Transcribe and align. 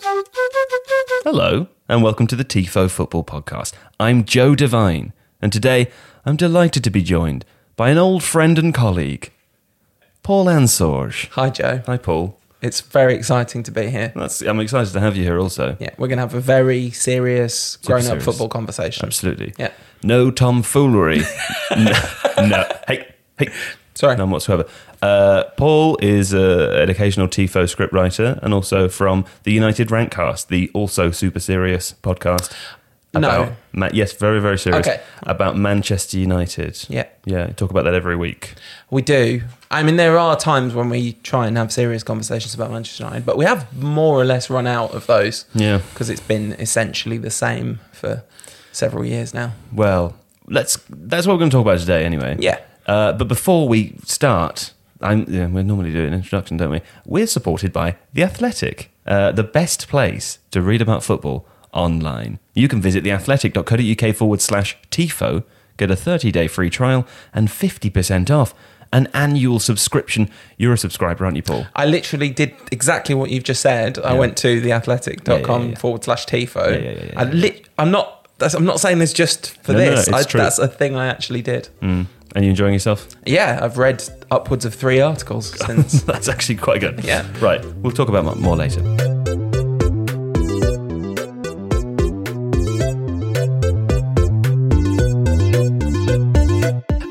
Hello, 0.00 1.68
and 1.88 2.02
welcome 2.02 2.26
to 2.26 2.36
the 2.36 2.44
TIFO 2.44 2.90
Football 2.90 3.24
Podcast. 3.24 3.72
I'm 4.00 4.24
Joe 4.24 4.54
Devine, 4.54 5.12
and 5.40 5.52
today 5.52 5.90
I'm 6.24 6.36
delighted 6.36 6.82
to 6.84 6.90
be 6.90 7.02
joined 7.02 7.44
by 7.76 7.90
an 7.90 7.98
old 7.98 8.22
friend 8.22 8.58
and 8.58 8.74
colleague, 8.74 9.30
Paul 10.22 10.46
Ansorge. 10.46 11.28
Hi, 11.30 11.50
Joe. 11.50 11.82
Hi, 11.86 11.96
Paul. 11.96 12.38
It's 12.60 12.80
very 12.80 13.14
exciting 13.14 13.62
to 13.64 13.70
be 13.70 13.90
here. 13.90 14.12
That's, 14.16 14.40
I'm 14.40 14.58
excited 14.60 14.92
to 14.94 15.00
have 15.00 15.16
you 15.16 15.22
here 15.24 15.38
also. 15.38 15.76
Yeah, 15.78 15.90
we're 15.98 16.08
going 16.08 16.18
to 16.18 16.22
have 16.22 16.34
a 16.34 16.40
very 16.40 16.90
serious 16.90 17.76
grown 17.76 18.00
up 18.00 18.04
serious. 18.04 18.24
football 18.24 18.48
conversation. 18.48 19.06
Absolutely. 19.06 19.54
Yeah. 19.58 19.70
No 20.02 20.30
tomfoolery. 20.30 21.22
no, 21.76 21.92
no. 22.38 22.64
Hey, 22.88 23.14
hey. 23.38 23.48
Sorry. 23.94 24.16
None 24.16 24.30
whatsoever. 24.30 24.66
Uh, 25.02 25.44
Paul 25.56 25.96
is 26.02 26.32
an 26.32 26.88
occasional 26.90 27.28
TIFO 27.28 27.64
scriptwriter 27.64 28.38
and 28.42 28.52
also 28.54 28.88
from 28.88 29.24
the 29.44 29.52
United 29.52 29.88
Rantcast, 29.88 30.48
the 30.48 30.70
also 30.74 31.10
super 31.10 31.38
serious 31.40 31.94
podcast. 32.02 32.52
No. 33.12 33.18
About 33.28 33.52
Ma- 33.72 33.90
yes, 33.92 34.12
very, 34.14 34.40
very 34.40 34.58
serious. 34.58 34.84
Okay. 34.84 35.00
About 35.22 35.56
Manchester 35.56 36.18
United. 36.18 36.84
Yeah. 36.88 37.06
Yeah, 37.24 37.46
talk 37.48 37.70
about 37.70 37.84
that 37.84 37.94
every 37.94 38.16
week. 38.16 38.54
We 38.90 39.02
do. 39.02 39.42
I 39.70 39.84
mean, 39.84 39.94
there 39.96 40.18
are 40.18 40.36
times 40.36 40.74
when 40.74 40.88
we 40.88 41.12
try 41.22 41.46
and 41.46 41.56
have 41.56 41.70
serious 41.72 42.02
conversations 42.02 42.54
about 42.54 42.72
Manchester 42.72 43.04
United, 43.04 43.24
but 43.24 43.36
we 43.36 43.44
have 43.44 43.72
more 43.80 44.20
or 44.20 44.24
less 44.24 44.50
run 44.50 44.66
out 44.66 44.92
of 44.94 45.06
those 45.06 45.44
Yeah. 45.54 45.78
because 45.92 46.10
it's 46.10 46.20
been 46.20 46.54
essentially 46.54 47.16
the 47.18 47.30
same 47.30 47.78
for 47.92 48.24
several 48.72 49.04
years 49.04 49.32
now. 49.32 49.52
Well, 49.72 50.16
let's. 50.48 50.78
That's 50.88 51.24
what 51.26 51.34
we're 51.34 51.38
going 51.38 51.50
to 51.50 51.56
talk 51.58 51.66
about 51.66 51.78
today, 51.78 52.04
anyway. 52.04 52.36
Yeah. 52.40 52.58
Uh, 52.86 53.12
but 53.12 53.28
before 53.28 53.68
we 53.68 53.94
start, 54.04 54.72
I'm, 55.00 55.24
yeah, 55.28 55.46
we 55.46 55.62
normally 55.62 55.92
do 55.92 56.04
an 56.04 56.14
introduction, 56.14 56.56
don't 56.56 56.70
we? 56.70 56.80
We're 57.04 57.26
supported 57.26 57.72
by 57.72 57.96
The 58.12 58.22
Athletic, 58.22 58.90
uh, 59.06 59.32
the 59.32 59.44
best 59.44 59.88
place 59.88 60.38
to 60.50 60.60
read 60.62 60.80
about 60.82 61.02
football 61.02 61.46
online. 61.72 62.38
You 62.54 62.68
can 62.68 62.80
visit 62.80 63.04
theathletic.co.uk 63.04 64.14
forward 64.16 64.40
slash 64.40 64.76
TIFO, 64.90 65.44
get 65.76 65.90
a 65.90 65.96
30 65.96 66.30
day 66.30 66.46
free 66.48 66.70
trial, 66.70 67.06
and 67.32 67.48
50% 67.48 68.30
off 68.30 68.54
an 68.92 69.08
annual 69.12 69.58
subscription. 69.58 70.30
You're 70.56 70.74
a 70.74 70.78
subscriber, 70.78 71.24
aren't 71.24 71.36
you, 71.36 71.42
Paul? 71.42 71.66
I 71.74 71.84
literally 71.84 72.30
did 72.30 72.54
exactly 72.70 73.14
what 73.14 73.30
you've 73.30 73.42
just 73.42 73.60
said. 73.60 73.98
I 73.98 74.14
went 74.14 74.36
to 74.38 74.60
theathletic.com 74.60 75.36
Yeah, 75.36 75.64
yeah, 75.66 75.70
yeah. 75.72 75.78
forward 75.78 76.04
slash 76.04 76.26
TIFO. 76.26 76.66
Yeah, 76.70 76.78
yeah, 76.78 76.90
yeah, 76.90 77.04
yeah, 77.06 77.50
I 77.76 77.82
I'm 77.82 77.90
not. 77.90 78.20
That's, 78.38 78.54
I'm 78.54 78.64
not 78.64 78.80
saying 78.80 78.98
this 78.98 79.12
just 79.12 79.50
for 79.62 79.72
No, 79.72 79.78
no, 79.78 79.90
this. 79.96 80.08
it's 80.08 80.16
I, 80.16 80.22
true. 80.22 80.40
That's 80.40 80.58
a 80.58 80.68
thing 80.68 80.96
I 80.96 81.06
actually 81.06 81.42
did. 81.42 81.68
Mm. 81.80 82.06
And 82.34 82.44
you 82.44 82.50
enjoying 82.50 82.72
yourself? 82.72 83.06
Yeah, 83.26 83.60
I've 83.62 83.78
read 83.78 84.02
upwards 84.30 84.64
of 84.64 84.74
three 84.74 85.00
articles 85.00 85.56
since. 85.66 86.02
That's 86.02 86.28
actually 86.28 86.56
quite 86.56 86.80
good. 86.80 87.04
Yeah. 87.04 87.24
Right. 87.40 87.64
We'll 87.76 87.92
talk 87.92 88.08
about 88.08 88.24
mo- 88.24 88.34
more 88.34 88.56
later. 88.56 88.82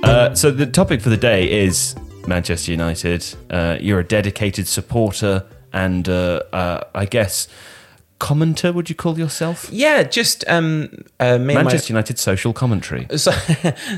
Uh, 0.04 0.34
so 0.36 0.52
the 0.52 0.66
topic 0.66 1.02
for 1.02 1.10
the 1.10 1.18
day 1.18 1.50
is 1.66 1.96
Manchester 2.28 2.72
United. 2.72 3.26
Uh, 3.50 3.78
you're 3.80 4.00
a 4.00 4.04
dedicated 4.04 4.68
supporter 4.68 5.46
and 5.72 6.08
uh, 6.08 6.44
uh, 6.54 6.84
I 6.94 7.06
guess 7.06 7.48
commenter. 8.20 8.74
Would 8.74 8.90
you 8.90 8.96
call 8.96 9.18
yourself? 9.20 9.70
yeah, 9.72 10.04
just 10.04 10.44
um, 10.48 10.90
uh, 11.20 11.38
me 11.38 11.38
and 11.38 11.46
my- 11.48 11.54
Manchester 11.64 11.92
United 11.94 12.18
social 12.20 12.54
commentary. 12.54 13.08
So, 13.18 13.32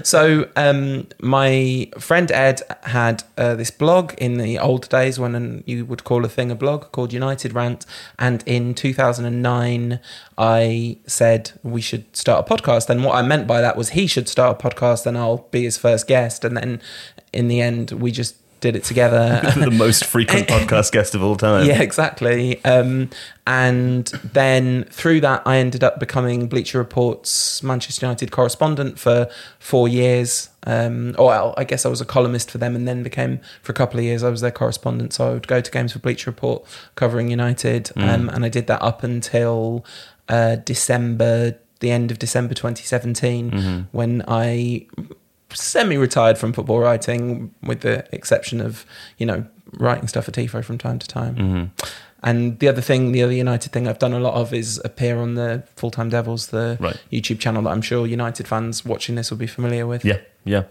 so 0.03 0.49
um, 0.55 1.07
my 1.21 1.89
friend 1.99 2.31
Ed 2.31 2.61
had 2.83 3.23
uh, 3.37 3.55
this 3.55 3.71
blog 3.71 4.13
in 4.17 4.37
the 4.37 4.57
old 4.59 4.89
days 4.89 5.19
when 5.19 5.63
you 5.65 5.85
would 5.85 6.03
call 6.03 6.25
a 6.25 6.29
thing 6.29 6.51
a 6.51 6.55
blog 6.55 6.91
called 6.91 7.13
United 7.13 7.53
Rant, 7.53 7.85
and 8.17 8.43
in 8.45 8.73
2009 8.73 9.99
I 10.37 10.97
said 11.07 11.51
we 11.63 11.81
should 11.81 12.15
start 12.15 12.49
a 12.49 12.53
podcast. 12.55 12.89
And 12.89 13.03
what 13.03 13.15
I 13.15 13.21
meant 13.21 13.47
by 13.47 13.61
that 13.61 13.77
was 13.77 13.89
he 13.89 14.07
should 14.07 14.27
start 14.27 14.59
a 14.63 14.69
podcast, 14.69 15.05
and 15.05 15.17
I'll 15.17 15.47
be 15.51 15.63
his 15.63 15.77
first 15.77 16.07
guest. 16.07 16.43
And 16.43 16.57
then 16.57 16.81
in 17.31 17.47
the 17.47 17.61
end, 17.61 17.91
we 17.91 18.11
just 18.11 18.35
did 18.65 18.75
it 18.75 18.83
together. 18.83 19.41
the 19.55 19.69
most 19.85 20.05
frequent 20.05 20.47
podcast 20.47 20.91
guest 20.91 21.13
of 21.13 21.21
all 21.21 21.35
time. 21.35 21.67
Yeah, 21.67 21.81
exactly. 21.81 22.63
Um, 22.65 23.11
and 23.45 24.07
then 24.23 24.85
through 24.85 25.21
that, 25.21 25.43
I 25.45 25.57
ended 25.57 25.83
up 25.83 25.99
becoming 25.99 26.47
Bleacher 26.47 26.79
Report's 26.79 27.61
Manchester 27.61 28.07
United 28.07 28.31
correspondent 28.31 28.97
for 28.97 29.29
four 29.59 29.87
years. 29.87 30.49
Um, 30.63 31.13
or 31.19 31.27
well, 31.27 31.53
I 31.57 31.63
guess 31.63 31.85
I 31.85 31.89
was 31.89 32.01
a 32.01 32.05
columnist 32.05 32.49
for 32.49 32.57
them, 32.57 32.75
and 32.75 32.87
then 32.87 33.03
became 33.03 33.39
for 33.61 33.71
a 33.71 33.75
couple 33.75 33.99
of 33.99 34.03
years 34.03 34.23
I 34.23 34.29
was 34.29 34.41
their 34.41 34.51
correspondent. 34.51 35.13
So 35.13 35.29
I 35.29 35.33
would 35.33 35.47
go 35.47 35.61
to 35.61 35.71
games 35.71 35.93
for 35.93 35.99
Bleacher 35.99 36.31
Report 36.31 36.65
covering 36.95 37.29
United, 37.29 37.91
um, 37.97 38.29
and 38.29 38.43
I 38.43 38.49
did 38.49 38.65
that 38.65 38.81
up 38.81 39.03
until 39.03 39.85
uh, 40.27 40.55
December, 40.55 41.59
the 41.81 41.91
end 41.91 42.09
of 42.09 42.17
December 42.17 42.55
2017, 42.55 43.87
when 43.91 44.23
I 44.27 44.87
semi-retired 45.53 46.37
from 46.37 46.53
football 46.53 46.79
writing, 46.79 47.53
with 47.61 47.81
the 47.81 48.07
exception 48.11 48.61
of 48.61 48.85
you 49.17 49.25
know 49.25 49.45
writing 49.73 50.07
stuff 50.07 50.25
for 50.25 50.31
Tifo 50.31 50.63
from 50.63 50.77
time 50.77 50.99
to 50.99 51.07
time. 51.07 51.35
Mm-hmm. 51.35 51.85
And 52.23 52.57
the 52.57 52.67
other 52.67 52.81
thing, 52.81 53.11
the 53.11 53.21
other 53.21 53.33
United 53.33 53.71
thing 53.71 53.87
I've 53.87 53.99
done 53.99 54.13
a 54.13 54.19
lot 54.19 54.33
of 54.33 54.51
is 54.51 54.81
appear 54.83 55.19
on 55.19 55.35
the 55.35 55.63
Full 55.75 55.91
Time 55.91 56.09
Devils, 56.09 56.47
the 56.47 56.75
Right. 56.79 56.99
YouTube 57.11 57.39
channel 57.39 57.61
that 57.63 57.69
I'm 57.69 57.83
sure 57.83 58.07
United 58.07 58.47
fans 58.47 58.83
watching 58.83 59.13
this 59.15 59.29
will 59.29 59.37
be 59.37 59.45
familiar 59.47 59.85
with. 59.85 60.03
Yeah, 60.03 60.19
yeah. 60.43 60.63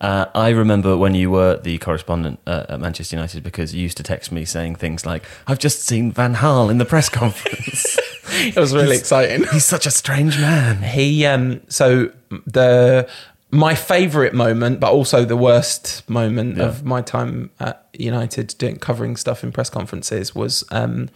Uh, 0.00 0.26
I 0.34 0.48
remember 0.50 0.96
when 0.96 1.14
you 1.14 1.30
were 1.30 1.58
the 1.58 1.78
correspondent 1.78 2.38
uh, 2.46 2.66
at 2.68 2.80
Manchester 2.80 3.16
United 3.16 3.42
because 3.42 3.74
you 3.74 3.82
used 3.82 3.96
to 3.98 4.02
text 4.02 4.32
me 4.32 4.44
saying 4.44 4.76
things 4.76 5.04
like, 5.04 5.24
"I've 5.46 5.58
just 5.58 5.82
seen 5.82 6.10
Van 6.10 6.36
Gaal 6.36 6.70
in 6.70 6.78
the 6.78 6.84
press 6.84 7.08
conference. 7.08 7.98
it 8.30 8.56
was 8.56 8.74
really 8.74 8.96
exciting. 8.96 9.46
He's 9.52 9.64
such 9.64 9.86
a 9.86 9.90
strange 9.90 10.38
man." 10.38 10.82
He 10.82 11.24
um 11.26 11.60
so 11.68 12.10
the 12.46 13.08
my 13.54 13.74
favorite 13.74 14.34
moment, 14.34 14.80
but 14.80 14.90
also 14.92 15.24
the 15.24 15.36
worst 15.36 16.08
moment 16.08 16.56
Yeah. 16.56 16.64
of 16.64 16.84
my 16.84 17.00
time 17.02 17.50
at 17.60 17.86
United 17.92 18.54
doing 18.58 18.76
covering 18.76 19.16
stuff 19.16 19.42
in 19.44 19.52
press 19.52 19.70
conferences 19.70 20.34
was 20.34 20.64
um 20.70 21.08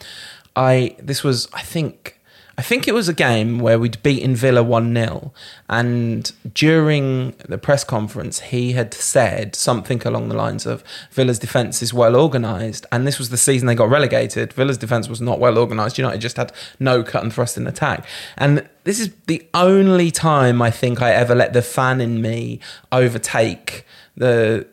I 0.56 0.97
this 0.99 1.22
was 1.25 1.49
I 1.53 1.62
think 1.62 2.18
I 2.58 2.62
think 2.62 2.88
it 2.88 2.92
was 2.92 3.08
a 3.08 3.14
game 3.14 3.60
where 3.60 3.78
we'd 3.78 4.02
beaten 4.02 4.34
Villa 4.34 4.64
1 4.64 4.92
0. 4.92 5.32
And 5.69 6.32
during 6.52 7.36
the 7.48 7.56
press 7.56 7.84
conference, 7.84 8.41
he 8.41 8.72
had 8.72 8.92
said 8.92 9.54
something 9.54 10.04
along 10.04 10.28
the 10.28 10.34
lines 10.34 10.66
of 10.66 10.82
Villa's 11.12 11.38
defence 11.38 11.82
is 11.82 11.94
well 11.94 12.16
organised. 12.16 12.84
And 12.91 13.06
this 13.06 13.16
was 13.16 13.30
the 13.30 13.36
season 13.36 13.69
they 13.69 13.76
got 13.76 13.88
relegated. 13.88 14.52
Villa's 14.52 14.76
defence 14.76 15.08
was 15.08 15.20
not 15.20 15.38
well 15.38 15.56
organised. 15.56 15.98
United 15.98 16.20
just 16.20 16.36
had 16.36 16.52
no 16.80 17.04
cut 17.04 17.22
and 17.22 17.32
thrust 17.32 17.56
in 17.56 17.69
attack. 17.69 18.04
And 18.36 18.69
this 18.82 18.98
is 18.98 19.14
the 19.28 19.46
only 19.54 20.10
time 20.10 20.60
I 20.60 20.72
think 20.72 21.00
I 21.00 21.12
ever 21.12 21.36
let 21.36 21.52
the 21.52 21.62
fan 21.62 22.00
in 22.00 22.20
me 22.20 22.58
overtake 22.90 23.86
the 24.16 24.66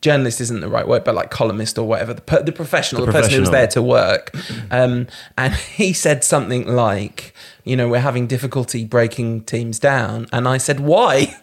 journalist 0.00 0.40
isn't 0.40 0.60
the 0.60 0.68
right 0.68 0.86
word, 0.86 1.04
but 1.04 1.14
like 1.14 1.30
columnist 1.30 1.78
or 1.78 1.86
whatever, 1.86 2.14
the, 2.14 2.42
the 2.44 2.52
professional, 2.52 3.04
The 3.04 3.12
the, 3.12 3.18
person 3.20 3.34
who 3.34 3.40
was 3.40 3.50
there 3.50 3.66
to 3.68 3.82
work. 3.82 4.34
Um, 4.70 5.08
and 5.36 5.54
he 5.54 5.92
said 5.92 6.24
something 6.24 6.66
like, 6.68 7.34
you 7.64 7.76
know, 7.76 7.88
we're 7.88 8.00
having 8.00 8.26
difficulty 8.26 8.84
breaking 8.84 9.42
teams 9.42 9.78
down. 9.78 10.26
And 10.32 10.46
I 10.46 10.58
said, 10.58 10.80
why? 10.80 11.36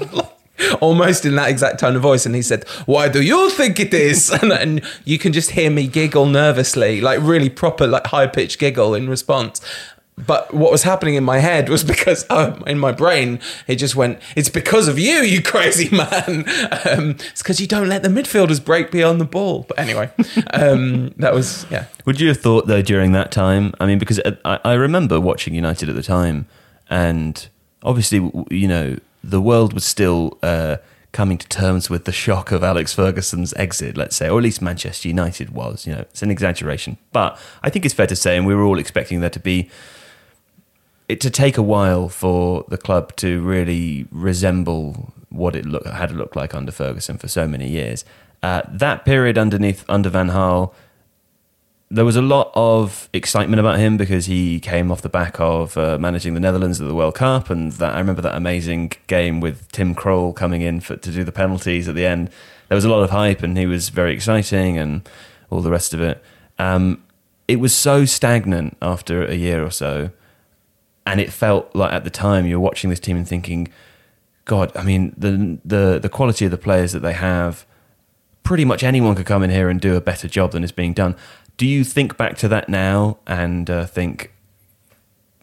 Almost 0.80 1.24
in 1.24 1.36
that 1.36 1.48
exact 1.48 1.80
tone 1.80 1.96
of 1.96 2.02
voice, 2.02 2.26
and 2.26 2.34
he 2.34 2.42
said, 2.42 2.68
"Why 2.84 3.08
do 3.08 3.22
you 3.22 3.48
think 3.48 3.80
it 3.80 3.94
is?" 3.94 4.30
And, 4.42 4.52
and 4.52 4.82
you 5.06 5.18
can 5.18 5.32
just 5.32 5.52
hear 5.52 5.70
me 5.70 5.86
giggle 5.86 6.26
nervously, 6.26 7.00
like 7.00 7.18
really 7.22 7.48
proper, 7.48 7.86
like 7.86 8.06
high 8.08 8.26
pitched 8.26 8.58
giggle 8.58 8.94
in 8.94 9.08
response. 9.08 9.62
But 10.26 10.52
what 10.52 10.70
was 10.70 10.82
happening 10.82 11.14
in 11.14 11.24
my 11.24 11.38
head 11.38 11.68
was 11.68 11.84
because 11.84 12.26
um, 12.30 12.62
in 12.66 12.78
my 12.78 12.92
brain 12.92 13.40
it 13.66 13.76
just 13.76 13.96
went, 13.96 14.20
"It's 14.36 14.48
because 14.48 14.88
of 14.88 14.98
you, 14.98 15.22
you 15.22 15.42
crazy 15.42 15.94
man." 15.96 16.44
Um, 16.86 17.16
it's 17.30 17.42
because 17.42 17.60
you 17.60 17.66
don't 17.66 17.88
let 17.88 18.02
the 18.02 18.08
midfielders 18.08 18.64
break 18.64 18.90
beyond 18.90 19.20
the 19.20 19.24
ball. 19.24 19.64
But 19.68 19.78
anyway, 19.78 20.10
um, 20.52 21.10
that 21.16 21.34
was 21.34 21.66
yeah. 21.70 21.86
Would 22.04 22.20
you 22.20 22.28
have 22.28 22.40
thought 22.40 22.66
though 22.66 22.82
during 22.82 23.12
that 23.12 23.32
time? 23.32 23.74
I 23.80 23.86
mean, 23.86 23.98
because 23.98 24.20
I, 24.44 24.60
I 24.64 24.72
remember 24.74 25.20
watching 25.20 25.54
United 25.54 25.88
at 25.88 25.94
the 25.94 26.02
time, 26.02 26.46
and 26.88 27.48
obviously, 27.82 28.18
you 28.50 28.68
know, 28.68 28.98
the 29.22 29.40
world 29.40 29.72
was 29.72 29.84
still 29.84 30.38
uh, 30.42 30.76
coming 31.12 31.38
to 31.38 31.48
terms 31.48 31.90
with 31.90 32.04
the 32.04 32.12
shock 32.12 32.52
of 32.52 32.62
Alex 32.62 32.94
Ferguson's 32.94 33.52
exit, 33.54 33.96
let's 33.96 34.16
say, 34.16 34.28
or 34.28 34.38
at 34.38 34.44
least 34.44 34.62
Manchester 34.62 35.08
United 35.08 35.50
was. 35.50 35.86
You 35.86 35.94
know, 35.94 36.00
it's 36.00 36.22
an 36.22 36.30
exaggeration, 36.30 36.98
but 37.12 37.38
I 37.62 37.70
think 37.70 37.84
it's 37.84 37.94
fair 37.94 38.06
to 38.06 38.16
say, 38.16 38.36
and 38.36 38.46
we 38.46 38.54
were 38.54 38.64
all 38.64 38.78
expecting 38.78 39.20
there 39.20 39.30
to 39.30 39.40
be 39.40 39.70
it 41.10 41.20
to 41.20 41.30
take 41.30 41.58
a 41.58 41.62
while 41.62 42.08
for 42.08 42.64
the 42.68 42.78
club 42.78 43.16
to 43.16 43.40
really 43.40 44.06
resemble 44.10 45.12
what 45.28 45.56
it 45.56 45.66
look, 45.66 45.84
had 45.86 46.12
looked 46.12 46.36
like 46.36 46.54
under 46.54 46.72
Ferguson 46.72 47.18
for 47.18 47.28
so 47.28 47.46
many 47.48 47.68
years. 47.68 48.04
Uh, 48.42 48.62
that 48.68 49.04
period 49.04 49.36
underneath 49.36 49.84
under 49.88 50.08
Van 50.08 50.28
Gaal, 50.28 50.72
there 51.90 52.04
was 52.04 52.14
a 52.14 52.22
lot 52.22 52.52
of 52.54 53.08
excitement 53.12 53.58
about 53.58 53.78
him 53.80 53.96
because 53.96 54.26
he 54.26 54.60
came 54.60 54.92
off 54.92 55.02
the 55.02 55.08
back 55.08 55.40
of 55.40 55.76
uh, 55.76 55.98
managing 55.98 56.34
the 56.34 56.40
Netherlands 56.40 56.80
at 56.80 56.86
the 56.86 56.94
World 56.94 57.16
Cup, 57.16 57.50
and 57.50 57.72
that 57.72 57.94
I 57.94 57.98
remember 57.98 58.22
that 58.22 58.36
amazing 58.36 58.92
game 59.08 59.40
with 59.40 59.70
Tim 59.72 59.96
Krul 59.96 60.34
coming 60.34 60.62
in 60.62 60.80
for, 60.80 60.96
to 60.96 61.10
do 61.10 61.24
the 61.24 61.32
penalties 61.32 61.88
at 61.88 61.96
the 61.96 62.06
end. 62.06 62.30
There 62.68 62.76
was 62.76 62.84
a 62.84 62.88
lot 62.88 63.02
of 63.02 63.10
hype, 63.10 63.42
and 63.42 63.58
he 63.58 63.66
was 63.66 63.88
very 63.88 64.14
exciting, 64.14 64.78
and 64.78 65.08
all 65.50 65.60
the 65.60 65.70
rest 65.70 65.92
of 65.92 66.00
it. 66.00 66.22
Um, 66.60 67.02
it 67.48 67.56
was 67.56 67.74
so 67.74 68.04
stagnant 68.04 68.76
after 68.80 69.24
a 69.24 69.34
year 69.34 69.64
or 69.64 69.72
so, 69.72 70.10
and 71.06 71.20
it 71.20 71.32
felt 71.32 71.74
like 71.74 71.92
at 71.92 72.04
the 72.04 72.10
time 72.10 72.46
you 72.46 72.58
were 72.58 72.64
watching 72.64 72.90
this 72.90 73.00
team 73.00 73.16
and 73.16 73.26
thinking, 73.26 73.68
God, 74.44 74.72
I 74.76 74.82
mean 74.82 75.14
the 75.16 75.58
the 75.64 75.98
the 75.98 76.08
quality 76.08 76.44
of 76.44 76.50
the 76.50 76.58
players 76.58 76.92
that 76.92 77.00
they 77.00 77.12
have. 77.12 77.66
Pretty 78.42 78.64
much 78.64 78.82
anyone 78.82 79.14
could 79.14 79.26
come 79.26 79.42
in 79.42 79.50
here 79.50 79.68
and 79.68 79.80
do 79.80 79.96
a 79.96 80.00
better 80.00 80.26
job 80.26 80.52
than 80.52 80.64
is 80.64 80.72
being 80.72 80.94
done. 80.94 81.14
Do 81.56 81.66
you 81.66 81.84
think 81.84 82.16
back 82.16 82.36
to 82.38 82.48
that 82.48 82.68
now 82.68 83.18
and 83.26 83.68
uh, 83.68 83.86
think, 83.86 84.32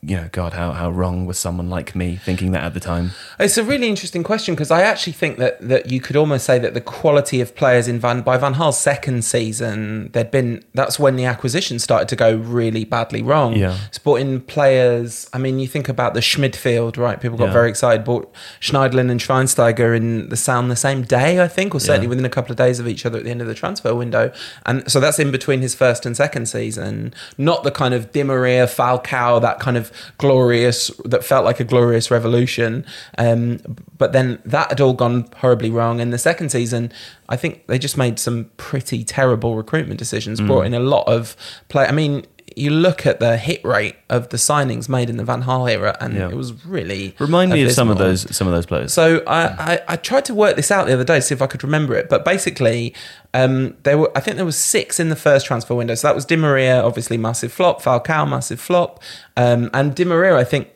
you 0.02 0.16
know, 0.16 0.30
God, 0.32 0.54
how, 0.54 0.72
how 0.74 0.92
wrong 0.92 1.26
was 1.26 1.40
someone 1.40 1.70
like 1.70 1.96
me 1.96 2.16
thinking 2.18 2.52
that 2.52 2.64
at 2.64 2.74
the 2.76 2.80
time? 2.80 3.12
It's 3.40 3.58
a 3.58 3.64
really 3.64 3.88
interesting 3.88 4.24
question 4.24 4.54
because 4.54 4.70
I 4.70 4.82
actually 4.84 5.14
think 5.14 5.38
that, 5.38 5.60
that 5.68 5.92
you 5.92 6.00
could 6.00 6.16
almost 6.16 6.46
say 6.46 6.60
that 6.60 6.74
the 6.76 6.82
quality 6.82 7.42
of 7.42 7.56
players 7.56 7.88
in 7.88 8.00
Van 8.00 8.22
by 8.22 8.38
Van 8.38 8.54
Gaal's 8.54 8.80
second 8.80 9.26
season, 9.26 10.10
there'd 10.14 10.30
been 10.32 10.64
that's 10.74 11.00
when 11.00 11.16
the 11.16 11.26
acquisition 11.26 11.80
started 11.80 12.08
to 12.10 12.16
go 12.16 12.36
really 12.36 12.86
badly 12.86 13.22
wrong. 13.24 13.56
Yeah. 13.56 13.78
In 14.06 14.40
players. 14.42 15.28
I 15.34 15.38
mean, 15.38 15.60
you 15.60 15.68
think 15.68 15.90
about 15.90 16.14
the 16.14 16.20
Schmidfield, 16.22 16.98
right? 16.98 17.20
People 17.20 17.38
got 17.38 17.48
Yeah. 17.48 17.54
very 17.54 17.70
excited. 17.70 18.06
Bought 18.06 18.32
Schneiderlin 18.62 19.12
and 19.12 19.20
Schweinsteiger 19.20 19.96
in 19.96 20.30
the 20.30 20.38
sound 20.38 20.72
the 20.72 20.76
same 20.76 21.02
day, 21.02 21.42
I 21.42 21.48
think, 21.48 21.76
or 21.76 21.80
certainly 21.80 22.06
Yeah. 22.06 22.10
within 22.10 22.26
a 22.26 22.30
couple 22.30 22.52
of 22.52 22.58
days 22.58 22.80
of 22.80 22.88
each 22.88 23.06
other 23.06 23.18
at 23.18 23.24
the 23.26 23.32
end 23.32 23.42
of 23.42 23.48
the 23.48 23.54
transfer 23.54 23.94
window. 23.94 24.32
And 24.66 24.90
so 24.90 25.00
that's 25.00 25.20
in 25.20 25.30
between 25.32 25.62
his 25.62 25.76
first 25.76 26.06
and 26.06 26.16
second 26.16 26.46
season. 26.48 27.14
Not 27.38 27.64
the 27.64 27.72
kind 27.72 27.94
of 27.94 28.12
Di 28.12 28.24
Maria, 28.24 28.66
Falcao, 28.68 29.42
that 29.42 29.60
kind 29.60 29.76
of 29.78 29.87
glorious, 30.18 30.90
that 31.06 31.24
felt 31.24 31.46
like 31.46 31.60
a 31.60 31.64
glorious 31.64 32.10
revolution. 32.12 32.86
Um, 33.18 33.60
but 33.98 34.14
then 34.14 34.40
that 34.46 34.70
had 34.70 34.82
all 34.82 34.94
gone 34.94 35.28
horribly 35.38 35.70
wrong. 35.70 36.00
In 36.00 36.10
the 36.12 36.18
second 36.18 36.50
season, 36.52 36.92
I 37.30 37.36
think 37.36 37.68
they 37.68 37.80
just 37.80 37.98
made 37.98 38.20
some 38.20 38.50
pretty 38.58 39.04
terrible 39.04 39.56
recruitment 39.56 40.00
decisions, 40.00 40.40
Mm. 40.40 40.48
brought 40.48 40.66
in 40.66 40.74
a 40.74 40.80
lot 40.80 41.08
of 41.08 41.36
play. 41.70 41.86
I 41.86 41.92
mean, 41.92 42.26
you 42.58 42.72
look 42.72 43.06
at 43.06 43.20
the 43.20 43.38
hit 43.38 43.64
rate 43.64 43.96
of 44.10 44.30
the 44.30 44.38
signings 44.38 44.90
made 44.90 45.10
in 45.10 45.18
the 45.18 45.24
Van 45.24 45.44
Gaal 45.44 45.70
era, 45.72 45.96
and 46.02 46.14
Yeah. 46.16 46.30
it 46.30 46.36
was 46.36 46.66
really 46.66 47.16
Remind 47.20 47.52
me 47.52 47.64
of 47.64 47.72
some 47.72 47.90
of 47.90 47.98
those 47.98 48.36
some 48.36 48.48
of 48.48 48.54
those 48.54 48.66
players. 48.66 48.92
So 48.94 49.22
I, 49.28 49.74
I, 49.74 49.80
I 49.90 49.96
tried 49.96 50.26
to 50.26 50.34
work 50.34 50.56
this 50.56 50.72
out 50.72 50.88
the 50.88 50.94
other 50.94 51.04
day 51.04 51.16
to 51.16 51.22
see 51.22 51.34
if 51.36 51.42
I 51.42 51.48
could 51.48 51.64
remember 51.64 51.94
it, 51.96 52.10
but 52.10 52.26
basically, 52.26 52.94
um, 53.34 53.76
there 53.84 53.98
were 53.98 54.12
I 54.18 54.20
think 54.20 54.38
there 54.38 54.46
was 54.46 54.58
six 54.58 55.00
in 55.00 55.10
the 55.10 55.16
first 55.16 55.46
transfer 55.46 55.76
window. 55.76 55.96
So 55.96 56.08
that 56.08 56.16
was 56.16 56.26
Di 56.26 56.36
Maria, 56.36 56.82
obviously 56.84 57.18
massive 57.18 57.52
flop. 57.54 57.82
Falcao, 57.82 58.28
massive 58.28 58.60
flop, 58.60 59.02
um, 59.38 59.70
and 59.74 59.94
Di 59.96 60.04
Maria, 60.06 60.36
I 60.36 60.44
think, 60.44 60.70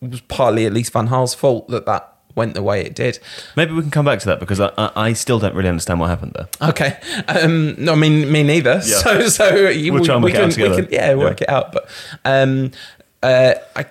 was 0.00 0.20
partly 0.22 0.66
at 0.66 0.72
least 0.72 0.92
Van 0.92 1.08
Gaal's 1.08 1.34
fault 1.34 1.68
that 1.68 1.86
that 1.86 2.14
went 2.38 2.54
the 2.54 2.62
way 2.62 2.80
it 2.80 2.94
did. 2.94 3.18
Maybe 3.56 3.72
we 3.72 3.82
can 3.82 3.90
come 3.90 4.06
back 4.06 4.20
to 4.20 4.26
that 4.26 4.40
because 4.40 4.60
I, 4.60 4.72
I, 4.78 4.90
I 5.08 5.12
still 5.12 5.38
don't 5.38 5.54
really 5.54 5.68
understand 5.68 6.00
what 6.00 6.08
happened 6.08 6.32
there. 6.34 6.48
Okay. 6.70 6.96
Um, 7.28 7.74
no, 7.76 7.92
I 7.92 7.96
mean 7.96 8.32
me 8.32 8.42
neither. 8.42 8.80
So 8.80 9.28
so 9.28 9.68
you, 9.68 9.92
We'll 9.92 10.04
try 10.04 10.14
and 10.14 10.24
we, 10.24 10.32
work 10.32 10.38
it 10.38 10.44
out 10.44 10.54
can, 10.54 10.70
we 10.70 10.82
can 10.82 10.88
yeah 10.92 11.14
work 11.14 11.42
it 11.42 11.48
out. 11.50 11.72
But 11.72 11.88
um, 12.24 12.70
uh, 13.22 13.54
I 13.76 13.84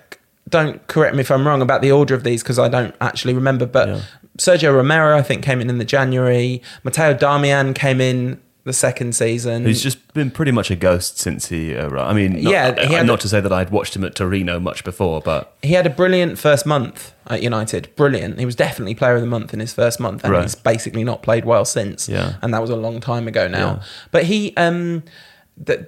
don't 0.50 0.86
correct 0.88 1.14
me 1.16 1.22
if 1.22 1.30
I'm 1.30 1.46
wrong 1.46 1.62
about 1.62 1.82
the 1.82 1.92
order 1.92 2.16
of 2.16 2.24
these 2.24 2.42
because 2.42 2.58
I 2.58 2.70
don't 2.70 2.96
actually 3.02 3.34
remember. 3.36 3.66
But 3.66 3.88
Yeah. 3.90 4.02
Sergio 4.38 4.74
Romero 4.74 5.18
I 5.18 5.22
think 5.24 5.44
came 5.44 5.60
in 5.62 5.70
in 5.70 5.78
the 5.78 5.86
January. 5.86 6.62
Matteo 6.84 7.14
Darmian 7.14 7.76
came 7.76 8.00
in 8.00 8.40
the 8.68 8.74
second 8.74 9.16
season. 9.16 9.64
Who's 9.64 9.82
just 9.82 10.14
been 10.14 10.30
pretty 10.30 10.52
much 10.52 10.70
a 10.70 10.76
ghost 10.76 11.18
since 11.18 11.48
he 11.48 11.76
arrived. 11.76 11.96
I 12.10 12.14
mean, 12.14 12.44
not, 12.44 12.52
Yeah, 12.54 12.86
he 12.86 13.04
not 13.08 13.20
to 13.22 13.30
say 13.30 13.42
that 13.42 13.52
I'd 13.52 13.72
watched 13.72 13.96
him 13.96 14.04
at 14.04 14.14
Torino 14.14 14.60
much 14.60 14.84
before, 14.84 15.22
but 15.22 15.56
he 15.64 15.74
had 15.74 15.88
a 15.88 15.90
brilliant 15.90 16.38
first 16.38 16.66
month 16.66 17.14
at 17.28 17.42
United. 17.42 17.90
Brilliant. 17.96 18.38
He 18.40 18.46
was 18.46 18.56
definitely 18.56 18.94
player 18.94 19.16
of 19.16 19.22
the 19.22 19.28
month 19.28 19.54
in 19.54 19.60
his 19.60 19.74
first 19.74 20.00
month, 20.00 20.24
and 20.24 20.32
Right. 20.34 20.44
he's 20.44 20.56
basically 20.56 21.04
not 21.04 21.24
played 21.24 21.46
well 21.46 21.66
since. 21.66 22.08
Yeah. 22.08 22.34
and 22.44 22.54
that 22.54 22.62
was 22.62 22.70
a 22.70 22.76
long 22.76 23.00
time 23.00 23.28
ago 23.28 23.48
now. 23.48 23.58
Yeah. 23.80 23.84
But 24.12 24.24
he, 24.26 24.54
um, 24.58 25.04
the, 25.60 25.88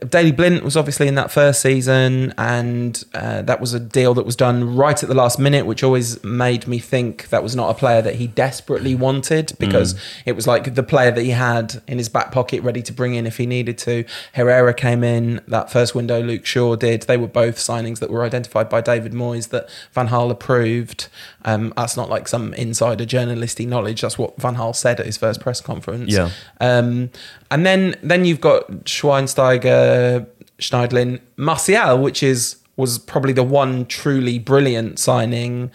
the 0.00 0.06
Daley 0.06 0.32
Blind 0.32 0.62
was 0.62 0.76
obviously 0.76 1.06
in 1.06 1.14
that 1.14 1.30
first 1.30 1.62
season, 1.62 2.34
and 2.36 3.04
uh, 3.14 3.42
that 3.42 3.60
was 3.60 3.72
a 3.72 3.78
deal 3.78 4.14
that 4.14 4.26
was 4.26 4.34
done 4.34 4.74
right 4.74 5.00
at 5.00 5.08
the 5.08 5.14
last 5.14 5.38
minute, 5.38 5.64
which 5.64 5.84
always 5.84 6.22
made 6.24 6.66
me 6.66 6.80
think 6.80 7.28
that 7.28 7.42
was 7.42 7.54
not 7.54 7.70
a 7.70 7.74
player 7.74 8.02
that 8.02 8.16
he 8.16 8.26
desperately 8.26 8.96
wanted 8.96 9.52
because 9.60 9.94
it 10.24 10.32
was 10.32 10.48
like 10.48 10.74
the 10.74 10.82
player 10.82 11.12
that 11.12 11.22
he 11.22 11.30
had 11.30 11.82
in 11.86 11.98
his 11.98 12.08
back 12.08 12.32
pocket 12.32 12.62
ready 12.64 12.82
to 12.82 12.92
bring 12.92 13.14
in 13.14 13.26
if 13.26 13.36
he 13.36 13.46
needed 13.46 13.78
to. 13.78 14.04
Herrera 14.34 14.74
came 14.74 15.04
in 15.04 15.40
that 15.46 15.70
first 15.70 15.94
window. 15.94 16.20
Luke 16.20 16.44
Shaw 16.44 16.74
did. 16.74 17.02
They 17.02 17.16
were 17.16 17.28
both 17.28 17.58
signings 17.58 18.00
that 18.00 18.10
were 18.10 18.24
identified 18.24 18.68
by 18.68 18.80
David 18.80 19.12
Moyes 19.12 19.50
that 19.50 19.68
Van 19.92 20.08
Gaal 20.08 20.32
approved. 20.32 21.08
Um, 21.46 21.72
that's 21.76 21.96
not 21.96 22.10
like 22.10 22.26
some 22.28 22.52
insider 22.54 23.06
journalisty 23.06 23.66
knowledge. 23.66 24.00
That's 24.02 24.18
what 24.18 24.36
Van 24.40 24.56
Gaal 24.56 24.74
said 24.74 24.98
at 25.00 25.06
his 25.06 25.16
first 25.16 25.40
press 25.40 25.60
conference. 25.60 26.12
Yeah. 26.12 26.30
Um, 26.60 27.10
and 27.50 27.64
then 27.64 27.94
then 28.02 28.24
you've 28.24 28.40
got 28.40 28.68
Schweinsteiger, 28.84 30.26
Schneiderlin, 30.58 31.20
Martial, 31.36 31.98
which 31.98 32.22
is 32.22 32.56
was 32.76 32.98
probably 32.98 33.32
the 33.32 33.42
one 33.42 33.86
truly 33.86 34.38
brilliant 34.38 34.98
signing 34.98 35.70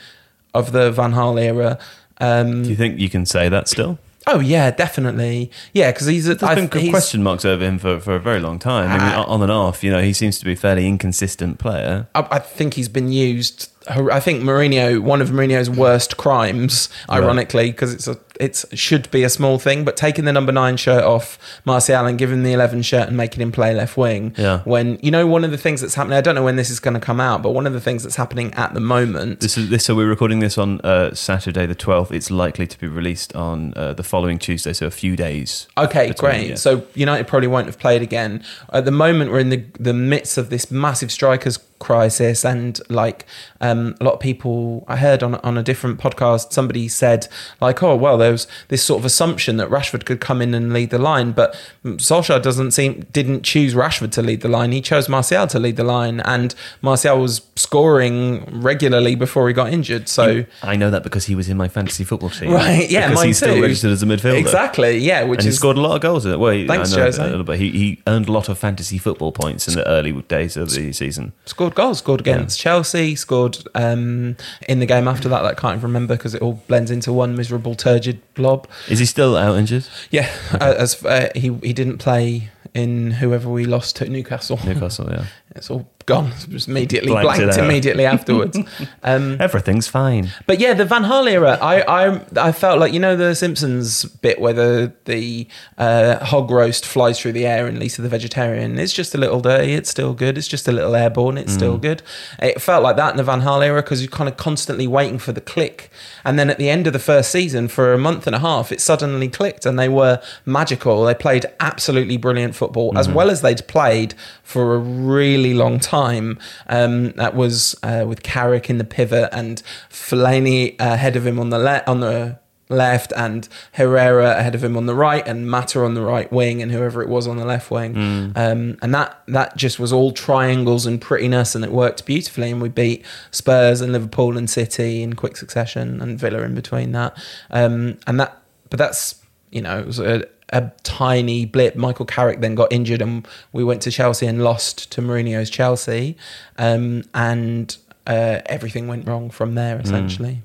of 0.53 0.71
the 0.71 0.91
Van 0.91 1.13
Gaal 1.13 1.41
era. 1.41 1.79
Um, 2.19 2.63
do 2.63 2.69
you 2.69 2.75
think 2.75 2.99
you 2.99 3.09
can 3.09 3.25
say 3.25 3.49
that 3.49 3.67
still? 3.67 3.97
oh 4.27 4.39
yeah, 4.39 4.69
definitely. 4.69 5.49
Yeah, 5.73 5.91
because 5.91 6.05
he's. 6.07 6.25
There's 6.25 6.43
I've- 6.43 6.67
been 6.67 6.91
question 6.91 7.23
marks 7.23 7.43
over 7.43 7.65
him 7.65 7.79
for, 7.79 7.99
for 7.99 8.15
a 8.15 8.19
very 8.19 8.39
long 8.39 8.59
time. 8.59 8.89
I 8.91 8.97
mean, 8.97 9.07
Ah. 9.15 9.23
on 9.25 9.41
and 9.41 9.51
off, 9.51 9.83
you 9.83 9.89
know, 9.89 10.01
he 10.01 10.13
seems 10.13 10.37
to 10.39 10.45
be 10.45 10.51
a 10.53 10.55
fairly 10.55 10.87
inconsistent 10.87 11.57
player. 11.57 12.07
I, 12.13 12.27
I 12.31 12.39
think 12.39 12.75
he's 12.75 12.89
been 12.89 13.11
used. 13.11 13.69
I 13.87 14.19
think 14.19 14.43
Mourinho, 14.43 14.99
one 14.99 15.21
of 15.21 15.29
Mourinho's 15.29 15.69
worst 15.69 16.17
crimes, 16.17 16.89
ironically, 17.09 17.71
because 17.71 17.93
it's 17.93 18.07
a 18.07 18.17
it's 18.39 18.65
should 18.77 19.09
be 19.11 19.23
a 19.23 19.29
small 19.29 19.59
thing, 19.59 19.85
but 19.85 19.95
taking 19.95 20.25
the 20.25 20.33
number 20.33 20.51
nine 20.51 20.75
shirt 20.75 21.03
off 21.03 21.37
Martial 21.63 22.05
and 22.05 22.17
giving 22.17 22.39
him 22.39 22.43
the 22.43 22.53
eleven 22.53 22.81
shirt 22.81 23.07
and 23.07 23.15
making 23.15 23.41
him 23.41 23.51
play 23.51 23.73
left 23.73 23.97
wing. 23.97 24.33
Yeah. 24.37 24.61
When 24.63 24.99
you 25.01 25.11
know 25.11 25.27
one 25.27 25.43
of 25.43 25.51
the 25.51 25.57
things 25.57 25.81
that's 25.81 25.93
happening, 25.93 26.17
I 26.17 26.21
don't 26.21 26.35
know 26.35 26.43
when 26.43 26.55
this 26.55 26.69
is 26.69 26.79
going 26.79 26.95
to 26.95 26.99
come 26.99 27.19
out, 27.19 27.41
but 27.41 27.51
one 27.51 27.67
of 27.67 27.73
the 27.73 27.81
things 27.81 28.03
that's 28.03 28.15
happening 28.15 28.53
at 28.55 28.73
the 28.73 28.79
moment. 28.79 29.39
This 29.39 29.57
is 29.57 29.69
this. 29.69 29.85
So 29.85 29.95
we're 29.95 30.09
recording 30.09 30.39
this 30.39 30.57
on 30.57 30.81
uh, 30.81 31.13
Saturday 31.13 31.65
the 31.65 31.75
twelfth. 31.75 32.11
It's 32.11 32.31
likely 32.31 32.67
to 32.67 32.79
be 32.79 32.87
released 32.87 33.35
on 33.35 33.73
uh, 33.75 33.93
the 33.93 34.03
following 34.03 34.39
Tuesday, 34.39 34.73
so 34.73 34.87
a 34.87 34.91
few 34.91 35.15
days. 35.15 35.67
Okay, 35.77 36.09
between, 36.09 36.31
great. 36.31 36.49
yeah. 36.49 36.55
So 36.55 36.85
United 36.95 37.27
probably 37.27 37.47
won't 37.47 37.67
have 37.67 37.79
played 37.79 38.01
again. 38.01 38.43
At 38.73 38.85
the 38.85 38.91
moment, 38.91 39.31
we're 39.31 39.39
in 39.39 39.49
the 39.49 39.63
the 39.79 39.93
midst 39.93 40.37
of 40.37 40.49
this 40.49 40.71
massive 40.71 41.11
strikers 41.11 41.59
crisis, 41.81 42.45
and 42.45 42.79
like 42.89 43.25
um, 43.71 43.95
a 43.99 44.03
lot 44.03 44.13
of 44.13 44.19
people, 44.19 44.83
I 44.87 44.97
heard 44.97 45.23
on 45.23 45.35
on 45.35 45.57
a 45.57 45.63
different 45.63 45.99
podcast, 45.99 46.53
somebody 46.53 46.87
said 46.87 47.27
like, 47.59 47.81
oh 47.83 47.95
well, 47.95 48.17
there 48.17 48.31
was 48.31 48.47
this 48.67 48.83
sort 48.83 48.99
of 48.99 49.05
assumption 49.05 49.57
that 49.57 49.69
Rashford 49.69 50.05
could 50.05 50.19
come 50.19 50.41
in 50.41 50.53
and 50.53 50.73
lead 50.73 50.89
the 50.89 50.99
line, 50.99 51.31
but 51.31 51.55
Solskjaer 51.83 52.41
doesn't 52.41 52.71
seem 52.71 53.05
didn't 53.11 53.43
choose 53.43 53.73
Rashford 53.73 54.11
to 54.11 54.21
lead 54.21 54.41
the 54.41 54.47
line. 54.47 54.71
He 54.71 54.81
chose 54.81 55.09
Martial 55.09 55.47
to 55.47 55.59
lead 55.59 55.75
the 55.77 55.83
line, 55.83 56.19
and 56.21 56.53
Martial 56.81 57.19
was 57.19 57.41
scoring 57.55 58.43
regularly 58.61 59.15
before 59.15 59.47
he 59.47 59.53
got 59.53 59.71
injured. 59.71 60.07
So. 60.07 60.45
I 60.63 60.75
know 60.75 60.89
that 60.89 61.03
because 61.03 61.25
he 61.25 61.35
was 61.35 61.49
in 61.49 61.57
my 61.57 61.67
fantasy 61.67 62.03
football 62.03 62.29
team. 62.29 62.51
Right, 62.51 62.89
yeah, 62.89 63.07
because 63.07 63.15
mine 63.15 63.27
he's 63.27 63.37
still 63.37 63.55
too. 63.55 63.61
registered 63.61 63.91
as 63.91 64.03
a 64.03 64.05
midfielder. 64.05 64.39
Exactly, 64.39 64.97
yeah, 64.97 65.23
which 65.23 65.39
and 65.39 65.47
he 65.47 65.51
scored 65.51 65.77
a 65.77 65.81
lot 65.81 65.95
of 65.95 66.01
goals 66.01 66.25
in 66.25 66.33
it. 66.33 66.39
Well, 66.39 66.51
he, 66.51 66.67
Thanks, 66.67 66.91
know 66.91 67.03
Jose. 67.03 67.23
a 67.23 67.27
little 67.27 67.43
bit. 67.43 67.59
He, 67.59 67.71
he 67.71 68.01
earned 68.07 68.27
a 68.27 68.31
lot 68.31 68.49
of 68.49 68.57
fantasy 68.57 68.97
football 68.97 69.31
points 69.31 69.67
in 69.67 69.75
the 69.75 69.87
early 69.87 70.13
days 70.23 70.57
of 70.57 70.69
the 70.71 70.91
season. 70.93 71.33
scored 71.45 71.75
goals. 71.75 71.99
Scored 71.99 72.21
against 72.21 72.59
Chelsea. 72.59 73.15
Scored 73.15 73.60
um, 73.75 74.35
in 74.67 74.79
the 74.79 74.85
game 74.85 75.07
after 75.07 75.29
that. 75.29 75.41
That 75.41 75.57
I 75.57 75.59
can't 75.59 75.77
even 75.77 75.83
remember 75.83 76.15
because 76.15 76.33
it 76.33 76.41
all 76.41 76.61
blends 76.67 76.91
into 76.91 77.13
one 77.13 77.35
miserable 77.35 77.75
turgid 77.75 78.21
blob. 78.33 78.67
Is 78.89 78.99
he 78.99 79.05
still 79.05 79.37
out 79.37 79.57
injured? 79.57 79.87
Yeah, 80.09 80.31
uh, 80.53 80.75
as 80.77 81.03
uh, 81.03 81.29
he 81.35 81.53
he 81.63 81.73
didn't 81.73 81.97
play 81.97 82.49
in 82.73 83.11
whoever 83.11 83.49
we 83.49 83.65
lost 83.65 83.97
to 83.97 84.09
Newcastle. 84.09 84.59
Newcastle, 84.65 85.09
yeah. 85.11 85.25
it's 85.55 85.69
all 85.69 85.87
gone. 86.05 86.31
It 86.47 86.51
was 86.51 86.67
immediately 86.67 87.11
Blanked 87.11 87.37
blanked, 87.39 87.57
immediately 87.57 88.05
afterwards. 88.05 88.57
um, 89.03 89.37
Everything's 89.39 89.87
fine. 89.87 90.31
but 90.47 90.59
yeah, 90.59 90.73
the 90.73 90.85
Van 90.85 91.03
Gaal 91.03 91.29
era, 91.29 91.57
I, 91.61 91.81
I 91.81 92.21
I 92.37 92.51
felt 92.51 92.79
like 92.79 92.93
you 92.93 92.99
know 92.99 93.15
the 93.15 93.35
Simpsons 93.35 94.05
bit 94.05 94.39
where 94.39 94.53
the 94.53 94.93
the 95.05 95.47
uh, 95.77 96.23
hog 96.25 96.49
roast 96.49 96.85
flies 96.85 97.19
through 97.19 97.33
the 97.33 97.45
air 97.45 97.67
and 97.67 97.79
Lisa 97.79 98.01
the 98.01 98.09
vegetarian. 98.09 98.77
It's 98.79 98.93
just 98.93 99.13
a 99.13 99.17
little 99.17 99.41
dirty. 99.41 99.73
It's 99.73 99.89
still 99.89 100.13
good. 100.13 100.37
It's 100.37 100.47
just 100.47 100.67
a 100.67 100.71
little 100.71 100.95
airborne. 100.95 101.37
It's 101.37 101.53
still 101.53 101.77
good. 101.77 102.01
It 102.39 102.61
felt 102.61 102.83
like 102.83 102.95
that 102.95 103.11
in 103.11 103.17
the 103.17 103.23
Van 103.23 103.41
Gaal 103.41 103.63
era 103.63 103.81
because 103.81 104.01
you're 104.01 104.11
kind 104.11 104.29
of 104.29 104.37
constantly 104.37 104.87
waiting 104.87 105.19
for 105.19 105.31
the 105.33 105.41
click, 105.41 105.91
and 106.25 106.39
then 106.39 106.49
at 106.49 106.57
the 106.57 106.69
end 106.69 106.87
of 106.87 106.93
the 106.93 106.99
first 106.99 107.31
season, 107.31 107.67
for 107.67 107.93
a 107.93 107.97
month 107.97 108.25
and 108.25 108.35
a 108.35 108.39
half, 108.39 108.71
it 108.71 108.81
suddenly 108.81 109.27
clicked, 109.27 109.65
and 109.65 109.77
they 109.77 109.89
were 109.89 110.21
magical. 110.45 111.05
They 111.05 111.13
played 111.15 111.45
absolutely 111.59 112.17
brilliant 112.17 112.55
football 112.55 112.97
as 112.97 113.07
well 113.09 113.29
as 113.29 113.41
they'd 113.41 113.65
played 113.67 114.13
for 114.43 114.75
a 114.75 114.77
really 114.79 115.40
long 115.49 115.79
time. 115.79 116.39
Um, 116.67 117.11
that 117.13 117.35
was 117.35 117.75
uh, 117.83 118.05
with 118.07 118.23
Carrick 118.23 118.69
in 118.69 118.77
the 118.77 118.83
pivot 118.83 119.29
and 119.31 119.61
Fellaini 119.89 120.75
ahead 120.79 121.15
of 121.15 121.25
him 121.25 121.39
on 121.39 121.49
the 121.49 121.59
le- 121.59 121.83
on 121.87 121.99
the 121.99 122.39
left 122.69 123.11
and 123.17 123.49
Herrera 123.73 124.37
ahead 124.37 124.55
of 124.55 124.63
him 124.63 124.77
on 124.77 124.85
the 124.85 124.95
right 124.95 125.27
and 125.27 125.49
Mata 125.49 125.83
on 125.83 125.93
the 125.93 126.01
right 126.01 126.31
wing 126.31 126.61
and 126.61 126.71
whoever 126.71 127.01
it 127.01 127.09
was 127.09 127.27
on 127.27 127.35
the 127.35 127.43
left 127.43 127.69
wing. 127.69 128.31
Um, 128.35 128.77
and 128.81 128.95
that 128.95 129.21
that 129.27 129.57
just 129.57 129.77
was 129.77 129.91
all 129.91 130.13
triangles 130.13 130.85
and 130.85 131.01
prettiness 131.01 131.53
and 131.53 131.65
it 131.65 131.71
worked 131.71 132.05
beautifully 132.05 132.49
and 132.49 132.61
we 132.61 132.69
beat 132.69 133.05
Spurs 133.29 133.81
and 133.81 133.91
Liverpool 133.91 134.37
and 134.37 134.49
City 134.49 135.03
in 135.03 135.13
quick 135.13 135.35
succession 135.35 136.01
and 136.01 136.17
Villa 136.17 136.43
in 136.43 136.55
between 136.55 136.93
that. 136.93 137.17
Um, 137.49 137.97
and 138.07 138.17
that 138.21 138.41
but 138.69 138.77
that's 138.77 139.15
you 139.51 139.61
know 139.61 139.77
it 139.79 139.85
was 139.85 139.99
a, 139.99 140.23
a 140.51 140.71
tiny 140.83 141.45
blip. 141.45 141.75
Michael 141.75 142.05
Carrick 142.05 142.41
then 142.41 142.55
got 142.55 142.71
injured 142.73 143.01
and 143.01 143.27
we 143.53 143.63
went 143.63 143.81
to 143.83 143.91
Chelsea 143.91 144.25
and 144.27 144.43
lost 144.43 144.91
to 144.91 145.01
Mourinho's 145.01 145.49
Chelsea. 145.49 146.17
Um, 146.57 147.03
and 147.13 147.75
uh, 148.05 148.39
everything 148.47 148.87
went 148.87 149.07
wrong 149.07 149.29
from 149.29 149.55
there 149.55 149.79
essentially. 149.79 150.41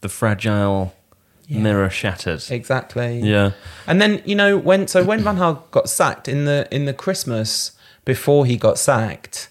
The 0.00 0.08
fragile 0.08 0.94
Yeah. 1.46 1.58
mirror 1.60 1.90
shattered. 1.90 2.42
Exactly. 2.50 3.20
Yeah. 3.20 3.50
And 3.86 4.00
then 4.00 4.22
you 4.24 4.34
know 4.34 4.56
when 4.56 4.86
so 4.88 5.04
when 5.04 5.20
Van 5.20 5.36
Gaal 5.36 5.62
got 5.72 5.88
sacked 5.90 6.28
in 6.28 6.44
the 6.46 6.66
in 6.70 6.84
the 6.86 6.94
Christmas 6.94 7.72
before 8.04 8.46
he 8.46 8.56
got 8.56 8.78
sacked, 8.78 9.48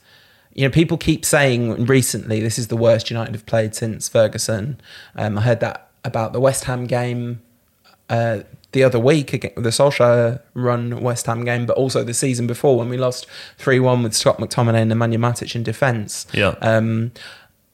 you 0.53 0.63
know 0.65 0.71
people 0.71 0.97
keep 0.97 1.23
saying 1.25 1.85
recently 1.85 2.39
this 2.39 2.57
is 2.57 2.67
the 2.69 2.77
worst 2.77 3.09
United 3.11 3.35
have 3.35 3.45
played 3.45 3.75
since 3.75 4.09
Ferguson. 4.09 4.79
Um, 5.15 5.37
I 5.37 5.41
heard 5.41 5.59
that 5.59 5.89
about 6.03 6.31
the 6.33 6.39
West 6.39 6.63
Ham 6.63 6.87
game 6.87 7.41
uh, 8.09 8.39
the 8.71 8.83
other 8.83 8.99
week 8.99 9.33
again, 9.33 9.51
the 9.55 9.69
Solskjaer 9.69 10.41
run 10.53 11.01
West 11.01 11.25
Ham 11.25 11.43
game, 11.43 11.65
but 11.65 11.75
also 11.75 12.03
the 12.03 12.13
season 12.13 12.47
before 12.47 12.77
when 12.77 12.89
we 12.89 12.97
lost 12.97 13.27
three 13.57 13.79
one 13.79 14.03
with 14.03 14.13
Scott 14.13 14.37
McTominay 14.37 14.81
and 14.81 14.91
Nemanja 14.91 15.17
Matic 15.17 15.55
in 15.55 15.63
defence. 15.63 16.27
Yeah. 16.33 16.55
Um, 16.61 17.11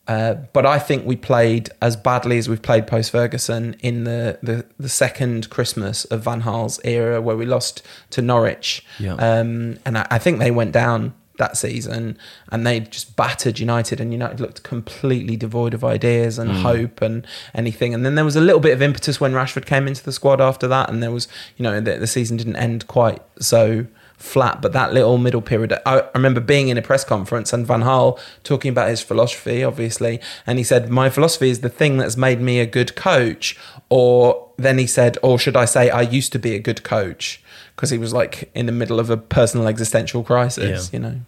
uh, 0.08 0.36
but 0.54 0.66
I 0.66 0.78
think 0.78 1.06
we 1.06 1.16
played 1.16 1.70
as 1.82 1.96
badly 1.96 2.38
as 2.38 2.48
we've 2.48 2.62
played 2.62 2.86
post 2.86 3.12
Ferguson 3.12 3.76
in 3.80 4.04
the, 4.04 4.38
the, 4.44 4.66
the 4.80 4.90
second 4.90 5.50
Christmas 5.50 6.06
of 6.06 6.22
Van 6.22 6.42
Gaal's 6.42 6.80
era, 6.84 7.20
where 7.22 7.36
we 7.36 7.46
lost 7.46 7.82
to 8.12 8.22
Norwich. 8.22 8.86
Yeah. 9.00 9.16
Um, 9.16 9.80
and 9.84 9.98
I, 9.98 10.08
I 10.12 10.20
think 10.20 10.38
they 10.40 10.52
went 10.52 10.72
down 10.74 11.16
that 11.38 11.58
season 11.58 12.18
and 12.52 12.66
they 12.66 12.80
just 12.80 13.16
battered 13.16 13.60
United, 13.60 14.00
and 14.00 14.12
United 14.12 14.40
looked 14.40 14.64
completely 14.64 15.36
devoid 15.36 15.74
of 15.74 15.84
ideas 15.84 16.38
and 16.40 16.52
hmm. 16.52 16.58
hope 16.58 17.02
and 17.02 17.26
anything. 17.54 17.94
And 17.94 18.06
then 18.06 18.16
there 18.16 18.26
was 18.26 18.36
a 18.36 18.42
little 18.42 18.60
bit 18.60 18.74
of 18.74 18.82
impetus 18.82 19.20
when 19.20 19.34
Rashford 19.34 19.66
came 19.66 19.88
into 19.88 20.04
the 20.04 20.12
squad 20.12 20.42
after 20.42 20.68
that, 20.68 20.90
and 20.90 21.02
there 21.02 21.12
was, 21.12 21.28
you 21.58 21.64
know, 21.64 21.80
the, 21.80 21.98
the 21.98 22.08
season 22.08 22.38
didn't 22.38 22.56
end 22.56 22.88
quite 22.88 23.22
so 23.40 23.86
flat, 24.18 24.62
but 24.62 24.72
that 24.74 24.94
little 24.94 25.18
middle 25.18 25.42
period, 25.42 25.74
I, 25.86 26.00
I 26.00 26.10
remember 26.14 26.40
being 26.40 26.70
in 26.70 26.78
a 26.78 26.82
press 26.82 27.04
conference 27.04 27.52
and 27.52 27.68
Van 27.68 27.82
Gaal 27.82 28.20
talking 28.44 28.70
about 28.70 28.90
his 28.90 29.02
philosophy, 29.02 29.64
obviously, 29.64 30.20
and 30.48 30.58
he 30.58 30.64
said, 30.64 30.90
"My 30.90 31.10
philosophy 31.10 31.50
is 31.50 31.62
the 31.62 31.70
thing 31.70 31.98
that's 31.98 32.18
made 32.18 32.42
me 32.42 32.60
a 32.60 32.66
good 32.66 32.96
coach," 32.96 33.58
or 33.90 34.46
then 34.58 34.78
he 34.78 34.88
said, 34.88 35.18
or 35.22 35.38
should 35.38 35.58
I 35.58 35.66
say, 35.66 35.90
I 35.90 36.02
used 36.02 36.32
to 36.32 36.40
be 36.40 36.56
a 36.56 36.60
good 36.60 36.84
coach 36.84 37.42
because 37.76 37.90
he 37.90 37.98
was 37.98 38.14
like 38.14 38.50
in 38.56 38.66
the 38.66 38.72
middle 38.72 39.00
of 39.00 39.10
a 39.10 39.18
personal 39.18 39.68
existential 39.68 40.24
crisis, 40.24 40.90
Yeah. 40.92 40.98
you 40.98 41.04
know. 41.04 41.22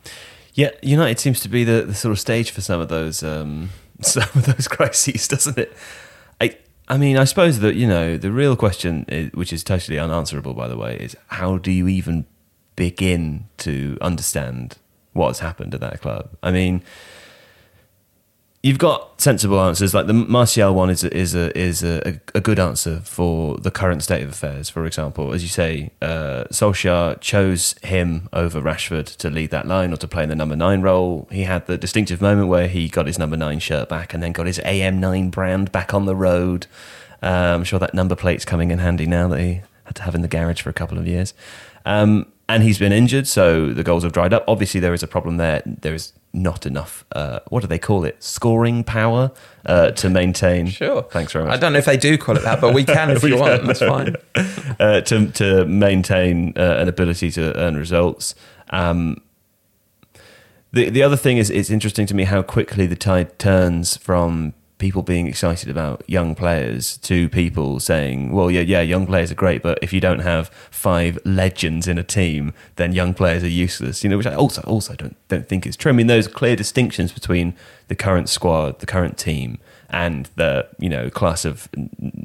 Yeah, 0.53 0.71
United 0.81 1.19
seems 1.19 1.39
to 1.41 1.49
be 1.49 1.63
the, 1.63 1.83
the 1.83 1.93
sort 1.93 2.11
of 2.11 2.19
stage 2.19 2.49
for 2.51 2.61
some 2.61 2.81
of 2.81 2.87
those 2.89 3.21
um, 3.21 3.69
some 4.01 4.23
of 4.35 4.45
those 4.45 4.67
crises, 4.67 5.27
doesn't 5.33 5.57
it? 5.57 5.71
I 6.41 6.57
I 6.87 6.97
mean, 6.97 7.17
I 7.17 7.25
suppose 7.25 7.59
that 7.59 7.75
you 7.75 7.85
know 7.87 8.17
the 8.17 8.31
real 8.31 8.55
question, 8.55 9.05
is, 9.07 9.31
which 9.33 9.53
is 9.53 9.63
totally 9.63 9.99
unanswerable, 9.99 10.53
by 10.53 10.67
the 10.67 10.77
way, 10.77 10.97
is 10.97 11.15
how 11.27 11.57
do 11.57 11.71
you 11.71 11.87
even 11.87 12.25
begin 12.75 13.45
to 13.57 13.97
understand 14.01 14.77
what's 15.13 15.39
happened 15.39 15.73
at 15.73 15.81
that 15.81 16.01
club? 16.01 16.29
I 16.41 16.51
mean, 16.51 16.81
you've 18.67 18.77
got 18.77 19.19
sensible 19.21 19.61
answers. 19.61 19.93
Like 19.93 20.07
the 20.07 20.13
Martial 20.13 20.75
one 20.75 20.89
is 20.89 21.01
a, 21.01 21.15
is 21.15 21.33
a 21.33 21.57
is 21.57 21.83
a, 21.83 22.19
a 22.35 22.41
good 22.41 22.59
answer 22.59 22.99
for 22.99 23.57
the 23.57 23.71
current 23.71 24.03
state 24.03 24.23
of 24.23 24.29
affairs. 24.29 24.69
For 24.69 24.85
example, 24.85 25.33
as 25.33 25.41
you 25.41 25.47
say, 25.47 25.91
uh, 26.01 26.43
Solskjaer 26.51 27.21
chose 27.21 27.75
him 27.81 28.27
over 28.33 28.61
Rashford 28.61 29.15
to 29.17 29.29
lead 29.29 29.51
that 29.51 29.67
line 29.67 29.93
or 29.93 29.97
to 29.97 30.07
play 30.07 30.23
in 30.23 30.29
the 30.29 30.35
number 30.35 30.57
nine 30.57 30.81
role. 30.81 31.29
He 31.31 31.43
had 31.43 31.65
the 31.65 31.77
distinctive 31.77 32.21
moment 32.21 32.49
where 32.49 32.67
he 32.67 32.89
got 32.89 33.07
his 33.07 33.17
number 33.17 33.37
nine 33.37 33.59
shirt 33.59 33.87
back 33.87 34.13
and 34.13 34.21
then 34.21 34.33
got 34.33 34.47
his 34.47 34.59
AM9 34.59 35.31
brand 35.31 35.71
back 35.71 35.93
on 35.93 36.05
the 36.05 36.15
road. 36.15 36.67
Uh, 37.23 37.55
I'm 37.55 37.63
sure 37.63 37.79
that 37.79 37.93
number 37.93 38.15
plate's 38.15 38.43
coming 38.43 38.71
in 38.71 38.79
handy 38.79 39.07
now 39.07 39.29
that 39.29 39.39
he 39.39 39.61
had 39.85 39.95
to 39.95 40.01
have 40.03 40.13
in 40.13 40.21
the 40.21 40.27
garage 40.27 40.61
for 40.61 40.69
a 40.69 40.73
couple 40.73 40.97
of 40.97 41.07
years. 41.07 41.33
Um, 41.85 42.25
and 42.49 42.63
he's 42.63 42.79
been 42.79 42.93
injured, 42.93 43.27
so 43.27 43.73
the 43.73 43.83
goals 43.83 44.03
have 44.03 44.13
dried 44.13 44.33
up. 44.33 44.43
Obviously, 44.47 44.79
there 44.79 44.93
is 44.93 45.03
a 45.03 45.07
problem 45.07 45.37
there. 45.37 45.61
There 45.65 45.93
is 45.93 46.13
not 46.33 46.65
enough. 46.65 47.03
Uh, 47.11 47.39
what 47.49 47.61
do 47.61 47.67
they 47.67 47.79
call 47.79 48.05
it? 48.05 48.23
Scoring 48.23 48.83
power 48.83 49.31
uh, 49.65 49.91
to 49.91 50.09
maintain. 50.09 50.67
Sure. 50.77 51.01
Thanks 51.03 51.33
very 51.33 51.45
much. 51.45 51.55
I 51.55 51.57
don't 51.57 51.73
know 51.73 51.79
if 51.79 51.85
they 51.85 51.97
do 51.97 52.17
call 52.17 52.37
it 52.37 52.43
that, 52.43 52.61
but 52.61 52.73
we 52.73 52.83
can 52.83 53.09
if 53.15 53.23
We 53.23 53.31
you 53.31 53.37
want. 53.39 53.65
That's 53.65 53.79
fine. 53.79 54.15
uh, 54.79 55.01
to 55.01 55.27
to 55.31 55.65
maintain 55.65 56.53
uh, 56.55 56.77
an 56.79 56.87
ability 56.87 57.31
to 57.31 57.57
earn 57.57 57.75
results. 57.75 58.35
Um, 58.69 59.21
the 60.71 60.89
the 60.89 61.01
other 61.03 61.17
thing 61.17 61.37
is 61.37 61.49
it's 61.49 61.69
interesting 61.69 62.05
to 62.07 62.13
me 62.13 62.25
how 62.25 62.41
quickly 62.43 62.85
the 62.85 62.95
tide 62.95 63.39
turns 63.39 63.97
from 63.97 64.53
people 64.77 65.01
being 65.01 65.27
excited 65.27 65.69
about 65.69 66.03
young 66.07 66.35
players 66.35 66.97
to 66.97 67.29
people 67.29 67.79
saying, 67.79 68.31
"Well, 68.31 68.51
yeah, 68.51 68.61
yeah, 68.61 68.81
young 68.81 69.05
players 69.07 69.31
are 69.31 69.35
great, 69.35 69.63
but 69.63 69.79
if 69.81 69.91
you 69.91 69.99
don't 69.99 70.19
have 70.19 70.49
five 70.69 71.17
legends 71.25 71.87
in 71.87 71.97
a 71.97 72.03
team, 72.03 72.53
then 72.75 72.93
young 72.93 73.13
players 73.13 73.43
are 73.43 73.49
useless." 73.49 74.03
You 74.03 74.09
know, 74.09 74.17
which 74.17 74.27
I 74.27 74.35
also 74.35 74.61
also 74.61 74.93
don't 74.95 75.15
don't 75.27 75.47
think 75.47 75.65
is 75.65 75.75
true. 75.75 75.91
I 75.91 75.95
mean, 75.95 76.07
there's 76.07 76.27
clear 76.27 76.55
distinctions 76.55 77.11
between 77.11 77.55
the 77.87 77.95
current 77.95 78.29
squad, 78.29 78.79
the 78.79 78.85
current 78.85 79.17
team, 79.17 79.57
and 79.89 80.29
the 80.35 80.67
you 80.77 80.89
know 80.89 81.09
class 81.09 81.45
of 81.45 81.67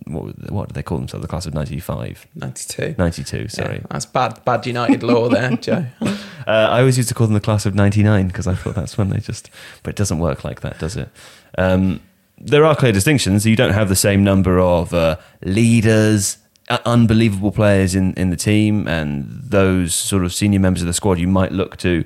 what, 0.07 0.51
what 0.51 0.69
do 0.69 0.73
they 0.75 0.83
call 0.83 0.99
themselves? 0.99 1.23
The 1.23 1.29
class 1.29 1.47
of 1.47 1.55
ninety 1.55 1.81
five. 1.81 2.27
92. 2.35 2.97
92, 2.99 3.49
sorry. 3.49 3.77
Yeah, 3.77 3.81
that's 3.91 4.07
bad, 4.07 4.45
bad 4.45 4.67
United 4.67 5.03
lore 5.03 5.29
there, 5.29 5.57
Joe. 5.57 5.87
Uh, 6.01 6.11
I 6.47 6.81
always 6.81 6.97
used 6.97 7.09
to 7.09 7.15
call 7.15 7.27
them 7.27 7.35
the 7.35 7.41
class 7.41 7.67
of 7.67 7.75
99 7.75 8.27
because 8.27 8.47
I 8.47 8.55
thought 8.55 8.75
that's 8.75 8.99
when 8.99 9.11
they 9.11 9.19
just, 9.19 9.49
but 9.83 9.91
it 9.91 9.97
doesn't 9.97 10.19
work 10.19 10.45
like 10.45 10.61
that, 10.63 10.79
does 10.79 10.97
it? 10.97 11.09
Um, 11.57 12.01
there 12.43 12.65
are 12.65 12.75
clear 12.75 12.93
distinctions. 12.93 13.47
You 13.47 13.57
don't 13.57 13.73
have 13.73 13.89
the 13.89 13.97
same 13.97 14.25
number 14.25 14.59
of 14.59 14.93
uh, 14.93 15.17
leaders, 15.45 16.39
uh, 16.69 16.79
unbelievable 16.85 17.53
players 17.53 17.95
in, 17.95 18.15
in 18.15 18.31
the 18.31 18.37
team, 18.37 18.89
and 18.89 19.43
those 19.45 19.95
sort 19.95 20.25
of 20.25 20.35
senior 20.35 20.61
members 20.61 20.83
of 20.83 20.87
the 20.87 20.93
squad 20.93 21.19
you 21.19 21.29
might 21.29 21.53
look 21.53 21.77
to 21.79 22.05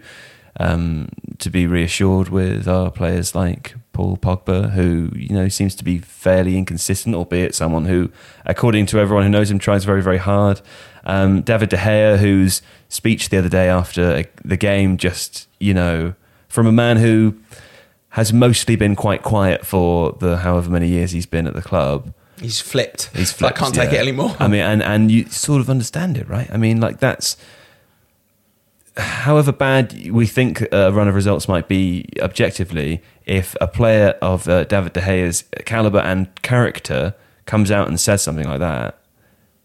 um, 0.59 1.09
to 1.39 1.51
be 1.51 1.67
reassured 1.67 2.29
with 2.29 2.67
are 2.67 2.91
players 2.91 3.35
like 3.35 3.75
Paul 3.93 4.17
Pogba, 4.17 4.73
who 4.73 5.11
you 5.15 5.35
know 5.35 5.49
seems 5.49 5.75
to 5.77 5.85
be 5.85 5.99
fairly 5.99 6.57
inconsistent, 6.57 7.15
albeit 7.15 7.55
someone 7.55 7.87
who, 7.87 8.11
according 8.45 8.87
to 8.87 8.99
everyone 8.99 9.25
who 9.25 9.31
knows 9.31 9.51
him, 9.51 9.59
tries 9.59 9.85
very 9.85 10.03
very 10.03 10.19
hard. 10.19 10.61
Um, 11.05 11.43
David 11.43 11.71
De 11.71 11.77
Gea, 11.77 12.19
whose 12.19 12.63
speech 12.89 13.29
the 13.29 13.39
other 13.39 13.49
day 13.49 13.69
after 13.69 14.25
the 14.45 14.57
game, 14.57 14.97
just 14.97 15.49
you 15.59 15.73
know, 15.73 16.15
from 16.49 16.67
a 16.67 16.73
man 16.73 16.99
who 16.99 17.37
has 18.17 18.33
mostly 18.33 18.77
been 18.77 18.97
quite 18.97 19.21
quiet 19.21 19.67
for 19.67 20.13
the 20.21 20.39
however 20.39 20.71
many 20.71 20.89
years 20.89 21.11
he's 21.11 21.27
been 21.27 21.47
at 21.47 21.53
the 21.53 21.61
club. 21.61 22.15
He's 22.41 22.59
flipped. 22.59 23.11
He's 23.15 23.31
flipped, 23.31 23.55
I 23.55 23.59
can't 23.59 23.75
take 23.75 23.93
it 23.93 24.01
anymore. 24.01 24.35
I 24.41 24.49
mean, 24.49 24.63
and 24.63 24.83
and 24.83 25.11
you 25.13 25.27
sort 25.27 25.61
of 25.61 25.69
understand 25.69 26.17
it, 26.17 26.27
right? 26.27 26.51
I 26.51 26.57
mean, 26.57 26.81
like 26.81 26.99
that's 26.99 27.37
however 28.97 29.53
bad 29.53 30.11
we 30.11 30.27
think 30.27 30.63
a 30.73 30.91
run 30.93 31.09
of 31.09 31.15
results 31.15 31.47
might 31.47 31.69
be 31.69 32.09
objectively. 32.23 33.03
If 33.27 33.55
a 33.61 33.69
player 33.69 34.17
of 34.23 34.49
uh, 34.49 34.65
David 34.65 34.95
De 34.95 35.03
Gea's 35.03 35.45
caliber 35.67 35.99
and 35.99 36.35
character 36.41 37.15
comes 37.45 37.71
out 37.71 37.87
and 37.87 38.01
says 38.01 38.23
something 38.23 38.49
like 38.49 38.61
that, 38.61 38.99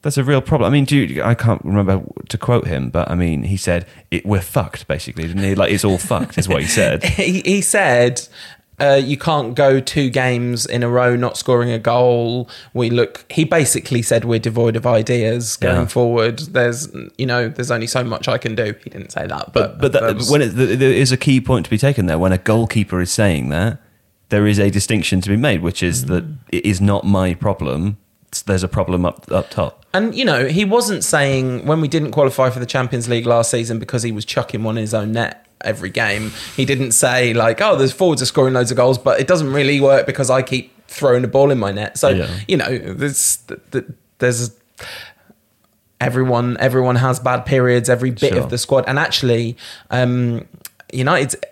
that's 0.01 0.17
a 0.17 0.23
real 0.23 0.41
problem. 0.41 0.67
I 0.69 0.71
mean, 0.73 0.85
do 0.85 0.97
you, 0.97 1.23
I 1.23 1.35
can't 1.35 1.63
remember 1.63 2.01
to 2.29 2.37
quote 2.37 2.67
him, 2.67 2.89
but 2.89 3.09
I 3.09 3.15
mean, 3.15 3.43
he 3.43 3.57
said 3.57 3.85
it, 4.09 4.25
we're 4.25 4.41
fucked, 4.41 4.87
basically, 4.87 5.27
didn't 5.27 5.43
he? 5.43 5.55
Like 5.55 5.71
it's 5.71 5.85
all 5.85 5.97
fucked, 5.97 6.37
is 6.37 6.47
what 6.47 6.61
he 6.61 6.67
said. 6.67 7.03
he, 7.21 7.41
he 7.41 7.61
said, 7.61 8.27
uh, 8.79 8.99
you 9.03 9.15
can't 9.15 9.53
go 9.53 9.79
two 9.79 10.09
games 10.09 10.65
in 10.65 10.81
a 10.81 10.89
row 10.89 11.15
not 11.15 11.37
scoring 11.37 11.69
a 11.69 11.77
goal. 11.77 12.49
We 12.73 12.89
look. 12.89 13.31
He 13.31 13.43
basically 13.45 14.01
said 14.01 14.25
we're 14.25 14.39
devoid 14.39 14.75
of 14.75 14.87
ideas 14.87 15.55
going 15.57 15.81
Yeah. 15.81 15.85
forward. 15.85 16.39
There's, 16.39 16.87
you 17.19 17.27
know, 17.27 17.47
there's 17.47 17.69
only 17.69 17.85
so 17.85 18.03
much 18.03 18.27
I 18.27 18.39
can 18.39 18.55
do. 18.55 18.73
He 18.83 18.89
didn't 18.89 19.11
say 19.11 19.27
that, 19.27 19.53
but 19.53 19.79
But 19.79 19.91
that, 19.91 20.15
was- 20.15 20.31
when 20.31 20.41
it, 20.41 20.47
there 20.55 20.91
is 20.91 21.11
a 21.11 21.17
key 21.17 21.39
point 21.41 21.65
to 21.65 21.69
be 21.69 21.77
taken 21.77 22.07
there. 22.07 22.17
When 22.17 22.31
a 22.31 22.39
goalkeeper 22.39 22.99
is 23.01 23.11
saying 23.11 23.49
that, 23.49 23.77
there 24.29 24.47
is 24.47 24.57
a 24.57 24.71
distinction 24.71 25.21
to 25.21 25.29
be 25.29 25.37
made, 25.37 25.61
which 25.61 25.83
is 25.83 26.05
that 26.05 26.23
it 26.51 26.65
is 26.65 26.81
not 26.81 27.03
my 27.05 27.35
problem. 27.35 27.97
There's 28.47 28.63
a 28.63 28.67
problem 28.67 29.05
up 29.05 29.31
up 29.31 29.51
top. 29.51 29.80
And 29.93 30.15
you 30.15 30.23
know, 30.25 30.47
he 30.47 30.63
wasn't 30.65 31.03
saying 31.03 31.65
when 31.65 31.81
we 31.81 31.87
didn't 31.87 32.11
qualify 32.11 32.49
for 32.49 32.59
the 32.59 32.65
Champions 32.65 33.09
League 33.09 33.25
last 33.25 33.51
season 33.51 33.77
because 33.79 34.03
he 34.03 34.11
was 34.11 34.23
chucking 34.25 34.63
one 34.63 34.77
in 34.77 34.81
his 34.81 34.93
own 34.93 35.11
net 35.11 35.45
every 35.61 35.89
game. 35.89 36.31
He 36.55 36.65
didn't 36.65 36.93
say 36.93 37.33
like, 37.33 37.61
"Oh, 37.61 37.75
there's 37.75 37.91
forwards 37.91 38.21
are 38.21 38.25
scoring 38.25 38.53
loads 38.53 38.71
of 38.71 38.77
goals, 38.77 38.97
but 38.97 39.19
it 39.19 39.27
doesn't 39.27 39.51
really 39.51 39.81
work 39.81 40.05
because 40.05 40.29
I 40.29 40.41
keep 40.43 40.71
throwing 40.87 41.21
the 41.23 41.27
ball 41.27 41.51
in 41.51 41.59
my 41.59 41.71
net." 41.71 41.97
So 41.97 42.09
Yeah. 42.09 42.29
you 42.47 42.57
know, 42.57 42.77
there's 42.77 43.39
there's 44.19 44.51
everyone 45.99 46.57
everyone 46.59 46.95
has 46.95 47.19
bad 47.19 47.45
periods. 47.45 47.89
Every 47.89 48.11
bit 48.11 48.33
Sure. 48.33 48.39
of 48.43 48.49
the 48.49 48.57
squad, 48.57 48.85
and 48.87 48.97
actually. 48.97 49.57
Um, 49.89 50.45
United, 50.93 51.45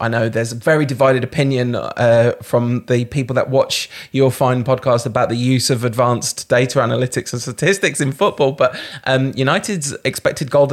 I 0.00 0.08
know 0.08 0.28
there's 0.28 0.52
a 0.52 0.56
very 0.56 0.86
divided 0.86 1.24
opinion 1.24 1.74
uh, 1.74 2.32
from 2.42 2.84
the 2.86 3.04
people 3.06 3.34
that 3.34 3.50
watch 3.50 3.90
your 4.12 4.30
fine 4.30 4.64
podcast 4.64 5.06
about 5.06 5.28
the 5.28 5.36
use 5.36 5.70
of 5.70 5.84
advanced 5.84 6.48
data 6.48 6.78
analytics 6.78 7.32
and 7.32 7.40
statistics 7.40 8.00
in 8.00 8.12
football, 8.12 8.52
but 8.52 8.78
um, 9.04 9.32
United's 9.36 9.96
expected 10.04 10.50
goal 10.50 10.66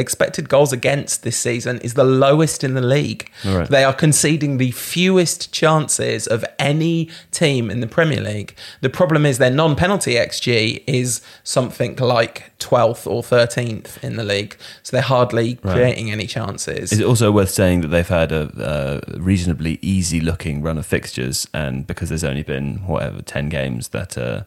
expected 0.00 0.48
goals 0.48 0.72
against 0.72 1.22
this 1.22 1.36
season 1.36 1.78
is 1.80 1.94
the 1.94 2.04
lowest 2.04 2.64
in 2.64 2.74
the 2.74 2.80
league. 2.80 3.30
Right. 3.44 3.68
They 3.68 3.84
are 3.84 3.92
conceding 3.92 4.56
the 4.58 4.70
fewest 4.72 5.52
chances 5.52 6.26
of 6.26 6.44
any 6.58 7.08
team 7.30 7.70
in 7.70 7.80
the 7.80 7.86
Premier 7.86 8.20
League. 8.20 8.56
The 8.80 8.90
problem 8.90 9.24
is 9.24 9.38
their 9.38 9.50
non-penalty 9.50 10.14
xG 10.14 10.82
is 10.86 11.20
something 11.44 11.96
like 11.96 12.52
12th 12.58 13.06
or 13.06 13.22
13th 13.22 14.02
in 14.02 14.16
the 14.16 14.24
league. 14.24 14.56
So 14.82 14.96
they're 14.96 15.02
hardly 15.02 15.58
Right. 15.62 15.74
creating 15.74 16.10
any 16.10 16.26
chances. 16.26 16.92
Is 16.92 17.00
it 17.00 17.06
also 17.06 17.30
worth 17.30 17.50
saying 17.50 17.82
that 17.82 17.88
they've 17.88 18.08
had 18.08 18.32
a, 18.32 19.00
a 19.14 19.20
reasonably 19.20 19.78
easy 19.82 20.20
looking 20.20 20.62
run 20.62 20.78
of 20.78 20.86
fixtures, 20.86 21.46
and 21.52 21.86
because 21.86 22.08
there's 22.08 22.24
only 22.24 22.42
been 22.42 22.78
whatever 22.86 23.22
ten 23.22 23.48
games 23.48 23.88
that. 23.88 24.16
Uh, 24.16 24.42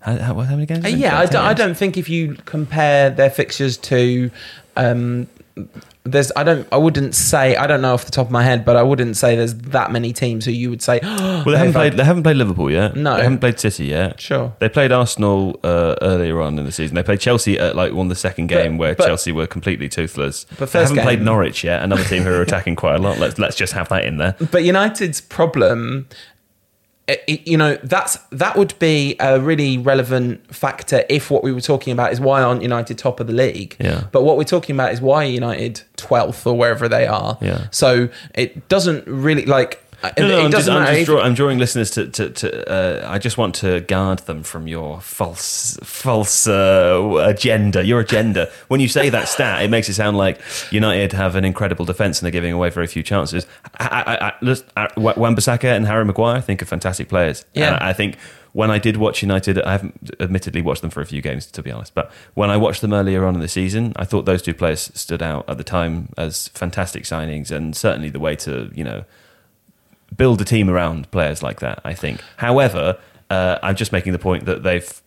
how, 0.00 0.16
how, 0.18 0.34
how 0.40 0.54
many 0.56 0.66
games? 0.66 0.80
Uh, 0.84 0.88
has 0.88 0.92
it 0.94 0.96
been? 0.96 1.00
yeah, 1.00 1.18
I 1.18 1.26
don't, 1.26 1.44
I 1.44 1.54
don't 1.54 1.76
think 1.76 1.96
if 1.96 2.08
you 2.08 2.34
compare 2.44 3.08
their 3.08 3.30
fixtures 3.30 3.76
to, 3.78 4.32
um, 4.76 5.26
there's, 6.04 6.32
I 6.34 6.42
don't, 6.42 6.66
I 6.72 6.78
wouldn't 6.78 7.14
say, 7.14 7.54
I 7.56 7.66
don't 7.66 7.80
know 7.82 7.94
off 7.94 8.04
the 8.04 8.10
top 8.10 8.26
of 8.26 8.32
my 8.32 8.42
head, 8.42 8.64
but 8.64 8.76
I 8.76 8.82
wouldn't 8.82 9.16
say 9.16 9.36
there's 9.36 9.54
that 9.54 9.92
many 9.92 10.12
teams 10.12 10.44
who 10.44 10.50
you 10.50 10.68
would 10.70 10.82
say, 10.82 10.98
Well, 11.02 11.44
they 11.44 11.58
haven't 11.58 11.74
played. 11.74 11.92
They 11.92 12.04
haven't 12.04 12.22
played 12.24 12.36
Liverpool 12.36 12.70
yet. 12.70 12.96
No. 12.96 13.16
they 13.16 13.22
haven't 13.22 13.38
played 13.38 13.60
City 13.60 13.84
yet. 13.86 14.20
Sure. 14.20 14.52
They 14.58 14.68
played 14.68 14.90
Arsenal 14.90 15.60
uh, 15.62 15.96
earlier 16.02 16.40
on 16.40 16.58
in 16.58 16.64
the 16.64 16.72
season. 16.72 16.96
They 16.96 17.02
played 17.02 17.20
Chelsea 17.20 17.58
at 17.58 17.76
like 17.76 17.92
one 17.92 18.08
the 18.08 18.14
second 18.16 18.48
game 18.48 18.78
where 18.78 18.94
but- 18.94 19.06
Chelsea 19.06 19.30
were 19.30 19.46
completely 19.46 19.88
toothless. 19.88 20.44
But 20.58 20.72
they 20.72 20.80
haven't 20.80 20.98
played 20.98 21.22
Norwich 21.22 21.62
yet, 21.62 21.82
another 21.82 22.04
team 22.04 22.24
who 22.24 22.32
are 22.32 22.42
attacking 22.48 22.76
quite 22.76 22.96
a 22.96 22.98
lot. 22.98 23.18
Let's 23.18 23.38
let's 23.38 23.56
just 23.56 23.72
have 23.74 23.88
that 23.90 24.04
in 24.04 24.16
there. 24.16 24.34
But 24.50 24.64
United's 24.64 25.20
problem, 25.20 26.08
Uh, 27.08 27.16
you 27.26 27.56
know, 27.56 27.76
that's 27.82 28.16
that 28.30 28.56
would 28.56 28.78
be 28.78 29.16
a 29.18 29.40
really 29.40 29.76
relevant 29.76 30.54
factor 30.54 31.04
if 31.08 31.30
what 31.32 31.42
we 31.42 31.52
were 31.52 31.60
talking 31.60 31.92
about 31.92 32.12
is 32.12 32.20
why 32.20 32.42
aren't 32.42 32.62
United 32.62 32.96
top 32.96 33.18
of 33.18 33.26
the 33.26 33.32
league? 33.32 33.76
Yeah. 33.80 34.04
But 34.12 34.22
what 34.22 34.36
we're 34.36 34.44
talking 34.44 34.76
about 34.76 34.92
is 34.92 35.00
why 35.00 35.24
United 35.24 35.82
twelfth 35.96 36.46
or 36.46 36.56
wherever 36.56 36.88
they 36.88 37.06
are. 37.06 37.38
Yeah. 37.40 37.66
So 37.72 38.08
it 38.34 38.68
doesn't 38.68 39.06
really 39.06 39.46
like. 39.46 39.82
No, 40.02 40.28
no, 40.28 40.38
it 40.38 40.44
I'm, 40.44 40.50
just, 40.50 40.66
doesn't 40.66 40.74
I'm, 40.74 40.94
just 40.94 41.06
draw, 41.06 41.20
I'm 41.22 41.34
drawing 41.34 41.58
listeners 41.58 41.90
to. 41.92 42.08
to, 42.08 42.30
to 42.30 42.70
uh, 42.70 43.08
I 43.08 43.18
just 43.18 43.38
want 43.38 43.54
to 43.56 43.80
guard 43.80 44.18
them 44.20 44.42
from 44.42 44.66
your 44.66 45.00
false, 45.00 45.78
false 45.82 46.48
uh, 46.48 47.22
agenda. 47.24 47.84
Your 47.84 48.00
agenda. 48.00 48.50
When 48.68 48.80
you 48.80 48.88
say 48.88 49.10
that 49.10 49.28
stat, 49.28 49.62
it 49.62 49.70
makes 49.70 49.88
it 49.88 49.94
sound 49.94 50.16
like 50.16 50.40
United 50.70 51.12
have 51.12 51.36
an 51.36 51.44
incredible 51.44 51.84
defence 51.84 52.18
and 52.18 52.26
they're 52.26 52.32
giving 52.32 52.52
away 52.52 52.70
very 52.70 52.88
few 52.88 53.02
chances. 53.02 53.46
I, 53.78 54.32
I, 54.46 54.50
I, 54.50 54.84
uh, 54.84 54.88
Wan-Bissaka 54.96 55.64
and 55.64 55.86
Harry 55.86 56.04
Maguire, 56.04 56.36
I 56.36 56.40
think, 56.40 56.62
are 56.62 56.66
fantastic 56.66 57.08
players. 57.08 57.44
Yeah. 57.54 57.74
And 57.74 57.84
I 57.84 57.92
think 57.92 58.16
when 58.52 58.70
I 58.70 58.78
did 58.78 58.96
watch 58.96 59.22
United, 59.22 59.60
I 59.62 59.72
haven't 59.72 60.10
admittedly 60.18 60.62
watched 60.62 60.82
them 60.82 60.90
for 60.90 61.00
a 61.00 61.06
few 61.06 61.22
games, 61.22 61.46
to 61.46 61.62
be 61.62 61.70
honest. 61.70 61.94
But 61.94 62.10
when 62.34 62.50
I 62.50 62.56
watched 62.56 62.80
them 62.80 62.92
earlier 62.92 63.24
on 63.24 63.34
in 63.34 63.40
the 63.40 63.48
season, 63.48 63.92
I 63.96 64.04
thought 64.04 64.24
those 64.24 64.42
two 64.42 64.54
players 64.54 64.90
stood 64.94 65.22
out 65.22 65.48
at 65.48 65.58
the 65.58 65.64
time 65.64 66.08
as 66.18 66.48
fantastic 66.48 67.04
signings 67.04 67.52
and 67.52 67.76
certainly 67.76 68.10
the 68.10 68.20
way 68.20 68.34
to, 68.36 68.70
you 68.74 68.82
know 68.82 69.04
build 70.16 70.40
a 70.40 70.44
team 70.44 70.68
around 70.70 71.10
players 71.10 71.42
like 71.42 71.60
that. 71.60 71.80
I 71.84 71.94
think. 71.94 72.20
However, 72.38 72.98
uh, 73.30 73.58
I'm 73.62 73.76
just 73.76 73.92
making 73.92 74.12
the 74.12 74.18
point 74.18 74.44
that 74.46 74.62
they've 74.62 75.00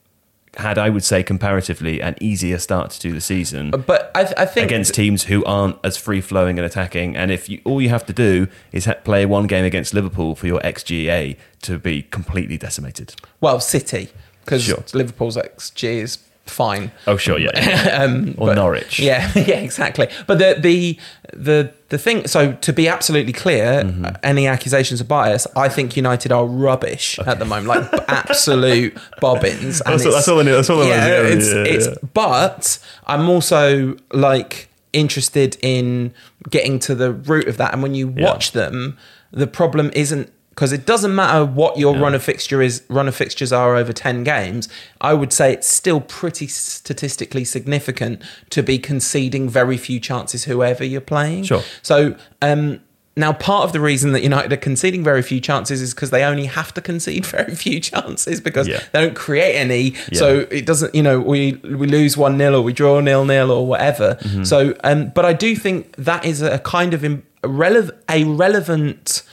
had, 0.57 0.77
I 0.77 0.89
would 0.89 1.03
say, 1.03 1.21
comparatively 1.21 2.01
an 2.01 2.15
easier 2.21 2.57
start 2.59 2.91
to 2.91 3.11
the 3.11 3.19
season 3.19 3.71
But 3.71 4.09
I, 4.15 4.21
I 4.37 4.45
think 4.45 4.65
against 4.71 4.93
teams 4.93 5.23
who 5.23 5.43
aren't 5.43 5.77
as 5.83 5.97
free 5.97 6.21
flowing 6.21 6.57
and 6.57 6.65
attacking. 6.65 7.17
And 7.17 7.29
if 7.29 7.49
you, 7.49 7.59
all 7.65 7.81
you 7.81 7.89
have 7.89 8.05
to 8.05 8.13
do 8.13 8.47
is 8.71 8.85
ha- 8.85 8.93
play 9.03 9.25
one 9.25 9.47
game 9.47 9.65
against 9.65 9.93
Liverpool 9.93 10.33
for 10.33 10.47
your 10.47 10.61
XGA 10.61 11.35
to 11.63 11.77
be 11.77 12.03
completely 12.03 12.57
decimated. 12.57 13.15
well, 13.41 13.59
City 13.59 14.07
because 14.45 14.63
Sure. 14.63 14.83
Liverpool's 14.93 15.35
XG 15.35 15.83
is 16.03 16.17
fine. 16.45 16.91
Oh, 17.07 17.17
sure, 17.17 17.37
yeah, 17.39 17.49
yeah. 17.55 18.01
um, 18.03 18.35
or 18.37 18.47
but- 18.47 18.55
Norwich. 18.55 18.99
Yeah, 18.99 19.31
yeah, 19.35 19.59
exactly. 19.59 20.07
But 20.27 20.37
the 20.39 20.55
the 20.59 20.97
the 21.33 21.73
the 21.89 21.97
thing. 21.97 22.27
So 22.27 22.53
to 22.53 22.73
be 22.73 22.87
absolutely 22.87 23.33
clear, 23.33 23.83
Mm-hmm. 23.83 24.05
any 24.23 24.47
accusations 24.47 25.01
of 25.01 25.07
bias, 25.07 25.47
I 25.55 25.69
think 25.69 25.95
United 25.97 26.31
are 26.31 26.45
rubbish 26.45 27.19
at 27.19 27.39
the 27.39 27.45
moment, 27.45 27.67
like 27.91 28.03
absolute 28.09 28.97
bobbins. 29.21 29.81
And 29.81 29.93
That's 29.93 30.05
all- 30.05 30.11
it's- 30.11 30.13
that's 30.13 30.27
all 30.27 30.43
that's 30.43 30.69
all 30.69 30.83
I 30.83 30.87
yeah, 30.87 31.17
it's, 31.21 31.51
Yeah, 31.53 31.63
it's, 31.63 31.87
yeah. 31.87 31.93
But 32.13 32.79
I'm 33.05 33.29
also 33.29 33.97
like 34.13 34.69
interested 34.93 35.57
in 35.61 36.13
getting 36.49 36.79
to 36.79 36.95
the 36.95 37.11
root 37.11 37.47
of 37.47 37.57
that. 37.57 37.73
And 37.73 37.83
when 37.83 37.95
you 37.95 38.13
Yeah. 38.15 38.25
watch 38.31 38.51
them, 38.53 38.97
the 39.31 39.47
problem 39.47 39.91
isn't 39.93 40.31
because 40.55 40.71
it 40.71 40.85
doesn't 40.85 41.13
matter 41.13 41.43
what 41.45 41.77
your 41.77 41.95
run 41.97 42.15
of 42.15 42.23
fixture 42.23 42.61
is 42.61 42.81
run 42.89 43.07
of 43.07 43.15
fixtures 43.15 43.51
are 43.51 43.75
over 43.75 43.91
10 43.93 44.23
games 44.23 44.69
i 45.01 45.13
would 45.13 45.33
say 45.33 45.51
it's 45.53 45.67
still 45.67 45.99
pretty 46.01 46.47
statistically 46.47 47.43
significant 47.43 48.21
to 48.49 48.63
be 48.63 48.79
conceding 48.79 49.49
very 49.49 49.77
few 49.77 49.99
chances 49.99 50.45
whoever 50.45 50.83
you're 50.83 51.01
playing 51.01 51.43
Sure. 51.43 51.61
so 51.81 52.15
um 52.41 52.79
now, 53.17 53.31
part 53.31 53.63
of 53.63 53.71
the 53.71 53.79
reason 53.79 54.11
that 54.11 54.23
United 54.23 54.51
are 54.51 54.57
conceding 54.57 55.01
very 55.01 55.21
few 55.21 55.39
chances 55.39 55.81
is 55.81 55.93
because 55.93 56.09
they 56.09 56.25
only 56.25 56.47
have 56.47 56.73
to 56.73 56.81
concede 56.81 57.25
very 57.37 57.55
few 57.55 57.79
chances 57.79 58.41
because 58.41 58.67
Yeah. 58.67 58.81
they 58.91 58.99
don't 59.05 59.15
create 59.15 59.55
any. 59.55 59.91
Yeah. 60.11 60.19
So 60.19 60.39
it 60.51 60.65
doesn't, 60.65 60.93
you 60.93 61.01
know, 61.01 61.21
we 61.21 61.53
we 61.63 61.87
lose 61.87 62.17
one 62.17 62.37
0 62.37 62.55
or 62.55 62.61
we 62.61 62.73
draw 62.73 62.99
nil 62.99 63.23
nil 63.23 63.51
or 63.51 63.65
whatever. 63.65 64.15
Mm-hmm. 64.15 64.43
So, 64.43 64.75
um, 64.83 65.13
but 65.15 65.23
I 65.23 65.31
do 65.31 65.55
think 65.55 65.95
that 65.95 66.25
is 66.25 66.41
a 66.41 66.59
kind 66.59 66.93
of 66.93 67.05
im- 67.05 67.23
a 67.41 68.25
relevant 68.25 69.23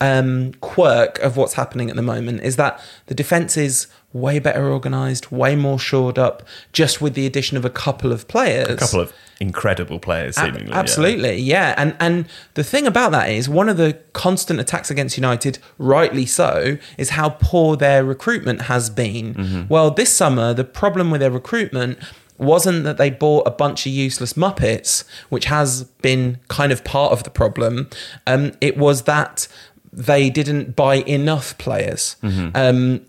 um, 0.00 0.54
quirk 0.60 1.18
of 1.18 1.36
what's 1.36 1.54
happening 1.54 1.90
at 1.90 1.96
the 1.96 2.02
moment 2.02 2.40
is 2.42 2.56
that 2.56 2.80
the 3.06 3.14
defense 3.14 3.56
is 3.56 3.86
way 4.12 4.38
better 4.38 4.68
organized, 4.68 5.30
way 5.30 5.54
more 5.54 5.78
shored 5.78 6.18
up, 6.18 6.42
just 6.72 7.00
with 7.00 7.14
the 7.14 7.26
addition 7.26 7.56
of 7.56 7.64
a 7.64 7.70
couple 7.70 8.12
of 8.12 8.26
players. 8.26 8.68
A 8.68 8.76
couple 8.76 9.00
of 9.00 9.12
incredible 9.40 9.98
players, 9.98 10.36
seemingly. 10.36 10.68
yeah. 10.68 10.78
Absolutely, 10.78 11.36
yeah. 11.36 11.74
And 11.76 11.96
and 12.00 12.26
the 12.54 12.64
thing 12.64 12.86
about 12.86 13.12
that 13.12 13.30
is 13.30 13.48
one 13.48 13.68
of 13.68 13.76
the 13.76 13.98
constant 14.12 14.58
attacks 14.58 14.90
against 14.90 15.16
United, 15.16 15.58
rightly 15.78 16.26
so, 16.26 16.78
is 16.98 17.10
how 17.10 17.30
poor 17.30 17.76
their 17.76 18.04
recruitment 18.04 18.62
has 18.62 18.90
been. 18.90 19.34
Mm-hmm. 19.34 19.62
Well, 19.68 19.90
this 19.90 20.12
summer 20.12 20.54
the 20.54 20.64
problem 20.64 21.10
with 21.10 21.20
their 21.20 21.30
recruitment 21.30 21.98
wasn't 22.40 22.84
that 22.84 22.96
they 22.96 23.10
bought 23.10 23.46
a 23.46 23.50
bunch 23.50 23.86
of 23.86 23.92
useless 23.92 24.32
muppets, 24.32 25.04
which 25.28 25.44
has 25.44 25.84
been 26.00 26.38
kind 26.48 26.72
of 26.72 26.82
part 26.84 27.12
of 27.12 27.22
the 27.22 27.30
problem. 27.30 27.88
Um, 28.26 28.52
it 28.62 28.78
was 28.78 29.02
that 29.02 29.46
they 29.92 30.30
didn't 30.30 30.76
buy 30.76 30.96
enough 30.96 31.56
players. 31.58 32.16
Mm-hmm. 32.22 32.50
Um, 32.54 33.00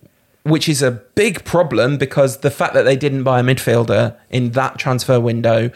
which 0.43 0.67
is 0.67 0.81
a 0.81 0.89
big 0.89 1.43
problem 1.45 1.99
because 1.99 2.37
the 2.39 2.49
fact 2.49 2.73
that 2.73 2.81
they 2.81 2.95
didn't 2.95 3.21
buy 3.21 3.41
a 3.41 3.43
midfielder 3.43 4.15
in 4.31 4.51
that 4.53 4.79
transfer 4.79 5.19
window 5.19 5.69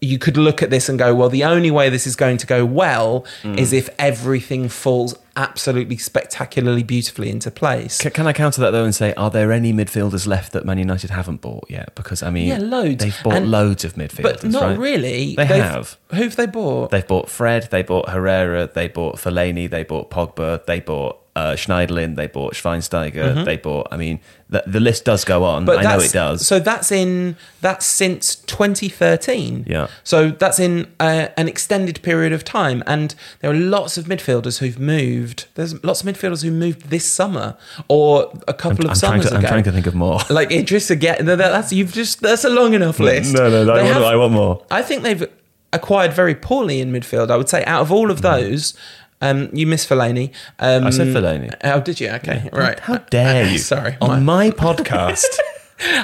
you 0.00 0.18
could 0.18 0.36
look 0.36 0.62
at 0.64 0.70
this 0.70 0.88
and 0.88 0.98
go, 0.98 1.14
well, 1.14 1.28
the 1.28 1.44
only 1.44 1.70
way 1.70 1.88
this 1.88 2.08
is 2.08 2.16
going 2.16 2.36
to 2.36 2.46
go 2.46 2.64
well 2.64 3.24
Mm. 3.44 3.56
is 3.56 3.72
if 3.72 3.88
everything 4.00 4.68
falls 4.68 5.14
absolutely 5.36 5.96
spectacularly 5.96 6.82
beautifully 6.82 7.30
into 7.30 7.50
place. 7.50 7.98
Can, 7.98 8.10
can 8.10 8.26
I 8.26 8.32
counter 8.32 8.60
that 8.60 8.70
though 8.70 8.84
and 8.84 8.94
say, 8.94 9.14
are 9.14 9.30
there 9.30 9.52
any 9.52 9.72
midfielders 9.72 10.26
left 10.26 10.52
that 10.52 10.64
Man 10.64 10.78
United 10.78 11.10
haven't 11.10 11.40
bought 11.40 11.64
yet? 11.70 11.94
Because 11.94 12.22
I 12.22 12.30
mean, 12.30 12.48
Yeah, 12.48 12.58
loads. 12.58 13.02
They've 13.02 13.22
bought 13.22 13.34
And- 13.34 13.50
loads 13.50 13.84
of 13.84 13.94
midfielders, 13.94 14.22
but 14.22 14.44
not 14.44 14.62
right? 14.62 14.78
really. 14.78 15.34
They 15.34 15.46
They've- 15.46 15.62
have. 15.62 15.96
Who've 16.14 16.36
they 16.36 16.46
bought? 16.46 16.90
They've 16.90 17.06
bought 17.06 17.28
Fred, 17.30 17.68
they 17.70 17.82
bought 17.82 18.10
Herrera, 18.10 18.70
they 18.72 18.88
bought 18.88 19.16
Fellaini, 19.16 19.68
they 19.70 19.84
bought 19.84 20.10
Pogba, 20.10 20.64
they 20.66 20.80
bought 20.80 21.18
uh, 21.34 21.52
Schneiderlin, 21.54 22.14
they 22.16 22.26
bought 22.26 22.52
Schweinsteiger, 22.52 23.46
they 23.46 23.56
bought. 23.56 23.88
I 23.90 23.96
mean, 23.96 24.20
the, 24.50 24.62
the 24.66 24.80
list 24.80 25.06
does 25.06 25.24
go 25.24 25.44
on. 25.44 25.66
I 25.66 25.80
know 25.80 25.98
it 25.98 26.12
does. 26.12 26.46
So 26.46 26.58
that's 26.60 26.92
in 26.92 27.36
that's 27.62 27.86
since 27.86 28.36
2013. 28.36 29.64
Yeah. 29.66 29.86
So 30.04 30.30
that's 30.30 30.58
in 30.58 30.92
uh, 31.00 31.28
an 31.38 31.48
extended 31.48 32.02
period 32.02 32.32
of 32.34 32.44
time, 32.44 32.82
and 32.86 33.14
there 33.40 33.50
are 33.50 33.54
lots 33.54 33.96
of 33.96 34.04
midfielders 34.04 34.58
who've 34.58 34.78
moved. 34.78 35.21
There's 35.54 35.82
lots 35.84 36.02
of 36.02 36.06
midfielders 36.08 36.42
who 36.42 36.50
moved 36.50 36.90
this 36.90 37.04
summer 37.10 37.56
or 37.88 38.32
a 38.48 38.54
couple 38.54 38.84
of 38.86 38.90
I'm 38.92 38.96
trying, 38.96 39.22
summers 39.22 39.30
to, 39.30 39.36
I'm 39.36 39.42
trying 39.42 39.64
to 39.64 39.72
think 39.72 39.86
of 39.86 39.94
more. 39.94 40.20
like 40.30 40.50
Idris 40.52 40.90
again. 40.90 41.24
that- 41.26 41.38
That's 41.38 41.72
you've 41.72 41.92
just 41.92 42.20
that's 42.20 42.44
a 42.44 42.50
long 42.50 42.74
enough 42.74 42.98
list. 43.00 43.34
No, 43.34 43.48
no, 43.50 43.64
no, 43.64 43.72
I 43.72 43.76
They 43.76 43.82
want- 43.84 43.94
have- 43.94 44.02
I 44.02 44.16
want 44.16 44.32
more. 44.32 44.64
I 44.70 44.82
think 44.82 45.02
they've 45.02 45.24
acquired 45.72 46.12
very 46.12 46.34
poorly 46.34 46.80
in 46.80 46.92
midfield. 46.92 47.30
I 47.30 47.36
would 47.36 47.48
say 47.48 47.64
out 47.64 47.82
of 47.82 47.90
all 47.92 48.10
of 48.10 48.22
those. 48.22 48.74
Um, 49.24 49.50
you 49.52 49.68
miss 49.68 49.86
Fellaini. 49.86 50.32
Um, 50.58 50.84
I 50.84 50.90
said 50.90 51.06
Fellaini. 51.14 51.54
Oh, 51.62 51.80
did 51.80 52.00
you? 52.00 52.08
Okay, 52.10 52.50
right. 52.52 52.80
How 52.80 52.96
dare 52.96 53.46
you? 53.52 53.58
Sorry, 53.58 53.96
On 54.00 54.24
my- 54.24 54.48
my 54.48 54.50
podcast. 54.50 55.26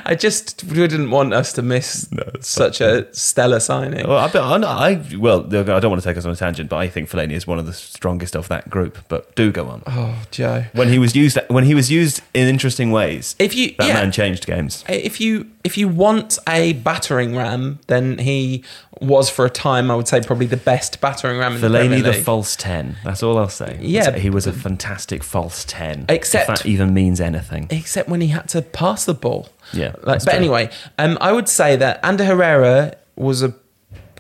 I 0.05 0.15
just 0.15 0.65
wouldn't 0.65 1.11
want 1.11 1.33
us 1.35 1.53
to 1.55 1.63
miss 1.63 2.09
it's 2.13 2.49
such 2.49 2.81
a 2.81 3.13
stellar 3.15 3.61
signing. 3.61 4.07
Well, 4.07 4.19
I, 4.19 4.29
I, 4.39 4.89
I 4.91 5.17
well, 5.17 5.45
I 5.47 5.81
don't 5.81 5.91
want 5.91 6.03
to 6.03 6.09
take 6.09 6.17
us 6.17 6.25
on 6.25 6.33
a 6.33 6.37
tangent, 6.37 6.71
but 6.71 6.77
I 6.77 6.89
think 6.89 7.09
Fellaini 7.09 7.33
is 7.33 7.47
one 7.47 7.59
of 7.59 7.67
the 7.67 7.73
strongest 7.73 8.37
of 8.37 8.49
that 8.49 8.69
group. 8.71 8.99
But 9.09 9.35
do 9.35 9.53
go 9.53 9.67
on. 9.69 9.83
Oh, 9.87 10.23
Joe. 10.31 10.65
When 10.73 10.89
he 10.89 10.99
was 10.99 11.15
used, 11.15 11.39
when 11.49 11.65
he 11.65 11.75
was 11.75 11.91
used 11.91 12.21
in 12.35 12.49
interesting 12.49 12.91
ways, 12.91 13.37
If 13.39 13.55
you 13.55 13.75
that 13.79 13.89
yeah, 13.89 13.95
man 13.95 14.13
changed 14.13 14.47
games. 14.47 14.85
if 14.89 15.21
you 15.21 15.47
if 15.65 15.77
you 15.77 15.89
want 15.89 16.39
a 16.49 16.73
battering 16.75 17.37
ram, 17.37 17.79
then 17.89 18.19
he 18.19 18.65
was 19.01 19.31
for 19.31 19.45
a 19.47 19.51
time. 19.51 19.91
I 19.91 19.95
would 19.97 20.09
say 20.09 20.21
probably 20.21 20.47
the 20.47 20.57
best 20.57 21.01
battering 21.01 21.39
ram 21.39 21.55
in 21.55 21.61
the 21.61 21.69
Fellaini, 21.69 22.03
the 22.03 22.11
League. 22.13 22.25
false 22.25 22.57
ten. 22.57 22.97
That's 23.05 23.23
all 23.23 23.39
I'll 23.39 23.49
say. 23.49 23.79
Yeah. 23.81 24.17
he 24.17 24.29
was 24.31 24.47
a 24.47 24.53
fantastic 24.53 25.23
false 25.23 25.65
ten. 25.65 26.05
Except- 26.09 26.49
if 26.51 26.59
that 26.59 26.67
even 26.67 26.93
means 26.95 27.21
anything. 27.21 27.69
except 27.71 28.09
when 28.09 28.21
he 28.21 28.29
had 28.29 28.49
to 28.51 28.63
pass 28.63 29.05
the 29.05 29.15
ball. 29.15 29.49
Yeah, 29.73 29.93
Like, 30.03 30.25
but 30.25 30.31
true. 30.31 30.33
anyway, 30.33 30.71
um, 30.99 31.17
I 31.21 31.33
would 31.33 31.49
say 31.49 31.77
that 31.77 32.01
Ander 32.03 32.25
Herrera 32.25 32.97
was 33.17 33.43
a 33.43 33.55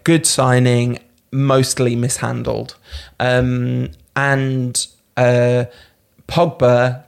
good 0.05 0.27
signing, 0.27 0.99
mostly 1.33 1.97
mishandled, 1.97 2.77
um, 3.19 3.91
and 4.14 4.87
uh, 5.17 5.64
Pogba. 6.29 7.03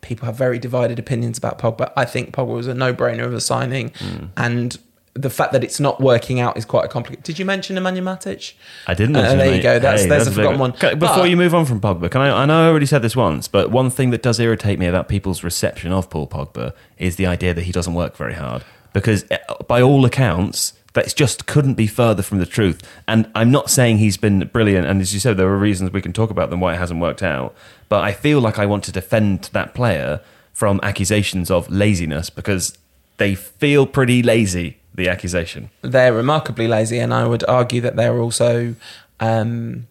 People 0.00 0.26
have 0.26 0.36
very 0.36 0.58
divided 0.58 0.98
opinions 1.00 1.36
about 1.36 1.58
Pogba. 1.58 1.92
I 1.96 2.04
think 2.04 2.32
Pogba 2.32 2.54
was 2.54 2.68
a 2.68 2.74
no-brainer 2.74 3.24
of 3.24 3.34
a 3.34 3.40
signing, 3.40 3.90
Hmm. 3.98 4.26
and 4.36 4.78
the 5.16 5.30
fact 5.30 5.52
that 5.52 5.64
it's 5.64 5.80
not 5.80 6.00
working 6.00 6.40
out 6.40 6.56
is 6.56 6.64
quite 6.64 6.84
a 6.84 6.88
complicated. 6.88 7.24
Did 7.24 7.38
you 7.38 7.44
mention 7.44 7.76
Nemanja 7.76 8.02
Matic? 8.02 8.52
I 8.86 8.94
didn't. 8.94 9.16
Uh, 9.16 9.34
there 9.34 9.54
you 9.56 9.62
go. 9.62 9.78
That's- 9.78 10.02
Hey, 10.02 10.08
there's 10.08 10.26
a 10.26 10.30
big 10.30 10.36
forgotten 10.36 10.58
one. 10.60 10.70
Before 10.72 10.96
But- 10.96 11.30
you 11.30 11.36
move 11.36 11.54
on 11.54 11.64
from 11.64 11.80
Pogba, 11.80 12.10
can 12.10 12.20
I? 12.20 12.42
I 12.42 12.46
know 12.46 12.66
I 12.66 12.68
already 12.68 12.86
said 12.86 13.02
this 13.02 13.16
once, 13.16 13.48
but 13.48 13.70
one 13.70 13.90
thing 13.90 14.10
that 14.10 14.22
does 14.22 14.38
irritate 14.38 14.78
me 14.78 14.86
about 14.86 15.08
people's 15.08 15.42
reception 15.42 15.92
of 15.92 16.10
Paul 16.10 16.26
Pogba 16.26 16.72
is 16.98 17.16
the 17.16 17.26
idea 17.26 17.54
that 17.54 17.62
he 17.62 17.72
doesn't 17.72 17.94
work 17.94 18.16
very 18.16 18.34
hard. 18.34 18.62
Because 18.92 19.24
eh, 19.30 19.38
by 19.66 19.80
all 19.82 20.04
accounts, 20.04 20.72
that 20.94 21.14
just 21.14 21.46
couldn't 21.46 21.74
be 21.74 21.86
further 21.86 22.22
from 22.22 22.38
the 22.38 22.46
truth. 22.46 22.82
And 23.06 23.28
I'm 23.34 23.50
not 23.50 23.70
saying 23.70 23.98
he's 23.98 24.16
been 24.16 24.48
brilliant. 24.52 24.86
And 24.86 25.00
as 25.00 25.12
you 25.12 25.20
said, 25.20 25.36
there 25.36 25.46
are 25.48 25.58
reasons 25.58 25.92
we 25.92 26.00
can 26.02 26.12
talk 26.14 26.30
about 26.30 26.48
them 26.50 26.60
why 26.60 26.74
it 26.74 26.78
hasn't 26.78 27.00
worked 27.00 27.22
out. 27.22 27.54
But 27.88 28.02
I 28.04 28.12
feel 28.12 28.40
like 28.40 28.58
I 28.58 28.66
want 28.66 28.84
to 28.84 28.92
defend 28.92 29.50
that 29.52 29.74
player 29.74 30.20
from 30.54 30.80
accusations 30.82 31.50
of 31.50 31.70
laziness 31.70 32.30
because 32.30 32.78
they 33.18 33.34
feel 33.34 33.86
pretty 33.86 34.22
lazy. 34.22 34.78
The 34.96 35.08
accusation. 35.08 35.70
They're 35.82 36.12
remarkably 36.12 36.66
lazy, 36.66 36.98
and 36.98 37.14
I 37.14 37.26
would 37.26 37.44
argue 37.48 37.80
that 37.82 37.96
they're 37.96 38.18
also. 38.18 38.74
Um, 39.20 39.86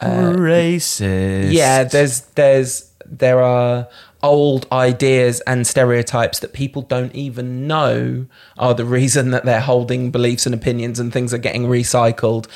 Racist. 0.00 1.52
Yeah, 1.52 1.84
there's 1.84 2.20
there's 2.34 2.90
there 3.06 3.40
are 3.40 3.88
old 4.22 4.66
ideas 4.72 5.40
and 5.46 5.66
stereotypes 5.66 6.38
that 6.40 6.52
people 6.54 6.82
don't 6.82 7.14
even 7.14 7.66
know 7.66 8.26
are 8.56 8.74
the 8.74 8.84
reason 8.84 9.30
that 9.30 9.44
they're 9.44 9.60
holding 9.60 10.10
beliefs 10.10 10.46
and 10.46 10.54
opinions 10.54 10.98
and 10.98 11.12
things 11.12 11.34
are 11.34 11.38
getting 11.38 11.64
recycled. 11.64 12.46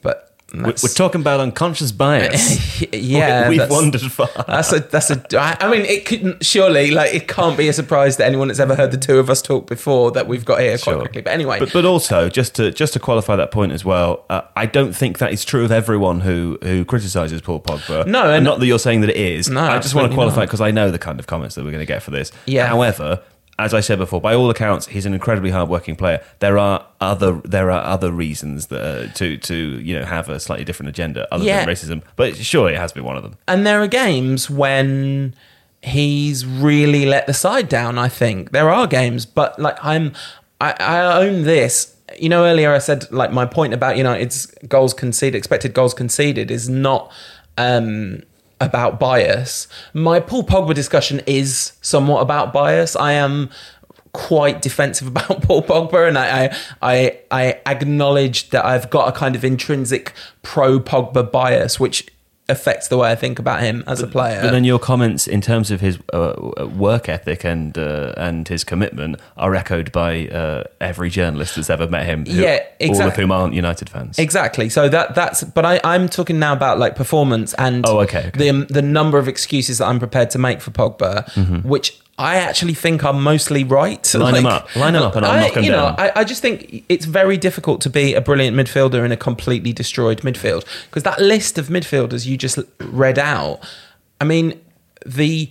But 0.00 0.25
that's- 0.52 0.82
we're 0.82 0.88
talking 0.90 1.20
about 1.20 1.40
unconscious 1.40 1.90
bias. 1.92 2.80
yeah, 2.92 3.48
we've 3.48 3.58
that's- 3.58 3.70
wandered 3.70 4.00
far. 4.02 4.28
That's 4.46 4.72
a 4.72 4.78
that's 4.80 5.10
a. 5.10 5.24
I 5.62 5.68
mean, 5.70 5.82
it 5.82 6.06
couldn't 6.06 6.44
surely 6.44 6.92
like 6.92 7.12
it 7.14 7.26
can't 7.28 7.56
be 7.58 7.68
a 7.68 7.72
surprise 7.72 8.16
to 8.18 8.24
anyone 8.24 8.48
that's 8.48 8.60
ever 8.60 8.74
heard 8.76 8.92
the 8.92 8.96
two 8.96 9.18
of 9.18 9.28
us 9.28 9.42
talk 9.42 9.66
before 9.66 10.12
that 10.12 10.26
we've 10.28 10.44
got 10.44 10.60
here 10.60 10.78
quite 10.78 10.92
Sure. 10.92 11.00
quickly. 11.00 11.22
But 11.22 11.32
anyway, 11.32 11.58
But, 11.58 11.72
but 11.72 11.84
also, 11.84 12.28
just 12.28 12.54
to 12.56 12.70
just 12.70 12.92
to 12.92 13.00
qualify 13.00 13.34
that 13.36 13.50
point 13.50 13.72
as 13.72 13.84
well, 13.84 14.24
uh, 14.30 14.42
I 14.54 14.66
don't 14.66 14.92
think 14.94 15.18
that 15.18 15.32
is 15.32 15.44
true 15.44 15.64
of 15.64 15.72
everyone 15.72 16.20
who 16.20 16.58
who 16.62 16.84
criticises 16.84 17.40
Paul 17.40 17.60
Pogba. 17.60 18.06
No, 18.06 18.30
and- 18.30 18.44
not 18.44 18.60
that 18.60 18.66
you're 18.66 18.78
saying 18.78 19.00
that 19.00 19.10
it 19.10 19.16
is. 19.16 19.48
No, 19.50 19.62
I 19.62 19.78
just 19.80 19.94
want 19.94 20.10
to 20.10 20.14
qualify 20.14 20.44
because 20.44 20.60
I 20.60 20.70
know 20.70 20.90
the 20.90 20.98
kind 20.98 21.18
of 21.18 21.26
comments 21.26 21.56
that 21.56 21.64
we're 21.64 21.72
going 21.72 21.80
to 21.82 21.86
get 21.86 22.02
for 22.02 22.12
this. 22.12 22.30
Yeah. 22.46 22.66
However, 22.68 23.20
as 23.58 23.72
I 23.72 23.80
said 23.80 23.98
before, 23.98 24.20
by 24.20 24.34
all 24.34 24.50
accounts, 24.50 24.86
he's 24.88 25.06
an 25.06 25.14
incredibly 25.14 25.50
hardworking 25.50 25.96
player. 25.96 26.20
There 26.40 26.58
are 26.58 26.84
other 27.00 27.40
there 27.44 27.70
are 27.70 27.82
other 27.84 28.12
reasons 28.12 28.66
that, 28.66 28.80
uh, 28.82 29.12
to 29.14 29.36
to 29.38 29.54
you 29.54 29.98
know 29.98 30.04
have 30.04 30.28
a 30.28 30.38
slightly 30.38 30.64
different 30.64 30.90
agenda 30.90 31.26
other 31.32 31.44
Yeah. 31.44 31.64
than 31.64 31.74
racism, 31.74 32.02
but 32.16 32.36
surely 32.36 32.74
it 32.74 32.78
has 32.78 32.92
been 32.92 33.04
one 33.04 33.16
of 33.16 33.22
them. 33.22 33.36
and 33.48 33.66
there 33.66 33.80
are 33.82 33.86
games 33.86 34.50
when 34.50 35.34
he's 35.82 36.44
really 36.44 37.06
let 37.06 37.26
the 37.26 37.34
side 37.34 37.68
down. 37.68 37.96
I 37.98 38.08
think 38.08 38.50
there 38.52 38.68
are 38.70 38.86
games, 38.86 39.24
but 39.24 39.58
like 39.58 39.82
I'm, 39.84 40.12
I, 40.60 40.74
I 40.78 41.24
own 41.24 41.42
this. 41.44 41.94
You 42.18 42.28
know, 42.28 42.44
earlier 42.44 42.72
I 42.72 42.78
said 42.78 43.10
like 43.12 43.32
my 43.32 43.46
point 43.46 43.72
about 43.74 43.96
United's 43.96 44.46
goals 44.68 44.94
conceded, 44.94 45.34
expected 45.36 45.74
goals 45.74 45.94
conceded, 45.94 46.50
is 46.50 46.68
not 46.68 47.12
um, 47.58 48.22
about 48.60 48.98
bias. 48.98 49.68
My 49.92 50.20
Paul 50.20 50.44
Pogba 50.44 50.74
discussion 50.74 51.20
is 51.26 51.72
somewhat 51.82 52.20
about 52.20 52.52
bias. 52.52 52.96
I 52.96 53.12
am 53.12 53.50
quite 54.12 54.62
defensive 54.62 55.08
about 55.14 55.42
Paul 55.42 55.62
Pogba, 55.62 56.08
and 56.08 56.18
I, 56.18 56.46
I, 56.46 56.60
I, 56.82 57.20
I 57.30 57.60
acknowledge 57.66 58.50
that 58.50 58.64
I've 58.64 58.90
got 58.90 59.08
a 59.08 59.12
kind 59.12 59.36
of 59.36 59.44
intrinsic 59.44 60.12
pro 60.42 60.80
Pogba 60.80 61.30
bias, 61.30 61.78
which 61.78 62.08
affects 62.48 62.86
the 62.88 62.96
way 62.96 63.10
I 63.10 63.16
think 63.16 63.38
about 63.40 63.60
him 63.60 63.82
as 63.88 64.00
a 64.02 64.06
player. 64.06 64.40
But 64.40 64.52
then 64.52 64.62
your 64.64 64.78
comments 64.78 65.26
in 65.26 65.40
terms 65.40 65.70
of 65.72 65.80
his 65.80 65.98
uh, 66.12 66.68
work 66.76 67.08
ethic 67.08 67.44
and 67.44 67.76
uh, 67.76 68.12
and 68.16 68.46
his 68.46 68.62
commitment 68.64 69.16
are 69.36 69.54
echoed 69.54 69.90
by 69.92 70.28
uh, 70.28 70.62
every 70.80 71.10
journalist 71.10 71.56
that's 71.56 71.70
ever 71.70 71.88
met 71.88 72.06
him. 72.06 72.24
who- 72.24 72.40
Yeah, 72.42 72.60
All 72.88 73.02
of 73.02 73.16
whom 73.16 73.32
aren't 73.32 73.54
United 73.54 73.88
fans. 73.90 74.18
Exactly. 74.18 74.68
So 74.68 74.88
that 74.88 75.14
that's. 75.14 75.42
But 75.42 75.64
I, 75.64 75.80
I'm 75.82 76.08
talking 76.08 76.38
now 76.38 76.52
about 76.52 76.78
like 76.78 76.94
performance 76.94 77.52
and 77.54 77.84
Oh, 77.86 78.00
okay, 78.00 78.28
okay. 78.28 78.50
the 78.50 78.66
the 78.66 78.82
number 78.82 79.18
of 79.18 79.26
excuses 79.28 79.78
that 79.78 79.86
I'm 79.88 79.98
prepared 79.98 80.30
to 80.30 80.38
make 80.38 80.60
for 80.60 80.70
Pogba, 80.70 81.64
which 81.64 81.98
I 82.18 82.36
actually 82.36 82.74
think 82.74 83.04
I'm 83.04 83.22
mostly 83.22 83.62
right. 83.62 84.14
Line 84.14 84.36
'em 84.36 84.46
up. 84.46 84.74
Line 84.74 84.96
'em 84.96 85.02
up 85.02 85.16
and 85.16 85.26
I'll 85.26 85.32
I, 85.32 85.40
knock 85.40 85.56
'em 85.56 85.64
you 85.64 85.70
down. 85.72 85.96
Know, 85.96 86.02
I, 86.02 86.20
I 86.20 86.24
just 86.24 86.40
think 86.40 86.84
it's 86.88 87.04
very 87.04 87.36
difficult 87.36 87.80
to 87.82 87.90
be 87.90 88.14
a 88.14 88.20
brilliant 88.22 88.56
midfielder 88.56 89.04
in 89.04 89.12
a 89.12 89.16
completely 89.16 89.72
destroyed 89.72 90.22
midfield 90.22 90.64
because 90.88 91.02
that 91.02 91.20
list 91.20 91.58
of 91.58 91.66
midfielders 91.68 92.24
you 92.26 92.36
just 92.38 92.58
read 92.80 93.18
out. 93.18 93.60
I 94.20 94.24
mean, 94.24 94.58
the 95.04 95.50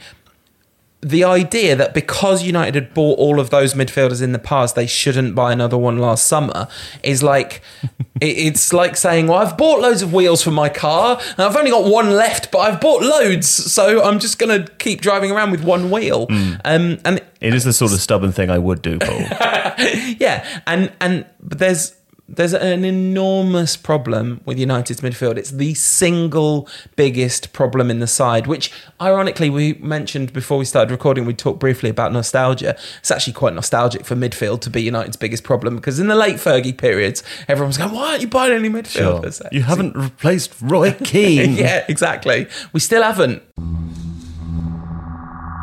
the 1.06 1.24
idea 1.24 1.76
that 1.76 1.94
because 1.94 2.42
United 2.42 2.74
had 2.74 2.92
bought 2.96 3.20
all 3.20 3.40
of 3.40 3.52
those 3.52 3.76
midfielders 3.76 4.24
in 4.24 4.32
the 4.32 4.40
past, 4.40 4.74
they 4.74 4.88
shouldn't 4.88 5.36
buy 5.36 5.54
another 5.54 5.78
one 5.78 6.00
last 6.00 6.26
summer 6.26 6.68
is 7.04 7.22
like 7.22 7.62
it's 8.22 8.74
like 8.74 8.98
saying, 8.98 9.28
"Well, 9.28 9.38
I've 9.38 9.56
bought 9.56 9.82
loads 9.82 10.02
of 10.02 10.14
wheels 10.14 10.42
for 10.42 10.50
my 10.50 10.68
car, 10.68 11.22
and 11.38 11.40
I've 11.40 11.56
only 11.56 11.70
got 11.70 11.86
one 11.86 12.10
left, 12.10 12.50
but 12.52 12.60
I've 12.60 12.82
bought 12.82 13.04
loads, 13.04 13.48
so 13.48 14.04
I'm 14.04 14.18
just 14.18 14.40
going 14.40 14.64
to 14.64 14.72
keep 14.78 15.02
driving 15.02 15.30
around 15.30 15.52
with 15.52 15.64
one 15.64 15.92
wheel." 15.92 16.26
Um, 16.66 16.98
and 17.06 17.22
it 17.40 17.54
is 17.54 17.66
the 17.66 17.74
sort 17.74 17.94
of 17.94 18.00
stubborn 18.00 18.32
thing 18.32 18.50
I 18.50 18.58
would 18.58 18.82
do, 18.82 18.98
Paul. 18.98 19.20
yeah, 20.18 20.62
and 20.66 20.92
and 21.00 21.28
but 21.40 21.60
there's 21.60 21.94
there's 22.28 22.54
an 22.56 22.84
enormous 22.84 23.78
problem 23.78 24.42
with 24.46 24.58
United's 24.58 25.02
midfield. 25.02 25.38
It's 25.38 25.52
the 25.52 25.76
single 25.76 26.68
biggest 26.96 27.54
problem 27.54 27.92
in 27.92 28.00
the 28.00 28.08
side, 28.08 28.48
which 28.48 28.72
ironically 29.00 29.50
we 29.52 29.74
mentioned 29.76 30.34
before 30.34 30.58
we 30.58 30.66
started 30.66 30.92
recording. 30.92 31.26
We 31.26 31.36
talked 31.36 31.60
briefly 31.60 31.90
about 31.90 32.12
nostalgia. 32.12 32.76
It's 33.00 33.12
actually 33.12 33.34
quite 33.34 33.54
nostalgic 33.54 34.06
for 34.06 34.16
midfield 34.16 34.62
to 34.62 34.72
be 34.72 34.82
United's 34.82 35.18
biggest 35.18 35.44
problem 35.44 35.76
because 35.76 36.00
in 36.00 36.08
the 36.08 36.16
late 36.16 36.38
Fergie 36.38 36.76
periods, 36.76 37.22
everyone 37.48 37.68
was 37.70 37.78
going, 37.78 37.92
"Why 37.92 38.10
aren't 38.12 38.22
you 38.22 38.28
buying 38.28 38.54
any 38.54 38.70
Sure. 38.84 39.22
midfielders?" 39.22 39.42
You 39.52 39.62
haven't 39.62 39.96
replaced 39.96 40.54
Roy 40.62 40.92
Keane. 41.04 41.54
yeah, 41.56 41.86
exactly. 41.88 42.48
We 42.74 42.80
still 42.80 43.04
haven't. 43.04 43.44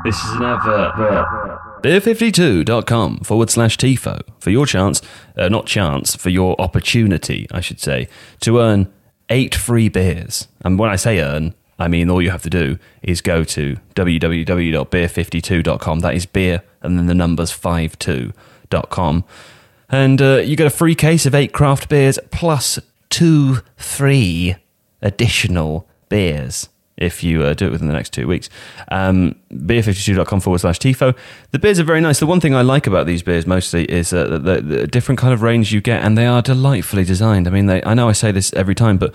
This 0.04 0.16
is 0.16 0.30
an 0.32 0.42
advert. 0.42 0.92
Beer52.com 1.82 3.18
forward 3.18 3.50
slash 3.50 3.76
TIFO 3.76 4.22
for 4.38 4.50
your 4.50 4.66
chance, 4.66 5.02
uh, 5.36 5.48
not 5.48 5.66
chance, 5.66 6.14
for 6.14 6.30
your 6.30 6.60
opportunity, 6.60 7.46
I 7.50 7.60
should 7.60 7.80
say, 7.80 8.08
to 8.40 8.60
earn 8.60 8.92
eight 9.28 9.54
free 9.54 9.88
beers. 9.88 10.48
And 10.64 10.78
when 10.78 10.90
I 10.90 10.96
say 10.96 11.20
earn, 11.20 11.54
I 11.78 11.88
mean 11.88 12.08
all 12.08 12.22
you 12.22 12.30
have 12.30 12.42
to 12.42 12.50
do 12.50 12.78
is 13.02 13.20
go 13.20 13.44
to 13.44 13.76
www.beer52.com. 13.94 16.00
That 16.00 16.14
is 16.14 16.26
beer 16.26 16.62
and 16.82 16.98
then 16.98 17.06
the 17.06 17.14
numbers 17.14 17.50
52.com. 17.50 19.24
And 19.88 20.22
uh, 20.22 20.36
you 20.36 20.56
get 20.56 20.66
a 20.66 20.70
free 20.70 20.94
case 20.94 21.26
of 21.26 21.34
eight 21.34 21.52
craft 21.52 21.88
beers 21.88 22.18
plus 22.30 22.78
two 23.10 23.58
free 23.76 24.56
additional 25.02 25.88
beers. 26.08 26.68
If 26.96 27.24
you 27.24 27.42
uh, 27.42 27.54
do 27.54 27.66
it 27.66 27.72
within 27.72 27.88
the 27.88 27.94
next 27.94 28.12
two 28.12 28.26
weeks. 28.26 28.48
Um, 28.88 29.34
beer52.com 29.52 30.40
forward 30.40 30.58
slash 30.58 30.78
TIFO. 30.78 31.16
The 31.50 31.58
beers 31.58 31.80
are 31.80 31.84
very 31.84 32.00
nice. 32.00 32.20
The 32.20 32.26
one 32.26 32.40
thing 32.40 32.54
I 32.54 32.62
like 32.62 32.86
about 32.86 33.06
these 33.06 33.22
beers 33.22 33.46
mostly 33.46 33.84
is 33.84 34.12
uh, 34.12 34.26
the, 34.26 34.38
the, 34.38 34.60
the 34.60 34.86
different 34.86 35.18
kind 35.18 35.32
of 35.32 35.42
range 35.42 35.72
you 35.72 35.80
get, 35.80 36.02
and 36.02 36.16
they 36.16 36.26
are 36.26 36.42
delightfully 36.42 37.04
designed. 37.04 37.46
I 37.46 37.50
mean, 37.50 37.66
they, 37.66 37.82
I 37.84 37.94
know 37.94 38.08
I 38.08 38.12
say 38.12 38.32
this 38.32 38.52
every 38.52 38.74
time, 38.74 38.98
but 38.98 39.14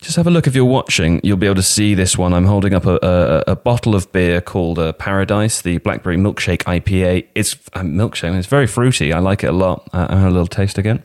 just 0.00 0.16
have 0.16 0.26
a 0.26 0.30
look 0.30 0.46
if 0.46 0.54
you're 0.54 0.64
watching. 0.64 1.20
You'll 1.22 1.36
be 1.36 1.46
able 1.46 1.56
to 1.56 1.62
see 1.62 1.94
this 1.94 2.18
one. 2.18 2.34
I'm 2.34 2.44
holding 2.44 2.74
up 2.74 2.84
a, 2.86 2.98
a, 3.02 3.52
a 3.52 3.56
bottle 3.56 3.94
of 3.94 4.10
beer 4.12 4.40
called 4.40 4.78
uh, 4.78 4.92
Paradise, 4.92 5.62
the 5.62 5.78
Blackberry 5.78 6.16
Milkshake 6.16 6.62
IPA. 6.64 7.26
It's 7.34 7.54
a 7.72 7.80
milkshake. 7.80 8.36
It's 8.36 8.46
very 8.46 8.66
fruity. 8.66 9.12
I 9.12 9.20
like 9.20 9.42
it 9.42 9.48
a 9.48 9.52
lot. 9.52 9.88
Uh, 9.92 10.06
I 10.10 10.16
had 10.16 10.28
a 10.28 10.30
little 10.30 10.46
taste 10.46 10.78
again. 10.78 11.02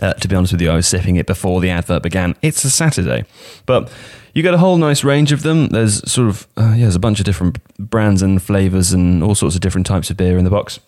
Uh, 0.00 0.14
to 0.14 0.28
be 0.28 0.34
honest 0.34 0.52
with 0.52 0.62
you, 0.62 0.70
I 0.70 0.76
was 0.76 0.86
sipping 0.86 1.16
it 1.16 1.26
before 1.26 1.60
the 1.60 1.70
advert 1.70 2.02
began. 2.02 2.34
It's 2.42 2.64
a 2.64 2.70
Saturday, 2.70 3.24
but 3.66 3.92
you 4.34 4.42
get 4.42 4.54
a 4.54 4.58
whole 4.58 4.78
nice 4.78 5.04
range 5.04 5.32
of 5.32 5.42
them. 5.42 5.68
There's 5.68 6.10
sort 6.10 6.28
of 6.28 6.46
uh, 6.56 6.72
yeah, 6.74 6.82
there's 6.82 6.96
a 6.96 7.00
bunch 7.00 7.18
of 7.18 7.26
different 7.26 7.58
brands 7.78 8.22
and 8.22 8.42
flavors 8.42 8.92
and 8.92 9.22
all 9.22 9.34
sorts 9.34 9.54
of 9.54 9.60
different 9.60 9.86
types 9.86 10.10
of 10.10 10.16
beer 10.16 10.38
in 10.38 10.44
the 10.44 10.50
box. 10.50 10.80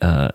uh, 0.00 0.30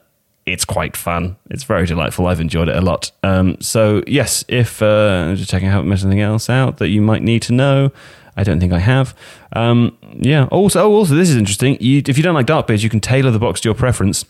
it's 0.45 0.65
quite 0.65 0.97
fun. 0.97 1.37
It's 1.49 1.63
very 1.63 1.85
delightful. 1.85 2.27
I've 2.27 2.41
enjoyed 2.41 2.67
it 2.67 2.75
a 2.75 2.81
lot. 2.81 3.11
Um, 3.23 3.57
so, 3.61 4.03
yes, 4.07 4.43
if 4.47 4.81
uh, 4.81 5.27
I'm 5.29 5.35
just 5.35 5.49
checking, 5.49 5.67
I 5.67 5.71
haven't 5.71 5.89
missed 5.89 6.03
anything 6.03 6.21
else 6.21 6.49
out 6.49 6.77
that 6.77 6.89
you 6.89 7.01
might 7.01 7.21
need 7.21 7.41
to 7.43 7.53
know. 7.53 7.91
I 8.35 8.43
don't 8.43 8.59
think 8.59 8.73
I 8.73 8.79
have. 8.79 9.15
Um, 9.53 9.97
yeah. 10.17 10.45
Also, 10.45 10.81
oh, 10.81 10.93
also, 10.93 11.15
this 11.15 11.29
is 11.29 11.35
interesting. 11.35 11.77
You, 11.79 12.01
if 12.07 12.17
you 12.17 12.23
don't 12.23 12.33
like 12.33 12.45
dark 12.45 12.67
beers, 12.67 12.83
you 12.83 12.89
can 12.89 12.99
tailor 12.99 13.31
the 13.31 13.39
box 13.39 13.61
to 13.61 13.67
your 13.67 13.75
preference. 13.75 14.25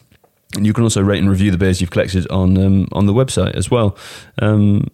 And 0.56 0.66
you 0.66 0.74
can 0.74 0.84
also 0.84 1.02
rate 1.02 1.20
and 1.20 1.30
review 1.30 1.50
the 1.50 1.58
beers 1.58 1.80
you've 1.80 1.92
collected 1.92 2.30
on 2.30 2.58
um, 2.58 2.88
on 2.92 3.06
the 3.06 3.14
website 3.14 3.56
as 3.56 3.72
well. 3.72 3.96
Um, 4.42 4.88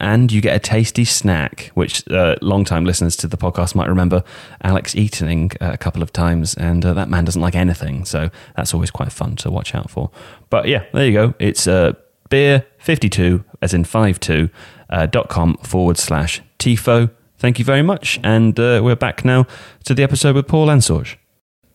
and 0.00 0.32
you 0.32 0.40
get 0.40 0.56
a 0.56 0.58
tasty 0.58 1.04
snack, 1.04 1.70
which 1.74 2.08
uh, 2.10 2.36
long-time 2.42 2.84
listeners 2.84 3.16
to 3.16 3.28
the 3.28 3.36
podcast 3.36 3.74
might 3.74 3.88
remember 3.88 4.24
Alex 4.62 4.94
eating 4.96 5.52
uh, 5.60 5.70
a 5.72 5.78
couple 5.78 6.02
of 6.02 6.12
times, 6.12 6.54
and 6.54 6.84
uh, 6.84 6.94
that 6.94 7.08
man 7.08 7.24
doesn't 7.24 7.42
like 7.42 7.54
anything, 7.54 8.04
so 8.04 8.30
that's 8.56 8.74
always 8.74 8.90
quite 8.90 9.12
fun 9.12 9.36
to 9.36 9.50
watch 9.50 9.74
out 9.74 9.90
for. 9.90 10.10
But 10.50 10.68
yeah, 10.68 10.84
there 10.92 11.06
you 11.06 11.12
go. 11.12 11.34
It's 11.38 11.66
uh, 11.66 11.92
beer 12.28 12.66
fifty 12.78 13.08
two, 13.08 13.44
as 13.62 13.72
in 13.72 13.84
five 13.84 14.18
two, 14.20 14.50
uh, 14.90 15.06
dot 15.06 15.28
com 15.28 15.56
forward 15.58 15.98
slash 15.98 16.42
tifo. 16.58 17.10
Thank 17.38 17.60
you 17.60 17.64
very 17.64 17.82
much, 17.82 18.18
and 18.24 18.58
uh, 18.58 18.80
we're 18.82 18.96
back 18.96 19.24
now 19.24 19.46
to 19.84 19.94
the 19.94 20.02
episode 20.02 20.34
with 20.34 20.48
Paul 20.48 20.66
Ansorge. 20.66 21.16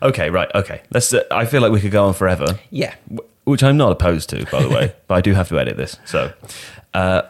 Okay, 0.01 0.29
right. 0.29 0.53
Okay, 0.53 0.81
let's. 0.91 1.13
Uh, 1.13 1.23
I 1.31 1.45
feel 1.45 1.61
like 1.61 1.71
we 1.71 1.79
could 1.79 1.91
go 1.91 2.05
on 2.05 2.13
forever. 2.13 2.59
Yeah. 2.69 2.93
Which 3.45 3.63
I'm 3.63 3.77
not 3.77 3.91
opposed 3.91 4.29
to, 4.29 4.45
by 4.51 4.61
the 4.61 4.69
way, 4.69 4.93
but 5.07 5.15
I 5.15 5.21
do 5.21 5.33
have 5.33 5.49
to 5.49 5.59
edit 5.59 5.77
this. 5.77 5.97
So, 6.05 6.33
uh, 6.93 7.23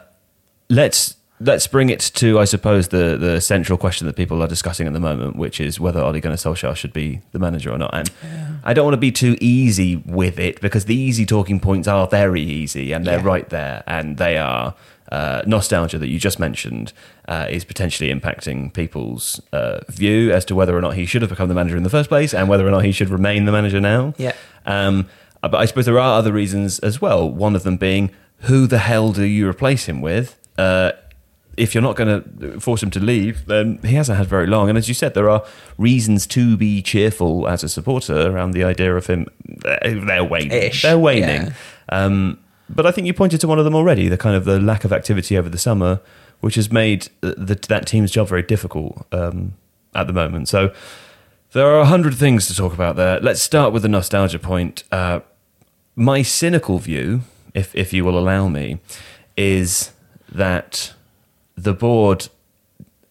let's 0.68 1.16
let's 1.40 1.66
bring 1.66 1.90
it 1.90 2.00
to, 2.00 2.38
I 2.38 2.44
suppose, 2.44 2.88
the 2.88 3.16
the 3.18 3.40
central 3.40 3.78
question 3.78 4.06
that 4.06 4.16
people 4.16 4.42
are 4.42 4.48
discussing 4.48 4.86
at 4.86 4.92
the 4.92 5.00
moment, 5.00 5.36
which 5.36 5.60
is 5.60 5.80
whether 5.80 6.00
Ole 6.00 6.20
Gunnar 6.20 6.36
Solskjaer 6.36 6.76
should 6.76 6.92
be 6.92 7.20
the 7.32 7.38
manager 7.38 7.72
or 7.72 7.78
not. 7.78 7.94
And 7.94 8.10
yeah. 8.22 8.56
I 8.64 8.72
don't 8.72 8.84
want 8.84 8.94
to 8.94 9.00
be 9.00 9.12
too 9.12 9.36
easy 9.40 9.96
with 9.96 10.38
it 10.38 10.60
because 10.60 10.86
the 10.86 10.96
easy 10.96 11.26
talking 11.26 11.60
points 11.60 11.88
are 11.88 12.06
very 12.06 12.42
easy 12.42 12.92
and 12.92 13.06
they're 13.06 13.20
yeah. 13.20 13.26
right 13.26 13.48
there, 13.48 13.84
and 13.86 14.16
they 14.16 14.38
are. 14.38 14.74
Uh, 15.12 15.42
nostalgia 15.46 15.98
that 15.98 16.08
you 16.08 16.18
just 16.18 16.40
mentioned 16.40 16.92
uh, 17.28 17.46
is 17.48 17.62
potentially 17.62 18.12
impacting 18.12 18.72
people's 18.72 19.38
uh, 19.52 19.78
view 19.88 20.32
as 20.32 20.46
to 20.46 20.54
whether 20.54 20.76
or 20.76 20.80
not 20.80 20.94
he 20.94 21.04
should 21.04 21.20
have 21.20 21.28
become 21.28 21.48
the 21.48 21.54
manager 21.54 21.76
in 21.76 21.82
the 21.82 21.90
first 21.90 22.08
place 22.08 22.32
and 22.32 22.48
whether 22.48 22.66
or 22.66 22.70
not 22.70 22.84
he 22.84 22.90
should 22.90 23.10
remain 23.10 23.44
the 23.44 23.52
manager 23.52 23.80
now. 23.80 24.14
Yeah. 24.16 24.32
Um, 24.64 25.06
but 25.42 25.54
I 25.54 25.66
suppose 25.66 25.84
there 25.84 26.00
are 26.00 26.18
other 26.18 26.32
reasons 26.32 26.78
as 26.78 27.02
well. 27.02 27.30
One 27.30 27.54
of 27.54 27.64
them 27.64 27.76
being 27.76 28.10
who 28.40 28.66
the 28.66 28.78
hell 28.78 29.12
do 29.12 29.24
you 29.24 29.48
replace 29.48 29.84
him 29.84 30.00
with? 30.00 30.36
Uh, 30.58 30.92
if 31.56 31.74
you're 31.74 31.82
not 31.82 31.96
going 31.96 32.22
to 32.22 32.60
force 32.60 32.82
him 32.82 32.90
to 32.90 33.00
leave, 33.00 33.46
then 33.46 33.78
he 33.82 33.94
hasn't 33.94 34.18
had 34.18 34.26
very 34.26 34.46
long. 34.46 34.68
And 34.68 34.76
as 34.76 34.88
you 34.88 34.94
said, 34.94 35.14
there 35.14 35.30
are 35.30 35.44
reasons 35.78 36.26
to 36.28 36.56
be 36.56 36.82
cheerful 36.82 37.46
as 37.46 37.62
a 37.62 37.68
supporter 37.68 38.30
around 38.30 38.52
the 38.52 38.64
idea 38.64 38.94
of 38.96 39.06
him. 39.06 39.26
They're 39.82 40.24
waning. 40.24 40.52
Ish, 40.52 40.82
they're 40.82 40.98
waning. 40.98 41.42
yeah. 41.46 41.52
Um, 41.88 42.38
but 42.68 42.86
I 42.86 42.90
think 42.90 43.06
you 43.06 43.14
pointed 43.14 43.40
to 43.42 43.48
one 43.48 43.58
of 43.58 43.64
them 43.64 43.74
already. 43.74 44.08
The 44.08 44.16
kind 44.16 44.34
of 44.36 44.44
the 44.44 44.58
lack 44.58 44.84
of 44.84 44.92
activity 44.92 45.36
over 45.36 45.48
the 45.48 45.58
summer, 45.58 46.00
which 46.40 46.54
has 46.56 46.72
made 46.72 47.08
the, 47.20 47.58
that 47.68 47.86
team's 47.86 48.10
job 48.10 48.28
very 48.28 48.42
difficult 48.42 49.06
um, 49.12 49.54
at 49.94 50.06
the 50.06 50.12
moment. 50.12 50.48
So 50.48 50.72
there 51.52 51.66
are 51.66 51.80
a 51.80 51.86
hundred 51.86 52.14
things 52.14 52.46
to 52.48 52.54
talk 52.54 52.72
about 52.72 52.96
there. 52.96 53.20
Let's 53.20 53.42
start 53.42 53.72
with 53.72 53.82
the 53.82 53.88
nostalgia 53.88 54.38
point. 54.38 54.82
Uh, 54.90 55.20
my 55.94 56.22
cynical 56.22 56.78
view, 56.78 57.20
if 57.54 57.74
if 57.76 57.92
you 57.92 58.04
will 58.04 58.18
allow 58.18 58.48
me, 58.48 58.80
is 59.36 59.92
that 60.34 60.92
the 61.56 61.72
board 61.72 62.28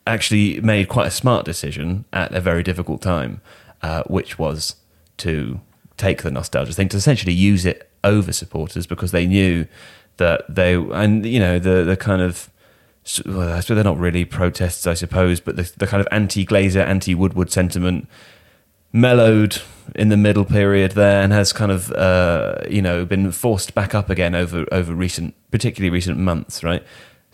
actually 0.06 0.60
made 0.62 0.90
quite 0.90 1.08
a 1.08 1.12
smart 1.12 1.46
decision 1.46 2.06
at 2.12 2.34
a 2.34 2.42
very 2.42 2.64
difficult 2.64 3.02
time, 3.02 3.42
uh, 3.82 4.04
which 4.04 4.38
was 4.38 4.76
to 5.18 5.62
take 5.98 6.24
the 6.24 6.32
nostalgia 6.32 6.74
thing 6.74 6.90
to 6.90 6.98
essentially 6.98 7.34
use 7.34 7.66
it 7.66 7.90
over 8.04 8.34
supporters 8.34 8.86
because 8.86 9.12
they 9.12 9.26
knew 9.26 9.66
that 10.18 10.44
they 10.54 10.74
and 10.74 11.26
you 11.26 11.40
know 11.40 11.58
the 11.60 11.84
the 11.84 11.96
kind 11.96 12.22
of 12.22 12.50
well, 13.26 13.54
I 13.54 13.60
suppose 13.60 13.76
they're 13.76 13.84
not 13.84 14.00
really 14.00 14.24
protests, 14.24 14.88
I 14.88 14.94
suppose, 14.94 15.42
but 15.42 15.58
the, 15.58 15.70
the 15.76 15.88
kind 15.88 16.00
of 16.00 16.08
anti-Glazer, 16.10 16.86
anti-Woodward 16.86 17.52
sentiment 17.52 18.08
mellowed 18.94 19.62
in 19.96 20.08
the 20.08 20.16
middle 20.16 20.46
period 20.46 20.92
there 20.92 21.22
and 21.22 21.34
has 21.34 21.52
kind 21.52 21.72
of 21.72 21.92
uh, 21.94 22.60
you 22.70 22.82
know 22.82 23.04
been 23.06 23.32
forced 23.32 23.74
back 23.74 23.94
up 23.94 24.10
again 24.10 24.36
over 24.36 24.66
over 24.72 24.94
recent, 24.94 25.34
particularly 25.52 25.90
recent 25.90 26.18
months, 26.18 26.64
right? 26.64 26.84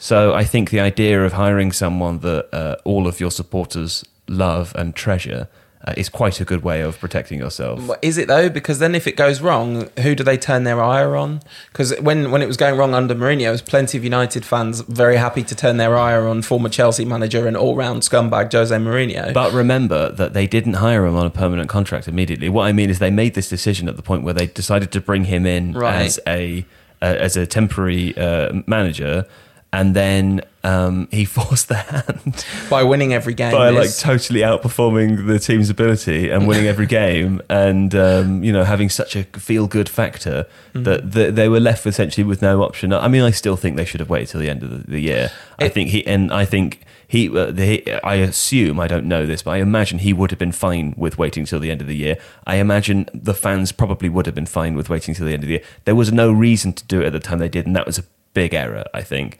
So 0.01 0.33
I 0.33 0.45
think 0.45 0.69
the 0.69 0.79
idea 0.79 1.23
of 1.25 1.33
hiring 1.33 1.71
someone 1.73 2.19
that 2.19 2.47
uh, 2.53 2.75
all 2.85 3.05
of 3.05 3.19
your 3.19 3.31
supporters 3.31 4.05
love 4.29 4.73
and 4.75 4.95
treasure 4.95 5.49
uh, 5.85 5.93
is 5.97 6.07
quite 6.09 6.39
a 6.41 6.45
good 6.45 6.63
way 6.63 6.81
of 6.81 6.99
protecting 6.99 7.39
yourself. 7.39 7.81
Is 8.01 8.17
it 8.17 8.27
though? 8.27 8.49
Because 8.49 8.79
then 8.79 8.95
if 8.95 9.07
it 9.07 9.15
goes 9.17 9.41
wrong, 9.41 9.89
who 10.01 10.15
do 10.15 10.23
they 10.23 10.37
turn 10.37 10.63
their 10.63 10.81
ire 10.81 11.15
on? 11.17 11.41
Because 11.71 11.97
when, 11.99 12.31
when 12.31 12.41
it 12.41 12.47
was 12.47 12.57
going 12.57 12.77
wrong 12.77 12.93
under 12.93 13.13
Mourinho, 13.13 13.39
there 13.43 13.51
was 13.51 13.61
plenty 13.61 13.97
of 13.97 14.03
United 14.03 14.45
fans 14.45 14.81
very 14.81 15.17
happy 15.17 15.43
to 15.43 15.55
turn 15.55 15.77
their 15.77 15.97
ire 15.97 16.27
on 16.27 16.41
former 16.41 16.69
Chelsea 16.69 17.05
manager 17.05 17.47
and 17.47 17.55
all-round 17.57 18.01
scumbag 18.03 18.51
Jose 18.51 18.75
Mourinho. 18.75 19.33
But 19.33 19.51
remember 19.53 20.11
that 20.13 20.33
they 20.33 20.47
didn't 20.47 20.75
hire 20.75 21.05
him 21.05 21.15
on 21.15 21.25
a 21.25 21.29
permanent 21.29 21.69
contract 21.69 22.07
immediately. 22.07 22.49
What 22.49 22.63
I 22.67 22.71
mean 22.73 22.89
is 22.89 22.99
they 22.99 23.11
made 23.11 23.33
this 23.33 23.49
decision 23.49 23.87
at 23.89 23.95
the 23.95 24.03
point 24.03 24.23
where 24.23 24.33
they 24.33 24.47
decided 24.47 24.91
to 24.93 25.01
bring 25.01 25.25
him 25.25 25.45
in 25.45 25.73
Right. 25.73 26.05
as 26.05 26.19
a 26.27 26.65
uh, 27.01 27.05
as 27.05 27.37
a 27.37 27.45
temporary 27.47 28.17
uh, 28.17 28.51
manager 28.67 29.25
and 29.71 29.95
then 29.95 30.41
um, 30.63 31.07
he 31.11 31.25
forced 31.37 31.67
the 31.67 31.75
hand 31.75 32.45
by 32.69 32.83
winning 32.83 33.13
every 33.13 33.33
game. 33.33 33.51
by 33.51 33.69
like 33.69 33.95
totally 33.97 34.41
outperforming 34.41 35.27
the 35.27 35.39
team's 35.39 35.69
ability 35.69 36.29
and 36.29 36.47
winning 36.47 36.67
every 36.67 36.85
game, 37.01 37.41
and 37.49 37.93
um, 37.95 38.43
you 38.43 38.51
know 38.51 38.63
having 38.63 38.89
such 38.89 39.15
a 39.15 39.23
feel 39.23 39.67
good 39.67 39.89
factor 39.89 40.45
Mm-hmm. 40.69 40.83
that, 40.83 41.11
that 41.13 41.35
they 41.35 41.49
were 41.49 41.59
left 41.59 41.87
essentially 41.87 42.23
with 42.23 42.43
no 42.43 42.61
option. 42.61 42.93
I 42.93 43.07
mean, 43.07 43.23
I 43.23 43.31
still 43.31 43.55
think 43.55 43.75
they 43.75 43.85
should 43.85 43.99
have 44.01 44.09
waited 44.09 44.29
till 44.29 44.39
the 44.39 44.51
end 44.51 44.61
of 44.61 44.69
the, 44.69 44.91
the 44.91 44.99
year. 44.99 45.31
I 45.57 45.67
think 45.67 45.89
he 45.89 46.05
and 46.05 46.31
I 46.31 46.45
think. 46.45 46.83
He, 47.07 47.27
uh, 47.27 47.49
the, 47.49 47.91
I 48.05 48.17
assume 48.17 48.79
I 48.79 48.87
don't 48.87 49.07
know 49.07 49.25
this, 49.25 49.41
but 49.41 49.49
I 49.49 49.57
imagine 49.57 49.97
he 49.97 50.13
would 50.13 50.29
have 50.29 50.37
been 50.37 50.51
fine 50.51 50.93
with 50.95 51.17
waiting 51.17 51.43
till 51.43 51.59
the 51.59 51.71
end 51.71 51.81
of 51.81 51.87
the 51.87 51.95
year. 51.95 52.17
I 52.45 52.57
imagine 52.57 53.09
the 53.15 53.33
fans 53.33 53.71
probably 53.71 54.09
would 54.09 54.27
have 54.27 54.35
been 54.35 54.45
fine 54.45 54.75
with 54.75 54.89
waiting 54.89 55.15
till 55.15 55.25
the 55.25 55.33
end 55.33 55.41
of 55.41 55.47
the 55.47 55.53
year. 55.53 55.63
There 55.85 55.95
was 55.95 56.13
no 56.13 56.31
reason 56.31 56.71
to 56.73 56.85
do 56.85 57.01
it 57.01 57.07
at 57.07 57.13
the 57.13 57.19
time 57.19 57.39
they 57.39 57.49
did, 57.49 57.65
and 57.65 57.75
that 57.75 57.87
was 57.87 57.97
a 57.97 58.03
big 58.33 58.53
error, 58.53 58.85
I 58.93 59.01
think. 59.01 59.37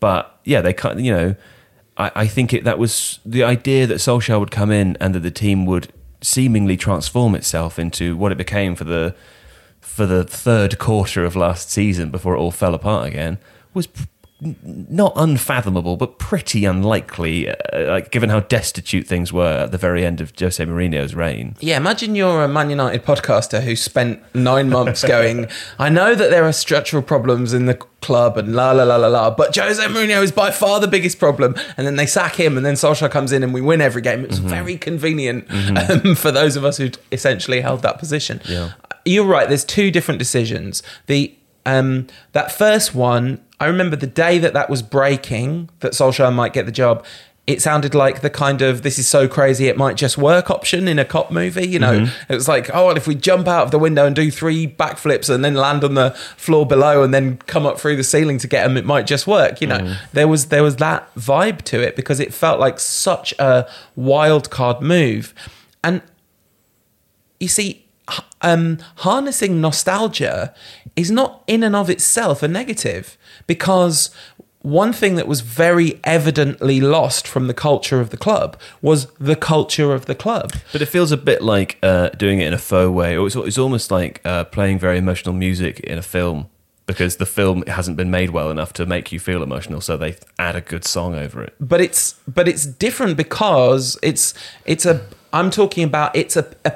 But 0.00 0.38
yeah, 0.44 0.60
they 0.60 0.72
can't. 0.72 1.00
You 1.00 1.12
know, 1.12 1.34
I, 1.96 2.10
I 2.14 2.26
think 2.26 2.54
it, 2.54 2.64
that 2.64 2.78
was 2.78 3.20
the 3.24 3.42
idea 3.44 3.86
that 3.86 3.96
Solskjaer 3.96 4.40
would 4.40 4.50
come 4.50 4.70
in 4.70 4.96
and 5.00 5.14
that 5.14 5.20
the 5.20 5.30
team 5.30 5.66
would 5.66 5.92
seemingly 6.20 6.76
transform 6.76 7.34
itself 7.34 7.78
into 7.78 8.16
what 8.16 8.32
it 8.32 8.38
became 8.38 8.74
for 8.74 8.84
the 8.84 9.14
for 9.80 10.06
the 10.06 10.24
third 10.24 10.78
quarter 10.78 11.24
of 11.24 11.36
last 11.36 11.70
season 11.70 12.10
before 12.10 12.34
it 12.34 12.38
all 12.38 12.50
fell 12.50 12.74
apart 12.74 13.06
again 13.06 13.38
was 13.74 13.88
not 14.40 15.12
unfathomable, 15.16 15.96
but 15.96 16.18
pretty 16.18 16.64
unlikely, 16.64 17.48
uh, 17.48 17.54
like 17.74 18.12
given 18.12 18.30
how 18.30 18.40
destitute 18.40 19.06
things 19.06 19.32
were 19.32 19.64
at 19.64 19.72
the 19.72 19.78
very 19.78 20.04
end 20.04 20.20
of 20.20 20.32
Jose 20.38 20.64
Mourinho's 20.64 21.14
reign. 21.14 21.56
Yeah, 21.60 21.76
imagine 21.76 22.14
you're 22.14 22.44
a 22.44 22.48
Man 22.48 22.70
United 22.70 23.04
podcaster 23.04 23.62
who 23.62 23.74
spent 23.74 24.22
nine 24.34 24.70
months 24.70 25.04
going, 25.04 25.48
I 25.78 25.88
know 25.88 26.14
that 26.14 26.30
there 26.30 26.44
are 26.44 26.52
structural 26.52 27.02
problems 27.02 27.52
in 27.52 27.66
the 27.66 27.74
club 28.00 28.38
and 28.38 28.54
la 28.54 28.70
la 28.70 28.84
la 28.84 28.94
la 28.96 29.08
la, 29.08 29.30
but 29.30 29.56
Jose 29.56 29.82
Mourinho 29.82 30.22
is 30.22 30.30
by 30.30 30.52
far 30.52 30.78
the 30.78 30.86
biggest 30.86 31.18
problem. 31.18 31.56
And 31.76 31.84
then 31.84 31.96
they 31.96 32.06
sack 32.06 32.36
him, 32.36 32.56
and 32.56 32.64
then 32.64 32.74
Solskjaer 32.74 33.10
comes 33.10 33.32
in 33.32 33.42
and 33.42 33.52
we 33.52 33.60
win 33.60 33.80
every 33.80 34.02
game. 34.02 34.22
It 34.22 34.30
was 34.30 34.38
very 34.38 34.76
convenient 34.76 35.50
um, 35.90 36.14
for 36.14 36.30
those 36.30 36.54
of 36.54 36.64
us 36.64 36.76
who 36.76 36.90
essentially 37.10 37.60
held 37.60 37.82
that 37.82 37.98
position. 37.98 38.40
Yeah. 38.48 38.72
You're 39.04 39.24
right, 39.24 39.48
there's 39.48 39.64
two 39.64 39.90
different 39.90 40.18
decisions. 40.18 40.82
The 41.06 41.34
um, 41.76 42.06
That 42.32 42.50
first 42.52 42.94
one, 42.94 43.40
I 43.60 43.66
remember 43.66 43.96
the 43.96 44.06
day 44.06 44.38
that 44.38 44.52
that 44.54 44.70
was 44.70 44.82
breaking, 44.82 45.70
that 45.80 45.92
Solskjaer 45.92 46.32
might 46.34 46.52
get 46.52 46.66
the 46.66 46.72
job. 46.72 47.04
It 47.46 47.62
sounded 47.62 47.94
like 47.94 48.20
the 48.20 48.28
kind 48.28 48.60
of 48.60 48.82
this 48.82 48.98
is 48.98 49.08
so 49.08 49.26
crazy 49.26 49.68
it 49.68 49.76
might 49.78 49.96
just 49.96 50.18
work 50.18 50.50
option 50.50 50.86
in 50.86 50.98
a 50.98 51.04
cop 51.04 51.30
movie. 51.30 51.66
You 51.66 51.78
know, 51.78 52.06
it 52.28 52.34
was 52.34 52.46
like, 52.46 52.68
oh, 52.74 52.88
well, 52.88 52.96
if 52.98 53.06
we 53.06 53.14
jump 53.14 53.48
out 53.48 53.62
of 53.64 53.70
the 53.70 53.78
window 53.78 54.04
and 54.04 54.14
do 54.14 54.30
three 54.30 54.66
backflips 54.68 55.30
and 55.34 55.42
then 55.42 55.54
land 55.54 55.82
on 55.82 55.94
the 55.94 56.10
floor 56.36 56.66
below 56.66 57.02
and 57.02 57.14
then 57.14 57.38
come 57.46 57.64
up 57.64 57.80
through 57.80 57.96
the 57.96 58.04
ceiling 58.04 58.36
to 58.38 58.46
get 58.46 58.64
them, 58.66 58.76
it 58.76 58.84
might 58.84 59.06
just 59.06 59.26
work. 59.26 59.62
You 59.62 59.68
know, 59.68 59.96
there 60.12 60.28
was 60.28 60.48
there 60.48 60.62
was 60.62 60.76
that 60.76 61.12
vibe 61.14 61.62
to 61.62 61.80
it 61.80 61.96
because 61.96 62.20
it 62.20 62.34
felt 62.34 62.60
like 62.60 62.78
such 62.78 63.32
a 63.38 63.66
wild 63.96 64.50
card 64.50 64.82
move, 64.82 65.32
and 65.82 66.02
you 67.40 67.48
see, 67.48 67.87
um, 68.42 68.78
harnessing 68.96 69.60
nostalgia 69.60 70.54
is 70.96 71.10
not 71.10 71.42
in 71.46 71.62
and 71.62 71.76
of 71.76 71.88
itself 71.90 72.42
a 72.42 72.48
negative 72.48 73.16
because 73.46 74.10
one 74.62 74.92
thing 74.92 75.14
that 75.14 75.28
was 75.28 75.40
very 75.40 76.00
evidently 76.04 76.80
lost 76.80 77.26
from 77.26 77.46
the 77.46 77.54
culture 77.54 78.00
of 78.00 78.10
the 78.10 78.16
club 78.16 78.58
was 78.82 79.06
the 79.12 79.36
culture 79.36 79.94
of 79.94 80.06
the 80.06 80.14
club. 80.14 80.52
But 80.72 80.82
it 80.82 80.86
feels 80.86 81.12
a 81.12 81.16
bit 81.16 81.42
like 81.42 81.78
uh, 81.82 82.10
doing 82.10 82.40
it 82.40 82.48
in 82.48 82.52
a 82.52 82.58
faux 82.58 82.90
way, 82.90 83.16
or 83.16 83.26
it's, 83.26 83.36
it's 83.36 83.58
almost 83.58 83.90
like 83.90 84.20
uh, 84.24 84.44
playing 84.44 84.78
very 84.78 84.98
emotional 84.98 85.34
music 85.34 85.80
in 85.80 85.96
a 85.96 86.02
film 86.02 86.48
because 86.86 87.16
the 87.16 87.26
film 87.26 87.62
hasn't 87.66 87.96
been 87.96 88.10
made 88.10 88.30
well 88.30 88.50
enough 88.50 88.72
to 88.72 88.86
make 88.86 89.12
you 89.12 89.20
feel 89.20 89.42
emotional, 89.42 89.80
so 89.80 89.96
they 89.96 90.16
add 90.38 90.56
a 90.56 90.60
good 90.60 90.84
song 90.84 91.14
over 91.14 91.42
it. 91.42 91.54
but 91.60 91.80
it's 91.80 92.14
but 92.26 92.48
it's 92.48 92.66
different 92.66 93.16
because 93.16 93.98
it's 94.02 94.34
it's 94.64 94.86
a 94.86 95.06
I'm 95.32 95.50
talking 95.50 95.84
about 95.84 96.16
it's 96.16 96.36
a, 96.36 96.50
a 96.64 96.72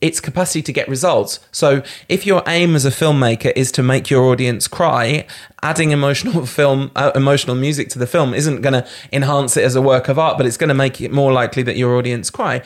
its 0.00 0.20
capacity 0.20 0.62
to 0.62 0.72
get 0.72 0.88
results. 0.88 1.40
So 1.52 1.82
if 2.08 2.26
your 2.26 2.42
aim 2.46 2.74
as 2.74 2.84
a 2.84 2.90
filmmaker 2.90 3.52
is 3.54 3.70
to 3.72 3.82
make 3.82 4.08
your 4.08 4.24
audience 4.24 4.66
cry, 4.66 5.26
adding 5.62 5.90
emotional 5.90 6.46
film 6.58 6.90
uh, 6.96 7.12
emotional 7.14 7.56
music 7.56 7.88
to 7.90 7.98
the 7.98 8.06
film 8.06 8.32
isn't 8.34 8.62
going 8.62 8.72
to 8.72 8.86
enhance 9.12 9.56
it 9.56 9.64
as 9.64 9.76
a 9.76 9.82
work 9.82 10.08
of 10.08 10.18
art, 10.18 10.36
but 10.36 10.46
it's 10.46 10.56
going 10.56 10.68
to 10.68 10.74
make 10.74 11.00
it 11.00 11.12
more 11.12 11.32
likely 11.32 11.62
that 11.62 11.76
your 11.76 11.96
audience 11.96 12.30
cry. 12.30 12.62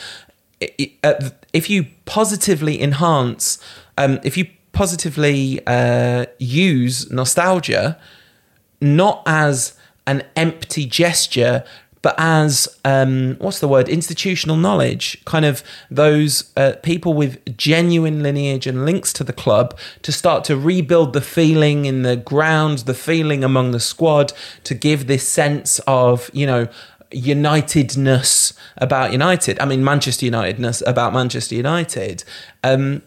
Uh, 1.03 1.31
If 1.53 1.69
you 1.69 1.87
positively 2.05 2.81
enhance, 2.81 3.59
um, 3.99 4.19
if 4.23 4.37
you 4.37 4.47
positively 4.73 5.61
uh, 5.67 6.27
use 6.39 7.11
nostalgia, 7.11 7.99
not 8.81 9.23
as 9.27 9.75
an 10.07 10.23
empty 10.37 10.85
gesture, 10.87 11.65
but 12.05 12.15
as 12.19 12.69
um, 12.85 13.37
what's 13.39 13.61
the 13.61 13.67
word? 13.67 13.89
Institutional 13.89 14.59
knowledge, 14.59 15.25
kind 15.25 15.47
of 15.47 15.63
those 15.91 16.53
uh, 16.55 16.75
people 16.83 17.15
with 17.15 17.57
genuine 17.57 18.23
lineage 18.23 18.67
and 18.67 18.85
links 18.85 19.11
to 19.15 19.25
the 19.25 19.33
club 19.33 19.75
to 20.03 20.13
start 20.13 20.45
to 20.45 20.55
rebuild 20.55 21.15
the 21.15 21.23
feeling 21.23 21.87
in 21.87 22.03
the 22.03 22.15
ground, 22.15 22.81
the 22.81 22.93
feeling 22.93 23.43
among 23.43 23.71
the 23.71 23.81
squad, 23.81 24.35
to 24.65 24.75
give 24.75 25.07
this 25.07 25.27
sense 25.27 25.79
of 25.87 26.31
you 26.35 26.47
know 26.47 26.69
unitedness 27.11 28.53
about 28.77 29.11
United. 29.11 29.59
I 29.59 29.65
mean 29.65 29.83
Manchester 29.83 30.27
Unitedness 30.27 30.83
about 30.87 31.15
Manchester 31.15 31.55
United. 31.55 32.23
Um, 32.63 33.01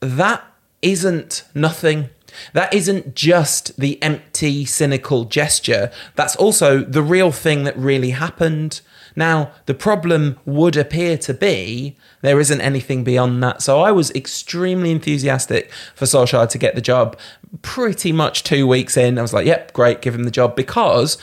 that 0.00 0.42
isn't 0.80 1.44
nothing. 1.54 2.08
That 2.52 2.72
isn't 2.72 3.14
just 3.14 3.78
the 3.78 4.02
empty, 4.02 4.64
cynical 4.64 5.24
gesture. 5.24 5.90
That's 6.14 6.36
also 6.36 6.80
the 6.80 7.02
real 7.02 7.32
thing 7.32 7.64
that 7.64 7.76
really 7.76 8.10
happened. 8.10 8.80
Now, 9.16 9.52
the 9.66 9.74
problem 9.74 10.38
would 10.44 10.76
appear 10.76 11.18
to 11.18 11.34
be 11.34 11.96
there 12.22 12.38
isn't 12.38 12.60
anything 12.60 13.02
beyond 13.04 13.42
that. 13.42 13.62
So 13.62 13.80
I 13.80 13.90
was 13.92 14.10
extremely 14.12 14.90
enthusiastic 14.90 15.72
for 15.94 16.04
Solskjaer 16.04 16.48
to 16.50 16.58
get 16.58 16.74
the 16.74 16.80
job. 16.80 17.18
Pretty 17.62 18.12
much 18.12 18.44
two 18.44 18.66
weeks 18.66 18.96
in, 18.96 19.18
I 19.18 19.22
was 19.22 19.32
like, 19.32 19.46
yep, 19.46 19.72
great, 19.72 20.02
give 20.02 20.14
him 20.14 20.24
the 20.24 20.30
job 20.30 20.54
because 20.54 21.16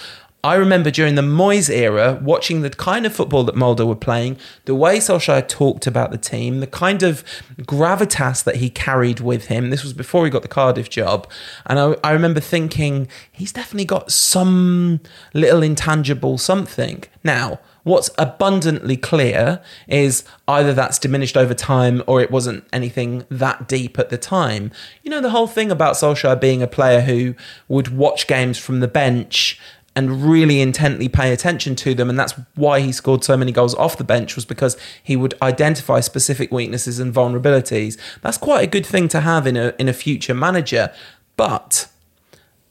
I 0.48 0.56
remember 0.56 0.90
during 0.90 1.16
the 1.16 1.22
Moyes 1.22 1.70
era 1.70 2.18
watching 2.24 2.62
the 2.62 2.70
kind 2.70 3.06
of 3.06 3.14
football 3.14 3.44
that 3.44 3.56
Molde 3.56 3.86
were 3.86 3.98
playing, 3.98 4.38
the 4.64 4.74
way 4.74 5.00
Solskjaer 5.00 5.46
talked 5.46 5.86
about 5.86 6.12
the 6.12 6.18
team, 6.18 6.62
the 6.62 6.68
kind 6.68 7.04
of 7.04 7.22
gravitas 7.64 8.46
that 8.46 8.56
he 8.56 8.70
carried 8.70 9.20
with 9.20 9.48
him. 9.48 9.72
This 9.72 9.84
was 9.84 9.92
before 9.92 10.24
he 10.24 10.32
got 10.32 10.44
the 10.44 10.48
Cardiff 10.48 10.90
job. 10.90 11.30
And 11.66 11.78
I, 11.78 11.96
I 12.02 12.14
remember 12.14 12.40
thinking, 12.40 13.10
he's 13.30 13.52
definitely 13.52 13.84
got 13.84 14.10
some 14.10 15.02
little 15.34 15.62
intangible 15.62 16.38
something. 16.38 17.04
Now, 17.26 17.60
what's 17.84 18.10
abundantly 18.18 18.96
clear 18.98 19.62
is 19.88 20.24
either 20.48 20.74
that's 20.74 21.00
diminished 21.00 21.38
over 21.38 21.54
time 21.54 22.04
or 22.08 22.22
it 22.22 22.30
wasn't 22.32 22.66
anything 22.72 23.26
that 23.30 23.68
deep 23.68 23.98
at 24.00 24.10
the 24.10 24.18
time. 24.18 24.72
You 25.04 25.12
know, 25.12 25.22
the 25.22 25.30
whole 25.30 25.48
thing 25.48 25.72
about 25.72 25.96
Solskjaer 25.96 26.40
being 26.40 26.62
a 26.62 26.68
player 26.68 27.02
who 27.02 27.36
would 27.68 27.90
watch 27.90 28.28
games 28.28 28.58
from 28.58 28.82
the 28.82 28.88
bench 28.88 29.60
and 29.98 30.24
really 30.24 30.62
intently 30.62 31.10
pay 31.10 31.34
attention 31.34 31.76
to 31.76 31.96
them. 31.96 32.08
And 32.08 32.20
that's 32.20 32.34
why 32.54 32.82
he 32.82 32.92
scored 32.92 33.24
so 33.24 33.36
many 33.36 33.52
goals 33.52 33.74
off 33.74 33.98
the 33.98 34.04
bench, 34.04 34.36
was 34.36 34.46
because 34.46 34.78
he 35.02 35.16
would 35.16 35.34
identify 35.42 36.02
specific 36.02 36.52
weaknesses 36.52 37.00
and 37.00 37.12
vulnerabilities. 37.12 37.98
That's 38.22 38.38
quite 38.38 38.64
a 38.64 38.68
good 38.68 38.86
thing 38.86 39.08
to 39.08 39.22
have 39.22 39.48
in 39.48 39.58
a, 39.58 39.74
in 39.80 39.90
a 39.90 39.94
future 39.94 40.36
manager. 40.36 40.94
But 41.36 41.88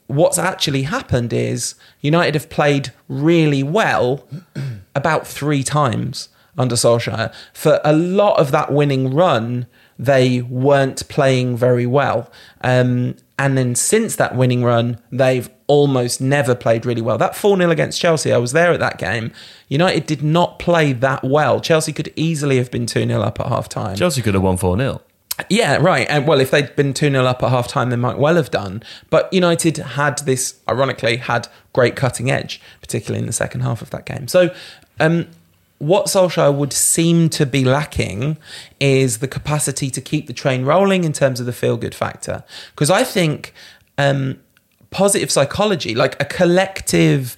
what's 0.07 0.37
actually 0.37 0.83
happened 0.83 1.33
is 1.33 1.75
United 1.99 2.33
have 2.33 2.49
played 2.49 2.93
really 3.09 3.61
well 3.61 4.25
about 4.95 5.27
three 5.27 5.63
times 5.63 6.29
under 6.57 6.75
Solskjaer. 6.75 7.33
For 7.51 7.81
a 7.83 7.91
lot 7.91 8.39
of 8.39 8.51
that 8.51 8.71
winning 8.71 9.13
run, 9.13 9.67
they 9.99 10.43
weren't 10.43 11.05
playing 11.09 11.57
very 11.57 11.85
well. 11.85 12.31
Um, 12.61 13.17
and 13.37 13.57
then 13.57 13.75
since 13.75 14.15
that 14.15 14.33
winning 14.33 14.63
run, 14.63 15.01
they've 15.11 15.49
almost 15.67 16.21
never 16.21 16.55
played 16.55 16.85
really 16.85 17.01
well. 17.01 17.17
That 17.17 17.35
4 17.35 17.57
0 17.57 17.69
against 17.69 17.99
Chelsea, 17.99 18.31
I 18.31 18.37
was 18.37 18.53
there 18.53 18.71
at 18.71 18.79
that 18.79 18.97
game. 18.97 19.31
United 19.67 20.05
did 20.05 20.23
not 20.23 20.59
play 20.59 20.93
that 20.93 21.23
well. 21.23 21.59
Chelsea 21.59 21.93
could 21.93 22.11
easily 22.15 22.57
have 22.57 22.71
been 22.71 22.85
2 22.85 23.05
0 23.05 23.21
up 23.21 23.39
at 23.39 23.47
half 23.47 23.69
time. 23.69 23.95
Chelsea 23.95 24.21
could 24.21 24.33
have 24.33 24.43
won 24.43 24.57
4 24.57 24.77
0. 24.77 25.01
Yeah, 25.49 25.77
right. 25.77 26.07
And 26.09 26.27
well, 26.27 26.39
if 26.39 26.51
they'd 26.51 26.75
been 26.75 26.93
2 26.93 27.11
0 27.11 27.25
up 27.25 27.43
at 27.43 27.49
half 27.49 27.67
time, 27.67 27.89
they 27.89 27.95
might 27.95 28.17
well 28.17 28.35
have 28.35 28.49
done. 28.49 28.81
But 29.09 29.31
United 29.31 29.77
had 29.77 30.19
this, 30.19 30.59
ironically, 30.67 31.17
had 31.17 31.47
great 31.73 31.95
cutting 31.95 32.31
edge, 32.31 32.61
particularly 32.81 33.19
in 33.19 33.27
the 33.27 33.33
second 33.33 33.61
half 33.61 33.81
of 33.81 33.89
that 33.91 34.05
game. 34.05 34.27
So, 34.27 34.53
um, 34.99 35.27
what 35.79 36.07
Solskjaer 36.07 36.55
would 36.55 36.73
seem 36.73 37.29
to 37.29 37.45
be 37.45 37.63
lacking 37.63 38.37
is 38.79 39.19
the 39.19 39.27
capacity 39.27 39.91
to 39.91 40.01
keep 40.01 40.25
the 40.25 40.33
train 40.33 40.65
rolling 40.65 41.03
in 41.03 41.13
terms 41.13 41.39
of 41.39 41.45
the 41.45 41.53
feel 41.53 41.77
good 41.77 41.93
factor. 41.93 42.43
Because 42.71 42.89
I 42.89 43.03
think 43.03 43.53
um, 43.99 44.39
positive 44.89 45.31
psychology, 45.31 45.95
like 45.95 46.19
a 46.21 46.25
collective 46.25 47.35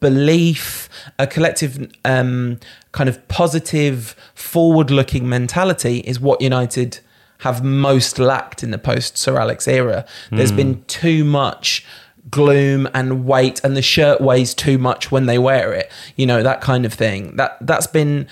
belief, 0.00 0.88
a 1.18 1.26
collective 1.26 1.90
um, 2.04 2.58
kind 2.92 3.08
of 3.08 3.26
positive, 3.28 4.14
forward 4.34 4.90
looking 4.90 5.28
mentality 5.28 5.98
is 6.00 6.18
what 6.20 6.40
United 6.40 7.00
have 7.42 7.62
most 7.62 8.18
lacked 8.18 8.62
in 8.64 8.72
the 8.72 8.78
post 8.78 9.16
Sir 9.16 9.38
Alex 9.38 9.68
era. 9.68 10.04
There's 10.30 10.50
been 10.50 10.82
too 10.84 11.22
much 11.22 11.84
gloom 12.30 12.88
and 12.94 13.24
weight 13.24 13.60
and 13.64 13.76
the 13.76 13.82
shirt 13.82 14.20
weighs 14.20 14.54
too 14.54 14.78
much 14.78 15.10
when 15.10 15.26
they 15.26 15.38
wear 15.38 15.72
it 15.72 15.90
you 16.16 16.26
know 16.26 16.42
that 16.42 16.60
kind 16.60 16.84
of 16.84 16.92
thing 16.92 17.34
that 17.36 17.56
that's 17.62 17.86
been 17.86 18.26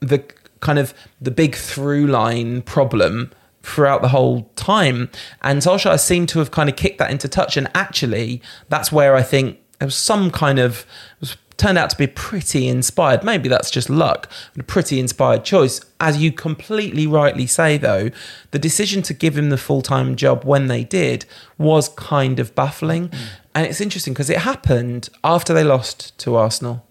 the 0.00 0.22
kind 0.60 0.78
of 0.78 0.94
the 1.20 1.30
big 1.30 1.54
through 1.54 2.06
line 2.06 2.62
problem 2.62 3.30
throughout 3.64 4.02
the 4.02 4.08
whole 4.08 4.50
time. 4.56 5.10
And 5.42 5.60
Solskjaer 5.60 5.98
seemed 6.00 6.28
to 6.30 6.38
have 6.38 6.50
kind 6.50 6.68
of 6.68 6.76
kicked 6.76 6.98
that 6.98 7.10
into 7.10 7.28
touch. 7.28 7.56
And 7.56 7.68
actually 7.74 8.42
that's 8.68 8.92
where 8.92 9.14
I 9.16 9.22
think 9.22 9.58
there 9.78 9.86
was 9.86 9.96
some 9.96 10.30
kind 10.30 10.58
of 10.58 10.86
was 11.20 11.36
turned 11.56 11.78
out 11.78 11.88
to 11.88 11.96
be 11.96 12.08
pretty 12.08 12.66
inspired 12.66 13.22
maybe 13.22 13.48
that's 13.48 13.70
just 13.70 13.88
luck 13.88 14.28
but 14.52 14.62
a 14.62 14.64
pretty 14.64 14.98
inspired 14.98 15.44
choice. 15.44 15.80
As 16.00 16.16
you 16.16 16.32
completely 16.32 17.06
rightly 17.06 17.46
say 17.46 17.76
though 17.76 18.10
the 18.50 18.58
decision 18.58 19.02
to 19.02 19.14
give 19.14 19.38
him 19.38 19.50
the 19.50 19.56
full-time 19.56 20.16
job 20.16 20.44
when 20.44 20.66
they 20.66 20.82
did 20.82 21.26
was 21.56 21.88
kind 21.90 22.40
of 22.40 22.54
baffling. 22.56 23.08
Mm. 23.08 23.18
And 23.54 23.66
it's 23.66 23.80
interesting 23.80 24.14
because 24.14 24.30
it 24.30 24.38
happened 24.38 25.08
after 25.22 25.54
they 25.54 25.62
lost 25.62 26.18
to 26.18 26.34
Arsenal. 26.34 26.84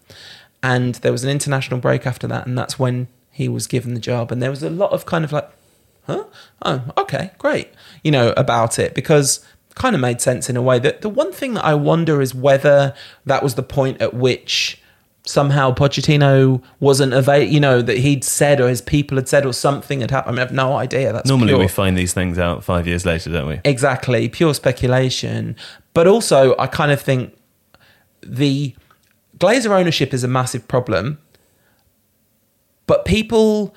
And 0.62 0.96
there 0.96 1.12
was 1.12 1.26
an 1.26 1.30
international 1.30 1.82
break 1.82 2.08
after 2.08 2.26
that, 2.28 2.48
and 2.48 2.58
that's 2.58 2.80
when 2.80 3.10
he 3.30 3.50
was 3.50 3.68
given 3.68 3.94
the 3.94 4.00
job. 4.00 4.32
And 4.32 4.42
there 4.42 4.50
was 4.50 4.64
a 4.64 4.70
lot 4.70 4.92
of 4.92 5.06
kind 5.06 5.26
of 5.26 5.34
like, 5.34 5.50
huh? 6.06 6.26
Oh, 6.64 6.84
okay, 6.98 7.32
great. 7.38 7.70
You 8.04 8.12
know, 8.12 8.34
about 8.38 8.80
it 8.80 8.94
because 8.94 9.46
kind 9.76 9.96
of 9.96 10.02
made 10.02 10.22
sense 10.22 10.50
in 10.50 10.58
a 10.58 10.62
way. 10.62 10.80
That 10.80 11.02
the 11.02 11.10
one 11.10 11.32
thing 11.32 11.56
that 11.56 11.66
I 11.66 11.74
wonder 11.74 12.22
is 12.22 12.34
whether 12.34 12.94
that 13.26 13.44
was 13.44 13.56
the 13.56 13.64
point 13.64 14.02
at 14.02 14.14
which 14.14 14.82
somehow 15.26 15.74
Pochettino 15.74 16.62
wasn't 16.80 17.14
available, 17.14 17.52
you 17.52 17.60
know, 17.60 17.82
that 17.82 17.98
he'd 17.98 18.24
said 18.24 18.60
or 18.60 18.68
his 18.68 18.82
people 18.82 19.18
had 19.18 19.28
said 19.28 19.46
or 19.46 19.54
something 19.54 20.02
had 20.02 20.12
happened. 20.12 20.32
I, 20.32 20.34
mean, 20.34 20.40
I 20.40 20.44
have 20.44 20.52
no 20.52 20.76
idea. 20.76 21.14
That's 21.14 21.30
Normally 21.30 21.50
pure- 21.50 21.60
we 21.60 21.68
find 21.68 21.98
these 21.98 22.14
things 22.14 22.38
out 22.38 22.64
five 22.64 22.88
years 22.88 23.06
later, 23.06 23.32
don't 23.32 23.48
we? 23.48 23.62
Exactly, 23.64 24.28
pure 24.30 24.54
speculation. 24.54 25.56
But 25.94 26.08
also, 26.08 26.56
I 26.58 26.68
kind 26.68 26.92
of 26.92 27.02
think 27.02 27.38
the 28.22 28.76
Glazer 29.38 29.72
ownership 29.72 30.14
is 30.14 30.24
a 30.24 30.28
massive 30.28 30.68
problem, 30.68 31.20
but 32.86 33.06
people 33.06 33.74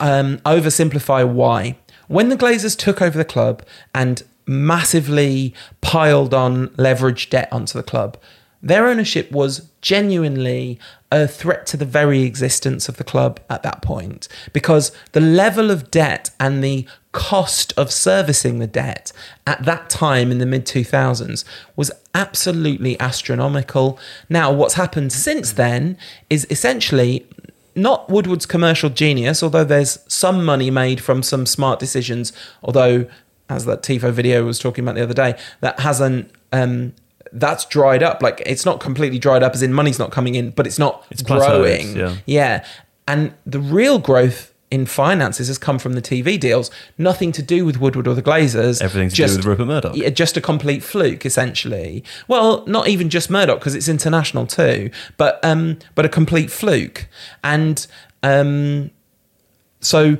um, 0.00 0.38
oversimplify 0.38 1.28
why. 1.28 1.76
When 2.08 2.28
the 2.28 2.36
Glazers 2.36 2.76
took 2.76 3.00
over 3.00 3.16
the 3.16 3.24
club 3.24 3.62
and 3.94 4.22
massively 4.46 5.54
piled 5.80 6.34
on 6.34 6.74
leverage 6.76 7.30
debt 7.30 7.48
onto 7.52 7.78
the 7.78 7.84
club, 7.84 8.16
their 8.62 8.86
ownership 8.88 9.30
was 9.30 9.70
genuinely 9.80 10.78
a 11.10 11.26
threat 11.26 11.66
to 11.66 11.76
the 11.76 11.84
very 11.84 12.22
existence 12.22 12.88
of 12.88 12.96
the 12.96 13.04
club 13.04 13.40
at 13.48 13.62
that 13.62 13.82
point 13.82 14.28
because 14.52 14.92
the 15.12 15.20
level 15.20 15.70
of 15.70 15.90
debt 15.90 16.30
and 16.38 16.62
the 16.62 16.86
cost 17.12 17.72
of 17.76 17.90
servicing 17.90 18.58
the 18.58 18.66
debt 18.66 19.12
at 19.46 19.64
that 19.64 19.90
time 19.90 20.30
in 20.30 20.38
the 20.38 20.46
mid 20.46 20.64
2000s 20.66 21.44
was 21.74 21.90
absolutely 22.14 22.98
astronomical. 23.00 23.98
Now, 24.28 24.52
what's 24.52 24.74
happened 24.74 25.12
since 25.12 25.52
then 25.52 25.96
is 26.28 26.46
essentially 26.50 27.26
not 27.74 28.08
Woodward's 28.08 28.46
commercial 28.46 28.90
genius, 28.90 29.42
although 29.42 29.64
there's 29.64 29.98
some 30.08 30.44
money 30.44 30.70
made 30.70 31.00
from 31.00 31.22
some 31.22 31.46
smart 31.46 31.78
decisions, 31.78 32.32
although 32.62 33.06
as 33.48 33.64
that 33.64 33.82
TIFO 33.82 34.12
video 34.12 34.44
was 34.44 34.58
talking 34.58 34.84
about 34.84 34.94
the 34.94 35.02
other 35.02 35.14
day, 35.14 35.36
that 35.60 35.80
hasn't 35.80 36.30
um, 36.52 36.94
that's 37.32 37.64
dried 37.64 38.02
up. 38.02 38.22
Like 38.22 38.42
it's 38.46 38.64
not 38.64 38.80
completely 38.80 39.18
dried 39.18 39.42
up, 39.42 39.54
as 39.54 39.62
in 39.62 39.72
money's 39.72 39.98
not 39.98 40.12
coming 40.12 40.34
in, 40.36 40.50
but 40.50 40.66
it's 40.66 40.78
not 40.78 41.04
It's 41.10 41.22
growing. 41.22 41.96
yeah. 41.96 42.16
yeah, 42.26 42.64
and 43.08 43.34
the 43.46 43.60
real 43.60 43.98
growth 43.98 44.49
in 44.70 44.86
finances 44.86 45.48
has 45.48 45.58
come 45.58 45.78
from 45.78 45.94
the 45.94 46.02
TV 46.02 46.38
deals. 46.38 46.70
Nothing 46.96 47.32
to 47.32 47.42
do 47.42 47.64
with 47.64 47.80
Woodward 47.80 48.06
or 48.06 48.14
the 48.14 48.22
Glazers. 48.22 48.80
Everything 48.80 49.08
to 49.08 49.16
do 49.16 49.22
with 49.24 49.44
Rupert 49.44 49.66
Murdoch. 49.66 49.96
Yeah, 49.96 50.10
just 50.10 50.36
a 50.36 50.40
complete 50.40 50.82
fluke, 50.84 51.26
essentially. 51.26 52.04
Well, 52.28 52.64
not 52.66 52.86
even 52.88 53.10
just 53.10 53.30
Murdoch 53.30 53.58
because 53.58 53.74
it's 53.74 53.88
international 53.88 54.46
too, 54.46 54.90
but 55.16 55.40
um, 55.44 55.78
but 55.94 56.04
a 56.04 56.08
complete 56.08 56.50
fluke. 56.50 57.08
And 57.42 57.84
um, 58.22 58.90
so 59.80 60.18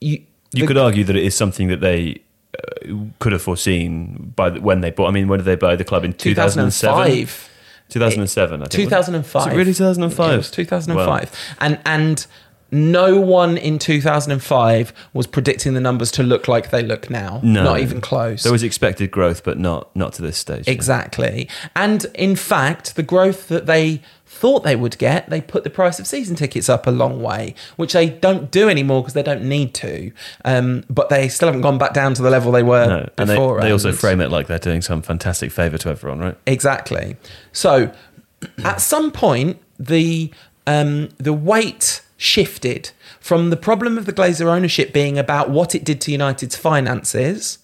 you 0.00 0.22
You 0.52 0.60
the- 0.62 0.66
could 0.66 0.78
argue 0.78 1.04
that 1.04 1.16
it 1.16 1.24
is 1.24 1.34
something 1.34 1.68
that 1.68 1.80
they 1.80 2.20
uh, 2.56 2.94
could 3.18 3.32
have 3.32 3.42
foreseen 3.42 4.32
by 4.36 4.50
the, 4.50 4.60
when 4.60 4.80
they 4.80 4.90
bought. 4.90 5.08
I 5.08 5.10
mean, 5.10 5.28
when 5.28 5.38
did 5.40 5.44
they 5.44 5.56
buy 5.56 5.74
the 5.76 5.84
club 5.84 6.04
in 6.04 6.12
2007? 6.12 6.94
2005. 7.06 7.50
2007, 7.90 8.60
I 8.60 8.64
think. 8.66 8.70
2005. 8.72 9.34
Was 9.34 9.52
it 9.52 9.56
really 9.56 9.72
2005? 9.74 10.28
Yeah, 10.28 10.34
it 10.34 10.36
was 10.36 10.50
2005. 10.50 11.34
And 11.60 11.78
and 11.86 12.26
no 12.70 13.18
one 13.20 13.56
in 13.56 13.78
2005 13.78 14.92
was 15.12 15.26
predicting 15.26 15.74
the 15.74 15.80
numbers 15.80 16.10
to 16.12 16.22
look 16.22 16.48
like 16.48 16.70
they 16.70 16.82
look 16.82 17.08
now. 17.08 17.40
No. 17.42 17.64
Not 17.64 17.80
even 17.80 18.00
close. 18.00 18.42
There 18.42 18.52
was 18.52 18.62
expected 18.62 19.10
growth, 19.10 19.42
but 19.44 19.58
not 19.58 19.94
not 19.96 20.12
to 20.14 20.22
this 20.22 20.36
stage. 20.36 20.68
Exactly. 20.68 21.48
And 21.74 22.06
in 22.14 22.36
fact, 22.36 22.96
the 22.96 23.02
growth 23.02 23.48
that 23.48 23.66
they 23.66 24.02
thought 24.26 24.62
they 24.62 24.76
would 24.76 24.98
get, 24.98 25.28
they 25.30 25.40
put 25.40 25.64
the 25.64 25.70
price 25.70 25.98
of 25.98 26.06
season 26.06 26.36
tickets 26.36 26.68
up 26.68 26.86
a 26.86 26.90
long 26.90 27.22
way, 27.22 27.54
which 27.76 27.94
they 27.94 28.10
don't 28.10 28.50
do 28.50 28.68
anymore 28.68 29.02
because 29.02 29.14
they 29.14 29.22
don't 29.22 29.42
need 29.42 29.72
to. 29.74 30.12
Um, 30.44 30.84
but 30.90 31.08
they 31.08 31.28
still 31.28 31.48
haven't 31.48 31.62
gone 31.62 31.78
back 31.78 31.94
down 31.94 32.14
to 32.14 32.22
the 32.22 32.30
level 32.30 32.52
they 32.52 32.62
were 32.62 32.86
No, 32.86 33.08
and 33.16 33.28
they, 33.28 33.34
before. 33.34 33.60
they 33.60 33.72
also 33.72 33.92
frame 33.92 34.20
it 34.20 34.30
like 34.30 34.46
they're 34.46 34.58
doing 34.58 34.82
some 34.82 35.00
fantastic 35.02 35.50
favour 35.50 35.78
to 35.78 35.88
everyone, 35.88 36.18
right? 36.20 36.36
Exactly. 36.46 37.16
So, 37.52 37.92
at 38.64 38.80
some 38.80 39.10
point, 39.10 39.58
the 39.78 40.30
um, 40.66 41.08
the 41.16 41.32
weight 41.32 42.02
shifted 42.18 42.90
from 43.20 43.48
the 43.48 43.56
problem 43.56 43.96
of 43.96 44.04
the 44.04 44.12
Glazer 44.12 44.46
ownership 44.46 44.92
being 44.92 45.16
about 45.16 45.48
what 45.48 45.74
it 45.74 45.84
did 45.84 46.00
to 46.02 46.12
United's 46.12 46.56
finances, 46.56 47.58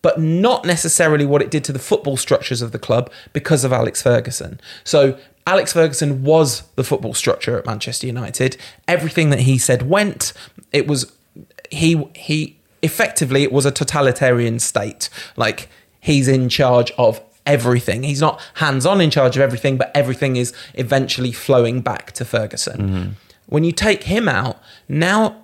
but 0.00 0.18
not 0.18 0.64
necessarily 0.64 1.26
what 1.26 1.42
it 1.42 1.50
did 1.50 1.64
to 1.64 1.72
the 1.72 1.78
football 1.78 2.16
structures 2.16 2.62
of 2.62 2.72
the 2.72 2.78
club 2.78 3.12
because 3.34 3.64
of 3.64 3.72
Alex 3.72 4.00
Ferguson. 4.00 4.58
So. 4.84 5.18
Alex 5.46 5.72
Ferguson 5.72 6.22
was 6.22 6.62
the 6.76 6.84
football 6.84 7.14
structure 7.14 7.58
at 7.58 7.66
Manchester 7.66 8.06
United. 8.06 8.56
Everything 8.86 9.30
that 9.30 9.40
he 9.40 9.58
said 9.58 9.88
went. 9.88 10.32
It 10.70 10.86
was 10.86 11.10
he 11.70 12.06
he 12.14 12.58
effectively 12.82 13.42
it 13.42 13.50
was 13.50 13.66
a 13.66 13.70
totalitarian 13.72 14.60
state. 14.60 15.08
Like 15.36 15.68
he's 15.98 16.28
in 16.28 16.50
charge 16.50 16.92
of 16.98 17.20
everything. 17.46 18.02
He's 18.02 18.20
not 18.20 18.40
hands 18.54 18.86
on 18.86 19.00
in 19.00 19.10
charge 19.10 19.36
of 19.36 19.42
everything, 19.42 19.76
but 19.76 19.90
everything 19.94 20.36
is 20.36 20.52
eventually 20.74 21.32
flowing 21.32 21.80
back 21.80 22.12
to 22.12 22.24
Ferguson. 22.24 22.78
Mm-hmm. 22.78 23.10
When 23.50 23.64
you 23.64 23.72
take 23.72 24.04
him 24.04 24.28
out, 24.28 24.62
now 24.88 25.42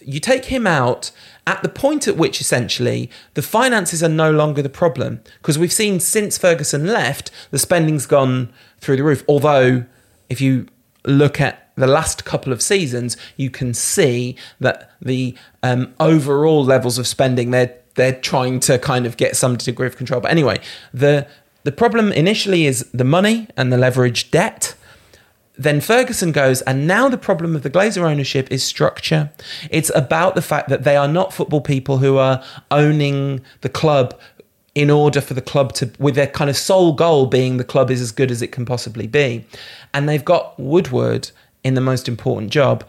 you 0.00 0.20
take 0.20 0.46
him 0.46 0.66
out 0.66 1.10
at 1.46 1.62
the 1.62 1.68
point 1.68 2.06
at 2.08 2.16
which 2.16 2.40
essentially 2.40 3.10
the 3.34 3.42
finances 3.42 4.02
are 4.02 4.08
no 4.08 4.30
longer 4.30 4.60
the 4.60 4.68
problem. 4.68 5.20
Because 5.40 5.58
we've 5.58 5.72
seen 5.72 6.00
since 6.00 6.36
Ferguson 6.36 6.86
left 6.86 7.30
the 7.50 7.58
spending's 7.58 8.06
gone 8.06 8.52
through 8.78 8.96
the 8.96 9.04
roof. 9.04 9.24
Although 9.28 9.84
if 10.28 10.40
you 10.40 10.66
look 11.04 11.40
at 11.40 11.70
the 11.76 11.86
last 11.86 12.24
couple 12.24 12.52
of 12.52 12.62
seasons 12.62 13.16
you 13.36 13.50
can 13.50 13.74
see 13.74 14.36
that 14.60 14.90
the 15.02 15.36
um, 15.62 15.92
overall 16.00 16.64
levels 16.64 16.98
of 16.98 17.06
spending 17.06 17.50
they're 17.50 17.74
they're 17.94 18.20
trying 18.20 18.58
to 18.58 18.78
kind 18.78 19.06
of 19.06 19.16
get 19.16 19.36
some 19.36 19.56
degree 19.56 19.86
of 19.86 19.96
control. 19.96 20.20
But 20.20 20.30
anyway 20.30 20.60
the 20.92 21.26
the 21.64 21.72
problem 21.72 22.12
initially 22.12 22.66
is 22.66 22.88
the 22.92 23.04
money 23.04 23.48
and 23.56 23.72
the 23.72 23.76
leverage 23.76 24.30
debt 24.30 24.74
then 25.56 25.80
Ferguson 25.80 26.32
goes, 26.32 26.62
and 26.62 26.86
now 26.86 27.08
the 27.08 27.18
problem 27.18 27.54
of 27.54 27.62
the 27.62 27.70
Glazer 27.70 28.02
ownership 28.02 28.50
is 28.50 28.64
structure. 28.64 29.30
It's 29.70 29.90
about 29.94 30.34
the 30.34 30.42
fact 30.42 30.68
that 30.68 30.84
they 30.84 30.96
are 30.96 31.08
not 31.08 31.32
football 31.32 31.60
people 31.60 31.98
who 31.98 32.16
are 32.18 32.42
owning 32.70 33.40
the 33.60 33.68
club 33.68 34.18
in 34.74 34.90
order 34.90 35.20
for 35.20 35.34
the 35.34 35.40
club 35.40 35.72
to, 35.74 35.92
with 35.98 36.16
their 36.16 36.26
kind 36.26 36.50
of 36.50 36.56
sole 36.56 36.92
goal 36.92 37.26
being 37.26 37.56
the 37.56 37.64
club 37.64 37.90
is 37.90 38.00
as 38.00 38.10
good 38.10 38.30
as 38.30 38.42
it 38.42 38.50
can 38.50 38.64
possibly 38.64 39.06
be. 39.06 39.44
And 39.92 40.08
they've 40.08 40.24
got 40.24 40.58
Woodward 40.58 41.30
in 41.62 41.74
the 41.74 41.80
most 41.80 42.08
important 42.08 42.50
job, 42.50 42.84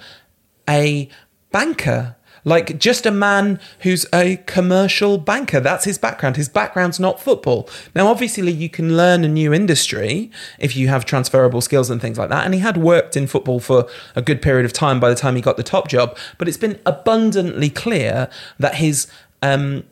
a 0.67 1.07
banker. 1.51 2.15
Like 2.45 2.79
just 2.79 3.05
a 3.05 3.11
man 3.11 3.59
who's 3.79 4.05
a 4.13 4.37
commercial 4.45 5.17
banker. 5.17 5.59
That's 5.59 5.83
his 5.83 5.97
background. 5.97 6.37
His 6.37 6.47
background's 6.47 6.99
not 6.99 7.19
football. 7.19 7.67
Now, 7.95 8.07
obviously, 8.07 8.51
you 8.51 8.69
can 8.69 8.95
learn 8.95 9.23
a 9.23 9.27
new 9.27 9.53
industry 9.53 10.31
if 10.59 10.75
you 10.75 10.87
have 10.87 11.05
transferable 11.05 11.59
skills 11.59 11.89
and 11.89 11.99
things 11.99 12.19
like 12.19 12.29
that. 12.29 12.45
And 12.45 12.53
he 12.53 12.59
had 12.61 12.77
worked 12.77 13.17
in 13.17 13.25
football 13.25 13.59
for 13.59 13.87
a 14.15 14.21
good 14.21 14.41
period 14.41 14.65
of 14.65 14.73
time 14.73 14.99
by 14.99 15.09
the 15.09 15.15
time 15.15 15.35
he 15.35 15.41
got 15.41 15.57
the 15.57 15.63
top 15.63 15.87
job. 15.87 16.15
But 16.37 16.47
it's 16.47 16.57
been 16.57 16.79
abundantly 16.85 17.71
clear 17.71 18.29
that 18.59 18.75
his 18.75 19.07
um, 19.41 19.83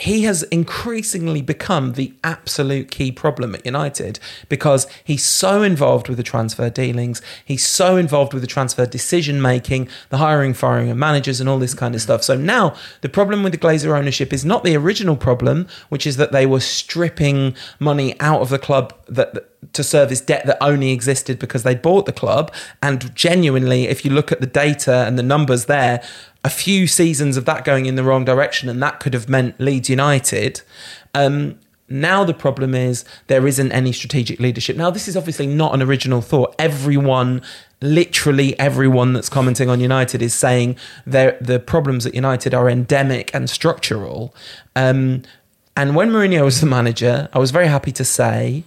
he 0.00 0.22
has 0.22 0.42
increasingly 0.44 1.42
become 1.42 1.92
the 1.92 2.14
absolute 2.24 2.90
key 2.90 3.12
problem 3.12 3.54
at 3.54 3.66
United 3.66 4.18
because 4.48 4.86
he's 5.04 5.22
so 5.22 5.62
involved 5.62 6.08
with 6.08 6.16
the 6.16 6.22
transfer 6.22 6.70
dealings, 6.70 7.20
he's 7.44 7.66
so 7.66 7.98
involved 7.98 8.32
with 8.32 8.42
the 8.42 8.46
transfer 8.46 8.86
decision 8.86 9.42
making, 9.42 9.88
the 10.08 10.16
hiring, 10.16 10.54
firing 10.54 10.88
of 10.90 10.96
managers, 10.96 11.38
and 11.38 11.50
all 11.50 11.58
this 11.58 11.74
kind 11.74 11.94
of 11.94 12.00
stuff. 12.00 12.22
So 12.22 12.34
now 12.34 12.74
the 13.02 13.10
problem 13.10 13.42
with 13.42 13.52
the 13.52 13.58
Glazer 13.58 13.94
ownership 13.94 14.32
is 14.32 14.42
not 14.42 14.64
the 14.64 14.74
original 14.74 15.16
problem, 15.16 15.68
which 15.90 16.06
is 16.06 16.16
that 16.16 16.32
they 16.32 16.46
were 16.46 16.60
stripping 16.60 17.54
money 17.78 18.18
out 18.20 18.40
of 18.40 18.48
the 18.48 18.58
club 18.58 18.94
that. 19.06 19.34
that 19.34 19.46
to 19.74 19.84
service 19.84 20.22
debt 20.22 20.46
that 20.46 20.56
only 20.62 20.90
existed 20.90 21.38
because 21.38 21.64
they 21.64 21.74
bought 21.74 22.06
the 22.06 22.12
club. 22.12 22.50
And 22.82 23.14
genuinely, 23.14 23.88
if 23.88 24.06
you 24.06 24.10
look 24.10 24.32
at 24.32 24.40
the 24.40 24.46
data 24.46 25.04
and 25.06 25.18
the 25.18 25.22
numbers 25.22 25.66
there, 25.66 26.02
a 26.44 26.50
few 26.50 26.86
seasons 26.86 27.36
of 27.36 27.44
that 27.44 27.64
going 27.64 27.86
in 27.86 27.96
the 27.96 28.04
wrong 28.04 28.24
direction, 28.24 28.68
and 28.68 28.82
that 28.82 29.00
could 29.00 29.14
have 29.14 29.28
meant 29.28 29.60
Leeds 29.60 29.90
United. 29.90 30.62
Um, 31.14 31.58
now 31.88 32.22
the 32.22 32.34
problem 32.34 32.74
is 32.74 33.04
there 33.26 33.46
isn't 33.46 33.72
any 33.72 33.92
strategic 33.92 34.38
leadership. 34.38 34.76
Now 34.76 34.90
this 34.90 35.08
is 35.08 35.16
obviously 35.16 35.46
not 35.46 35.74
an 35.74 35.82
original 35.82 36.20
thought. 36.20 36.54
Everyone, 36.58 37.42
literally 37.80 38.58
everyone 38.60 39.12
that's 39.12 39.28
commenting 39.28 39.68
on 39.68 39.80
United 39.80 40.22
is 40.22 40.32
saying 40.32 40.76
the 41.04 41.62
problems 41.66 42.06
at 42.06 42.14
United 42.14 42.54
are 42.54 42.70
endemic 42.70 43.34
and 43.34 43.50
structural. 43.50 44.32
Um, 44.76 45.22
and 45.76 45.96
when 45.96 46.10
Mourinho 46.10 46.44
was 46.44 46.60
the 46.60 46.66
manager, 46.66 47.28
I 47.32 47.38
was 47.38 47.50
very 47.50 47.66
happy 47.66 47.92
to 47.92 48.04
say 48.04 48.64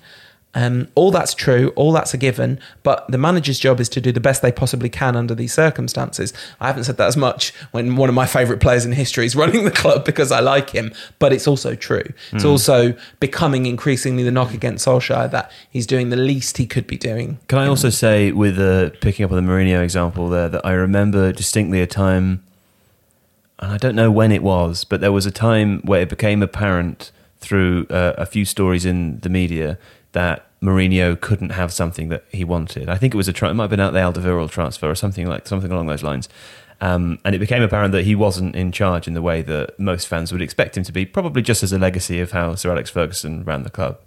Um, 0.56 0.88
all 0.94 1.10
that's 1.10 1.34
true, 1.34 1.74
all 1.76 1.92
that's 1.92 2.14
a 2.14 2.18
given, 2.18 2.60
but 2.84 3.08
the 3.10 3.18
manager's 3.18 3.58
job 3.58 3.80
is 3.80 3.90
to 3.90 4.02
do 4.02 4.12
the 4.12 4.20
best 4.20 4.44
they 4.44 4.52
possibly 4.52 4.90
can 4.90 5.16
under 5.16 5.34
these 5.34 5.52
circumstances. 5.52 6.32
I 6.60 6.68
haven't 6.68 6.84
said 6.84 6.98
that 6.98 7.08
as 7.08 7.18
much 7.18 7.54
when 7.72 7.96
one 7.96 8.08
of 8.08 8.14
my 8.14 8.28
favourite 8.28 8.62
players 8.62 8.86
in 8.86 8.92
history 8.92 9.26
is 9.26 9.36
running 9.44 9.64
the 9.64 9.72
club 9.72 10.06
because 10.06 10.32
I 10.32 10.42
like 10.42 10.70
him, 10.70 10.94
but 11.18 11.34
it's 11.34 11.48
also 11.48 11.74
true. 11.76 12.04
It's 12.32 12.46
also 12.46 12.94
becoming 13.20 13.66
increasingly 13.66 14.24
the 14.24 14.32
knock 14.32 14.54
against 14.54 14.86
Solskjaer 14.86 15.32
that 15.32 15.52
he's 15.70 15.88
doing 15.88 16.10
the 16.10 16.16
least 16.18 16.58
he 16.58 16.68
could 16.68 16.86
be 16.86 16.98
doing. 16.98 17.40
Can 17.48 17.58
I 17.58 17.68
also 17.68 17.90
say, 17.90 18.32
with 18.32 18.60
uh, 18.60 18.92
picking 19.02 19.26
up 19.26 19.32
on 19.32 19.44
the 19.44 19.52
Mourinho 19.52 19.84
example 19.84 20.30
there, 20.30 20.50
that 20.50 20.66
I 20.66 20.74
remember 20.74 21.32
distinctly 21.32 21.82
a 21.82 21.88
time, 21.88 22.44
and 23.60 23.72
I 23.72 23.78
don't 23.78 23.96
know 23.96 24.12
when 24.12 24.32
it 24.32 24.44
was, 24.44 24.84
but 24.84 25.02
there 25.02 25.12
was 25.12 25.26
a 25.26 25.32
time 25.32 25.82
where 25.84 26.02
it 26.02 26.10
became 26.10 26.44
apparent 26.44 27.12
through 27.40 27.88
uh, 27.90 28.14
a 28.18 28.26
few 28.26 28.46
stories 28.46 28.86
in 28.86 29.20
the 29.20 29.30
media 29.30 29.78
that 30.14 30.48
Mourinho 30.62 31.20
couldn't 31.20 31.50
have 31.50 31.74
something 31.74 32.10
that 32.10 32.24
he 32.32 32.44
wanted. 32.44 32.88
I 32.90 32.98
think 32.98 33.14
it 33.14 33.18
was 33.18 33.28
a 33.28 33.34
tra- 33.34 33.50
it 33.50 33.54
might 33.54 33.66
have 33.66 33.70
been 33.70 33.80
out 33.80 33.94
the 33.94 34.00
Alderweireld 34.00 34.50
transfer 34.50 34.90
or 34.90 34.96
something 34.96 35.28
like 35.28 35.48
something 35.48 35.72
along 35.72 35.88
those 35.88 36.04
lines. 36.04 36.30
Um, 36.82 37.20
and 37.24 37.36
it 37.36 37.40
became 37.40 37.62
apparent 37.62 37.92
that 37.94 38.06
he 38.06 38.16
wasn't 38.16 38.56
in 38.56 38.72
charge 38.72 39.08
in 39.08 39.14
the 39.14 39.22
way 39.22 39.42
that 39.42 39.80
most 39.80 40.08
fans 40.08 40.32
would 40.32 40.42
expect 40.42 40.76
him 40.78 40.84
to 40.84 40.92
be, 40.92 41.06
probably 41.06 41.42
just 41.42 41.64
as 41.64 41.72
a 41.72 41.80
legacy 41.80 42.20
of 42.20 42.32
how 42.32 42.56
Sir 42.56 42.72
Alex 42.72 42.90
Ferguson 42.90 43.44
ran 43.44 43.64
the 43.64 43.70
club. 43.70 44.00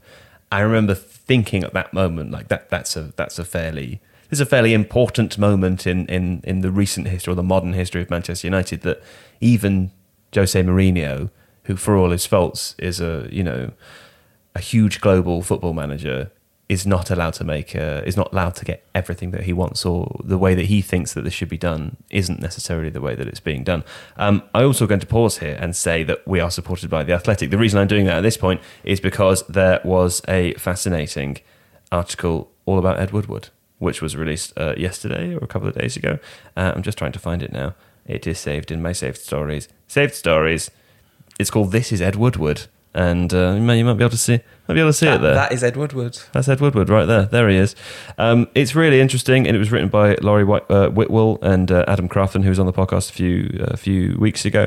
I 0.50 0.60
remember 0.60 0.94
thinking 0.94 1.64
at 1.64 1.72
that 1.74 1.92
moment, 1.92 2.30
like 2.30 2.48
that 2.48 2.70
that's 2.70 2.96
a 2.96 3.12
that's 3.16 3.38
a 3.38 3.44
fairly 3.44 4.00
this 4.28 4.38
is 4.38 4.40
a 4.40 4.46
fairly 4.46 4.74
important 4.74 5.38
moment 5.38 5.86
in, 5.86 6.06
in, 6.06 6.40
in 6.44 6.60
the 6.60 6.70
recent 6.70 7.06
history 7.06 7.32
or 7.32 7.34
the 7.36 7.42
modern 7.42 7.72
history 7.72 8.02
of 8.02 8.10
Manchester 8.10 8.46
United 8.46 8.82
that 8.82 9.02
even 9.40 9.92
Jose 10.34 10.60
Mourinho, 10.60 11.30
who 11.64 11.76
for 11.76 11.96
all 11.96 12.10
his 12.10 12.26
faults 12.26 12.74
is 12.78 13.00
a 13.00 13.28
you 13.30 13.42
know 13.42 13.72
a 14.56 14.60
huge 14.60 15.00
global 15.00 15.42
football 15.42 15.74
manager, 15.74 16.30
is 16.68 16.86
not 16.86 17.10
allowed 17.10 17.34
to 17.34 17.44
make 17.44 17.76
uh, 17.76 18.02
is 18.04 18.16
not 18.16 18.32
allowed 18.32 18.54
to 18.56 18.64
get 18.64 18.84
everything 18.94 19.30
that 19.30 19.42
he 19.42 19.52
wants 19.52 19.86
or 19.86 20.20
the 20.24 20.38
way 20.38 20.54
that 20.54 20.66
he 20.66 20.82
thinks 20.82 21.12
that 21.14 21.22
this 21.22 21.32
should 21.32 21.48
be 21.48 21.58
done 21.58 21.96
isn't 22.10 22.40
necessarily 22.40 22.90
the 22.90 23.00
way 23.00 23.14
that 23.14 23.28
it's 23.28 23.38
being 23.38 23.62
done. 23.62 23.84
Um, 24.16 24.42
I'm 24.54 24.66
also 24.66 24.86
going 24.86 25.00
to 25.00 25.06
pause 25.06 25.38
here 25.38 25.56
and 25.60 25.76
say 25.76 26.02
that 26.04 26.26
we 26.26 26.40
are 26.40 26.50
supported 26.50 26.90
by 26.90 27.04
the 27.04 27.12
Athletic. 27.12 27.50
The 27.50 27.58
reason 27.58 27.78
I'm 27.78 27.86
doing 27.86 28.06
that 28.06 28.18
at 28.18 28.22
this 28.22 28.36
point 28.36 28.60
is 28.82 28.98
because 28.98 29.46
there 29.46 29.80
was 29.84 30.22
a 30.26 30.54
fascinating 30.54 31.38
article 31.92 32.50
all 32.64 32.78
about 32.78 32.98
Ed 32.98 33.12
Woodward, 33.12 33.50
which 33.78 34.02
was 34.02 34.16
released 34.16 34.52
uh, 34.56 34.74
yesterday 34.76 35.34
or 35.34 35.44
a 35.44 35.46
couple 35.46 35.68
of 35.68 35.74
days 35.74 35.96
ago. 35.96 36.18
Uh, 36.56 36.72
I'm 36.74 36.82
just 36.82 36.98
trying 36.98 37.12
to 37.12 37.20
find 37.20 37.42
it 37.44 37.52
now. 37.52 37.74
It 38.06 38.26
is 38.26 38.40
saved 38.40 38.72
in 38.72 38.82
my 38.82 38.92
saved 38.92 39.18
stories. 39.18 39.68
Saved 39.86 40.14
stories. 40.14 40.70
It's 41.38 41.50
called 41.50 41.70
"This 41.70 41.92
Is 41.92 42.00
Ed 42.00 42.16
Woodward," 42.16 42.62
and 42.96 43.32
uh, 43.34 43.52
you, 43.54 43.60
might, 43.62 43.74
you 43.74 43.84
might 43.84 43.94
be 43.94 44.02
able 44.04 44.10
to 44.10 44.16
see 44.16 44.40
might 44.68 44.74
be 44.74 44.80
able 44.80 44.88
to 44.90 44.94
see 44.94 45.06
That- 45.06 45.16
it 45.16 45.22
there. 45.22 45.34
that 45.34 45.52
is 45.52 45.62
Ed 45.62 45.76
Woodward. 45.76 46.18
That's 46.32 46.48
Ed 46.48 46.60
Woodward 46.60 46.88
right 46.88 47.04
there. 47.04 47.26
There 47.26 47.48
he 47.48 47.56
is. 47.56 47.76
Um, 48.18 48.48
it's 48.56 48.74
really 48.74 49.00
interesting, 49.00 49.46
and 49.46 49.54
it 49.54 49.60
was 49.60 49.70
written 49.70 49.88
by 49.88 50.16
Laurie 50.22 50.42
White, 50.42 50.68
uh, 50.68 50.88
Whitwell 50.88 51.38
and 51.40 51.70
uh, 51.70 51.84
Adam 51.86 52.08
Crafton, 52.08 52.42
who 52.42 52.48
was 52.48 52.58
on 52.58 52.66
the 52.66 52.72
podcast 52.72 53.10
a 53.10 53.12
few 53.12 53.56
a 53.60 53.76
few 53.76 54.16
weeks 54.18 54.44
ago. 54.44 54.66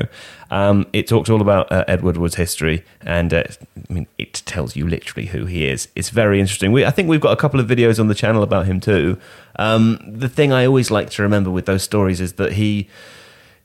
Um, 0.50 0.86
it 0.94 1.06
talks 1.06 1.28
all 1.28 1.42
about 1.42 1.70
uh, 1.70 1.84
Ed 1.86 2.02
Woodward's 2.02 2.36
history, 2.36 2.82
and 3.02 3.34
uh, 3.34 3.42
I 3.90 3.92
mean, 3.92 4.06
it 4.16 4.32
tells 4.46 4.74
you 4.74 4.88
literally 4.88 5.26
who 5.28 5.44
he 5.44 5.66
is. 5.66 5.88
It's 5.94 6.08
very 6.08 6.40
interesting. 6.40 6.72
We, 6.72 6.84
I 6.86 6.90
think 6.90 7.08
we've 7.10 7.20
got 7.20 7.32
a 7.32 7.36
couple 7.40 7.60
of 7.60 7.66
videos 7.66 8.00
on 8.00 8.08
the 8.08 8.14
channel 8.14 8.42
about 8.42 8.64
him 8.64 8.80
too. 8.80 9.18
Um, 9.56 9.98
the 10.06 10.28
thing 10.30 10.50
I 10.52 10.64
always 10.64 10.90
like 10.90 11.10
to 11.10 11.22
remember 11.22 11.50
with 11.50 11.66
those 11.66 11.82
stories 11.82 12.20
is 12.22 12.34
that 12.34 12.52
he 12.52 12.88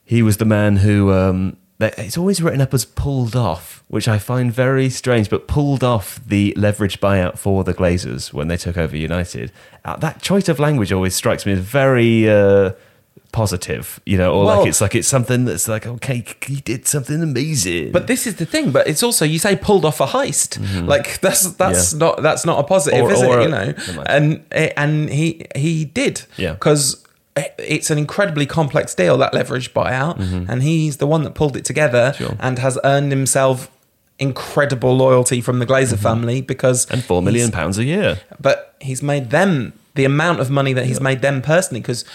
he 0.04 0.22
was 0.22 0.36
the 0.38 0.46
man 0.46 0.78
who 0.78 1.12
um, 1.14 1.56
it's 1.80 2.18
always 2.18 2.42
written 2.42 2.62
up 2.62 2.74
as 2.74 2.86
pulled 2.86 3.36
off, 3.36 3.84
which 3.88 4.08
I 4.08 4.18
find 4.18 4.52
very 4.52 4.90
strange. 4.90 5.30
But 5.30 5.48
pulled 5.48 5.84
off 5.84 6.20
the 6.26 6.54
leverage 6.56 7.00
buyout 7.02 7.38
for 7.38 7.64
the 7.64 7.74
Glazers 7.74 8.32
when 8.34 8.48
they 8.48 8.58
took 8.58 8.78
over 8.78 8.96
United. 8.96 9.52
Uh, 9.84 9.96
that 9.98 10.22
choice 10.22 10.48
of 10.50 10.60
language 10.60 10.92
always 10.94 11.16
strikes 11.16 11.46
me 11.46 11.52
as 11.54 11.60
very 11.60 12.30
uh, 12.30 12.72
positive, 13.34 14.00
you 14.06 14.18
know, 14.18 14.34
or 14.34 14.46
Well- 14.46 14.58
like 14.60 14.68
it's 14.70 14.80
like 14.80 14.96
it's 14.96 15.08
something 15.10 15.44
that's 15.46 15.68
like 15.68 15.86
okay, 15.86 16.24
he 16.46 16.56
did 16.62 16.88
something 16.88 17.22
amazing. 17.22 17.92
But 17.92 18.08
this 18.08 18.26
is 18.26 18.36
the 18.38 18.46
thing. 18.46 18.72
But 18.72 18.88
it's 18.88 19.04
also 19.04 19.26
you 19.26 19.38
say 19.40 19.56
pulled 19.58 19.84
off 19.84 20.00
a 20.00 20.06
heist. 20.06 20.58
Like 20.88 21.20
that's 21.20 21.52
that's 21.54 21.94
Mm-hmm. 21.94 22.02
Yeah. 22.02 22.08
not 22.08 22.22
that's 22.22 22.46
not 22.46 22.60
a 22.60 22.64
positive, 22.64 23.04
Or- 23.04 23.12
is 23.12 23.22
or 23.22 23.40
it? 23.40 23.40
a- 23.40 23.44
You 23.44 23.50
know, 23.50 24.04
and 24.06 24.46
and 24.78 25.10
he 25.10 25.46
he 25.56 25.86
did. 25.86 26.24
Yeah. 26.38 26.54
because. 26.54 27.02
It's 27.58 27.90
an 27.90 27.98
incredibly 27.98 28.46
complex 28.46 28.96
deal 28.96 29.18
that 29.18 29.34
leverage 29.34 29.74
buyout, 29.74 30.20
and 30.50 30.64
he's 30.64 30.98
the 30.98 31.08
one 31.08 31.24
that 31.24 31.34
pulled 31.36 31.58
it 31.58 31.66
together 31.66 32.14
Mm-hmm. 32.16 32.24
Sure. 32.24 32.38
and 32.40 32.60
has 32.60 32.78
earned 32.84 33.12
himself 33.12 33.70
incredible 34.20 34.96
loyalty 34.96 35.42
from 35.42 35.60
the 35.60 35.66
Glazer 35.66 35.98
family 35.98 36.42
because 36.42 36.86
Mm-hmm. 36.86 36.94
and 36.94 37.04
four 37.04 37.22
million 37.22 37.52
pounds 37.52 37.78
a 37.78 37.84
year. 37.84 38.20
but 38.40 38.76
he's 38.80 39.04
made 39.04 39.30
them 39.32 39.74
the 39.96 40.06
amount 40.06 40.40
of 40.40 40.50
money 40.50 40.74
that 40.74 40.86
he's 40.86 41.02
made 41.02 41.22
them 41.22 41.42
personally 41.42 41.82
because 41.82 42.06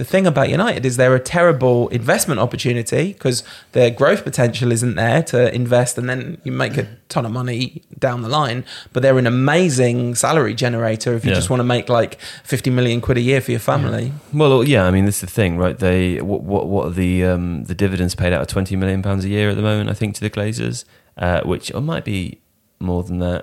the 0.00 0.04
thing 0.12 0.26
about 0.26 0.48
United 0.60 0.82
is 0.88 0.96
they're 0.96 1.14
a 1.24 1.26
terrible 1.38 1.78
investment 2.00 2.38
opportunity 2.46 3.04
because 3.12 3.38
their 3.72 3.90
growth 4.00 4.22
potential 4.30 4.68
isn't 4.72 4.94
there 5.04 5.22
to 5.32 5.38
invest 5.54 5.92
and 5.98 6.06
then 6.10 6.20
you 6.46 6.52
make 6.64 6.76
a 6.78 6.86
ton 7.14 7.24
of 7.28 7.32
money 7.40 7.82
down 8.06 8.22
the 8.26 8.28
line 8.40 8.64
but 8.92 8.98
they're 9.02 9.18
an 9.18 9.26
amazing 9.26 10.14
salary 10.14 10.54
generator 10.64 11.10
if 11.14 11.22
you 11.24 11.30
Yeah. 11.30 11.36
just 11.40 11.50
want 11.50 11.60
to 11.60 11.68
make 11.76 11.86
like 12.00 12.12
50 12.44 12.70
million 12.78 13.00
quid 13.06 13.18
a 13.18 13.20
year 13.30 13.40
for 13.42 13.50
your 13.56 13.60
family 13.72 14.12
Well, 14.32 14.64
yeah, 14.64 14.84
I 14.88 14.90
mean, 14.90 15.04
this 15.04 15.16
is 15.16 15.20
the 15.28 15.34
thing, 15.40 15.52
right? 15.64 15.78
They 15.78 16.00
what 16.30 16.42
what, 16.52 16.64
what 16.72 16.84
are 16.88 16.94
the 17.04 17.12
um, 17.32 17.64
the 17.70 17.74
dividends 17.84 18.14
paid 18.14 18.32
out 18.32 18.40
of 18.42 18.48
twenty 18.56 18.74
million 18.76 19.02
pounds 19.02 19.22
a 19.24 19.28
year 19.36 19.46
at 19.50 19.56
the 19.60 19.66
moment? 19.70 19.90
I 19.90 19.94
think 20.00 20.14
to 20.16 20.20
the 20.26 20.30
Glazers, 20.36 20.84
uh, 21.26 21.40
which 21.52 21.66
or 21.74 21.82
might 21.92 22.04
be 22.04 22.40
more 22.78 23.02
than 23.08 23.18
that. 23.26 23.42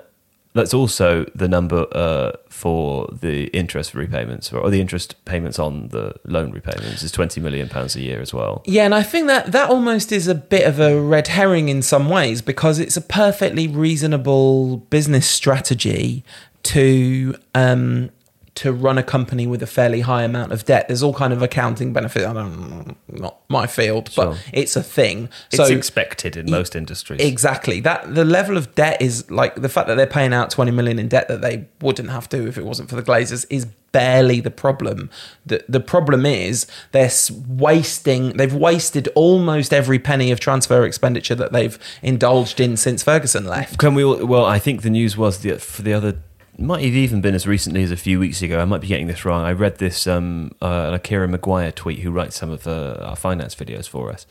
That's 0.58 0.74
also 0.74 1.26
the 1.36 1.48
number 1.48 1.86
uh, 1.92 2.32
for 2.50 3.08
the 3.12 3.46
interest 3.48 3.94
repayments, 3.94 4.52
or 4.52 4.70
the 4.70 4.82
interest 4.82 5.24
payments 5.26 5.60
on 5.60 5.90
the 5.90 6.16
loan 6.26 6.52
repayments 6.52 7.04
is 7.04 7.12
twenty 7.12 7.40
million 7.40 7.70
pounds 7.70 7.96
a 7.96 8.02
year 8.02 8.20
as 8.20 8.34
well. 8.34 8.64
Yeah, 8.66 8.86
and 8.86 8.96
I 8.96 9.04
think 9.04 9.28
that 9.28 9.52
that 9.52 9.70
almost 9.70 10.12
is 10.12 10.28
a 10.28 10.36
bit 10.36 10.68
of 10.68 10.80
a 10.80 11.00
red 11.00 11.28
herring 11.28 11.70
in 11.70 11.82
some 11.82 12.10
ways 12.10 12.42
because 12.42 12.80
it's 12.80 12.98
a 12.98 13.02
perfectly 13.02 13.68
reasonable 13.68 14.78
business 14.90 15.30
strategy 15.30 16.24
to 16.64 17.36
um, 17.56 18.10
to 18.58 18.74
run 18.74 18.98
a 18.98 19.04
company 19.04 19.46
with 19.48 19.62
a 19.64 19.68
fairly 19.68 20.02
high 20.02 20.24
amount 20.24 20.52
of 20.52 20.66
debt. 20.66 20.88
There's 20.88 21.04
all 21.04 21.14
kind 21.14 21.32
of 21.34 21.42
accounting 21.42 21.94
benefit. 21.94 22.26
I 22.26 22.34
don't 22.34 22.96
not 23.08 23.38
my 23.50 23.68
field, 23.68 24.10
Sure. 24.12 24.26
but 24.28 24.38
it's 24.54 24.76
a 24.76 24.84
thing. 24.84 25.30
It's 25.52 25.58
so 25.58 25.66
expected 25.76 26.36
in 26.36 26.50
most 26.50 26.76
industries. 26.76 27.22
Exactly. 27.22 27.80
That 27.82 28.16
the 28.16 28.26
level 28.26 28.58
of 28.58 28.74
debt 28.76 29.02
is 29.02 29.30
like 29.32 29.56
the 29.56 29.70
fact 29.70 29.88
that 29.88 29.96
they're 29.96 30.06
paying 30.08 30.34
out 30.34 30.50
20 30.50 30.72
million 30.72 31.00
in 31.00 31.08
debt 31.08 31.28
that 31.28 31.42
they 31.42 31.66
wouldn't 31.82 32.10
have 32.10 32.28
to 32.30 32.48
if 32.48 32.58
it 32.58 32.66
wasn't 32.66 32.90
for 32.90 32.96
the 32.96 33.04
Glazers 33.04 33.46
is 33.50 33.66
barely 33.92 34.40
the 34.42 34.52
problem. 34.52 35.10
The 35.46 35.64
the 35.70 35.80
problem 35.80 36.26
is 36.26 36.68
they're 36.92 37.10
wasting 37.48 38.36
they've 38.38 38.54
wasted 38.54 39.08
almost 39.16 39.74
every 39.74 40.00
penny 40.00 40.32
of 40.32 40.40
transfer 40.40 40.84
expenditure 40.86 41.36
that 41.36 41.52
they've 41.54 41.78
indulged 42.02 42.60
in 42.60 42.78
since 42.78 43.04
Ferguson 43.04 43.46
left. 43.46 43.78
Can 43.78 43.94
we? 43.96 44.04
all- 44.04 44.26
Well, 44.26 44.46
I 44.46 44.60
think 44.60 44.82
the 44.82 44.90
news 44.90 45.16
was 45.18 45.40
the 45.40 45.58
for 45.58 45.82
the 45.82 45.94
other. 45.94 46.18
Might 46.60 46.84
have 46.86 46.96
even 46.96 47.22
been 47.22 47.36
as 47.36 47.46
recently 47.46 47.84
as 47.84 47.92
a 47.92 47.98
few 47.98 48.20
weeks 48.20 48.42
ago. 48.42 48.60
I 48.60 48.66
might 48.66 48.82
be 48.82 48.88
getting 48.88 49.06
this 49.06 49.24
wrong. 49.24 49.44
I 49.44 49.52
read 49.52 49.78
this 49.78 50.08
um, 50.08 50.56
uh, 50.60 50.90
a 50.94 51.00
Kieran 51.00 51.30
Maguire 51.30 51.72
tweet, 51.72 52.00
who 52.00 52.10
writes 52.10 52.36
some 52.36 52.50
of 52.50 52.66
uh, 52.66 52.98
our 53.02 53.16
finance 53.16 53.54
videos 53.54 53.88
for 53.88 54.12
us, 54.12 54.26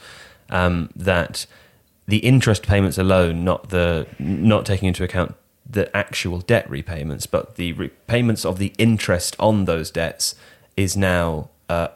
um, 0.51 0.91
that 0.97 1.47
the 2.09 2.19
interest 2.19 2.65
payments 2.65 2.99
alone, 2.99 3.45
not 3.45 3.69
the 3.69 4.09
not 4.19 4.67
taking 4.67 4.89
into 4.89 5.05
account 5.05 5.37
the 5.69 5.95
actual 5.97 6.41
debt 6.41 6.69
repayments, 6.69 7.27
but 7.27 7.55
the 7.55 7.73
repayments 7.75 8.45
of 8.45 8.59
the 8.59 8.73
interest 8.77 9.37
on 9.39 9.67
those 9.67 9.93
debts, 9.93 10.35
is 10.77 10.97
now 10.97 11.49
uh, 11.69 11.89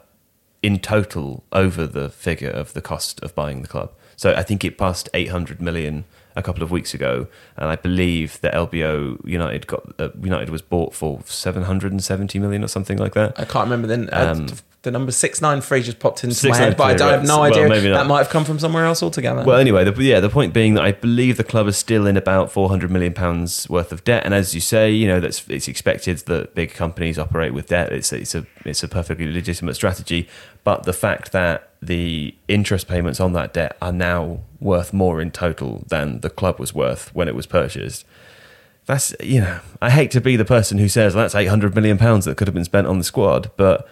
in 0.63 0.79
total 0.79 1.43
over 1.51 1.85
the 1.85 2.07
figure 2.07 2.49
of 2.49 2.71
the 2.71 2.81
cost 2.81 3.19
of 3.21 3.35
buying 3.35 3.61
the 3.61 3.67
club. 3.67 3.91
So 4.15 4.33
I 4.33 4.43
think 4.43 4.63
it 4.63 4.77
passed 4.77 5.09
800 5.13 5.61
million 5.61 6.05
a 6.35 6.41
couple 6.43 6.63
of 6.63 6.71
weeks 6.71 6.93
ago, 6.93 7.27
and 7.57 7.69
I 7.69 7.75
believe 7.75 8.39
that 8.41 8.53
LBO 8.53 9.19
United 9.25 9.67
got 9.67 9.83
uh, 9.99 10.09
United 10.21 10.49
was 10.49 10.61
bought 10.61 10.93
for 10.93 11.21
770 11.25 12.39
million 12.39 12.63
or 12.63 12.67
something 12.67 12.97
like 12.97 13.13
that. 13.13 13.39
I 13.39 13.45
can't 13.45 13.69
remember 13.69 13.87
the 13.87 14.15
uh, 14.15 14.31
Um, 14.33 14.47
the 14.83 14.89
number 14.89 15.11
693 15.11 15.83
just 15.83 15.99
popped 15.99 16.23
into 16.23 16.49
my 16.49 16.57
head, 16.57 16.75
but 16.75 16.83
I, 16.85 16.93
don't- 16.95 17.11
have 17.11 17.23
no. 17.23 17.41
Well, 17.41 17.53
idea. 17.53 17.67
not. 17.67 17.97
that 17.99 18.07
might 18.07 18.17
have 18.17 18.29
come 18.29 18.43
from 18.43 18.57
somewhere 18.57 18.85
else 18.85 19.03
altogether. 19.03 19.43
Well, 19.43 19.59
anyway, 19.59 19.83
the, 19.83 20.03
yeah, 20.03 20.19
the 20.19 20.29
point 20.29 20.53
being 20.53 20.73
that 20.73 20.83
I 20.83 20.91
believe 20.91 21.37
the 21.37 21.43
club 21.43 21.67
is 21.67 21.77
still 21.77 22.07
in 22.07 22.17
about 22.17 22.51
400 22.51 22.89
million 22.89 23.13
pounds 23.13 23.69
worth 23.69 23.91
of 23.91 24.03
debt, 24.03 24.23
and 24.25 24.33
as 24.33 24.55
you 24.55 24.61
say, 24.61 24.91
you 24.91 25.07
know 25.07 25.19
that's 25.19 25.47
it's 25.47 25.67
expected 25.67 26.17
that 26.19 26.55
big 26.55 26.73
companies 26.73 27.19
operate 27.19 27.53
with 27.53 27.67
debt. 27.67 27.91
It's 27.91 28.11
it's 28.11 28.33
a 28.33 28.47
it's 28.65 28.81
a 28.81 28.87
perfectly 28.87 29.31
legitimate 29.31 29.75
strategy, 29.75 30.27
but 30.63 30.83
the 30.83 30.93
fact 30.93 31.31
that 31.31 31.69
the 31.79 32.33
interest 32.47 32.87
payments 32.87 33.19
on 33.19 33.33
that 33.33 33.53
debt 33.53 33.77
are 33.81 33.91
now 33.91 34.39
worth 34.59 34.93
more 34.93 35.21
in 35.21 35.29
total 35.29 35.83
than 35.87 36.21
the 36.21 36.29
club 36.29 36.59
was 36.59 36.73
worth 36.73 37.13
when 37.13 37.27
it 37.27 37.35
was 37.35 37.45
purchased. 37.45 38.03
That's 38.87 39.13
you 39.21 39.41
know, 39.41 39.59
I 39.79 39.91
hate 39.91 40.09
to 40.11 40.21
be 40.21 40.35
the 40.35 40.45
person 40.45 40.79
who 40.79 40.87
says 40.89 41.13
well, 41.13 41.23
that's 41.23 41.35
800 41.35 41.75
million 41.75 41.99
pounds 41.99 42.25
that 42.25 42.35
could 42.35 42.47
have 42.47 42.55
been 42.55 42.65
spent 42.65 42.87
on 42.87 42.97
the 42.97 43.03
squad, 43.03 43.51
but 43.57 43.87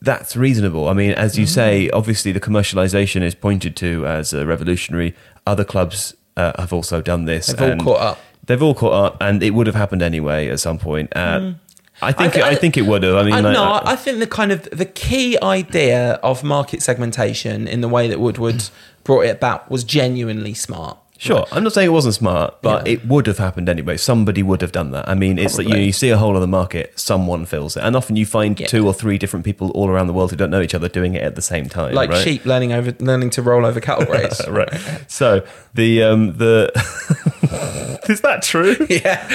that's 0.00 0.36
reasonable. 0.36 0.88
I 0.88 0.92
mean, 0.92 1.12
as 1.12 1.36
you 1.38 1.46
say, 1.46 1.90
obviously 1.90 2.32
the 2.32 2.40
commercialization 2.40 3.22
is 3.22 3.34
pointed 3.34 3.74
to 3.76 4.06
as 4.06 4.32
a 4.32 4.46
revolutionary. 4.46 5.14
Other 5.46 5.64
clubs 5.64 6.14
uh, 6.36 6.52
have 6.58 6.72
also 6.72 7.00
done 7.00 7.24
this. 7.24 7.48
They've 7.48 7.78
all 7.80 7.84
caught 7.84 8.00
up. 8.00 8.18
They've 8.46 8.62
all 8.62 8.74
caught 8.74 8.92
up, 8.92 9.16
and 9.20 9.42
it 9.42 9.50
would 9.50 9.66
have 9.66 9.76
happened 9.76 10.02
anyway 10.02 10.48
at 10.48 10.60
some 10.60 10.78
point. 10.78 11.14
Uh, 11.16 11.52
I 12.00 12.12
think. 12.12 12.36
I- 12.36 12.40
I, 12.40 12.50
I- 12.50 12.54
think 12.54 12.76
it 12.76 12.82
would 12.82 13.02
have. 13.02 13.16
I 13.16 13.22
mean, 13.24 13.34
I, 13.34 13.40
like, 13.40 13.52
no, 13.54 13.64
uh, 13.64 13.82
I 13.84 13.96
think 13.96 14.20
the 14.20 14.26
kind 14.26 14.52
of 14.52 14.62
the 14.70 14.86
key 14.86 15.36
idea 15.42 16.12
of 16.22 16.44
market 16.44 16.80
segmentation 16.82 17.66
in 17.66 17.80
the 17.80 17.88
way 17.88 18.08
that 18.08 18.20
Woodward 18.20 18.62
brought 19.04 19.22
it 19.22 19.30
about 19.30 19.70
was 19.70 19.84
genuinely 19.84 20.54
smart. 20.54 20.96
Sure, 21.20 21.44
I'm 21.50 21.64
not 21.64 21.72
saying 21.72 21.86
it 21.88 21.92
wasn't 21.92 22.14
smart, 22.14 22.62
but 22.62 22.86
Yeah. 22.86 22.92
it 22.94 23.04
would 23.06 23.26
have 23.26 23.38
happened 23.38 23.68
anyway. 23.68 23.96
Somebody 23.96 24.40
would 24.42 24.60
have 24.62 24.70
done 24.70 24.92
that. 24.92 25.08
I 25.08 25.14
mean, 25.14 25.36
it's 25.36 25.56
that 25.56 25.66
you, 25.68 25.76
you 25.76 25.92
see 25.92 26.10
a 26.10 26.16
hole 26.16 26.36
in 26.36 26.40
the 26.40 26.46
market, 26.46 26.92
someone 26.98 27.44
fills 27.44 27.76
it, 27.76 27.82
and 27.82 27.96
often 27.96 28.14
you 28.14 28.24
find 28.24 28.58
Yeah. 28.58 28.68
two 28.68 28.86
or 28.86 28.94
three 28.94 29.18
different 29.18 29.44
people 29.44 29.70
all 29.72 29.88
around 29.90 30.06
the 30.06 30.12
world 30.12 30.30
who 30.30 30.36
don't 30.36 30.50
know 30.50 30.60
each 30.60 30.76
other 30.76 30.88
doing 30.88 31.14
it 31.14 31.22
at 31.24 31.34
the 31.34 31.42
same 31.42 31.68
time. 31.68 31.92
Like 31.94 32.10
right? 32.10 32.22
sheep 32.22 32.46
learning 32.46 32.72
over 32.72 32.94
learning 33.00 33.30
to 33.30 33.42
roll 33.42 33.66
over 33.66 33.80
cattle 33.80 34.04
graze. 34.10 34.40
right. 34.48 34.70
So 35.08 35.42
the 35.74 36.04
um 36.04 36.36
the 36.38 36.70
is 38.08 38.20
that 38.22 38.42
true? 38.42 38.76
yeah. 38.88 39.26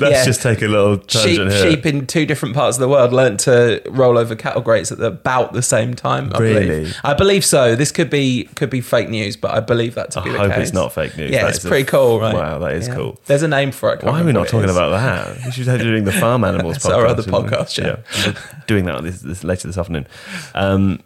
Yeah. 0.00 0.24
just 0.24 0.42
take 0.42 0.62
a 0.62 0.66
little 0.68 1.00
sheep, 1.06 1.40
here. 1.40 1.50
sheep 1.50 1.86
in 1.86 2.06
two 2.06 2.26
different 2.26 2.54
parts 2.54 2.76
of 2.76 2.80
the 2.80 2.88
world 2.88 3.12
learnt 3.12 3.40
to 3.40 3.80
roll 3.88 4.18
over 4.18 4.34
cattle 4.34 4.62
grates 4.62 4.90
at 4.92 4.98
the, 4.98 5.06
about 5.06 5.52
the 5.52 5.62
same 5.62 5.94
time. 5.94 6.32
I 6.34 6.38
Really? 6.38 6.66
believe. 6.66 6.96
I 7.04 7.14
believe 7.14 7.44
so. 7.44 7.76
This 7.76 7.92
could 7.92 8.10
be 8.10 8.48
could 8.56 8.70
be 8.70 8.80
fake 8.80 9.08
news, 9.08 9.36
but 9.36 9.52
I 9.52 9.60
believe 9.60 9.94
that 9.94 10.10
to 10.12 10.20
I 10.20 10.24
be 10.24 10.30
the 10.30 10.36
case. 10.38 10.44
I 10.44 10.48
hope 10.50 10.62
it's 10.62 10.72
not 10.72 10.92
fake 10.92 11.03
news. 11.16 11.30
Yeah, 11.30 11.42
That 11.42 11.48
it's 11.50 11.58
is 11.58 11.64
a- 11.64 11.68
pretty 11.68 11.84
cool, 11.84 12.20
right? 12.20 12.34
Wow, 12.34 12.58
that 12.58 12.72
is 12.72 12.88
Yeah. 12.88 12.94
cool. 12.94 13.20
There's 13.26 13.42
a 13.42 13.48
name 13.48 13.72
for 13.72 13.92
it. 13.92 14.02
Why 14.02 14.20
are 14.20 14.24
we 14.24 14.32
not 14.32 14.48
talking 14.48 14.70
about 14.70 14.90
that? 14.90 15.44
We 15.44 15.50
should 15.52 15.66
have 15.66 15.80
doing 15.80 16.04
the 16.04 16.12
farm 16.12 16.44
animals 16.50 16.78
podcast. 16.78 16.96
our 16.96 17.06
other 17.06 17.22
podcast, 17.22 17.78
yeah. 17.78 17.96
We're 18.26 18.34
doing 18.66 18.84
that 18.86 19.02
this, 19.02 19.20
this 19.20 19.44
later 19.44 19.68
this 19.68 19.78
afternoon. 19.78 20.06
Um, 20.54 21.00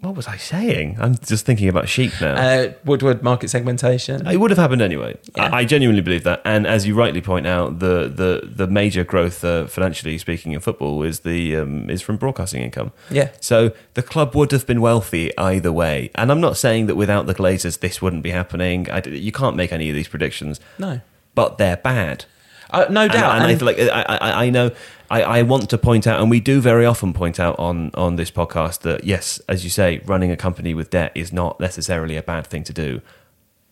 what 0.00 0.14
was 0.16 0.26
I 0.26 0.36
saying? 0.38 0.96
I'm 0.98 1.14
just 1.16 1.44
thinking 1.44 1.68
about 1.68 1.88
sheep 1.88 2.12
now. 2.22 2.34
Uh, 2.34 2.72
Woodward 2.86 3.22
market 3.22 3.50
segmentation. 3.50 4.26
It 4.26 4.38
would 4.38 4.50
have 4.50 4.56
happened 4.58 4.80
anyway. 4.80 5.18
Yeah. 5.36 5.44
I, 5.54 5.58
I 5.58 5.64
genuinely 5.64 6.00
believe 6.00 6.24
that, 6.24 6.40
and 6.44 6.66
as 6.66 6.86
you 6.86 6.94
rightly 6.94 7.20
point 7.20 7.46
out, 7.46 7.80
the 7.80 8.08
the 8.08 8.48
the 8.50 8.66
major 8.66 9.04
growth, 9.04 9.44
uh, 9.44 9.66
financially 9.66 10.16
speaking, 10.18 10.52
in 10.52 10.60
football 10.60 11.02
is 11.02 11.20
the 11.20 11.56
um, 11.56 11.90
is 11.90 12.00
from 12.00 12.16
broadcasting 12.16 12.62
income. 12.62 12.92
Yeah. 13.10 13.28
So 13.40 13.72
the 13.94 14.02
club 14.02 14.34
would 14.34 14.52
have 14.52 14.66
been 14.66 14.80
wealthy 14.80 15.36
either 15.36 15.70
way, 15.72 16.10
and 16.14 16.30
I'm 16.32 16.40
not 16.40 16.56
saying 16.56 16.86
that 16.86 16.96
without 16.96 17.26
the 17.26 17.34
Glazers 17.34 17.80
this 17.80 18.00
wouldn't 18.00 18.22
be 18.22 18.30
happening. 18.30 18.90
I 18.90 19.02
you 19.06 19.32
can't 19.32 19.54
make 19.56 19.70
any 19.72 19.90
of 19.90 19.94
these 19.94 20.08
predictions, 20.08 20.60
No. 20.78 21.00
but 21.34 21.58
they're 21.58 21.76
bad. 21.76 22.24
Uh, 22.72 22.86
no 22.88 23.02
And, 23.02 23.12
doubt. 23.12 23.34
and 23.34 23.44
I 23.46 23.54
feel 23.56 23.66
like 23.66 23.78
I, 23.80 24.02
I, 24.02 24.44
I 24.44 24.50
know 24.50 24.70
I, 25.10 25.22
I 25.22 25.42
want 25.42 25.68
to 25.70 25.78
point 25.78 26.06
out, 26.06 26.20
and 26.20 26.30
we 26.30 26.38
do 26.40 26.60
very 26.60 26.86
often 26.86 27.12
point 27.12 27.40
out 27.40 27.58
on 27.58 27.90
on 27.94 28.16
this 28.16 28.30
podcast 28.30 28.80
that 28.82 29.04
yes, 29.04 29.40
as 29.48 29.64
you 29.64 29.70
say, 29.70 30.00
running 30.06 30.30
a 30.30 30.36
company 30.36 30.72
with 30.74 30.90
debt 30.90 31.12
is 31.14 31.32
not 31.32 31.58
necessarily 31.60 32.16
a 32.16 32.22
bad 32.22 32.46
thing 32.46 32.62
to 32.64 32.72
do, 32.72 33.00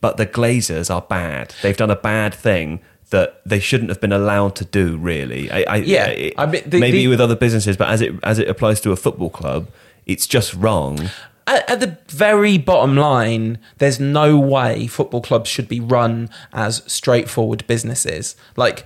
but 0.00 0.16
the 0.16 0.26
Glazers 0.26 0.92
are 0.92 1.02
bad. 1.02 1.54
They've 1.62 1.76
done 1.76 1.90
a 1.90 1.96
bad 1.96 2.34
thing 2.34 2.80
that 3.10 3.40
they 3.46 3.58
shouldn't 3.60 3.88
have 3.88 4.00
been 4.00 4.12
allowed 4.12 4.54
to 4.56 4.64
do. 4.64 4.96
Really, 4.98 5.50
I, 5.50 5.62
I, 5.68 5.76
Yeah, 5.76 6.06
it- 6.08 6.34
I 6.36 6.46
mean, 6.46 6.62
the- 6.66 6.80
maybe 6.80 6.98
the- 6.98 7.06
with 7.08 7.20
other 7.20 7.36
businesses, 7.36 7.76
but 7.76 7.88
as 7.88 8.00
it 8.00 8.14
as 8.24 8.38
it 8.38 8.48
applies 8.48 8.80
to 8.82 8.90
a 8.92 8.96
football 8.96 9.30
club, 9.30 9.68
it's 10.06 10.26
just 10.26 10.52
wrong. 10.54 11.08
at, 11.46 11.70
at 11.70 11.80
the 11.80 11.96
very 12.08 12.58
bottom 12.58 12.96
line, 12.96 13.58
there's 13.78 13.98
no 14.00 14.36
way 14.38 14.86
football 14.86 15.22
clubs 15.22 15.48
should 15.48 15.68
be 15.68 15.80
run 15.80 16.28
as 16.52 16.82
straightforward 16.86 17.66
businesses. 17.66 18.36
Like, 18.56 18.84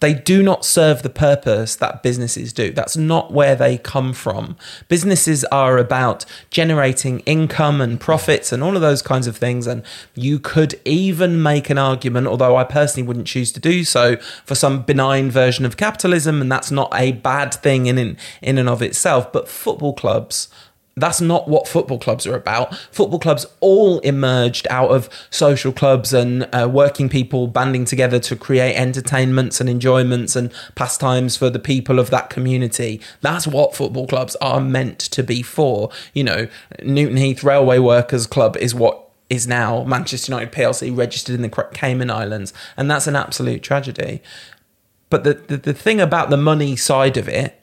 they 0.00 0.14
do 0.14 0.42
not 0.42 0.64
serve 0.64 1.02
the 1.02 1.10
purpose 1.10 1.76
that 1.76 2.02
businesses 2.02 2.52
do. 2.52 2.72
That's 2.72 2.96
not 2.96 3.32
where 3.32 3.54
they 3.54 3.78
come 3.78 4.12
from. 4.12 4.56
Businesses 4.88 5.44
are 5.46 5.78
about 5.78 6.24
generating 6.50 7.20
income 7.20 7.80
and 7.80 8.00
profits 8.00 8.52
and 8.52 8.62
all 8.62 8.76
of 8.76 8.82
those 8.82 9.02
kinds 9.02 9.26
of 9.26 9.36
things. 9.36 9.66
And 9.66 9.82
you 10.14 10.38
could 10.38 10.80
even 10.84 11.42
make 11.42 11.70
an 11.70 11.78
argument, 11.78 12.26
although 12.26 12.56
I 12.56 12.64
personally 12.64 13.06
wouldn't 13.06 13.26
choose 13.26 13.52
to 13.52 13.60
do 13.60 13.84
so, 13.84 14.16
for 14.44 14.54
some 14.54 14.82
benign 14.82 15.30
version 15.30 15.64
of 15.64 15.76
capitalism. 15.76 16.40
And 16.40 16.50
that's 16.50 16.70
not 16.70 16.92
a 16.94 17.12
bad 17.12 17.54
thing 17.54 17.86
in, 17.86 17.98
in, 17.98 18.16
in 18.42 18.58
and 18.58 18.68
of 18.68 18.82
itself. 18.82 19.32
But 19.32 19.48
football 19.48 19.94
clubs 19.94 20.48
that's 20.98 21.20
not 21.20 21.46
what 21.46 21.68
football 21.68 21.98
clubs 21.98 22.26
are 22.26 22.34
about. 22.34 22.74
Football 22.90 23.18
clubs 23.18 23.44
all 23.60 23.98
emerged 23.98 24.66
out 24.70 24.90
of 24.90 25.10
social 25.28 25.70
clubs 25.70 26.14
and 26.14 26.48
uh, 26.54 26.68
working 26.72 27.10
people 27.10 27.48
banding 27.48 27.84
together 27.84 28.18
to 28.20 28.34
create 28.34 28.74
entertainments 28.76 29.60
and 29.60 29.68
enjoyments 29.68 30.34
and 30.34 30.50
pastimes 30.74 31.36
for 31.36 31.50
the 31.50 31.58
people 31.58 31.98
of 31.98 32.08
that 32.08 32.30
community. 32.30 32.98
That's 33.20 33.46
what 33.46 33.74
football 33.74 34.06
clubs 34.06 34.36
are 34.36 34.60
meant 34.60 34.98
to 34.98 35.22
be 35.22 35.42
for. 35.42 35.90
You 36.14 36.24
know, 36.24 36.48
Newton 36.82 37.18
Heath 37.18 37.44
Railway 37.44 37.78
Workers 37.78 38.26
Club 38.26 38.56
is 38.56 38.74
what 38.74 39.02
is 39.28 39.46
now 39.46 39.84
Manchester 39.84 40.32
United 40.32 40.52
PLC 40.52 40.96
registered 40.96 41.34
in 41.34 41.42
the 41.42 41.68
Cayman 41.74 42.10
Islands, 42.10 42.54
and 42.74 42.90
that's 42.90 43.06
an 43.06 43.16
absolute 43.16 43.62
tragedy. 43.62 44.22
But 45.10 45.24
the, 45.24 45.34
the, 45.34 45.56
the 45.58 45.74
thing 45.74 46.00
about 46.00 46.30
the 46.30 46.36
money 46.38 46.74
side 46.74 47.18
of 47.18 47.28
it 47.28 47.60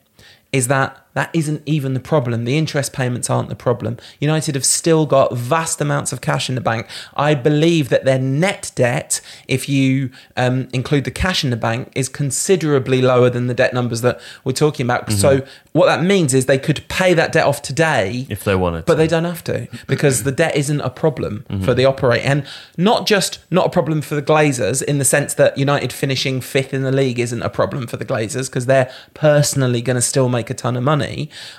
is 0.52 0.68
that 0.68 1.03
that 1.14 1.30
isn't 1.34 1.62
even 1.66 1.94
the 1.94 2.00
problem. 2.00 2.46
The 2.46 2.58
interest 2.58 2.94
payments 2.94 3.30
aren't 3.30 3.50
the 3.50 3.56
problem. 3.56 3.98
United 4.20 4.56
have 4.56 4.66
still 4.66 5.06
got 5.06 5.36
vast 5.36 5.80
amounts 5.82 6.12
of 6.12 6.22
cash 6.22 6.50
in 6.50 6.56
the 6.56 6.62
bank. 6.62 6.88
I 7.16 7.36
believe 7.36 7.90
that 7.90 8.04
their 8.06 8.20
net 8.20 8.72
debt, 8.76 9.22
if 9.48 9.70
you 9.70 10.10
um, 10.38 10.68
include 10.74 11.04
the 11.04 11.12
cash 11.12 11.44
in 11.44 11.50
the 11.50 11.56
bank, 11.58 11.92
is 11.96 12.10
considerably 12.10 13.02
lower 13.02 13.30
than 13.30 13.48
the 13.48 13.54
debt 13.54 13.74
numbers 13.74 14.02
that 14.02 14.20
we're 14.44 14.54
talking 14.54 14.86
about. 14.86 15.12
So, 15.12 15.46
what 15.74 15.86
that 15.88 16.04
means 16.04 16.34
is 16.34 16.46
they 16.46 16.58
could 16.60 16.88
pay 16.88 17.14
that 17.14 17.32
debt 17.32 17.46
off 17.46 17.62
today 17.62 18.28
If 18.30 18.44
they 18.44 18.56
wanted 18.56 18.86
but 18.86 18.94
to. 18.94 18.98
they 18.98 19.08
don't 19.08 19.24
have 19.26 19.44
to 19.46 19.68
because 19.88 20.24
the 20.24 20.32
debt 20.32 20.56
isn't 20.56 20.82
a 20.82 20.90
problem 20.90 21.46
for 21.64 21.74
the 21.74 21.86
operate 21.86 22.24
and 22.24 22.46
not 22.78 23.08
just 23.08 23.40
not 23.52 23.66
a 23.68 23.70
problem 23.70 24.02
for 24.02 24.16
the 24.16 24.22
Glazers 24.22 24.84
in 24.84 24.98
the 25.00 25.06
sense 25.06 25.34
that 25.36 25.58
United 25.58 25.92
finishing 25.92 26.42
fifth 26.42 26.74
in 26.74 26.84
the 26.84 26.92
league 26.92 27.20
isn't 27.20 27.42
a 27.42 27.50
problem 27.50 27.88
for 27.88 27.98
the 27.98 28.06
Glazers 28.06 28.50
because 28.50 28.66
they're 28.68 28.92
personally 29.14 29.82
going 29.82 29.96
to 29.96 30.02
still 30.02 30.30
make 30.30 30.50
a 30.50 30.54
ton 30.54 30.76
of 30.78 30.84
money. 30.84 31.03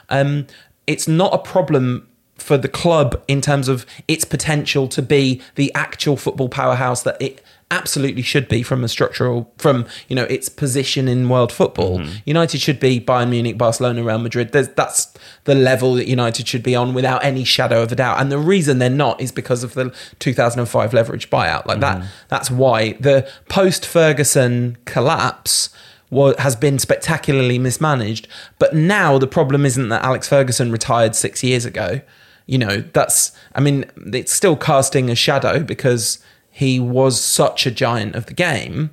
Um, 0.09 0.47
it's 0.87 1.09
not 1.09 1.35
a 1.35 1.39
problem 1.39 2.09
for 2.37 2.59
the 2.59 2.69
club 2.69 3.23
in 3.29 3.41
terms 3.41 3.69
of 3.69 3.87
its 4.09 4.25
potential 4.25 4.89
to 4.89 5.01
be 5.01 5.41
the 5.55 5.73
actual 5.75 6.17
football 6.17 6.49
powerhouse 6.49 7.03
that 7.03 7.21
it 7.21 7.41
absolutely 7.71 8.23
should 8.23 8.49
be 8.49 8.63
from 8.63 8.85
a 8.85 8.89
structural 8.89 9.51
from 9.57 9.87
you 10.09 10.15
know 10.15 10.25
its 10.25 10.49
position 10.49 11.09
in 11.09 11.29
world 11.29 11.51
football. 11.51 12.03
United 12.25 12.61
should 12.61 12.79
be 12.79 13.01
bayern 13.01 13.31
munich 13.31 13.57
barcelona 13.57 14.03
real 14.03 14.19
madrid. 14.19 14.53
There's, 14.53 14.69
that's 14.69 15.13
the 15.45 15.55
level 15.55 15.95
that 15.95 16.07
united 16.07 16.47
should 16.47 16.63
be 16.63 16.77
on 16.77 16.95
without 16.95 17.25
any 17.25 17.45
shadow 17.45 17.83
of 17.83 17.91
a 17.91 17.97
doubt. 17.97 18.21
And 18.21 18.31
the 18.31 18.39
reason 18.39 18.79
they're 18.79 18.91
not 18.91 19.21
is 19.21 19.33
because 19.33 19.65
of 19.65 19.75
the 19.75 19.95
2005 20.19 20.93
leverage 20.93 21.31
buyout. 21.31 21.67
Like 21.67 21.81
that 21.81 22.05
that's 22.29 22.51
why 22.51 22.93
the 23.01 23.29
post 23.49 23.87
ferguson 23.87 24.77
collapse 24.85 25.71
wa- 26.15 26.35
has 26.39 26.57
been 26.57 26.79
spectacularly 26.79 27.59
mismanaged. 27.59 28.29
But 28.59 28.75
now 28.75 29.19
the 29.19 29.27
problem 29.27 29.67
isn't 29.67 29.89
that 29.91 30.03
Alex 30.03 30.29
Ferguson 30.29 30.73
retired 30.73 31.15
six 31.15 31.43
years 31.43 31.65
ago. 31.67 32.01
You 32.47 32.59
know, 32.59 32.85
that's, 32.93 33.33
I 33.55 33.61
mean, 33.61 33.85
it's 34.13 34.33
still 34.33 34.57
casting 34.57 35.11
a 35.11 35.15
shadow 35.15 35.61
because 35.61 36.19
he 36.51 36.79
was 36.79 37.21
such 37.21 37.67
a 37.67 37.71
giant 37.71 38.15
of 38.15 38.27
the 38.27 38.35
game. 38.35 38.91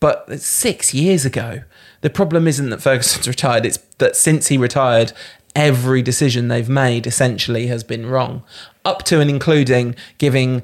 But 0.00 0.24
it's 0.28 0.46
six 0.46 0.94
years 0.94 1.24
ago. 1.24 1.62
The 2.00 2.10
problem 2.10 2.48
isn't 2.48 2.70
that 2.70 2.82
Ferguson's 2.82 3.28
retired, 3.36 3.66
it's 3.66 3.78
that 3.98 4.16
since 4.16 4.48
he 4.48 4.58
retired, 4.58 5.12
every 5.54 6.02
decision 6.02 6.48
they've 6.48 6.68
made 6.68 7.06
essentially 7.06 7.66
has 7.66 7.84
been 7.84 8.06
wrong, 8.06 8.42
up 8.84 9.02
to 9.04 9.20
and 9.20 9.30
including 9.30 9.94
giving 10.18 10.62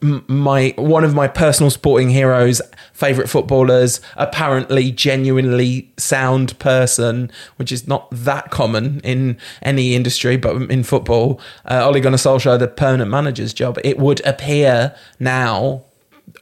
my 0.00 0.74
one 0.76 1.02
of 1.04 1.14
my 1.14 1.26
personal 1.26 1.70
sporting 1.70 2.10
heroes, 2.10 2.62
favorite 2.92 3.28
footballers, 3.28 4.00
apparently 4.16 4.92
genuinely 4.92 5.92
sound 5.96 6.58
person, 6.58 7.30
which 7.56 7.72
is 7.72 7.88
not 7.88 8.08
that 8.10 8.50
common 8.50 9.00
in 9.00 9.36
any 9.62 9.94
industry, 9.94 10.36
but 10.36 10.70
in 10.70 10.84
football, 10.84 11.40
uh, 11.64 11.84
Ole 11.84 12.00
Gunnar 12.00 12.16
Solskjaer, 12.16 12.58
the 12.58 12.68
permanent 12.68 13.10
manager's 13.10 13.52
job. 13.52 13.78
It 13.82 13.98
would 13.98 14.24
appear 14.24 14.94
now 15.18 15.82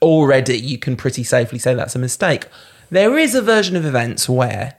already 0.02 0.58
you 0.58 0.78
can 0.78 0.96
pretty 0.96 1.24
safely 1.24 1.58
say 1.58 1.74
that's 1.74 1.94
a 1.94 1.98
mistake. 1.98 2.46
There 2.90 3.16
is 3.16 3.34
a 3.34 3.42
version 3.42 3.74
of 3.76 3.86
events 3.86 4.28
where 4.28 4.74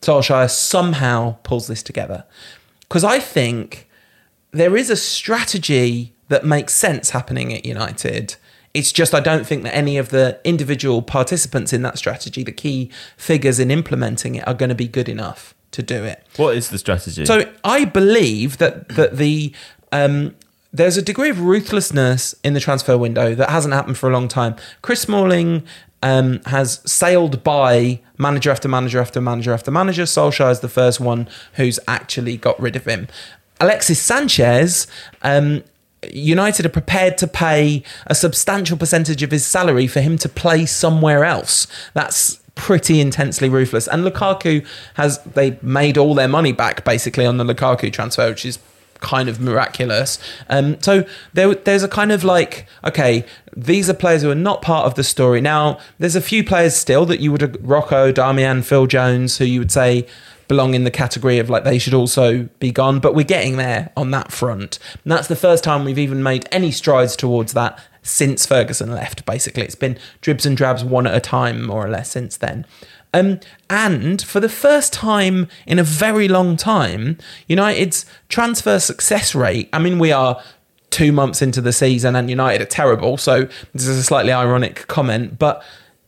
Solskjaer 0.00 0.50
somehow 0.50 1.36
pulls 1.42 1.66
this 1.66 1.82
together. 1.82 2.24
Because 2.80 3.04
I 3.04 3.18
think 3.18 3.88
there 4.52 4.76
is 4.76 4.90
a 4.90 4.96
strategy 4.96 6.14
that 6.32 6.44
makes 6.44 6.74
sense 6.74 7.10
happening 7.10 7.52
at 7.52 7.64
United. 7.64 8.36
It's 8.74 8.90
just 8.90 9.14
I 9.14 9.20
don't 9.20 9.46
think 9.46 9.62
that 9.64 9.74
any 9.74 9.98
of 9.98 10.08
the 10.08 10.40
individual 10.44 11.02
participants 11.02 11.72
in 11.72 11.82
that 11.82 11.98
strategy, 11.98 12.42
the 12.42 12.52
key 12.52 12.90
figures 13.16 13.58
in 13.58 13.70
implementing 13.70 14.34
it, 14.34 14.48
are 14.48 14.54
going 14.54 14.70
to 14.70 14.74
be 14.74 14.88
good 14.88 15.08
enough 15.08 15.54
to 15.72 15.82
do 15.82 16.04
it. 16.04 16.26
What 16.36 16.56
is 16.56 16.70
the 16.70 16.78
strategy? 16.78 17.26
So 17.26 17.52
I 17.64 17.84
believe 17.84 18.58
that 18.58 18.88
that 18.90 19.18
the 19.18 19.52
um, 19.92 20.34
there's 20.72 20.96
a 20.96 21.02
degree 21.02 21.28
of 21.28 21.40
ruthlessness 21.40 22.34
in 22.42 22.54
the 22.54 22.60
transfer 22.60 22.96
window 22.96 23.34
that 23.34 23.50
hasn't 23.50 23.74
happened 23.74 23.98
for 23.98 24.08
a 24.08 24.12
long 24.12 24.26
time. 24.26 24.56
Chris 24.80 25.02
Smalling 25.02 25.64
um, 26.02 26.40
has 26.46 26.80
sailed 26.90 27.44
by 27.44 28.00
manager 28.16 28.50
after 28.50 28.68
manager 28.68 29.00
after 29.00 29.20
manager 29.20 29.52
after 29.52 29.70
manager. 29.70 30.04
Solskjaer 30.04 30.50
is 30.50 30.60
the 30.60 30.68
first 30.68 30.98
one 30.98 31.28
who's 31.54 31.78
actually 31.86 32.38
got 32.38 32.58
rid 32.58 32.74
of 32.74 32.86
him. 32.86 33.08
Alexis 33.60 34.00
Sanchez 34.00 34.86
um, 35.22 35.62
United 36.10 36.66
are 36.66 36.70
prepared 36.70 37.16
to 37.18 37.26
pay 37.26 37.82
a 38.06 38.14
substantial 38.14 38.76
percentage 38.76 39.22
of 39.22 39.30
his 39.30 39.46
salary 39.46 39.86
for 39.86 40.00
him 40.00 40.18
to 40.18 40.28
play 40.28 40.66
somewhere 40.66 41.24
else. 41.24 41.66
That's 41.94 42.40
pretty 42.54 43.00
intensely 43.00 43.48
ruthless. 43.48 43.88
And 43.88 44.04
Lukaku 44.04 44.66
has 44.94 45.18
they 45.24 45.58
made 45.62 45.96
all 45.96 46.14
their 46.14 46.28
money 46.28 46.52
back 46.52 46.84
basically 46.84 47.26
on 47.26 47.36
the 47.36 47.44
Lukaku 47.44 47.92
transfer, 47.92 48.28
which 48.28 48.44
is 48.44 48.58
kind 49.02 49.28
of 49.28 49.40
miraculous. 49.40 50.18
Um, 50.48 50.80
so 50.80 51.04
there, 51.34 51.54
there's 51.54 51.82
a 51.82 51.88
kind 51.88 52.12
of 52.12 52.24
like, 52.24 52.66
okay, 52.84 53.24
these 53.54 53.90
are 53.90 53.94
players 53.94 54.22
who 54.22 54.30
are 54.30 54.34
not 54.34 54.62
part 54.62 54.86
of 54.86 54.94
the 54.94 55.04
story. 55.04 55.40
Now, 55.40 55.78
there's 55.98 56.16
a 56.16 56.20
few 56.20 56.42
players 56.44 56.74
still 56.74 57.04
that 57.06 57.20
you 57.20 57.32
would 57.32 57.58
Rocco, 57.66 58.12
Darmian, 58.12 58.64
Phil 58.64 58.86
Jones, 58.86 59.38
who 59.38 59.44
you 59.44 59.58
would 59.58 59.72
say 59.72 60.06
belong 60.52 60.74
in 60.74 60.84
the 60.84 60.90
category 60.90 61.38
of 61.38 61.48
like 61.48 61.64
they 61.64 61.78
should 61.78 61.94
also 61.94 62.42
be 62.58 62.70
gone, 62.70 63.00
but 63.00 63.14
we're 63.14 63.24
getting 63.24 63.56
there 63.56 63.90
on 63.96 64.10
that 64.10 64.30
front. 64.30 64.78
And 65.02 65.10
that's 65.10 65.28
the 65.28 65.34
first 65.34 65.64
time 65.64 65.82
we've 65.82 65.98
even 65.98 66.22
made 66.22 66.46
any 66.52 66.70
strides 66.70 67.16
towards 67.16 67.54
that 67.54 67.78
since 68.02 68.44
Ferguson 68.44 68.92
left, 68.92 69.24
basically. 69.24 69.62
It's 69.62 69.74
been 69.74 69.98
dribs 70.20 70.44
and 70.44 70.54
drabs 70.54 70.84
one 70.84 71.06
at 71.06 71.14
a 71.14 71.20
time, 71.20 71.64
more 71.64 71.86
or 71.86 71.88
less, 71.88 72.10
since 72.10 72.36
then. 72.36 72.66
Um, 73.14 73.40
and 73.70 74.20
for 74.20 74.40
the 74.40 74.48
first 74.50 74.92
time 74.92 75.48
in 75.66 75.78
a 75.78 75.82
very 75.82 76.28
long 76.28 76.58
time, 76.58 77.16
United's 77.46 78.04
transfer 78.28 78.78
success 78.78 79.34
rate, 79.34 79.70
I 79.72 79.78
mean, 79.78 79.98
we 79.98 80.12
are 80.12 80.38
two 80.90 81.12
months 81.12 81.40
into 81.40 81.62
the 81.62 81.72
season 81.72 82.14
and 82.14 82.28
United 82.28 82.60
are 82.60 82.66
terrible, 82.66 83.16
so 83.16 83.48
this 83.72 83.86
is 83.86 83.96
a 83.96 84.02
slightly 84.02 84.32
ironic 84.32 84.86
comment, 84.86 85.38
but 85.38 85.64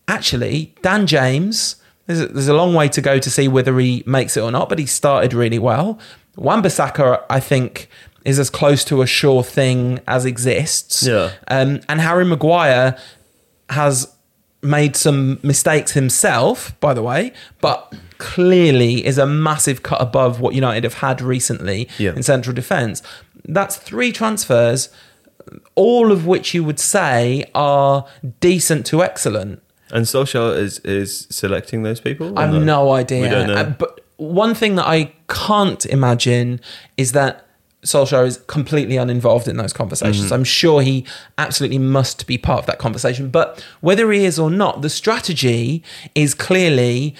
actually, 0.07 0.75
Dan 0.83 1.07
James 1.07 1.77
there's 2.07 2.21
a, 2.21 2.27
there's 2.29 2.49
a 2.49 2.55
long 2.55 2.75
way 2.75 2.89
to 2.89 3.01
go 3.01 3.19
to 3.19 3.31
see 3.31 3.49
whether 3.49 3.79
he 3.79 4.03
makes 4.07 4.37
it 4.37 4.41
or 4.41 4.51
not, 4.51 4.69
but 4.69 4.79
he 4.79 4.87
started 4.87 5.33
really 5.33 5.59
well. 5.59 5.99
Wan-Bissaka, 6.37 7.25
I 7.31 7.41
think, 7.41 7.89
is 8.25 8.39
as 8.39 8.51
close 8.51 8.85
to 8.87 9.03
a 9.03 9.07
sure 9.07 9.43
thing 9.43 10.01
as 10.07 10.25
exists. 10.25 11.03
Yeah. 11.07 11.33
Um, 11.49 11.81
and 11.89 12.01
Harry 12.01 12.25
Maguire 12.25 12.97
has 13.71 14.11
made 14.63 14.97
some 14.97 15.39
mistakes 15.43 15.93
himself, 15.93 16.79
by 16.81 16.95
the 16.95 17.03
way, 17.03 17.33
but 17.61 17.95
clearly 18.19 19.05
is 19.05 19.19
a 19.19 19.27
massive 19.27 19.83
cut 19.83 20.01
above 20.01 20.41
what 20.41 20.55
United 20.55 20.85
have 20.85 20.95
had 20.95 21.21
recently 21.21 21.89
Yeah. 21.99 22.15
in 22.15 22.23
central 22.23 22.55
defence. 22.55 23.03
That's 23.47 23.77
three 23.77 24.11
transfers, 24.11 24.89
all 25.75 26.11
of 26.11 26.27
which 26.27 26.55
you 26.55 26.65
would 26.65 26.81
say 26.81 27.45
are 27.55 28.07
decent 28.41 28.87
to 28.87 29.03
excellent. 29.03 29.61
And 29.93 30.07
Solskjaer 30.07 30.57
is 30.57 30.79
is 30.81 31.27
selecting 31.31 31.83
those 31.83 32.01
people. 32.01 32.39
I 32.39 32.43
have 32.43 32.55
no? 32.55 32.61
no 32.61 32.93
idea. 32.93 33.23
We 33.23 33.29
don't 33.29 33.49
know. 33.49 33.55
Uh, 33.55 33.71
but 33.71 34.01
one 34.17 34.55
thing 34.55 34.77
that 34.77 34.87
I 34.87 35.13
can't 35.29 35.85
imagine 35.87 36.61
is 36.97 37.13
that 37.13 37.47
Solskjaer 37.85 38.27
is 38.27 38.39
completely 38.47 38.97
uninvolved 38.97 39.47
in 39.47 39.57
those 39.57 39.73
conversations. 39.73 40.27
Mm-hmm. 40.27 40.35
I'm 40.35 40.45
sure 40.45 40.81
he 40.81 41.05
absolutely 41.37 41.79
must 41.79 42.27
be 42.27 42.39
part 42.39 42.61
of 42.61 42.67
that 42.67 42.79
conversation. 42.79 43.29
But 43.29 43.65
whether 43.81 44.11
he 44.11 44.25
is 44.25 44.39
or 44.39 44.51
not, 44.51 44.83
the 44.83 44.89
strategy 44.91 45.83
is 46.15 46.35
clearly 46.35 47.15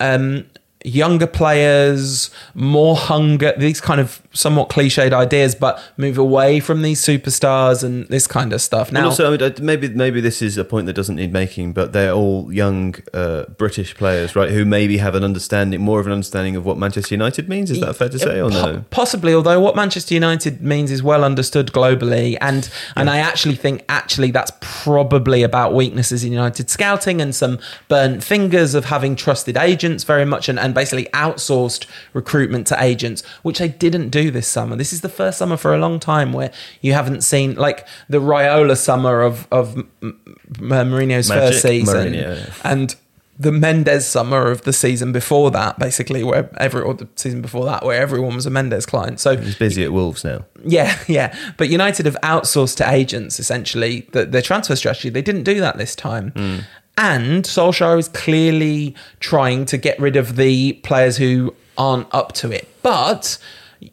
um, 0.00 0.46
younger 0.84 1.26
players, 1.26 2.30
more 2.54 2.96
hunger, 2.96 3.52
these 3.56 3.80
kind 3.80 4.00
of 4.00 4.22
somewhat 4.32 4.68
cliched 4.68 5.12
ideas, 5.12 5.54
but 5.54 5.82
move 5.96 6.16
away 6.16 6.60
from 6.60 6.82
these 6.82 7.00
superstars 7.00 7.82
and 7.82 8.06
this 8.08 8.26
kind 8.26 8.52
of 8.52 8.60
stuff. 8.60 8.88
And 8.88 8.94
Now, 8.94 9.06
also, 9.06 9.26
I 9.26 9.36
mean, 9.36 9.42
uh, 9.42 9.54
maybe 9.60 9.88
maybe 9.88 10.20
this 10.20 10.40
is 10.40 10.56
a 10.56 10.64
point 10.64 10.86
that 10.86 10.92
doesn't 10.92 11.16
need 11.16 11.32
making, 11.32 11.72
but 11.72 11.92
they're 11.92 12.12
all 12.12 12.52
young 12.52 12.94
uh, 13.12 13.44
British 13.56 13.94
players, 13.96 14.36
right? 14.36 14.50
Who 14.50 14.64
maybe 14.64 14.98
have 14.98 15.14
an 15.14 15.24
understanding, 15.24 15.80
more 15.80 15.98
of 16.00 16.06
an 16.06 16.12
understanding 16.12 16.54
of 16.54 16.64
what 16.64 16.78
Manchester 16.78 17.14
United 17.14 17.48
means. 17.48 17.70
Is 17.70 17.80
that 17.80 17.94
fair 17.94 18.08
to 18.08 18.18
say, 18.18 18.40
or 18.40 18.50
no? 18.50 18.84
Possibly, 18.90 19.34
although 19.34 19.60
what 19.60 19.74
Manchester 19.74 20.14
United 20.14 20.62
means 20.62 20.90
is 20.90 21.02
well 21.02 21.24
understood 21.24 21.72
globally, 21.72 22.36
and 22.40 22.70
and 22.94 23.10
I 23.10 23.18
actually 23.18 23.56
think 23.56 23.84
actually 23.88 24.30
that's 24.30 24.52
probably 24.60 25.42
about 25.42 25.74
weaknesses 25.74 26.22
in 26.22 26.32
United 26.32 26.70
scouting 26.70 27.20
and 27.20 27.34
some 27.34 27.58
burnt 27.88 28.22
fingers 28.22 28.74
of 28.74 28.86
having 28.86 29.16
trusted 29.16 29.56
agents 29.56 30.04
very 30.04 30.24
much 30.24 30.48
and, 30.48 30.58
and 30.68 30.74
basically 30.74 31.06
outsourced 31.06 31.86
recruitment 32.12 32.66
to 32.68 32.82
agents, 32.82 33.24
which 33.42 33.58
they 33.58 33.68
didn't 33.68 34.10
do 34.10 34.30
this 34.30 34.46
summer. 34.46 34.76
This 34.76 34.92
is 34.92 35.00
the 35.00 35.08
first 35.08 35.38
summer 35.38 35.56
for 35.56 35.74
a 35.74 35.78
long 35.78 35.98
time 35.98 36.32
where 36.32 36.52
you 36.80 36.92
haven't 36.92 37.22
seen 37.22 37.54
like 37.54 37.86
the 38.08 38.18
Raiola 38.18 38.76
summer 38.76 39.22
of 39.22 39.48
of 39.50 39.74
Mourinho's 40.02 41.28
Magic 41.28 41.52
first 41.52 41.62
season, 41.62 42.12
Mourinho, 42.12 42.60
and 42.64 42.94
the 43.38 43.52
Mendes 43.52 44.06
summer 44.06 44.50
of 44.50 44.62
the 44.62 44.72
season 44.72 45.12
before 45.12 45.50
that, 45.52 45.78
basically, 45.78 46.24
where 46.24 46.50
every 46.58 46.82
or 46.82 46.94
the 46.94 47.08
season 47.14 47.40
before 47.40 47.64
that, 47.66 47.84
where 47.84 48.00
everyone 48.00 48.34
was 48.34 48.46
a 48.46 48.50
Mendes 48.50 48.84
client. 48.84 49.20
So 49.20 49.36
He's 49.36 49.56
busy 49.56 49.84
at 49.84 49.92
Wolves 49.92 50.24
now. 50.24 50.44
yeah, 50.64 50.98
yeah. 51.06 51.34
But 51.56 51.68
United 51.68 52.06
have 52.06 52.18
outsourced 52.22 52.76
to 52.78 52.90
agents 52.90 53.38
essentially 53.38 54.08
the, 54.12 54.26
their 54.26 54.42
transfer 54.42 54.76
strategy. 54.76 55.08
They 55.08 55.22
didn't 55.22 55.44
do 55.44 55.60
that 55.60 55.78
this 55.78 55.94
time. 55.94 56.32
Mm. 56.32 56.64
And 56.98 57.44
Solskjaer 57.44 57.98
is 57.98 58.08
clearly 58.08 58.94
trying 59.20 59.64
to 59.66 59.78
get 59.78 59.98
rid 60.00 60.16
of 60.16 60.36
the 60.36 60.74
players 60.82 61.16
who 61.16 61.54
aren't 61.78 62.12
up 62.12 62.32
to 62.32 62.50
it. 62.50 62.68
But 62.82 63.38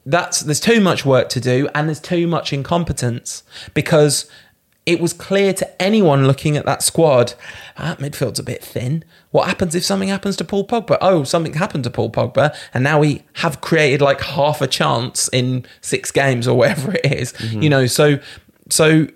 that's 0.06 0.40
there's 0.40 0.60
too 0.60 0.82
much 0.82 1.06
work 1.06 1.30
to 1.30 1.40
do 1.40 1.70
and 1.76 1.88
there's 1.88 2.00
too 2.00 2.26
much 2.26 2.52
incompetence 2.52 3.44
because 3.76 4.28
it 4.88 5.00
was 5.00 5.14
clear 5.14 5.54
to 5.54 5.82
anyone 5.82 6.28
looking 6.28 6.58
at 6.58 6.66
that 6.66 6.82
squad, 6.84 7.34
ah, 7.78 7.96
midfield's 8.00 8.40
a 8.40 8.44
bit 8.44 8.64
thin. 8.64 9.04
What 9.32 9.48
happens 9.48 9.74
if 9.76 9.84
something 9.84 10.10
happens 10.10 10.36
to 10.38 10.44
Paul 10.44 10.66
Pogba? 10.68 10.98
Oh, 11.02 11.24
something 11.24 11.54
happened 11.54 11.84
to 11.86 11.90
Paul 11.90 12.12
Pogba, 12.12 12.56
and 12.74 12.84
now 12.84 13.00
we 13.00 13.24
have 13.34 13.62
created 13.62 14.02
like 14.02 14.22
half 14.22 14.62
a 14.62 14.68
chance 14.68 15.28
in 15.34 15.66
six 15.82 16.12
games 16.12 16.48
or 16.48 16.58
whatever 16.58 16.94
it 17.04 17.12
is. 17.12 17.34
You 17.52 17.70
know, 17.70 17.88
so 17.88 18.20
so 18.70 19.08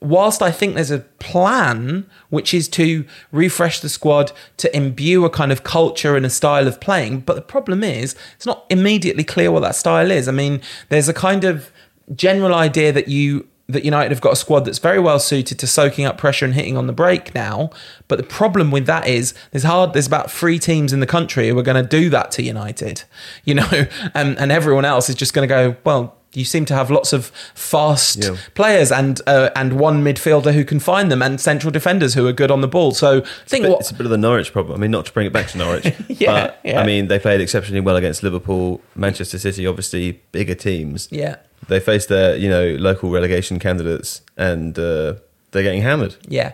whilst 0.00 0.42
I 0.42 0.50
think 0.50 0.74
there's 0.74 0.90
a 0.90 1.00
plan 1.18 2.08
which 2.30 2.52
is 2.54 2.68
to 2.68 3.04
refresh 3.32 3.80
the 3.80 3.88
squad 3.88 4.32
to 4.58 4.74
imbue 4.76 5.24
a 5.24 5.30
kind 5.30 5.52
of 5.52 5.64
culture 5.64 6.16
and 6.16 6.24
a 6.26 6.30
style 6.30 6.66
of 6.66 6.80
playing, 6.80 7.20
but 7.20 7.34
the 7.34 7.42
problem 7.42 7.82
is 7.82 8.14
it's 8.36 8.46
not 8.46 8.64
immediately 8.70 9.24
clear 9.24 9.50
what 9.50 9.60
that 9.60 9.76
style 9.76 10.10
is. 10.10 10.28
I 10.28 10.32
mean, 10.32 10.60
there's 10.88 11.08
a 11.08 11.14
kind 11.14 11.44
of 11.44 11.70
general 12.14 12.54
idea 12.54 12.92
that 12.92 13.08
you 13.08 13.46
that 13.70 13.84
United 13.84 14.10
have 14.10 14.22
got 14.22 14.32
a 14.32 14.36
squad 14.36 14.60
that's 14.60 14.78
very 14.78 14.98
well 14.98 15.18
suited 15.18 15.58
to 15.58 15.66
soaking 15.66 16.06
up 16.06 16.16
pressure 16.16 16.46
and 16.46 16.54
hitting 16.54 16.76
on 16.76 16.86
the 16.86 16.92
break 16.92 17.34
now. 17.34 17.68
But 18.08 18.16
the 18.16 18.24
problem 18.24 18.70
with 18.70 18.86
that 18.86 19.06
is 19.06 19.34
there's 19.50 19.64
hard 19.64 19.92
there's 19.92 20.06
about 20.06 20.30
three 20.30 20.58
teams 20.58 20.92
in 20.92 21.00
the 21.00 21.06
country 21.06 21.48
who 21.48 21.58
are 21.58 21.62
going 21.62 21.82
to 21.82 21.88
do 21.88 22.08
that 22.08 22.30
to 22.32 22.42
United, 22.42 23.04
you 23.44 23.54
know, 23.54 23.68
and 24.14 24.38
and 24.38 24.50
everyone 24.50 24.84
else 24.84 25.08
is 25.08 25.14
just 25.14 25.34
going 25.34 25.46
to 25.46 25.54
go 25.54 25.76
well. 25.84 26.14
You 26.34 26.44
seem 26.44 26.64
to 26.66 26.74
have 26.74 26.90
lots 26.90 27.12
of 27.12 27.32
fast 27.54 28.22
Yeah. 28.24 28.36
players 28.54 28.92
and 28.92 29.20
uh, 29.26 29.50
and 29.56 29.80
one 29.80 30.04
midfielder 30.04 30.52
who 30.52 30.64
can 30.64 30.78
find 30.78 31.10
them 31.10 31.22
and 31.22 31.40
central 31.40 31.70
defenders 31.70 32.14
who 32.14 32.26
are 32.26 32.32
good 32.32 32.50
on 32.50 32.60
the 32.60 32.68
ball. 32.68 32.92
So 32.92 33.18
I 33.22 33.48
think 33.48 33.64
But 33.64 33.70
what 33.70 33.80
it's 33.80 33.90
a 33.90 33.94
bit 33.94 34.04
of 34.06 34.10
the 34.10 34.18
Norwich 34.18 34.52
problem. 34.52 34.78
I 34.78 34.80
mean, 34.80 34.90
not 34.90 35.06
to 35.06 35.12
bring 35.12 35.26
it 35.26 35.32
back 35.32 35.48
to 35.48 35.58
Norwich, 35.58 35.86
Yeah, 36.08 36.32
but 36.32 36.60
yeah. 36.64 36.80
I 36.80 36.86
mean, 36.86 37.08
they 37.08 37.18
played 37.18 37.40
exceptionally 37.40 37.80
well 37.80 37.96
against 37.96 38.22
Liverpool, 38.22 38.80
Manchester 38.94 39.38
City, 39.38 39.66
obviously 39.66 40.20
bigger 40.32 40.54
teams. 40.54 41.08
yeah 41.10 41.36
They 41.68 41.80
faced 41.80 42.08
their, 42.08 42.36
you 42.36 42.48
know, 42.50 42.76
local 42.78 43.10
relegation 43.10 43.58
candidates, 43.58 44.20
and 44.36 44.78
uh, 44.78 45.14
they're 45.50 45.62
getting 45.62 45.82
hammered. 45.82 46.16
Yeah, 46.28 46.52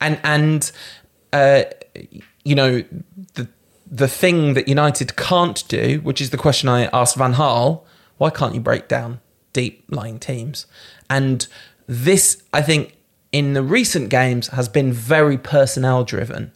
and 0.00 0.20
and 0.22 0.70
uh, 1.32 1.62
you 2.44 2.54
know 2.54 2.84
the 3.34 3.48
the 3.90 4.08
thing 4.08 4.54
that 4.54 4.68
United 4.68 5.16
can't 5.16 5.66
do, 5.68 6.00
which 6.02 6.20
is 6.20 6.28
the 6.30 6.36
question 6.38 6.68
I 6.68 6.86
asked 6.92 7.16
Van 7.16 7.34
Gaal, 7.34 7.82
why 8.18 8.30
can't 8.30 8.54
you 8.54 8.60
break 8.60 8.88
down 8.88 9.20
deep 9.52 9.84
lying 9.88 10.18
teams? 10.18 10.66
And 11.08 11.46
this, 11.86 12.42
I 12.52 12.62
think, 12.62 12.96
in 13.32 13.52
the 13.54 13.62
recent 13.62 14.10
games 14.10 14.48
has 14.48 14.68
been 14.68 14.92
very 14.92 15.36
personnel 15.36 16.04
driven. 16.04 16.52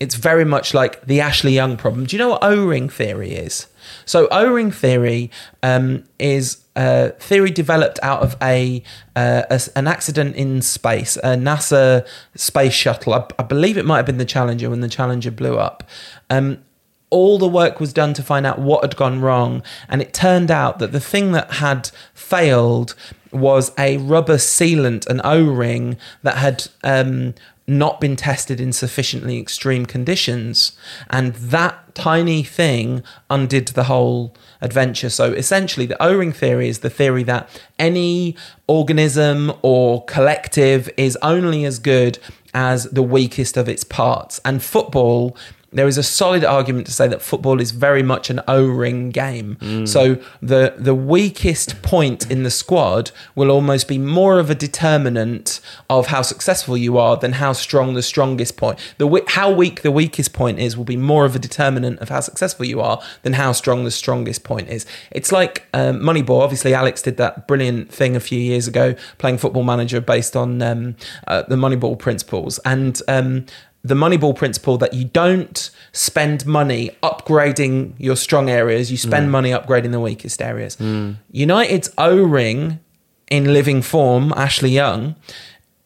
It's 0.00 0.16
very 0.16 0.44
much 0.44 0.74
like 0.74 1.04
the 1.06 1.20
Ashley 1.20 1.52
Young 1.52 1.76
problem. 1.76 2.06
Do 2.06 2.16
you 2.16 2.18
know 2.18 2.30
what 2.30 2.42
O-ring 2.42 2.88
theory 2.88 3.34
is? 3.34 3.68
So 4.04 4.26
O-ring 4.32 4.72
theory 4.72 5.30
um, 5.62 6.04
is 6.18 6.64
a 6.74 7.10
theory 7.20 7.50
developed 7.50 8.00
out 8.02 8.20
of 8.22 8.34
a, 8.42 8.82
uh, 9.14 9.42
a- 9.50 9.60
an 9.76 9.86
accident 9.86 10.34
in 10.34 10.60
space, 10.62 11.16
a 11.18 11.36
NASA 11.36 12.04
space 12.34 12.72
shuttle. 12.72 13.14
I, 13.14 13.26
I 13.38 13.42
believe 13.44 13.76
it 13.76 13.84
might 13.84 13.98
have 13.98 14.06
been 14.06 14.18
the 14.18 14.24
Challenger 14.24 14.70
when 14.70 14.80
the 14.80 14.88
Challenger 14.88 15.30
blew 15.30 15.56
up. 15.56 15.88
Um, 16.30 16.64
all 17.12 17.38
the 17.38 17.46
work 17.46 17.78
was 17.78 17.92
done 17.92 18.14
to 18.14 18.22
find 18.22 18.44
out 18.46 18.58
what 18.58 18.82
had 18.82 18.96
gone 18.96 19.20
wrong, 19.20 19.62
and 19.88 20.02
it 20.02 20.12
turned 20.14 20.50
out 20.50 20.78
that 20.78 20.92
the 20.92 21.00
thing 21.00 21.32
that 21.32 21.52
had 21.52 21.90
failed 22.14 22.94
was 23.30 23.70
a 23.78 23.98
rubber 23.98 24.38
sealant, 24.38 25.06
an 25.06 25.20
O-ring 25.22 25.96
that 26.22 26.38
had 26.38 26.68
um, 26.82 27.34
not 27.66 28.00
been 28.00 28.16
tested 28.16 28.60
in 28.60 28.72
sufficiently 28.72 29.38
extreme 29.38 29.86
conditions, 29.86 30.72
and 31.10 31.34
that 31.34 31.94
tiny 31.94 32.42
thing 32.42 33.02
undid 33.28 33.68
the 33.68 33.84
whole 33.84 34.34
adventure. 34.60 35.10
So 35.10 35.32
essentially, 35.32 35.86
the 35.86 36.02
O-ring 36.02 36.32
theory 36.32 36.68
is 36.68 36.78
the 36.78 36.90
theory 36.90 37.24
that 37.24 37.48
any 37.78 38.36
organism 38.66 39.52
or 39.60 40.04
collective 40.06 40.90
is 40.96 41.18
only 41.20 41.64
as 41.66 41.78
good 41.78 42.18
as 42.54 42.84
the 42.84 43.02
weakest 43.02 43.56
of 43.56 43.68
its 43.68 43.84
parts, 43.84 44.40
and 44.44 44.62
football 44.62 45.36
there 45.72 45.88
is 45.88 45.98
a 45.98 46.02
solid 46.02 46.44
argument 46.44 46.86
to 46.86 46.92
say 46.92 47.08
that 47.08 47.22
football 47.22 47.60
is 47.60 47.70
very 47.70 48.02
much 48.02 48.30
an 48.30 48.40
O-ring 48.46 49.10
game. 49.10 49.56
So 49.86 50.18
the 50.40 50.74
the 50.76 50.94
weakest 50.94 51.82
point 51.82 52.30
in 52.30 52.42
the 52.42 52.50
squad 52.50 53.10
will 53.34 53.50
almost 53.50 53.88
be 53.88 53.98
more 53.98 54.38
of 54.38 54.50
a 54.50 54.54
determinant 54.54 55.60
of 55.88 56.08
how 56.08 56.22
successful 56.22 56.76
you 56.76 56.98
are 56.98 57.16
than 57.16 57.32
how 57.32 57.52
strong 57.52 57.94
the 57.94 58.02
strongest 58.02 58.56
point. 58.56 58.78
The 58.98 59.22
how 59.28 59.50
weak 59.50 59.82
the 59.82 59.90
weakest 59.90 60.32
point 60.32 60.58
is 60.58 60.76
will 60.76 60.84
be 60.84 60.96
more 60.96 61.24
of 61.24 61.34
a 61.34 61.38
determinant 61.38 62.00
of 62.00 62.08
how 62.08 62.20
successful 62.20 62.66
you 62.66 62.80
are 62.80 63.00
than 63.22 63.34
how 63.34 63.52
strong 63.52 63.84
the 63.84 63.90
strongest 63.90 64.44
point 64.44 64.68
is. 64.68 64.86
It's 65.10 65.32
like 65.32 65.66
um, 65.72 66.00
Moneyball. 66.00 66.40
Obviously, 66.40 66.74
Alex 66.74 67.02
did 67.02 67.16
that 67.16 67.48
brilliant 67.48 67.92
thing 67.92 68.16
a 68.16 68.20
few 68.20 68.38
years 68.38 68.68
ago, 68.68 68.94
playing 69.18 69.38
Football 69.38 69.64
Manager 69.64 70.00
based 70.00 70.36
on 70.36 70.62
um, 70.62 70.96
uh, 71.26 71.42
the 71.42 71.56
Moneyball 71.56 71.98
principles 71.98 72.58
and. 72.64 73.00
Um, 73.08 73.46
the 73.84 73.94
Moneyball 73.94 74.36
principle 74.36 74.78
that 74.78 74.94
you 74.94 75.04
don't 75.04 75.70
spend 75.92 76.46
money 76.46 76.96
upgrading 77.02 77.94
your 77.98 78.16
strong 78.16 78.48
areas, 78.48 78.90
you 78.90 78.96
spend 78.96 79.28
mm. 79.28 79.30
money 79.30 79.50
upgrading 79.50 79.90
the 79.90 80.00
weakest 80.00 80.40
areas. 80.40 80.76
Mm. 80.76 81.16
United's 81.32 81.90
O 81.98 82.22
ring 82.22 82.78
in 83.30 83.52
living 83.52 83.82
form, 83.82 84.32
Ashley 84.36 84.70
Young, 84.70 85.16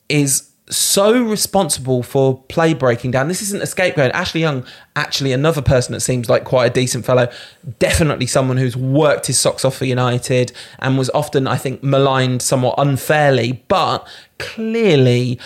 is 0.09 0.51
so 0.69 1.23
responsible 1.23 2.03
for 2.03 2.43
play 2.49 2.75
breaking 2.75 3.13
down. 3.13 3.29
This 3.29 3.41
isn't 3.41 3.63
a 3.63 3.67
scapegoat. 3.67 4.11
Ashley 4.13 4.41
Young, 4.41 4.67
actually, 4.97 5.33
another 5.33 5.63
person 5.63 5.93
that 5.93 6.01
seems 6.01 6.29
like 6.29 6.45
quite 6.45 6.67
a 6.67 6.75
decent 6.75 7.07
fellow, 7.07 7.31
definitely 7.79 8.27
someone 8.27 8.57
who's 8.57 8.77
worked 8.77 9.27
his 9.27 9.39
socks 9.39 9.65
off 9.65 9.77
for 9.77 9.85
United 9.85 10.53
and 10.81 10.99
was 10.99 11.09
often, 11.11 11.47
I 11.47 11.57
think, 11.57 11.83
maligned 11.83 12.43
somewhat 12.43 12.75
unfairly, 12.79 13.65
but 13.69 14.07
clearly 14.39 15.39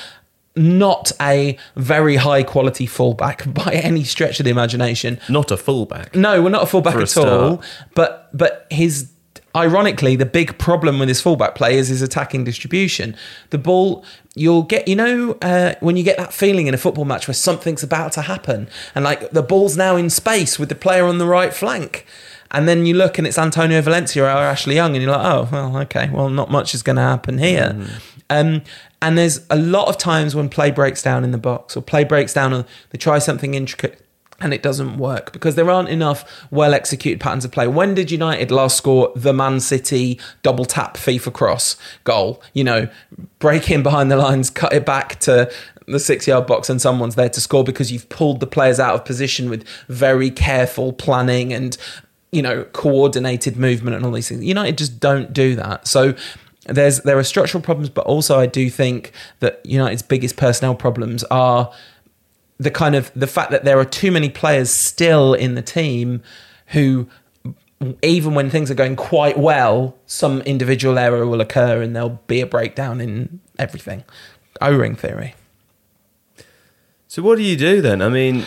not 0.57 1.13
a 1.21 1.57
very 1.77 2.17
high 2.17 2.43
quality 2.43 2.87
fullback 2.87 3.53
by 3.55 3.73
any 3.73 4.05
stretch 4.05 4.41
of 4.41 4.45
the 4.45 4.51
imagination. 4.51 5.21
Not 5.29 5.51
a 5.51 5.57
fullback. 5.57 6.15
No, 6.15 6.43
we're 6.43 6.51
not 6.51 6.63
a 6.63 6.67
fullback 6.67 6.97
a 6.97 7.03
at 7.03 7.17
all. 7.17 7.63
But 7.95 8.29
but 8.37 8.67
his 8.71 9.13
ironically 9.57 10.15
the 10.15 10.27
big 10.27 10.57
problem 10.59 11.01
with 11.01 11.09
his 11.09 11.21
fullback 11.21 11.57
play 11.57 11.77
is 11.77 11.89
his 11.89 12.03
attacking 12.03 12.45
distribution. 12.45 13.17
The 13.51 13.59
ball 13.59 14.05
you'll 14.37 14.63
get 14.63 14.87
you 14.87 14.97
know 14.97 15.37
uh, 15.43 15.75
when 15.81 15.97
you 15.97 16.05
get 16.05 16.17
that 16.19 16.33
feeling 16.33 16.67
in 16.67 16.75
a 16.75 16.79
football 16.79 17.05
match 17.05 17.27
where 17.27 17.35
something's 17.35 17.83
about 17.83 18.13
to 18.13 18.23
happen 18.23 18.69
and 18.95 19.05
like 19.05 19.31
the 19.31 19.43
ball's 19.43 19.77
now 19.77 19.97
in 19.97 20.09
space 20.11 20.59
with 20.59 20.69
the 20.69 20.75
player 20.75 21.05
on 21.05 21.19
the 21.19 21.27
right 21.27 21.55
flank. 21.55 22.07
And 22.53 22.69
then 22.69 22.85
you 22.85 22.95
look 22.95 23.17
and 23.17 23.29
it's 23.29 23.39
Antonio 23.39 23.81
Valencia 23.81 24.25
or 24.25 24.27
Ashley 24.27 24.75
Young, 24.75 24.97
and 24.97 25.05
you're 25.05 25.13
like, 25.13 25.25
oh, 25.25 25.49
well, 25.53 25.77
okay, 25.83 26.11
well, 26.13 26.29
not 26.29 26.51
much 26.51 26.75
is 26.75 26.83
going 26.83 26.97
to 26.97 27.03
happen 27.03 27.39
here. 27.39 27.87
Um, 28.29 28.63
and 29.03 29.17
there's 29.17 29.47
a 29.51 29.57
lot 29.57 29.89
of 29.89 29.97
times 29.97 30.35
when 30.35 30.49
play 30.49 30.71
breaks 30.71 31.03
down 31.03 31.25
in 31.25 31.31
the 31.31 31.39
box 31.39 31.77
or 31.77 31.83
play 31.83 32.05
breaks 32.05 32.35
down, 32.35 32.53
or 32.53 32.65
they 32.91 32.99
try 32.99 33.19
something 33.19 33.55
intricate 33.55 34.05
and 34.41 34.55
it 34.55 34.63
doesn't 34.63 34.97
work 34.97 35.33
because 35.33 35.55
there 35.55 35.71
aren't 35.71 35.89
enough 35.89 36.25
well 36.51 36.73
executed 36.75 37.21
patterns 37.21 37.45
of 37.45 37.53
play. 37.53 37.67
When 37.67 37.95
did 37.95 38.11
United 38.11 38.51
last 38.51 38.77
score 38.77 39.13
the 39.15 39.33
Man 39.33 39.61
City 39.61 40.19
double 40.43 40.65
tap 40.65 40.97
FIFA 40.97 41.33
cross 41.33 41.77
goal? 42.05 42.43
You 42.55 42.65
know, 42.65 42.89
break 43.39 43.71
in 43.71 43.83
behind 43.83 44.11
the 44.11 44.17
lines, 44.17 44.51
cut 44.51 44.73
it 44.73 44.87
back 44.87 45.21
to 45.21 45.51
the 45.87 45.99
six 45.99 46.27
yard 46.27 46.47
box, 46.47 46.71
and 46.71 46.81
someone's 46.81 47.15
there 47.15 47.29
to 47.29 47.41
score 47.41 47.65
because 47.65 47.93
you've 47.93 48.09
pulled 48.09 48.41
the 48.41 48.47
players 48.47 48.81
out 48.81 48.95
of 48.95 49.05
position 49.05 49.51
with 49.51 49.67
very 49.89 50.31
careful 50.31 50.93
planning 50.93 51.53
and 51.53 51.77
you 52.33 52.43
know 52.43 52.65
coordinated 52.73 53.57
movement 53.57 53.97
and 53.97 54.05
all 54.05 54.13
these 54.13 54.29
things. 54.29 54.45
United 54.45 54.79
just 54.79 55.01
don't 55.01 55.33
do 55.33 55.55
that. 55.57 55.87
So 55.87 56.15
there's 56.71 57.01
there 57.01 57.19
are 57.19 57.25
structural 57.25 57.63
problems, 57.63 57.91
but 57.91 58.07
also 58.07 58.39
I 58.39 58.47
do 58.47 58.71
think 58.71 59.13
that 59.41 59.65
United's 59.65 60.03
biggest 60.03 60.37
personnel 60.37 60.75
problems 60.75 61.25
are 61.25 61.73
the 62.59 62.71
kind 62.71 62.95
of 62.95 63.11
the 63.15 63.27
fact 63.27 63.51
that 63.51 63.65
there 63.65 63.79
are 63.79 63.85
too 63.85 64.11
many 64.11 64.29
players 64.29 64.71
still 64.71 65.35
in 65.35 65.55
the 65.55 65.63
team 65.63 66.23
who 66.69 67.09
even 68.03 68.35
when 68.35 68.51
things 68.51 68.71
are 68.71 68.75
going 68.75 68.95
quite 68.95 69.39
well 69.39 69.97
some 70.05 70.43
individual 70.43 70.99
error 70.99 71.27
will 71.27 71.41
occur 71.41 71.81
and 71.81 71.97
there'll 71.97 72.21
be 72.27 72.43
a 72.43 72.47
breakdown 72.47 73.01
in 73.01 73.41
everything 73.59 74.05
o-ring 74.61 74.95
theory 74.95 75.35
So 77.09 77.23
what 77.23 77.39
do 77.39 77.43
you 77.43 77.57
do 77.57 77.81
then? 77.81 78.03
I 78.03 78.09
mean, 78.09 78.45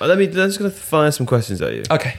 let 0.00 0.18
me. 0.18 0.26
Let's 0.26 0.58
going 0.58 0.70
to 0.70 0.76
fire 0.76 1.12
some 1.12 1.24
questions 1.26 1.62
at 1.62 1.72
you. 1.72 1.84
okay 1.90 2.16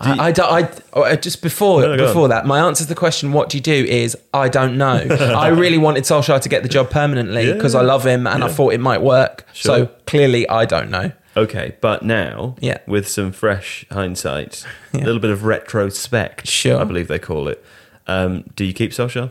I, 0.00 0.30
I, 0.30 0.58
I, 0.60 1.00
I- 1.12 1.16
just 1.16 1.40
before 1.42 1.82
No, 1.82 1.96
before 1.96 2.24
on. 2.24 2.30
that, 2.30 2.46
my 2.46 2.58
answer 2.60 2.82
to 2.84 2.88
the 2.88 2.94
question, 2.94 3.32
"What 3.32 3.48
do 3.48 3.56
you 3.56 3.62
do?" 3.62 3.72
is 3.84 4.16
I 4.32 4.48
don't 4.48 4.76
know. 4.76 4.94
I 5.10 5.48
really 5.48 5.78
wanted 5.78 6.04
Solskjaer 6.04 6.40
to 6.40 6.48
get 6.48 6.62
the 6.62 6.68
job 6.68 6.90
permanently 6.90 7.46
Yeah. 7.48 7.54
because 7.54 7.74
I 7.74 7.82
love 7.82 8.04
him 8.06 8.26
and 8.26 8.42
I 8.44 8.48
thought 8.48 8.72
it 8.74 8.80
might 8.80 9.02
work. 9.02 9.46
Sure. 9.52 9.76
So 9.78 9.86
clearly, 10.06 10.48
I 10.48 10.64
don't 10.64 10.90
know. 10.90 11.12
Okay, 11.36 11.76
but 11.80 12.04
now, 12.04 12.54
Yeah. 12.60 12.78
with 12.86 13.08
some 13.08 13.32
fresh 13.32 13.84
hindsight, 13.90 14.64
a 14.92 14.98
little 14.98 15.18
bit 15.18 15.30
of 15.30 15.44
retrospect, 15.44 16.46
Sure. 16.46 16.80
I 16.80 16.84
believe 16.84 17.08
they 17.08 17.18
call 17.18 17.48
it. 17.48 17.64
Um, 18.06 18.44
do 18.54 18.64
you 18.64 18.72
keep 18.72 18.92
Solskjaer 18.92 19.30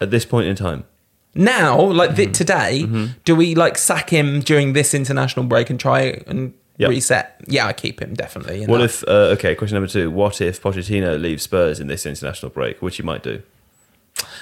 at 0.00 0.10
this 0.10 0.24
point 0.24 0.48
in 0.48 0.56
time? 0.56 0.84
Now, 1.34 1.80
like 1.80 2.10
Mm-hmm. 2.10 2.32
today, 2.32 2.86
do 3.24 3.36
we 3.36 3.54
like 3.54 3.78
sack 3.78 4.10
him 4.10 4.40
during 4.40 4.72
this 4.72 4.94
international 4.94 5.46
break 5.46 5.70
and 5.70 5.78
try 5.78 6.22
and 6.26 6.52
Yep. 6.80 6.90
reset? 6.90 7.40
Yeah, 7.46 7.66
I 7.66 7.72
keep 7.72 8.00
him 8.00 8.14
definitely. 8.14 8.66
What 8.66 8.78
that. 8.78 8.84
if? 8.84 9.04
Uh, 9.06 9.34
okay, 9.34 9.54
question 9.54 9.74
number 9.76 9.88
two. 9.88 10.10
What 10.10 10.40
if 10.40 10.62
Pochettino 10.62 11.20
leaves 11.20 11.42
Spurs 11.42 11.78
in 11.78 11.86
this 11.88 12.06
international 12.06 12.50
break, 12.50 12.80
which 12.80 12.96
he 12.96 13.02
might 13.02 13.22
do? 13.22 13.42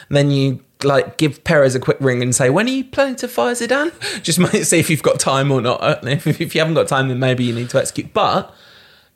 then 0.08 0.30
you 0.30 0.64
like 0.82 1.16
give 1.16 1.42
Perez 1.44 1.74
a 1.74 1.80
quick 1.80 1.98
ring 2.00 2.22
and 2.22 2.34
say, 2.34 2.50
"When 2.50 2.66
are 2.66 2.70
you 2.70 2.84
planning 2.84 3.16
to 3.16 3.28
fire 3.28 3.54
Zidane?" 3.54 3.92
Just 4.22 4.38
might 4.38 4.64
see 4.64 4.78
if 4.78 4.90
you've 4.90 5.02
got 5.02 5.20
time 5.20 5.50
or 5.50 5.60
not. 5.60 6.04
If, 6.08 6.26
if 6.40 6.54
you 6.54 6.60
haven't 6.60 6.74
got 6.74 6.88
time, 6.88 7.08
then 7.08 7.18
maybe 7.18 7.44
you 7.44 7.54
need 7.54 7.70
to 7.70 7.78
execute. 7.78 8.12
But 8.12 8.54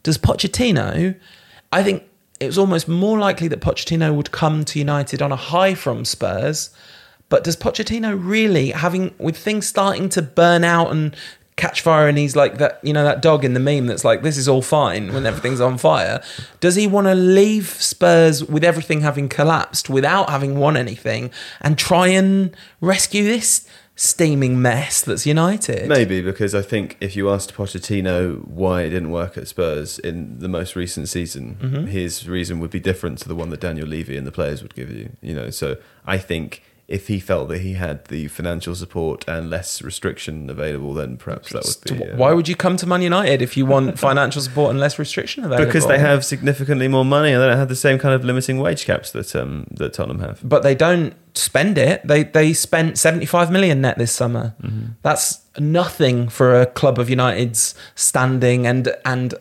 does 0.03 0.19
Pochettino? 0.19 1.19
I 1.73 1.83
think 1.83 2.05
it's 2.41 2.59
almost 2.59 2.89
more 2.89 3.19
likely 3.19 3.49
that 3.49 3.61
Pochettino 3.61 4.15
would 4.15 4.31
come 4.33 4.65
to 4.65 4.79
United 4.79 5.23
on 5.23 5.33
a 5.33 5.37
high 5.37 5.75
from 5.75 6.05
Spurs. 6.05 6.71
But 7.29 7.45
does 7.45 7.57
Pochettino 7.57 8.19
really 8.21 8.71
having 8.71 9.15
with 9.19 9.39
things 9.39 9.67
starting 9.67 10.11
to 10.11 10.21
burn 10.21 10.65
out 10.65 10.91
and 10.91 11.17
catch 11.57 11.83
fire 11.83 12.09
and 12.09 12.17
he's 12.17 12.35
like 12.35 12.57
that 12.59 12.81
you 12.83 12.93
know 12.93 13.05
that 13.05 13.21
dog 13.21 13.45
in 13.45 13.53
the 13.53 13.61
meme 13.61 13.87
that's 13.87 14.05
like 14.05 14.23
this 14.23 14.37
is 14.39 14.49
all 14.49 14.63
fine 14.63 15.13
when 15.13 15.27
everything's 15.27 15.61
on 15.61 15.77
fire 15.77 16.23
does 16.61 16.75
he 16.77 16.87
want 16.87 17.07
to 17.07 17.15
leave 17.15 17.67
Spurs 17.69 18.43
with 18.45 18.65
everything 18.65 19.03
having 19.03 19.29
collapsed 19.29 19.91
without 19.91 20.31
having 20.31 20.59
won 20.59 20.77
anything 20.79 21.31
and 21.61 21.77
try 21.79 22.09
and 22.09 22.57
rescue 22.81 23.23
this 23.25 23.69
steaming 23.95 24.61
mess 24.63 25.03
that's 25.03 25.27
United 25.27 25.87
Maybe 25.87 26.23
because 26.23 26.55
I 26.55 26.63
think 26.63 26.97
if 27.01 27.15
you 27.15 27.31
asked 27.31 27.53
Pochettino 27.55 28.43
why 28.49 28.83
it 28.83 28.91
didn't 28.91 29.11
work 29.11 29.37
at 29.37 29.47
Spurs 29.47 29.99
in 29.99 30.39
the 30.39 30.49
most 30.49 30.75
recent 30.75 31.11
season, 31.11 31.59
Mm-hmm. 31.61 31.87
his 31.89 32.27
reason 32.27 32.59
would 32.61 32.71
be 32.71 32.81
different 32.81 33.19
to 33.19 33.29
the 33.29 33.35
one 33.35 33.51
that 33.51 33.61
Daniel 33.61 33.87
Levy 33.87 34.17
and 34.17 34.27
the 34.27 34.33
players 34.33 34.63
would 34.63 34.75
give 34.75 34.91
you. 34.91 35.11
You 35.21 35.35
know, 35.35 35.51
so 35.51 35.77
I 36.07 36.17
think 36.17 36.63
if 36.93 37.09
he 37.09 37.19
felt 37.19 37.49
that 37.49 37.63
he 37.63 37.73
had 37.73 38.05
the 38.07 38.29
financial 38.29 38.75
support 38.75 39.25
and 39.27 39.49
less 39.49 39.81
restriction 39.81 40.51
available, 40.51 40.93
then 40.93 41.17
perhaps 41.17 41.51
that 41.53 41.65
would 41.65 41.99
be. 41.99 42.05
uh, 42.05 42.17
why 42.17 42.33
would 42.33 42.47
you 42.47 42.55
come 42.55 42.77
to 42.77 42.87
Man 42.87 43.01
United 43.01 43.41
if 43.41 43.57
you 43.57 43.65
want 43.65 43.99
financial 43.99 44.43
support 44.43 44.71
and 44.71 44.79
less 44.79 44.99
restriction 44.99 45.43
available 45.43 45.65
because 45.65 45.87
they 45.87 45.99
have 45.99 46.23
significantly 46.23 46.89
more 46.89 47.05
money 47.05 47.33
and 47.33 47.43
they 47.43 47.47
don't 47.49 47.57
have 47.57 47.71
the 47.71 47.77
same 47.77 47.99
kind 47.99 48.15
of 48.15 48.25
limiting 48.25 48.59
wage 48.59 48.85
caps 48.85 49.11
that 49.13 49.35
um, 49.35 49.67
that 49.71 49.95
Tottenham 49.95 50.21
have. 50.21 50.41
but 50.45 50.63
they 50.63 50.75
don't 50.75 51.15
spend 51.35 51.79
it. 51.79 52.07
They 52.07 52.25
they 52.25 52.53
spent 52.53 52.99
75 52.99 53.51
million 53.51 53.81
net 53.81 53.97
this 53.97 54.13
summer. 54.13 54.55
Mm-hmm. 54.63 54.93
That's 55.01 55.41
nothing 55.59 56.29
for 56.29 56.61
a 56.61 56.67
club 56.67 56.99
of 56.99 57.09
United's 57.09 57.75
standing 57.95 58.67
and 58.67 58.95
and 59.07 59.35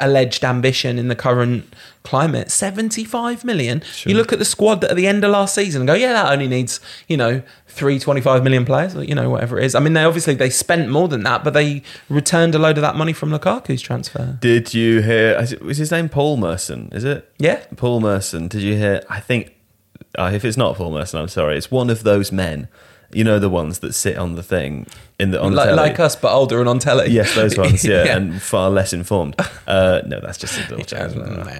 alleged 0.00 0.44
ambition 0.44 0.98
in 0.98 1.08
the 1.08 1.16
current 1.16 1.74
climate. 2.06 2.50
75 2.50 3.44
million. 3.44 3.82
You 4.04 4.14
look 4.14 4.32
at 4.32 4.38
the 4.38 4.44
squad 4.44 4.80
that 4.80 4.90
at 4.90 4.96
the 4.96 5.06
end 5.06 5.24
of 5.24 5.32
last 5.32 5.54
season 5.54 5.82
and 5.82 5.88
go, 5.88 5.94
yeah, 5.94 6.12
that 6.12 6.32
only 6.32 6.46
needs, 6.46 6.80
you 7.08 7.16
know, 7.16 7.42
three 7.66 7.98
25 7.98 8.42
million 8.44 8.64
players, 8.64 8.94
or, 8.94 9.02
you 9.02 9.14
know, 9.14 9.28
whatever 9.28 9.58
it 9.58 9.64
is. 9.64 9.74
I 9.74 9.80
mean, 9.80 9.92
they 9.92 10.04
obviously 10.04 10.34
they 10.34 10.48
spent 10.48 10.88
more 10.88 11.08
than 11.08 11.24
that, 11.24 11.42
but 11.44 11.52
they 11.52 11.82
returned 12.08 12.54
a 12.54 12.58
load 12.58 12.78
of 12.78 12.82
that 12.82 12.94
money 12.94 13.12
from 13.12 13.30
Lukaku's 13.30 13.82
transfer. 13.82 14.38
Did 14.40 14.72
you 14.72 15.02
hear? 15.02 15.36
is 15.40 15.56
Was 15.56 15.78
his 15.78 15.90
name 15.90 16.08
Paul 16.08 16.36
Merson? 16.36 16.88
Is 16.92 17.04
it? 17.04 17.30
Yeah. 17.38 17.64
Paul 17.76 18.00
Merson. 18.00 18.48
Did 18.48 18.62
you 18.62 18.76
hear? 18.76 19.02
I 19.10 19.20
think 19.20 19.54
uh, 20.16 20.30
if 20.32 20.44
it's 20.44 20.56
not 20.56 20.76
Paul 20.76 20.92
Merson, 20.92 21.20
I'm 21.20 21.28
sorry. 21.28 21.56
It's 21.56 21.70
one 21.70 21.90
of 21.90 22.04
those 22.04 22.30
men. 22.30 22.68
You 23.12 23.24
know 23.24 23.38
the 23.38 23.48
ones 23.48 23.78
that 23.80 23.92
sit 23.94 24.16
on 24.18 24.34
the 24.34 24.42
thing 24.42 24.86
in 25.18 25.30
the 25.30 25.40
on 25.40 25.52
the 25.52 25.56
Like, 25.56 25.66
telly. 25.68 25.76
like 25.76 26.00
us, 26.00 26.16
but 26.16 26.32
older 26.32 26.60
and 26.60 26.68
on 26.68 26.78
telly. 26.78 27.08
Yes, 27.10 27.34
those 27.34 27.56
ones. 27.64 27.84
Yeah, 27.84 28.16
and 28.16 28.40
far 28.42 28.70
less 28.70 28.92
informed. 28.92 29.36
Uh, 29.66 30.00
no, 30.06 30.20
that's 30.20 30.38
just 30.38 30.56
a 30.58 30.60
little 30.74 30.84
joke. 30.84 31.10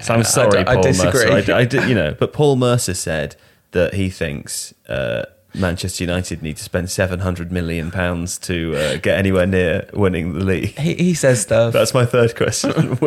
So 0.03 0.13
I'm 0.13 0.23
sorry, 0.23 0.63
d- 0.63 0.69
I 0.69 0.75
Paul 0.75 0.83
disagree. 0.83 1.25
Mercer. 1.29 1.53
I, 1.53 1.57
I 1.59 1.65
did- 1.65 1.89
you 1.89 1.93
know, 1.95 2.15
but 2.17 2.31
Paul 2.31 2.55
Mercer 2.55 2.93
said 2.93 3.35
that 3.71 3.95
he 3.95 4.09
thinks 4.09 4.73
uh, 4.87 5.25
Manchester 5.53 6.05
United 6.05 6.41
need 6.41 6.55
to 6.55 6.63
spend 6.63 6.89
700 6.89 7.51
million 7.51 7.91
pounds 7.91 8.37
to 8.39 8.75
uh, 8.77 8.95
get 8.97 9.17
anywhere 9.19 9.45
near 9.45 9.89
winning 9.93 10.31
the 10.39 10.45
league. 10.45 10.77
he, 10.79 10.93
he 10.95 11.13
says 11.13 11.41
stuff. 11.41 11.73
That's 11.73 11.93
my 11.93 12.05
third 12.05 12.37
question. 12.37 12.71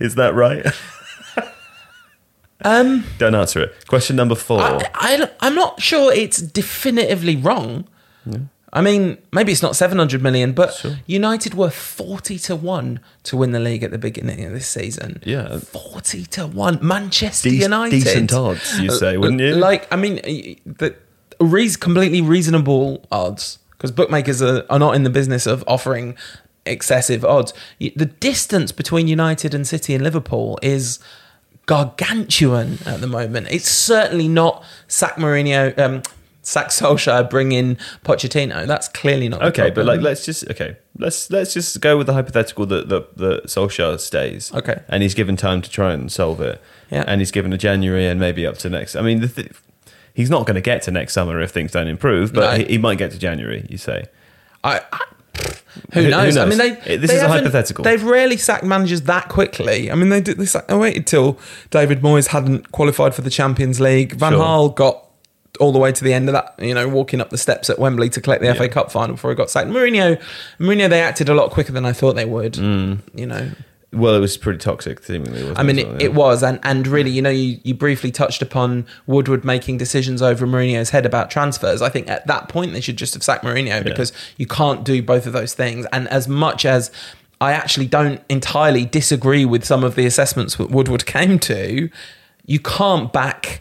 Is 0.00 0.14
that 0.14 0.32
right? 0.34 0.64
Um, 2.62 3.04
Don't 3.18 3.34
answer 3.34 3.60
it. 3.62 3.86
Question 3.86 4.16
number 4.16 4.34
four. 4.34 4.60
I, 4.60 5.30
I'm 5.40 5.54
not 5.54 5.80
sure 5.80 6.12
it's 6.12 6.38
definitively 6.38 7.36
wrong. 7.36 7.86
I 8.72 8.82
mean, 8.82 9.16
maybe 9.32 9.52
it's 9.52 9.62
not 9.62 9.76
700 9.76 10.22
million, 10.22 10.52
but 10.52 10.84
United 11.06 11.54
were 11.54 11.70
40 11.70 12.38
to 12.40 12.56
1 12.56 13.00
to 13.22 13.36
win 13.36 13.52
the 13.52 13.60
league 13.60 13.82
at 13.82 13.90
the 13.90 13.98
beginning 13.98 14.44
of 14.44 14.52
this 14.52 14.68
season. 14.68 15.22
Yeah. 15.24 15.58
40 15.60 16.26
to 16.26 16.46
1. 16.46 16.80
Manchester 16.82 17.48
Dec- 17.48 17.62
United. 17.62 17.90
decent 18.02 18.32
odds, 18.32 18.78
you 18.78 18.90
say, 18.90 19.16
wouldn't 19.16 19.40
you? 19.40 19.54
Like, 19.54 19.90
I 19.92 19.96
mean, 19.96 20.16
the 20.66 20.94
re- 21.40 21.70
completely 21.74 22.20
reasonable 22.20 23.06
odds 23.10 23.58
because 23.72 23.92
bookmakers 23.92 24.42
are, 24.42 24.64
are 24.68 24.78
not 24.78 24.94
in 24.94 25.04
the 25.04 25.10
business 25.10 25.46
of 25.46 25.62
offering 25.66 26.16
excessive 26.64 27.24
odds. 27.24 27.54
The 27.78 28.06
distance 28.06 28.72
between 28.72 29.06
United 29.06 29.54
and 29.54 29.66
City 29.66 29.94
and 29.94 30.02
Liverpool 30.02 30.58
is 30.62 30.98
gargantuan 31.66 32.78
at 32.86 33.00
the 33.00 33.06
moment. 33.06 33.48
It's 33.50 33.68
certainly 33.68 34.28
not 34.28 34.64
sack 34.88 35.16
Mourinho, 35.16 35.76
um, 35.78 36.02
sack 36.42 36.68
Solskjaer, 36.68 37.28
bring 37.28 37.52
in 37.52 37.76
Pochettino. 38.04 38.66
That's 38.66 38.88
clearly 38.88 39.28
not. 39.28 39.42
Okay, 39.42 39.70
but 39.70 39.84
like 39.84 40.00
let's 40.00 40.24
just 40.24 40.48
okay, 40.50 40.76
let's 40.98 41.30
let's 41.30 41.52
just 41.52 41.80
go 41.80 41.96
with 41.98 42.06
the 42.06 42.12
hypothetical 42.14 42.66
that 42.66 42.88
that, 42.88 43.16
that 43.18 43.44
Solskjaer 43.46 43.98
stays. 44.00 44.52
Okay. 44.54 44.80
and 44.88 45.02
he's 45.02 45.14
given 45.14 45.36
time 45.36 45.60
to 45.62 45.70
try 45.70 45.92
and 45.92 46.10
solve 46.10 46.40
it. 46.40 46.60
Yeah. 46.90 47.02
and 47.06 47.20
he's 47.20 47.32
given 47.32 47.52
a 47.52 47.58
January 47.58 48.06
and 48.06 48.20
maybe 48.20 48.46
up 48.46 48.58
to 48.58 48.70
next. 48.70 48.94
I 48.94 49.02
mean, 49.02 49.20
the 49.20 49.26
th- 49.28 49.50
he's 50.14 50.30
not 50.30 50.46
going 50.46 50.54
to 50.54 50.60
get 50.60 50.82
to 50.82 50.92
next 50.92 51.14
summer 51.14 51.40
if 51.40 51.50
things 51.50 51.72
don't 51.72 51.88
improve, 51.88 52.32
but 52.32 52.40
No. 52.58 52.64
he, 52.64 52.72
he 52.74 52.78
might 52.78 52.96
get 52.98 53.10
to 53.10 53.18
January. 53.18 53.66
You 53.68 53.76
say. 53.76 54.04
I, 54.62 54.80
I, 54.92 55.00
who, 55.92 56.02
Who- 56.02 56.10
knows? 56.10 56.34
who 56.34 56.40
I 56.40 56.44
mean, 56.46 56.58
they. 56.58 56.96
This 56.96 57.10
they 57.10 57.16
is 57.16 57.22
a 57.22 57.28
hypothetical. 57.28 57.84
They've 57.84 58.02
rarely 58.02 58.36
sacked 58.36 58.64
managers 58.64 59.02
that 59.02 59.28
quickly. 59.28 59.90
I 59.90 59.94
mean, 59.94 60.08
they 60.08 60.20
did. 60.20 60.38
They, 60.38 60.46
sacked, 60.46 60.68
they 60.68 60.76
waited 60.76 61.06
till 61.06 61.38
David 61.70 62.00
Moyes 62.02 62.28
hadn't 62.28 62.72
qualified 62.72 63.14
for 63.14 63.22
the 63.22 63.30
Champions 63.30 63.80
League. 63.80 64.14
Van 64.14 64.32
Sure. 64.32 64.40
Gaal 64.42 64.74
got 64.74 65.02
all 65.60 65.72
the 65.72 65.78
way 65.78 65.90
to 65.90 66.04
the 66.04 66.12
end 66.12 66.28
of 66.28 66.32
that. 66.34 66.54
You 66.58 66.74
know, 66.74 66.88
walking 66.88 67.20
up 67.20 67.30
the 67.30 67.38
steps 67.38 67.70
at 67.70 67.78
Wembley 67.78 68.08
to 68.10 68.20
collect 68.20 68.42
the 68.42 68.54
FA 68.54 68.68
Cup 68.68 68.90
final 68.92 69.16
before 69.16 69.30
he 69.30 69.36
got 69.36 69.50
sacked. 69.50 69.68
Mourinho, 69.68 70.20
Mourinho, 70.58 70.88
they 70.90 71.00
acted 71.00 71.28
a 71.28 71.34
lot 71.34 71.50
quicker 71.50 71.72
than 71.72 71.84
I 71.86 71.92
thought 71.92 72.14
they 72.14 72.24
would. 72.26 72.54
Mm. 72.54 72.98
You 73.14 73.26
know, 73.26 73.50
Well, 73.92 74.14
it 74.14 74.20
was 74.20 74.36
pretty 74.36 74.58
toxic, 74.58 75.02
seemingly. 75.02 75.54
I 75.56 75.62
mean, 75.62 75.78
it, 75.78 75.86
it, 75.86 76.02
it 76.02 76.14
was, 76.14 76.42
and, 76.42 76.58
and 76.64 76.86
really, 76.86 77.10
you 77.10 77.22
know, 77.22 77.30
you, 77.30 77.58
you 77.62 77.72
briefly 77.72 78.10
touched 78.10 78.42
upon 78.42 78.84
Woodward 79.06 79.44
making 79.44 79.78
decisions 79.78 80.20
over 80.20 80.46
Mourinho's 80.46 80.90
head 80.90 81.06
about 81.06 81.30
transfers. 81.30 81.80
I 81.80 81.88
think 81.88 82.10
at 82.10 82.26
that 82.26 82.48
point 82.48 82.72
they 82.72 82.80
should 82.80 82.96
just 82.96 83.14
have 83.14 83.22
sacked 83.22 83.44
Mourinho 83.44 83.84
because 83.84 84.12
you 84.36 84.46
can't 84.46 84.84
do 84.84 85.02
both 85.02 85.26
of 85.26 85.32
those 85.32 85.54
things. 85.54 85.86
And 85.92 86.08
as 86.08 86.26
much 86.26 86.66
as 86.66 86.90
I 87.40 87.52
actually 87.52 87.86
don't 87.86 88.20
entirely 88.28 88.84
disagree 88.84 89.44
with 89.44 89.64
some 89.64 89.84
of 89.84 89.94
the 89.94 90.06
assessments 90.06 90.56
that 90.56 90.70
Woodward 90.70 91.06
came 91.06 91.38
to, 91.40 91.88
you 92.44 92.58
can't 92.60 93.12
back 93.12 93.60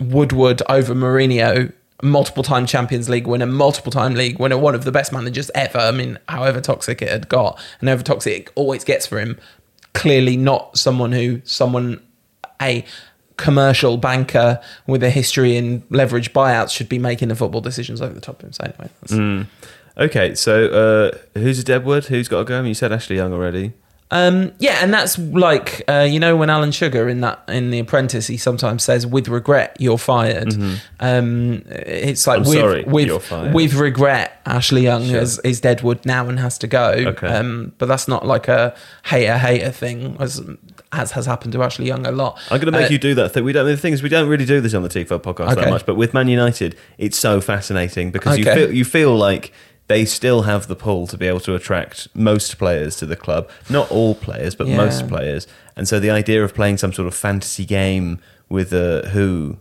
Woodward 0.00 0.62
over 0.68 0.94
Mourinho. 0.94 1.72
Multiple 2.00 2.44
time 2.44 2.64
Champions 2.64 3.08
League 3.08 3.26
winner, 3.26 3.44
multiple 3.44 3.90
time 3.90 4.14
league 4.14 4.38
winner, 4.38 4.56
one 4.56 4.76
of 4.76 4.84
the 4.84 4.92
best 4.92 5.12
managers 5.12 5.50
ever. 5.52 5.78
I 5.78 5.90
mean, 5.90 6.16
however 6.28 6.60
toxic 6.60 7.02
it 7.02 7.08
had 7.08 7.28
got, 7.28 7.60
and 7.80 7.88
however 7.88 8.04
toxic 8.04 8.34
it 8.34 8.52
always 8.54 8.84
gets 8.84 9.04
for 9.04 9.18
him, 9.18 9.36
clearly 9.94 10.36
not 10.36 10.76
someone 10.78 11.12
who 11.12 11.40
someone 11.44 12.00
a 12.60 12.84
commercial 13.36 13.96
banker 13.96 14.60
with 14.86 15.02
a 15.02 15.10
history 15.10 15.56
in 15.56 15.82
leverage 15.90 16.32
buyouts 16.32 16.70
should 16.70 16.88
be 16.88 16.98
making 16.98 17.28
the 17.28 17.36
football 17.36 17.60
decisions 17.60 18.02
over 18.02 18.12
the 18.12 18.20
top 18.20 18.40
of 18.40 18.46
him. 18.48 18.52
So 18.52 18.64
anyway, 18.64 18.90
that's- 19.02 19.46
Okay, 19.96 20.34
so 20.36 20.66
uh, 20.66 21.38
who's 21.38 21.58
a 21.58 21.64
Deadwood? 21.64 22.04
Who's 22.04 22.28
got 22.28 22.38
to 22.38 22.44
go? 22.44 22.56
I 22.58 22.60
mean, 22.60 22.68
you 22.68 22.74
said 22.74 22.92
Ashley 22.92 23.16
Young 23.16 23.32
already. 23.32 23.72
Um, 24.10 24.52
yeah, 24.58 24.78
and 24.82 24.92
that's 24.94 25.18
like 25.18 25.82
uh, 25.86 26.06
you 26.08 26.18
know 26.18 26.34
when 26.34 26.48
Alan 26.48 26.72
Sugar 26.72 27.08
in 27.10 27.20
that 27.20 27.42
in 27.46 27.70
The 27.70 27.78
Apprentice, 27.80 28.26
he 28.26 28.38
sometimes 28.38 28.82
says, 28.82 29.06
"With 29.06 29.28
regret, 29.28 29.76
you're 29.78 29.98
fired." 29.98 30.54
Um, 31.00 31.62
it's 31.68 32.26
like 32.26 32.40
Mm-hmm. 32.40 32.48
I'm 32.48 32.50
with 32.50 32.58
sorry, 32.58 32.84
with 32.84 33.54
with 33.54 33.74
regret, 33.74 34.40
Ashley 34.46 34.82
Young 34.82 35.04
Sure. 35.06 35.20
is, 35.20 35.38
is 35.40 35.60
Deadwood 35.60 36.06
now 36.06 36.28
and 36.28 36.38
has 36.40 36.56
to 36.58 36.66
go. 36.66 36.90
Okay. 36.90 37.26
Um, 37.26 37.72
but 37.78 37.86
that's 37.86 38.08
not 38.08 38.26
like 38.26 38.48
a 38.48 38.74
hater 39.04 39.36
hater 39.36 39.70
thing, 39.70 40.16
as 40.20 40.40
as 40.90 41.12
has 41.12 41.26
happened 41.26 41.52
to 41.52 41.62
Ashley 41.62 41.86
Young 41.86 42.06
a 42.06 42.10
lot. 42.12 42.38
I'm 42.50 42.60
going 42.60 42.72
to 42.72 42.78
make 42.78 42.88
Uh, 42.88 42.92
you 42.94 42.98
do 42.98 43.14
that 43.16 43.32
thing. 43.34 43.44
We 43.44 43.52
don't. 43.52 43.66
The 43.66 43.76
thing 43.76 43.92
is, 43.92 44.02
we 44.02 44.08
don't 44.08 44.28
really 44.28 44.46
do 44.46 44.60
this 44.62 44.72
on 44.72 44.82
the 44.82 44.88
Tifo 44.88 45.20
podcast 45.20 45.54
that 45.56 45.68
much. 45.68 45.84
But 45.84 45.96
with 45.96 46.14
Man 46.14 46.28
United, 46.28 46.76
it's 46.96 47.18
so 47.18 47.40
fascinating 47.42 48.10
because 48.10 48.38
you 48.38 48.44
feel 48.44 48.72
you 48.72 48.84
feel 48.86 49.14
like 49.14 49.52
they 49.88 50.04
still 50.04 50.42
have 50.42 50.66
the 50.68 50.76
pull 50.76 51.06
to 51.08 51.16
be 51.18 51.26
able 51.26 51.40
to 51.40 51.54
attract 51.54 52.08
most 52.14 52.58
players 52.58 52.96
to 52.96 53.06
the 53.06 53.16
club. 53.16 53.48
Not 53.70 53.90
all 53.90 54.14
players, 54.14 54.54
but 54.54 54.66
Yeah. 54.66 54.76
most 54.76 55.08
players. 55.08 55.46
And 55.76 55.88
so 55.88 55.98
the 55.98 56.10
idea 56.10 56.44
of 56.44 56.54
playing 56.54 56.76
some 56.78 56.92
sort 56.92 57.08
of 57.08 57.14
fantasy 57.14 57.64
game 57.64 58.20
with 58.48 58.72
uh, 58.72 59.02
who 59.08 59.56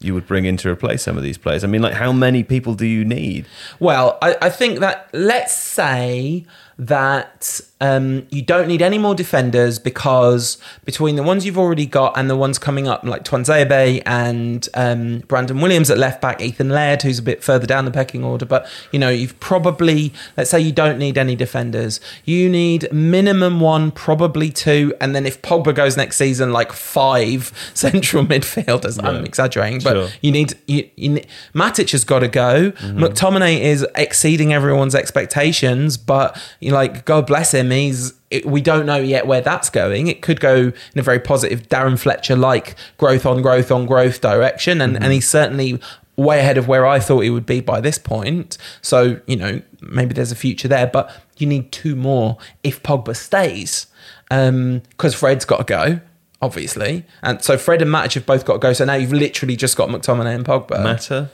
you 0.00 0.12
would 0.12 0.26
bring 0.26 0.44
in 0.44 0.56
to 0.58 0.68
replace 0.68 1.02
some 1.02 1.16
of 1.16 1.22
these 1.22 1.38
players. 1.38 1.64
I 1.64 1.66
mean, 1.66 1.80
like 1.80 1.94
how 1.94 2.12
many 2.12 2.42
people 2.42 2.74
do 2.74 2.84
you 2.86 3.04
need? 3.04 3.46
Well, 3.80 4.18
I, 4.20 4.36
I 4.42 4.50
think 4.50 4.80
that 4.80 5.08
let's 5.14 5.54
say 5.54 6.44
that 6.78 7.60
um, 7.84 8.26
you 8.30 8.42
don't 8.42 8.66
need 8.68 8.80
any 8.82 8.98
more 8.98 9.14
defenders 9.14 9.78
because 9.78 10.58
between 10.84 11.16
the 11.16 11.22
ones 11.22 11.44
you've 11.44 11.58
already 11.58 11.86
got 11.86 12.16
and 12.16 12.30
the 12.30 12.36
ones 12.36 12.58
coming 12.58 12.88
up, 12.88 13.04
like 13.04 13.24
Tuanzebe 13.24 14.02
and 14.06 14.66
um, 14.74 15.18
Brandon 15.28 15.60
Williams 15.60 15.90
at 15.90 15.98
left 15.98 16.20
back, 16.22 16.40
Ethan 16.40 16.70
Laird, 16.70 17.02
who's 17.02 17.18
a 17.18 17.22
bit 17.22 17.44
further 17.44 17.66
down 17.66 17.84
the 17.84 17.90
pecking 17.90 18.24
order, 18.24 18.46
but 18.46 18.66
you 18.92 18.98
know, 18.98 19.10
you've 19.10 19.38
probably, 19.40 20.12
let's 20.36 20.50
say 20.50 20.60
you 20.60 20.72
don't 20.72 20.98
need 20.98 21.18
any 21.18 21.36
defenders. 21.36 22.00
You 22.24 22.48
need 22.48 22.90
minimum 22.92 23.60
one, 23.60 23.90
probably 23.90 24.50
two, 24.50 24.94
and 25.00 25.14
then 25.14 25.26
if 25.26 25.42
Pogba 25.42 25.74
goes 25.74 25.96
next 25.96 26.16
season, 26.16 26.52
like 26.52 26.72
five 26.72 27.52
central 27.74 28.24
midfielders. 28.24 29.02
I'm 29.04 29.24
exaggerating, 29.24 29.80
but 29.80 29.94
Sure. 29.94 30.08
you 30.22 30.32
need 30.32 30.54
you, 30.66 30.88
you 30.96 31.08
ne- 31.10 31.26
Matic 31.54 31.90
has 31.92 32.04
got 32.04 32.20
to 32.20 32.28
go. 32.28 32.70
Mm-hmm. 32.70 33.04
McTominay 33.04 33.60
is 33.60 33.86
exceeding 33.94 34.52
everyone's 34.52 34.94
expectations, 34.94 35.96
but 35.96 36.40
you 36.60 36.70
know, 36.70 36.76
like 36.76 37.04
God 37.04 37.26
bless 37.26 37.52
him, 37.52 37.70
he's. 37.74 38.12
It, 38.30 38.46
we 38.46 38.60
don't 38.60 38.86
know 38.86 38.96
yet 38.96 39.26
where 39.26 39.40
that's 39.40 39.70
going. 39.70 40.08
It 40.08 40.22
could 40.22 40.40
go 40.40 40.56
in 40.56 40.98
a 40.98 41.02
very 41.02 41.20
positive 41.20 41.68
Darren 41.68 41.98
Fletcher 41.98 42.34
like 42.36 42.74
growth 42.98 43.26
on 43.26 43.42
growth 43.42 43.70
on 43.70 43.86
growth 43.86 44.20
direction, 44.20 44.80
and 44.80 44.94
Mm-hmm. 44.94 45.02
and 45.02 45.12
he's 45.12 45.28
certainly 45.28 45.80
way 46.16 46.38
ahead 46.40 46.56
of 46.58 46.68
where 46.68 46.86
I 46.86 47.00
thought 47.00 47.20
he 47.20 47.30
would 47.30 47.46
be 47.46 47.60
by 47.60 47.80
this 47.80 47.98
point. 47.98 48.56
So 48.82 49.20
you 49.26 49.36
know 49.36 49.62
maybe 49.80 50.14
there's 50.14 50.32
a 50.32 50.36
future 50.36 50.68
there, 50.68 50.86
but 50.86 51.10
you 51.38 51.46
need 51.46 51.70
two 51.72 51.94
more 51.96 52.38
if 52.62 52.82
Pogba 52.82 53.14
stays, 53.16 53.86
because 54.28 55.14
Fred's 55.14 55.44
got 55.44 55.58
to 55.58 55.64
go. 55.64 56.00
Obviously, 56.42 57.06
and 57.22 57.42
so 57.42 57.56
Fred 57.56 57.80
and 57.80 57.90
Matic 57.90 58.14
have 58.14 58.26
both 58.26 58.44
got 58.44 58.54
to 58.54 58.58
go. 58.58 58.72
So 58.74 58.84
now 58.84 58.94
you've 58.94 59.14
literally 59.14 59.56
just 59.56 59.76
got 59.78 59.88
McTominay 59.88 60.34
and 60.34 60.44
Pogba. 60.44 60.82
Mata. 60.82 61.30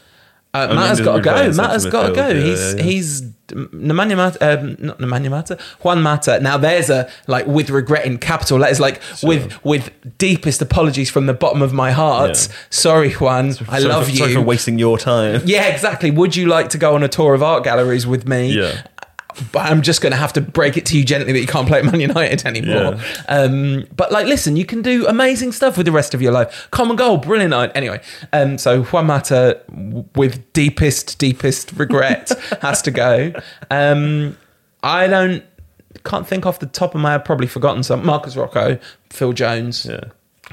Uh, 0.52 0.74
Matt 0.74 0.88
has 0.88 1.00
got 1.00 1.16
to 1.16 1.22
go. 1.22 1.52
Matt 1.52 1.70
has 1.70 1.86
got 1.86 2.08
to 2.08 2.14
go. 2.14 2.28
yeah, 2.28 2.40
he's 2.42 2.60
yeah, 2.60 2.76
yeah. 2.76 2.82
he's 2.82 3.22
Nemanja 3.50 4.16
Mata, 4.16 4.60
um, 4.60 4.76
not 4.80 4.98
Nemanja 4.98 5.30
Mata, 5.30 5.58
Juan 5.82 6.02
Mata. 6.02 6.40
Now 6.40 6.56
there's 6.56 6.90
a 6.90 7.08
like 7.28 7.46
with 7.46 7.70
regret 7.70 8.04
in 8.04 8.18
capital 8.18 8.58
letters, 8.58 8.80
like 8.80 9.00
with 9.22 9.64
with 9.64 9.92
deepest 10.18 10.60
apologies 10.60 11.08
from 11.08 11.26
the 11.26 11.34
bottom 11.34 11.62
of 11.62 11.72
my 11.72 11.92
heart. 11.92 12.48
Sorry, 12.70 13.12
Juan, 13.12 13.50
I 13.50 13.52
Sorry 13.52 13.84
love 13.84 14.06
for, 14.06 14.10
you. 14.10 14.16
Sorry 14.18 14.34
for 14.34 14.40
wasting 14.40 14.78
your 14.78 14.98
time. 14.98 15.42
yeah, 15.44 15.66
exactly. 15.68 16.10
Would 16.10 16.34
you 16.34 16.46
like 16.46 16.68
to 16.70 16.78
go 16.78 16.94
on 16.94 17.02
a 17.02 17.08
tour 17.08 17.34
of 17.34 17.42
art 17.42 17.62
galleries 17.62 18.06
with 18.06 18.26
me? 18.26 18.52
Yeah. 18.52 18.82
But 19.52 19.70
I'm 19.70 19.82
just 19.82 20.00
going 20.00 20.12
to 20.12 20.16
have 20.18 20.32
to 20.34 20.40
break 20.40 20.76
it 20.76 20.86
to 20.86 20.98
you 20.98 21.04
gently 21.04 21.32
that 21.32 21.40
you 21.40 21.46
can't 21.46 21.66
play 21.66 21.78
at 21.78 21.84
Man 21.84 22.00
United 22.00 22.44
anymore. 22.46 22.96
Yeah. 22.96 23.24
Um, 23.28 23.86
but 23.96 24.12
like, 24.12 24.26
listen, 24.26 24.56
you 24.56 24.64
can 24.64 24.82
do 24.82 25.06
amazing 25.06 25.52
stuff 25.52 25.76
with 25.76 25.86
the 25.86 25.92
rest 25.92 26.14
of 26.14 26.22
your 26.22 26.32
life. 26.32 26.68
Common 26.70 26.96
goal, 26.96 27.16
brilliant. 27.16 27.52
Anyway, 27.76 28.00
um, 28.32 28.58
so 28.58 28.82
Juan 28.84 29.06
Mata, 29.06 29.60
with 30.14 30.52
deepest, 30.52 31.18
deepest 31.18 31.72
regret, 31.72 32.30
has 32.62 32.82
to 32.82 32.90
go. 32.90 33.32
Um, 33.70 34.36
I 34.82 35.06
don't, 35.06 35.44
can't 36.04 36.26
think 36.26 36.46
off 36.46 36.58
the 36.58 36.66
top 36.66 36.94
of 36.94 37.00
my 37.00 37.12
head. 37.12 37.24
Probably 37.24 37.46
forgotten 37.46 37.82
some. 37.82 38.04
Marcos 38.04 38.36
Rojo, 38.36 38.78
Phil 39.10 39.32
Jones. 39.32 39.86
Yeah. 39.86 40.00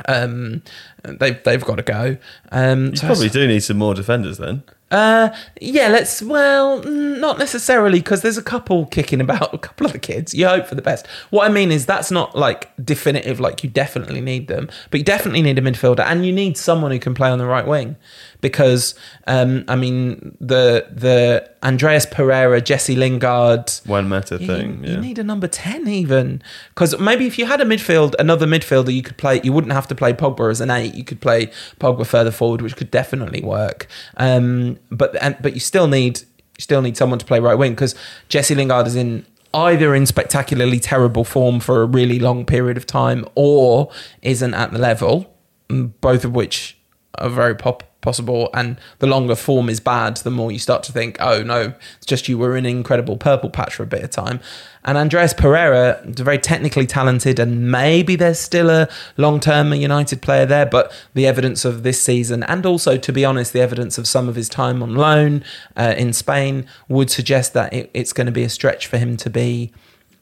Um, 0.08 0.62
they've 1.04 1.42
they've 1.44 1.64
got 1.64 1.76
to 1.76 1.84
go. 1.84 2.18
Um, 2.52 2.88
You 2.88 2.96
so 2.98 3.08
probably 3.08 3.30
do 3.30 3.48
need 3.48 3.62
some 3.62 3.78
more 3.78 3.94
defenders 3.96 4.38
then. 4.38 4.64
Uh, 4.90 5.36
yeah, 5.60 5.90
let's. 5.90 6.22
Well, 6.22 6.82
not 6.84 7.38
necessarily 7.38 8.00
because 8.00 8.22
there's 8.22 8.38
a 8.38 8.44
couple 8.44 8.86
kicking 8.86 9.20
about, 9.20 9.54
a 9.54 9.58
couple 9.58 9.86
of 9.86 9.92
the 9.92 10.00
kids. 10.00 10.34
You 10.34 10.48
hope 10.48 10.66
for 10.68 10.76
the 10.76 10.82
best. 10.82 11.08
What 11.30 11.50
I 11.50 11.54
mean 11.54 11.72
is 11.72 11.86
that's 11.86 12.10
not 12.10 12.38
like 12.38 12.72
definitive. 12.84 13.40
Like 13.40 13.64
you 13.64 13.70
definitely 13.70 14.22
need 14.22 14.48
them, 14.48 14.70
but 14.90 15.00
you 15.00 15.04
definitely 15.04 15.42
need 15.42 15.60
a 15.60 15.62
midfielder, 15.62 16.06
and 16.06 16.26
you 16.26 16.32
need 16.32 16.58
someone 16.58 16.92
who 16.92 17.00
can 17.00 17.14
play 17.14 17.30
on 17.30 17.38
the 17.38 17.46
right 17.46 17.68
wing, 17.68 17.98
because 18.42 18.96
um, 19.26 19.64
I 19.68 19.76
mean 19.76 20.38
the 20.40 20.88
the 20.92 21.50
Andreas 21.64 22.06
Pereira, 22.06 22.62
Jesse 22.62 22.96
Lingard. 22.96 23.72
Juan 23.86 24.08
Mata 24.08 24.38
You- 24.40 24.48
thing. 24.48 24.84
You, 24.84 24.94
yeah. 24.94 25.00
need 25.00 25.20
a 25.20 25.24
number 25.24 25.48
10 25.48 25.88
even. 25.88 26.42
Because 26.70 26.98
maybe 27.00 27.26
if 27.28 27.38
you 27.40 27.46
had 27.46 27.60
a 27.62 27.66
midfield, 27.66 28.14
another 28.20 28.46
midfielder, 28.46 28.94
you 28.94 29.02
could 29.02 29.18
play, 29.18 29.42
you 29.44 29.52
wouldn't 29.52 29.74
have 29.74 29.88
to 29.88 29.96
play 29.96 30.14
Pogba 30.14 30.50
as 30.52 30.62
an 30.62 30.70
eight. 30.70 30.94
You 30.96 31.04
could 31.04 31.20
play 31.20 31.48
Pogba 31.80 32.06
further 32.06 32.32
forward, 32.32 32.62
which 32.62 32.76
could 32.76 32.92
definitely 32.92 33.42
work. 33.42 33.88
Um, 34.18 34.78
but 34.92 35.22
and, 35.22 35.36
but 35.42 35.54
you 35.54 35.60
still 35.60 35.88
need 35.88 36.20
you 36.20 36.62
still 36.62 36.82
need 36.82 36.98
someone 36.98 37.20
to 37.20 37.26
play 37.26 37.40
right 37.40 37.56
wing 37.56 37.74
because 37.74 37.96
Jesse 38.30 38.56
Lingard 38.56 38.88
is 38.88 38.96
in 38.96 39.26
either 39.54 39.96
in 39.96 40.06
spectacularly 40.06 40.80
terrible 40.80 41.24
form 41.24 41.60
for 41.60 41.82
a 41.82 41.86
really 41.86 42.20
long 42.20 42.46
period 42.46 42.78
of 42.78 42.86
time 42.86 43.26
or 43.36 43.90
isn't 44.22 44.54
at 44.54 44.72
the 44.72 44.78
level, 44.78 45.34
mm, 45.70 45.92
both 46.02 46.24
of 46.26 46.34
which 46.36 46.78
are 47.18 47.30
very 47.30 47.56
pop- 47.56 47.84
possible. 48.02 48.50
And 48.54 48.78
the 49.00 49.08
longer 49.08 49.36
form 49.36 49.70
is 49.70 49.80
bad, 49.80 50.18
the 50.18 50.32
more 50.32 50.52
you 50.52 50.60
start 50.60 50.84
to 50.84 50.92
think, 50.92 51.18
oh 51.20 51.44
no, 51.44 51.74
it's 51.98 52.06
just 52.06 52.28
you 52.28 52.38
were 52.38 52.56
in 52.56 52.66
an 52.66 52.72
incredible 52.72 53.18
purple 53.18 53.50
patch 53.50 53.76
for 53.76 53.84
a 53.84 53.88
bit 53.88 54.04
of 54.04 54.10
time. 54.10 54.40
And 54.84 54.98
Andreas 54.98 55.34
Pereira, 55.34 56.02
very 56.06 56.38
technically 56.38 56.88
talented, 56.88 57.40
and 57.40 57.70
maybe 57.70 58.16
there's 58.16 58.40
still 58.40 58.70
a 58.70 58.88
long 59.18 59.40
term 59.42 59.74
United 59.74 60.22
player 60.22 60.46
there, 60.46 60.66
but 60.66 60.94
the 61.14 61.28
evidence 61.28 61.66
of 61.66 61.84
this 61.84 62.02
season, 62.02 62.44
and 62.44 62.66
also, 62.66 62.96
to 62.96 63.12
be 63.12 63.26
honest, 63.26 63.52
the 63.52 63.60
evidence 63.60 63.98
of 63.98 64.08
some 64.08 64.30
of 64.30 64.36
his 64.36 64.48
time 64.48 64.82
on 64.82 64.96
loan 64.96 65.44
uh, 65.76 65.94
in 65.98 66.14
Spain 66.14 66.66
would 66.88 67.10
suggest 67.10 67.54
that 67.54 67.74
it, 67.74 67.90
it's 67.94 68.14
going 68.14 68.28
to 68.28 68.32
be 68.32 68.44
a 68.44 68.50
stretch 68.50 68.88
for 68.88 68.98
him 68.98 69.18
to 69.18 69.30
be 69.30 69.74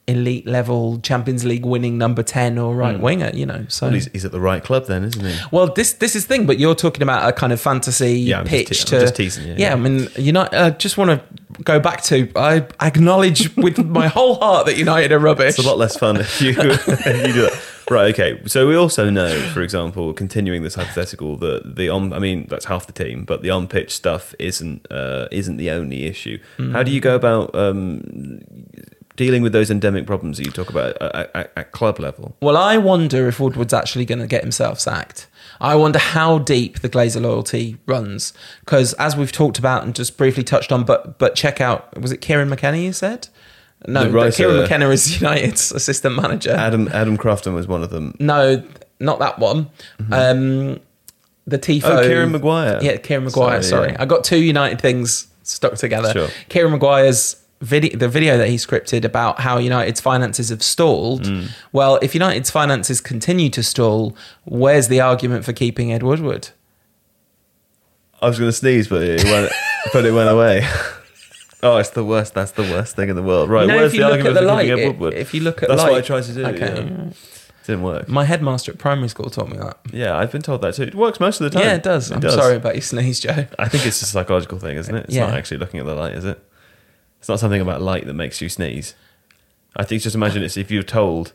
elite 0.08 0.46
level 0.46 1.00
Champions 1.00 1.44
League 1.46 1.66
winning 1.66 1.98
number 1.98 2.22
10 2.22 2.58
or 2.58 2.76
right 2.76 3.00
winger, 3.00 3.32
you 3.34 3.46
know. 3.46 3.66
So 3.70 3.88
Well, 3.88 3.94
he's, 3.96 4.06
he's 4.12 4.24
at 4.26 4.32
the 4.32 4.40
right 4.40 4.64
club 4.64 4.86
then, 4.86 5.04
isn't 5.04 5.26
he? 5.26 5.36
well, 5.52 5.68
this 5.74 5.94
this 5.94 6.16
is 6.16 6.28
the 6.28 6.36
thing, 6.36 6.46
but 6.46 6.60
you're 6.60 6.76
talking 6.76 7.02
about 7.02 7.28
a 7.28 7.34
kind 7.34 7.52
of 7.52 7.60
fantasy 7.60 8.20
Yeah, 8.20 8.40
I'm 8.40 8.46
just 8.46 8.68
pitch 8.70 8.86
te- 8.86 8.96
I'm 8.96 9.00
to 9.00 9.06
just 9.06 9.16
teasing 9.16 9.48
you, 9.48 9.54
Yeah, 9.54 9.70
yeah. 9.70 9.74
I 9.74 9.76
mean, 9.78 10.08
United. 10.18 10.56
I 10.56 10.70
just 10.72 10.98
want 10.98 11.10
to 11.12 11.64
go 11.64 11.80
back 11.80 12.04
to. 12.04 12.30
I 12.36 12.68
acknowledge 12.82 13.56
with 13.58 13.78
my 13.84 14.08
whole 14.08 14.36
heart 14.36 14.68
that 14.68 14.78
United 14.78 15.12
are 15.12 15.20
rubbish. 15.20 15.58
It's 15.58 15.66
a 15.66 15.68
lot 15.68 15.78
less 15.78 15.98
fun 15.98 16.18
if 16.18 16.42
you, 16.42 16.52
if 16.58 17.28
you 17.28 17.34
do 17.34 17.42
that. 17.44 17.62
Right, 17.90 18.14
okay. 18.16 18.42
So 18.48 18.68
we 18.68 18.76
also 18.76 19.12
know, 19.12 19.40
for 19.54 19.62
example, 19.62 20.12
continuing 20.14 20.64
this 20.64 20.74
hypothetical, 20.74 21.38
that 21.38 21.76
the 21.76 21.90
on 21.90 22.14
I 22.14 22.20
mean, 22.20 22.48
that's 22.50 22.66
half 22.66 22.88
the 22.88 22.94
team, 22.94 23.26
but 23.26 23.42
the 23.44 23.52
on 23.52 23.68
pitch 23.68 23.94
stuff 23.94 24.34
isn't 24.40 24.88
uh, 24.92 25.28
isn't 25.32 25.58
the 25.58 25.70
only 25.72 26.06
issue. 26.06 26.40
How 26.58 26.82
do 26.84 26.92
you 26.92 27.00
go 27.00 27.16
about 27.16 27.54
um, 27.56 28.02
dealing 29.16 29.42
with 29.42 29.54
those 29.54 29.72
endemic 29.72 30.06
problems 30.06 30.38
that 30.38 30.46
you 30.46 30.52
talk 30.52 30.70
about 30.70 30.98
at, 31.02 31.32
at, 31.36 31.54
at 31.56 31.72
club 31.72 32.00
level? 32.00 32.36
Well, 32.42 32.58
I 32.58 32.78
wonder 32.78 33.28
if 33.28 33.40
Woodward's 33.40 33.74
actually 33.74 34.06
going 34.06 34.20
to 34.20 34.28
get 34.28 34.42
himself 34.42 34.80
sacked. 34.80 35.28
I 35.62 35.76
wonder 35.76 36.00
how 36.00 36.40
deep 36.40 36.80
the 36.80 36.90
Glazer 36.90 37.22
loyalty 37.22 37.78
runs, 37.86 38.34
because 38.62 38.94
as 38.94 39.16
we've 39.16 39.32
talked 39.32 39.58
about 39.58 39.84
and 39.84 39.96
just 39.96 40.18
briefly 40.18 40.44
touched 40.44 40.72
on, 40.72 40.84
but 40.84 41.18
but 41.18 41.36
check 41.36 41.62
out 41.62 42.00
was 42.00 42.12
it 42.12 42.18
Kieran 42.18 42.50
McKenna 42.50 42.78
you 42.78 42.92
said? 42.94 43.30
No, 43.88 44.32
Kieran 44.32 44.62
McKenna 44.62 44.90
is 44.90 45.22
United's 45.22 45.72
assistant 45.72 46.16
manager. 46.16 46.52
Adam 46.52 46.90
Adam 46.90 47.18
Crafton 47.18 47.54
was 47.54 47.68
one 47.68 47.84
of 47.84 47.90
them. 47.90 48.16
no, 48.20 48.64
not 49.00 49.20
that 49.20 49.40
one. 49.40 49.70
Um, 50.12 50.80
the 51.48 51.60
Tifo. 51.60 51.82
Mm-hmm. 51.82 51.98
Oh, 51.98 52.02
Kieran 52.04 52.32
Maguire. 52.32 52.80
Yeah, 52.82 52.98
Kieran 52.98 53.26
Maguire. 53.26 53.62
Sorry, 53.62 53.64
Sorry, 53.64 53.92
yeah. 53.92 54.02
I 54.02 54.06
got 54.06 54.24
two 54.24 54.42
United 54.42 54.82
things 54.82 55.28
stuck 55.44 55.76
together. 55.76 56.12
Sure. 56.12 56.28
Kieran 56.50 56.72
Maguire's 56.72 57.36
video, 57.62 57.98
the 57.98 58.08
video 58.10 58.38
that 58.38 58.50
he 58.50 58.56
scripted 58.56 59.04
about 59.06 59.40
how 59.42 59.58
United's 59.58 60.02
finances 60.02 60.50
have 60.50 60.62
stalled. 60.64 61.24
Mm. 61.24 61.50
Well, 61.72 62.00
if 62.02 62.14
United's 62.14 62.50
finances 62.52 63.02
continue 63.02 63.50
to 63.52 63.64
stall, 63.64 64.16
where's 64.44 64.88
the 64.88 65.02
argument 65.02 65.46
for 65.46 65.54
keeping 65.54 65.92
Ed 65.92 66.04
Woodward? 66.04 66.50
I 68.22 68.28
was 68.28 68.40
going 68.40 68.50
to 68.50 68.54
sneeze, 68.56 68.88
but 68.88 69.02
it 69.04 69.24
went, 69.24 69.52
but 69.94 70.06
it 70.06 70.12
went 70.12 70.30
away. 70.30 70.68
Oh, 71.64 71.78
it's 71.78 71.90
the 71.92 72.04
worst. 72.04 72.36
That's 72.36 72.52
the 72.52 72.62
worst 72.62 72.96
thing 72.96 73.10
in 73.10 73.16
the 73.16 73.24
world. 73.24 73.50
Right, 73.50 73.66
where's 73.66 73.92
the 73.92 74.04
argument 74.04 74.36
the 74.36 74.42
for 74.42 74.56
keeping 74.62 74.70
light, 74.76 74.80
Ed 74.84 74.88
Woodward? 74.88 75.14
if 75.16 75.34
you 75.34 75.40
look 75.42 75.64
at 75.64 75.70
That's 75.70 75.82
light, 75.82 75.92
what 75.94 75.98
I 76.04 76.06
tried 76.06 76.24
to 76.26 76.34
do. 76.34 76.46
Okay. 76.46 76.76
yeah. 76.86 77.10
Didn't 77.66 77.82
work. 77.82 78.08
My 78.08 78.24
headmaster 78.26 78.72
at 78.72 78.78
primary 78.78 79.08
school 79.08 79.32
taught 79.32 79.50
me 79.50 79.58
that. 79.58 79.80
Yeah, 79.92 80.16
I've 80.16 80.32
been 80.32 80.44
told 80.44 80.62
that 80.62 80.76
too. 80.76 80.84
It 80.84 80.94
works 80.94 81.20
most 81.20 81.42
of 81.42 81.46
the 81.46 81.58
time. 81.58 81.68
Yeah, 81.68 81.74
it 81.74 81.82
does. 81.82 82.12
I'm 82.12 82.22
sorry 82.22 82.58
about 82.58 82.76
your 82.76 82.84
sneeze, 82.84 83.20
Joe. 83.20 83.48
I 83.58 83.68
think 83.68 83.84
it's 83.88 84.00
a 84.04 84.06
psychological 84.06 84.60
thing, 84.60 84.78
isn't 84.78 84.94
it? 84.94 85.06
It's 85.06 85.16
Yeah. 85.16 85.26
not 85.26 85.34
actually 85.36 85.58
looking 85.58 85.80
at 85.80 85.88
the 85.88 85.96
light, 85.96 86.14
is 86.14 86.26
it? 86.26 86.40
It's 87.26 87.30
not 87.30 87.40
something 87.40 87.60
about 87.60 87.82
light 87.82 88.06
that 88.06 88.14
makes 88.14 88.40
you 88.40 88.50
sneeze. 88.50 88.94
I 89.76 89.84
think 89.84 90.04
just 90.04 90.14
imagine 90.14 90.44
it's 90.44 90.58
if 90.58 90.70
you're 90.70 90.84
told. 90.84 91.34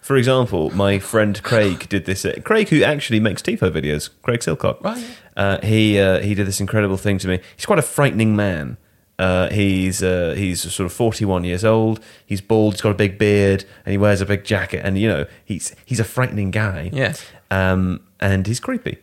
For 0.00 0.14
example, 0.16 0.70
my 0.70 1.00
friend 1.00 1.42
Craig 1.42 1.88
did 1.88 2.04
this. 2.04 2.24
uh, 2.24 2.34
Craig, 2.44 2.68
who 2.68 2.84
actually 2.84 3.18
makes 3.18 3.42
Tifo 3.42 3.68
videos, 3.68 4.10
Craig 4.22 4.38
Silcock. 4.38 4.80
Right. 4.80 5.04
Uh, 5.36 5.58
he 5.60 5.98
uh, 5.98 6.20
he 6.20 6.36
did 6.36 6.46
this 6.46 6.60
incredible 6.60 6.96
thing 6.96 7.18
to 7.18 7.26
me. 7.26 7.40
He's 7.56 7.66
quite 7.66 7.80
a 7.80 7.82
frightening 7.82 8.36
man. 8.36 8.76
Uh, 9.18 9.50
he's 9.50 10.04
uh, 10.04 10.34
he's 10.36 10.72
sort 10.72 10.86
of 10.86 10.92
41 10.92 11.42
years 11.42 11.64
old. 11.64 11.98
He's 12.24 12.40
bald. 12.40 12.74
He's 12.74 12.80
got 12.82 12.90
a 12.90 12.94
big 12.94 13.18
beard, 13.18 13.64
and 13.84 13.90
he 13.90 13.98
wears 13.98 14.20
a 14.20 14.26
big 14.26 14.44
jacket. 14.44 14.82
And 14.84 14.96
you 14.96 15.08
know, 15.08 15.26
he's 15.44 15.74
he's 15.84 15.98
a 15.98 16.04
frightening 16.04 16.52
guy. 16.52 16.90
Yeah. 16.92 17.14
Um, 17.50 18.06
and 18.20 18.46
he's 18.46 18.60
creepy. 18.60 18.98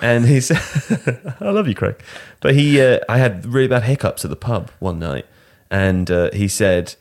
And 0.00 0.24
he's 0.24 0.50
I 1.40 1.50
love 1.50 1.68
you, 1.68 1.74
Craig. 1.74 2.00
But 2.40 2.54
he 2.54 2.80
uh, 2.80 3.00
I 3.06 3.18
had 3.18 3.44
really 3.44 3.68
bad 3.68 3.82
hiccups 3.82 4.24
at 4.24 4.30
the 4.30 4.36
pub 4.36 4.70
one 4.78 4.98
night, 4.98 5.26
and 5.82 6.06
uh, 6.10 6.30
he 6.32 6.46
said, 6.48 6.94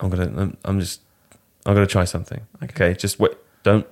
"I'm 0.00 0.10
gonna 0.10 0.32
I'm, 0.36 0.56
I'm 0.64 0.80
just 0.80 1.00
I'm 1.66 1.74
gonna 1.74 1.86
try 1.86 2.04
something. 2.04 2.40
Okay, 2.62 2.94
just 2.94 3.18
wait. 3.18 3.32
Don't." 3.62 3.86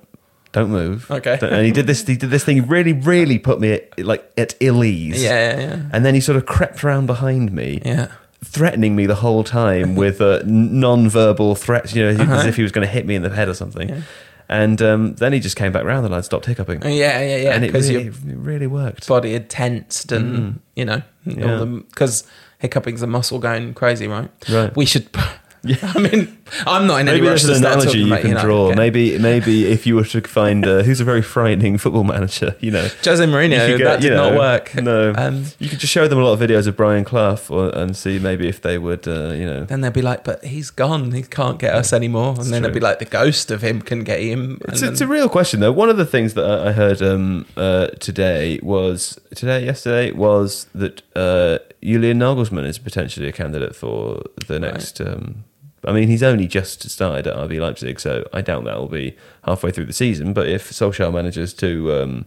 Don't 0.51 0.69
move. 0.69 1.09
Okay. 1.09 1.35
Don't- 1.41 1.51
And 1.51 1.65
he 1.65 1.71
did 1.71 1.87
this. 1.87 2.05
He 2.05 2.15
did 2.15 2.29
this 2.29 2.43
thing. 2.45 2.57
He 2.57 2.61
really, 2.61 2.93
really 2.93 3.39
put 3.39 3.59
me 3.59 3.71
at, 3.71 3.97
like 4.05 4.31
at 4.37 4.53
ill 4.59 4.83
ease. 4.83 5.23
Yeah, 5.23 5.31
yeah, 5.31 5.59
yeah. 5.61 5.79
And 5.91 6.05
then 6.05 6.13
he 6.13 6.21
sort 6.21 6.35
of 6.37 6.45
crept 6.45 6.83
around 6.83 7.07
behind 7.07 7.51
me, 7.51 7.81
Yeah. 7.83 8.09
threatening 8.45 8.95
me 8.95 9.07
the 9.07 9.15
whole 9.15 9.43
time 9.43 9.95
with 10.03 10.21
uh, 10.21 10.43
non-verbal 10.45 11.55
threats. 11.55 11.95
You 11.95 12.03
know, 12.13 12.21
Uh-huh. 12.21 12.35
as 12.35 12.45
if 12.45 12.55
he 12.55 12.61
was 12.61 12.71
going 12.71 12.85
to 12.85 12.93
hit 12.93 13.07
me 13.07 13.15
in 13.15 13.23
the 13.23 13.31
head 13.31 13.49
or 13.49 13.55
something. 13.55 14.03
And 14.47 14.79
um, 14.79 15.15
then 15.15 15.33
he 15.33 15.39
just 15.39 15.55
came 15.55 15.71
back 15.71 15.85
round 15.85 16.05
and 16.05 16.13
I'd 16.13 16.23
stopped 16.23 16.45
hiccuping. 16.45 16.83
Yeah, 16.83 17.19
yeah, 17.21 17.37
yeah. 17.37 17.55
and 17.55 17.63
it 17.65 17.69
Because 17.69 17.89
really, 17.89 18.07
it 18.09 18.13
really 18.23 18.67
worked. 18.67 19.07
body 19.07 19.33
had 19.33 19.49
tensed 19.49 20.11
and, 20.11 20.59
you 20.75 20.85
know, 20.85 21.01
Yeah. 21.25 21.79
Hiccuping's 22.63 23.01
a 23.03 23.07
muscle 23.07 23.37
going 23.39 23.73
crazy, 23.75 24.07
right? 24.07 24.29
Right. 24.49 24.75
We 24.75 24.85
should. 24.85 25.07
Yeah. 25.65 25.77
I 25.95 25.99
mean, 26.01 26.37
I'm 26.67 26.87
not 26.87 26.99
in 26.99 27.07
any 27.07 27.21
Maybe 27.21 27.29
rush 27.31 27.43
there's 27.43 27.61
to 27.61 27.65
an 27.65 27.71
start 27.71 27.73
analogy 27.75 27.87
talking 27.99 28.01
you 28.01 28.07
about 28.13 28.19
can 28.21 28.29
United, 28.31 28.45
draw. 28.45 28.75
Maybe, 28.75 29.17
maybe 29.29 29.65
if 29.71 29.87
you 29.87 29.95
were 29.95 30.03
to 30.03 30.19
find 30.19 30.67
uh, 30.67 30.83
who's 30.83 30.99
a 30.99 31.05
very 31.05 31.21
frightening 31.21 31.77
football 31.77 32.03
manager, 32.13 32.57
you 32.59 32.69
know, 32.69 32.85
Jose 33.01 33.23
Mourinho, 33.25 33.77
that 33.81 34.01
did 34.01 34.03
you 34.03 34.09
know, 34.09 34.31
not 34.31 34.37
work. 34.37 34.75
No, 34.75 35.13
Um, 35.15 35.45
you 35.59 35.69
could 35.69 35.79
just 35.79 35.93
show 35.93 36.05
them 36.09 36.19
a 36.19 36.21
lot 36.21 36.33
of 36.33 36.41
videos 36.41 36.67
of 36.67 36.75
Brian 36.75 37.05
Clough 37.05 37.39
or, 37.49 37.69
and 37.77 37.95
see 37.95 38.19
maybe 38.19 38.49
if 38.49 38.61
they 38.61 38.77
would, 38.77 39.07
uh, 39.07 39.29
you 39.29 39.45
know, 39.45 39.63
then 39.63 39.79
they'd 39.79 39.93
be 39.93 40.01
like, 40.01 40.25
but 40.25 40.43
he's 40.43 40.69
gone. 40.69 41.13
He 41.13 41.23
can't 41.23 41.59
get 41.59 41.73
us 41.73 41.93
anymore. 41.93 42.31
And 42.37 42.47
then 42.47 42.61
true. 42.61 42.61
they'll 42.63 42.73
be 42.73 42.81
like, 42.81 42.99
the 42.99 43.05
ghost 43.05 43.49
of 43.49 43.61
him 43.61 43.81
can 43.81 44.03
get 44.03 44.19
him. 44.19 44.59
And 44.65 44.73
It's, 44.73 44.81
then- 44.81 44.91
it's 44.91 44.99
a 44.99 45.07
real 45.07 45.29
question 45.29 45.61
though. 45.61 45.71
One 45.71 45.89
of 45.89 45.95
the 45.95 46.05
things 46.05 46.33
that 46.33 46.43
I 46.43 46.67
I 46.67 46.71
heard 46.73 47.01
um, 47.01 47.45
uh, 47.55 47.87
today 48.01 48.59
was 48.61 49.17
today, 49.33 49.63
yesterday 49.63 50.11
was 50.11 50.67
that 50.75 51.03
uh, 51.15 51.59
Julian 51.83 52.19
Nagelsmann 52.19 52.65
is 52.65 52.79
potentially 52.79 53.27
a 53.27 53.31
candidate 53.31 53.75
for 53.75 54.23
the 54.47 54.59
next. 54.59 55.01
Um, 55.01 55.43
I 55.85 55.91
mean, 55.91 56.07
he's 56.07 56.23
only 56.23 56.47
just 56.47 56.89
started 56.89 57.27
at 57.27 57.35
RB 57.35 57.59
Leipzig, 57.59 57.99
so 57.99 58.27
I 58.31 58.41
doubt 58.41 58.63
that 58.65 58.77
will 58.77 58.87
be 58.87 59.17
halfway 59.43 59.71
through 59.71 59.85
the 59.85 59.93
season. 59.93 60.33
But 60.33 60.47
if 60.47 60.71
Solskjaer 60.71 61.13
manages 61.13 61.53
to 61.55 61.93
um, 61.93 62.25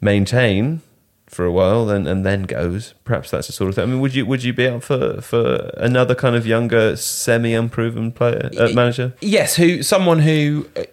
maintain 0.00 0.82
for 1.26 1.44
a 1.44 1.52
while 1.52 1.88
and, 1.88 2.06
and 2.06 2.24
then 2.24 2.42
goes, 2.42 2.94
perhaps 3.04 3.30
that's 3.30 3.46
the 3.46 3.52
sort 3.52 3.70
of 3.70 3.74
thing. 3.74 3.84
I 3.84 3.86
mean, 3.86 4.00
would 4.00 4.14
you 4.14 4.26
would 4.26 4.44
you 4.44 4.52
be 4.52 4.68
out 4.68 4.84
for, 4.84 5.20
for 5.20 5.70
another 5.76 6.14
kind 6.14 6.36
of 6.36 6.46
younger, 6.46 6.96
semi 6.96 7.54
unproven 7.54 8.12
player 8.12 8.50
uh, 8.58 8.68
manager? 8.74 9.14
Yes, 9.20 9.56
who 9.56 9.82
someone 9.82 10.20
who 10.20 10.68
uh, 10.76 10.84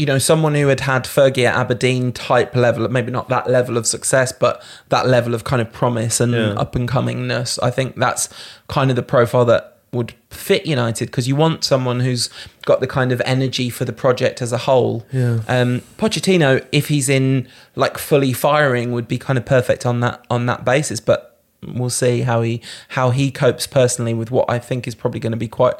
you 0.00 0.06
know 0.06 0.18
someone 0.18 0.54
who 0.54 0.68
had 0.68 0.80
had 0.80 1.04
Fergie 1.04 1.44
at 1.50 1.54
Aberdeen 1.54 2.12
type 2.12 2.56
level, 2.56 2.88
maybe 2.88 3.10
not 3.12 3.28
that 3.28 3.48
level 3.50 3.76
of 3.76 3.86
success, 3.86 4.32
but 4.32 4.62
that 4.88 5.06
level 5.06 5.34
of 5.34 5.44
kind 5.44 5.60
of 5.62 5.68
promise 5.72 6.20
and 6.20 6.32
Yeah. 6.32 6.52
up 6.64 6.74
and 6.74 6.88
comingness. 6.88 7.58
I 7.62 7.70
think 7.70 7.96
that's 7.96 8.28
kind 8.68 8.88
of 8.90 8.96
the 8.96 9.02
profile 9.02 9.44
that 9.46 9.64
would 9.92 10.14
fit 10.30 10.64
United 10.66 11.06
because 11.06 11.26
you 11.28 11.34
want 11.36 11.64
someone 11.64 11.98
who's 12.00 12.30
got 12.64 12.78
the 12.80 12.86
kind 12.86 13.10
of 13.12 13.20
energy 13.24 13.68
for 13.70 13.84
the 13.84 13.92
project 13.92 14.40
as 14.40 14.52
a 14.52 14.58
whole. 14.58 15.04
Yeah. 15.12 15.40
Um, 15.48 15.82
Pochettino, 15.98 16.64
if 16.72 16.88
he's 16.88 17.08
in 17.08 17.48
like 17.74 17.98
fully 17.98 18.32
firing, 18.32 18.92
would 18.92 19.08
be 19.08 19.18
kind 19.18 19.36
of 19.38 19.44
perfect 19.44 19.84
on 19.84 20.00
that 20.00 20.24
on 20.30 20.46
that 20.46 20.64
basis, 20.64 21.00
but. 21.00 21.26
We'll 21.62 21.90
see 21.90 22.22
how 22.22 22.40
he 22.40 22.62
how 22.96 23.10
he 23.10 23.30
copes 23.30 23.66
personally 23.66 24.14
with 24.14 24.30
what 24.30 24.46
I 24.48 24.58
think 24.58 24.88
is 24.88 24.94
probably 24.94 25.20
going 25.20 25.32
to 25.32 25.36
be 25.46 25.46
quite 25.46 25.74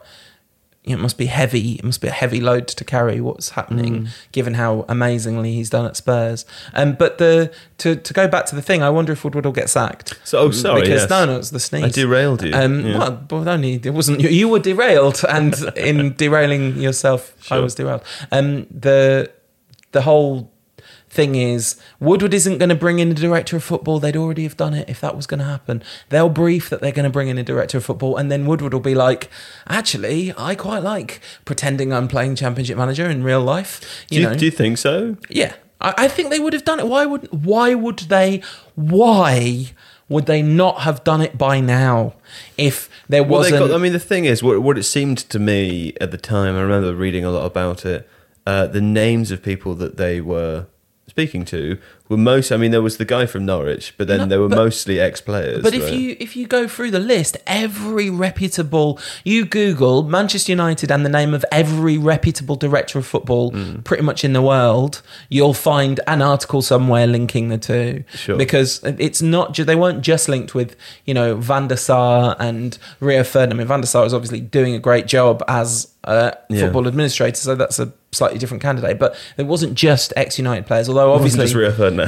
it 0.82 0.96
must 0.98 1.18
be 1.18 1.26
heavy. 1.26 1.72
It 1.72 1.84
must 1.84 2.00
be 2.00 2.08
a 2.08 2.12
heavy 2.12 2.40
load 2.40 2.66
to 2.68 2.84
carry. 2.84 3.20
What's 3.20 3.50
happening, 3.50 4.02
Mm. 4.04 4.08
given 4.32 4.54
how 4.54 4.86
amazingly 4.88 5.52
he's 5.52 5.68
done 5.70 5.84
at 5.84 5.94
Spurs. 5.96 6.46
Um, 6.72 6.94
but 6.94 7.18
the 7.18 7.52
to 7.78 7.96
to 7.96 8.12
go 8.14 8.26
back 8.28 8.46
to 8.46 8.56
the 8.56 8.62
thing, 8.62 8.82
I 8.82 8.88
wonder 8.90 9.12
if 9.12 9.22
Woodward 9.22 9.44
will 9.44 9.52
get 9.52 9.68
sacked. 9.68 10.18
So, 10.24 10.38
oh, 10.38 10.50
sorry, 10.50 10.80
because 10.82 11.02
yes. 11.02 11.10
no, 11.10 11.26
no, 11.26 11.36
it's 11.38 11.50
the 11.50 11.60
sneeze. 11.60 11.84
I 11.84 11.88
derailed 11.90 12.42
you. 12.42 12.52
Um, 12.54 12.86
Yeah. 12.86 12.98
well, 12.98 13.10
but 13.12 13.46
only 13.46 13.74
it 13.74 13.90
wasn't 13.90 14.20
you. 14.20 14.28
You 14.30 14.48
were 14.48 14.58
derailed, 14.58 15.22
and 15.28 15.54
in 15.76 16.14
derailing 16.14 16.78
yourself, 16.80 17.34
I 17.50 17.58
was 17.58 17.74
derailed. 17.74 18.02
Um, 18.32 18.66
the 18.70 19.30
the 19.92 20.00
whole 20.02 20.49
thing 21.10 21.34
is 21.34 21.76
Woodward 21.98 22.32
isn't 22.32 22.58
going 22.58 22.68
to 22.68 22.74
bring 22.74 23.00
in 23.00 23.10
a 23.10 23.14
director 23.14 23.56
of 23.56 23.64
football. 23.64 23.98
They'd 23.98 24.16
already 24.16 24.44
have 24.44 24.56
done 24.56 24.74
it 24.74 24.88
if 24.88 25.00
that 25.00 25.16
was 25.16 25.26
going 25.26 25.40
to 25.40 25.46
happen. 25.46 25.82
They'll 26.08 26.28
brief 26.28 26.70
that 26.70 26.80
they're 26.80 26.92
going 26.92 27.04
to 27.04 27.10
bring 27.10 27.28
in 27.28 27.36
a 27.36 27.42
director 27.42 27.78
of 27.78 27.84
football, 27.84 28.16
and 28.16 28.30
then 28.30 28.46
Woodward 28.46 28.72
will 28.72 28.80
be 28.80 28.94
like, 28.94 29.28
"Actually, 29.68 30.32
I 30.38 30.54
quite 30.54 30.82
like 30.82 31.20
pretending 31.44 31.92
I'm 31.92 32.08
playing 32.08 32.36
Championship 32.36 32.78
Manager 32.78 33.10
in 33.10 33.22
real 33.24 33.40
life." 33.40 34.04
Do 34.08 34.14
You 34.16 34.22
you, 34.22 34.28
know, 34.28 34.34
do 34.36 34.44
you 34.44 34.50
think 34.50 34.78
so? 34.78 35.16
yeah, 35.28 35.54
I, 35.80 35.94
I 35.98 36.08
think 36.08 36.30
they 36.30 36.38
would 36.40 36.52
have 36.52 36.64
done 36.64 36.78
it. 36.80 36.86
Why 36.86 37.06
would 37.06 37.28
Why 37.32 37.74
would 37.74 37.98
they? 38.00 38.42
Why 38.74 39.72
would 40.08 40.26
they 40.26 40.42
not 40.42 40.80
have 40.80 41.04
done 41.04 41.20
it 41.20 41.38
by 41.38 41.60
now? 41.60 42.14
If 42.58 42.88
there 43.08 43.22
Well, 43.22 43.42
they 43.42 43.52
wasn't, 43.52 43.70
got, 43.70 43.74
I 43.74 43.78
mean, 43.82 43.92
the 43.92 44.00
thing 44.00 44.24
is, 44.24 44.42
what, 44.42 44.60
what 44.60 44.76
it 44.76 44.82
seemed 44.82 45.18
to 45.18 45.38
me 45.38 45.92
at 46.00 46.10
the 46.10 46.18
time, 46.18 46.56
I 46.56 46.62
remember 46.62 46.94
reading 46.94 47.24
a 47.24 47.30
lot 47.30 47.46
about 47.46 47.86
it. 47.86 48.08
Uh, 48.44 48.66
the 48.66 48.80
names 48.80 49.30
of 49.30 49.40
people 49.42 49.74
that 49.76 49.98
they 49.98 50.20
were 50.20 50.66
speaking 51.10 51.44
to 51.44 51.76
were 52.10 52.16
most. 52.18 52.52
I 52.52 52.58
mean, 52.58 52.70
there 52.72 52.82
was 52.82 52.98
the 52.98 53.04
guy 53.06 53.24
from 53.24 53.46
Norwich, 53.46 53.94
but 53.96 54.06
then 54.08 54.18
No, 54.18 54.26
they 54.26 54.36
were 54.36 54.48
but- 54.50 54.56
mostly 54.56 55.00
ex-players. 55.00 55.62
But 55.62 55.72
if 55.72 55.84
right? 55.84 55.92
you 55.94 56.16
if 56.20 56.36
you 56.36 56.46
go 56.46 56.68
through 56.68 56.90
the 56.90 56.98
list, 56.98 57.38
every 57.46 58.10
reputable 58.10 58.98
you 59.24 59.44
Google 59.46 60.02
Manchester 60.02 60.52
United 60.52 60.90
and 60.90 61.06
the 61.06 61.08
name 61.08 61.32
of 61.32 61.44
every 61.50 61.96
reputable 61.96 62.56
director 62.56 62.98
of 62.98 63.06
football 63.06 63.52
Mm. 63.52 63.84
pretty 63.84 64.02
much 64.02 64.24
in 64.24 64.32
the 64.34 64.42
world, 64.42 65.00
you'll 65.30 65.54
find 65.54 66.00
an 66.06 66.20
article 66.20 66.60
somewhere 66.62 67.06
linking 67.06 67.48
the 67.48 67.58
two. 67.58 68.04
Sure. 68.14 68.36
Because 68.36 68.80
it's 68.98 69.22
not 69.22 69.54
they 69.54 69.76
weren't 69.76 70.00
just 70.02 70.28
linked 70.28 70.54
with 70.54 70.74
you 71.04 71.14
know 71.14 71.36
Van 71.36 71.68
der 71.68 71.76
Sar 71.76 72.34
and 72.40 72.76
Rio 72.98 73.22
Ferdinand. 73.22 73.52
I 73.52 73.58
mean, 73.58 73.66
Van 73.68 73.80
der 73.80 73.86
Sar 73.86 74.04
is 74.04 74.12
obviously 74.12 74.40
doing 74.40 74.74
a 74.74 74.78
great 74.80 75.06
job 75.06 75.42
as 75.46 75.86
a 76.04 76.34
Yeah. 76.48 76.62
football 76.62 76.88
administrator, 76.88 77.36
so 77.36 77.54
that's 77.54 77.78
a 77.78 77.92
slightly 78.12 78.38
different 78.38 78.62
candidate. 78.62 78.98
But 78.98 79.14
it 79.36 79.46
wasn't 79.46 79.74
just 79.74 80.12
ex 80.16 80.38
United 80.38 80.66
players, 80.66 80.88
although 80.88 81.12
obviously 81.12 81.46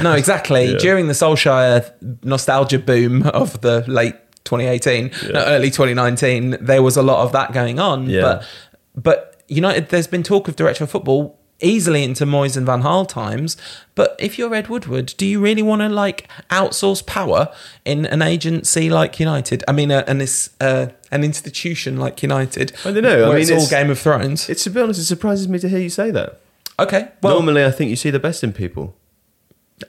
No, 0.01 0.13
exactly. 0.13 0.65
Yeah. 0.71 0.77
During 0.77 1.07
the 1.07 1.13
Solskjaer 1.13 1.91
nostalgia 2.23 2.79
boom 2.79 3.23
of 3.23 3.61
the 3.61 3.83
late 3.87 4.15
2018, 4.45 5.11
no, 5.33 5.39
early 5.45 5.69
2019, 5.69 6.57
there 6.61 6.81
was 6.81 6.97
a 6.97 7.03
lot 7.03 7.23
of 7.23 7.31
that 7.33 7.51
going 7.53 7.79
on. 7.79 8.09
Yeah. 8.09 8.21
But 8.21 8.45
but 8.95 9.43
United, 9.47 9.89
there's 9.89 10.07
been 10.07 10.23
talk 10.23 10.47
of 10.47 10.55
director 10.55 10.83
of 10.85 10.91
football 10.91 11.37
easily 11.59 12.03
into 12.03 12.25
Moyes 12.25 12.57
and 12.57 12.65
Van 12.65 12.81
Gaal 12.83 13.07
times. 13.07 13.55
But 13.95 14.15
if 14.19 14.37
you're 14.37 14.53
Ed 14.53 14.67
Woodward, 14.67 15.13
do 15.17 15.25
you 15.25 15.39
really 15.39 15.61
want 15.61 15.81
to 15.81 15.89
like 15.89 16.27
outsource 16.49 17.05
power 17.05 17.53
in 17.85 18.05
an 18.05 18.21
agency 18.21 18.89
like 18.89 19.19
United? 19.19 19.63
I 19.67 19.71
mean, 19.71 19.91
uh, 19.91 20.03
an 20.07 20.21
uh, 20.59 20.87
an 21.11 21.23
institution 21.23 21.97
like 21.97 22.21
United. 22.21 22.73
I 22.85 22.91
don't 22.91 23.03
know. 23.03 23.25
I 23.29 23.33
mean, 23.33 23.41
it's 23.41 23.51
all 23.51 23.57
it's- 23.57 23.69
Game 23.69 23.89
of 23.89 23.99
Thrones. 23.99 24.49
it's 24.49 24.63
to 24.65 24.69
be 24.69 24.81
honest, 24.81 24.99
it 24.99 25.05
surprises 25.05 25.47
me 25.47 25.59
to 25.59 25.69
hear 25.69 25.79
you 25.79 25.89
say 25.89 26.11
that. 26.11 26.39
Okay, 26.79 27.09
well, 27.21 27.35
Normally, 27.35 27.63
I 27.63 27.71
think 27.71 27.89
you 27.91 27.95
see 27.95 28.09
the 28.09 28.19
best 28.19 28.43
in 28.43 28.51
people. 28.51 28.95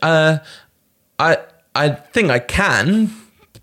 Uh, 0.02 0.38
I 1.18 1.38
I 1.74 1.88
think 1.90 2.30
I 2.30 2.38
can, 2.38 3.10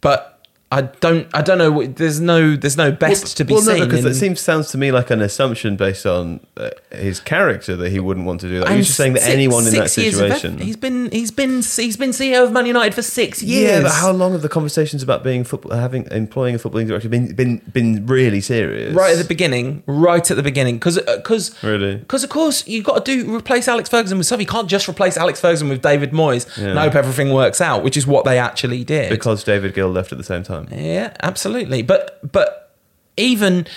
but 0.01 0.30
I 0.73 0.83
don't. 0.83 1.27
I 1.33 1.41
don't 1.41 1.57
know. 1.57 1.85
There's 1.85 2.21
no. 2.21 2.55
There's 2.55 2.77
no 2.77 2.93
best 2.93 3.35
to 3.37 3.43
be 3.43 3.53
well, 3.53 3.61
seen. 3.61 3.79
no, 3.79 3.85
because 3.85 4.05
in- 4.05 4.11
it 4.11 4.15
seems 4.15 4.39
sounds 4.39 4.71
to 4.71 4.77
me 4.77 4.89
like 4.93 5.09
an 5.11 5.19
assumption 5.21 5.75
based 5.75 6.05
on 6.05 6.39
uh, 6.55 6.69
his 6.91 7.19
character 7.19 7.75
that 7.75 7.89
he 7.91 7.99
wouldn't 7.99 8.25
want 8.25 8.39
to 8.41 8.47
do 8.47 8.59
that. 8.61 8.69
You're 8.69 8.77
just 8.83 8.95
saying 8.95 9.13
that 9.13 9.23
six- 9.23 9.33
anyone 9.33 9.67
in 9.67 9.73
that 9.73 9.89
six 9.89 9.97
years 9.97 10.19
of 10.19 10.31
situation. 10.31 10.59
he's 10.59 10.77
been. 10.77 11.11
He's 11.11 11.29
been. 11.29 11.55
He's 11.61 11.97
been 11.97 12.11
CEO 12.11 12.45
of 12.45 12.53
Man 12.53 12.65
United 12.65 12.93
for 12.93 13.01
six 13.01 13.43
years. 13.43 13.69
Yeah, 13.69 13.81
but 13.81 13.91
how 13.91 14.11
long 14.11 14.31
have 14.31 14.43
the 14.43 14.47
conversations 14.49 15.03
about 15.03 15.25
being 15.25 15.43
football, 15.43 15.73
having 15.77 16.07
employing 16.09 16.55
a 16.55 16.57
footballing 16.57 16.87
director 16.87 17.09
been 17.09 17.35
been 17.35 17.57
been 17.73 18.05
really 18.05 18.39
serious? 18.39 18.95
Right 18.95 19.11
at 19.11 19.17
the 19.17 19.27
beginning, 19.27 19.83
right 19.87 20.31
at 20.31 20.37
the 20.37 20.43
beginning, 20.43 20.75
because 20.75 20.97
because 21.17 21.61
Really? 21.63 21.97
because 21.97 22.23
of 22.23 22.29
course 22.29 22.65
you've 22.65 22.85
got 22.85 23.03
to 23.05 23.11
do 23.23 23.35
replace 23.35 23.67
Alex 23.67 23.89
Ferguson 23.89 24.17
with 24.17 24.27
something. 24.27 24.45
You 24.47 24.51
can't 24.51 24.69
just 24.69 24.87
replace 24.87 25.17
Alex 25.17 25.41
Ferguson 25.41 25.67
with 25.67 25.81
David 25.81 26.11
Moyes 26.11 26.47
Yeah. 26.57 26.69
and 26.69 26.79
hope 26.79 26.95
everything 26.95 27.33
works 27.33 27.59
out, 27.59 27.83
which 27.83 27.97
is 27.97 28.07
what 28.07 28.23
they 28.23 28.39
actually 28.39 28.85
did. 28.85 29.09
because 29.09 29.43
David 29.43 29.73
Gill 29.73 29.89
left 29.89 30.13
at 30.13 30.17
the 30.17 30.23
same 30.23 30.43
time. 30.43 30.60
Yeah, 30.69 31.13
absolutely. 31.21 31.81
But 31.81 32.19
but 32.31 32.75
even 33.17 33.67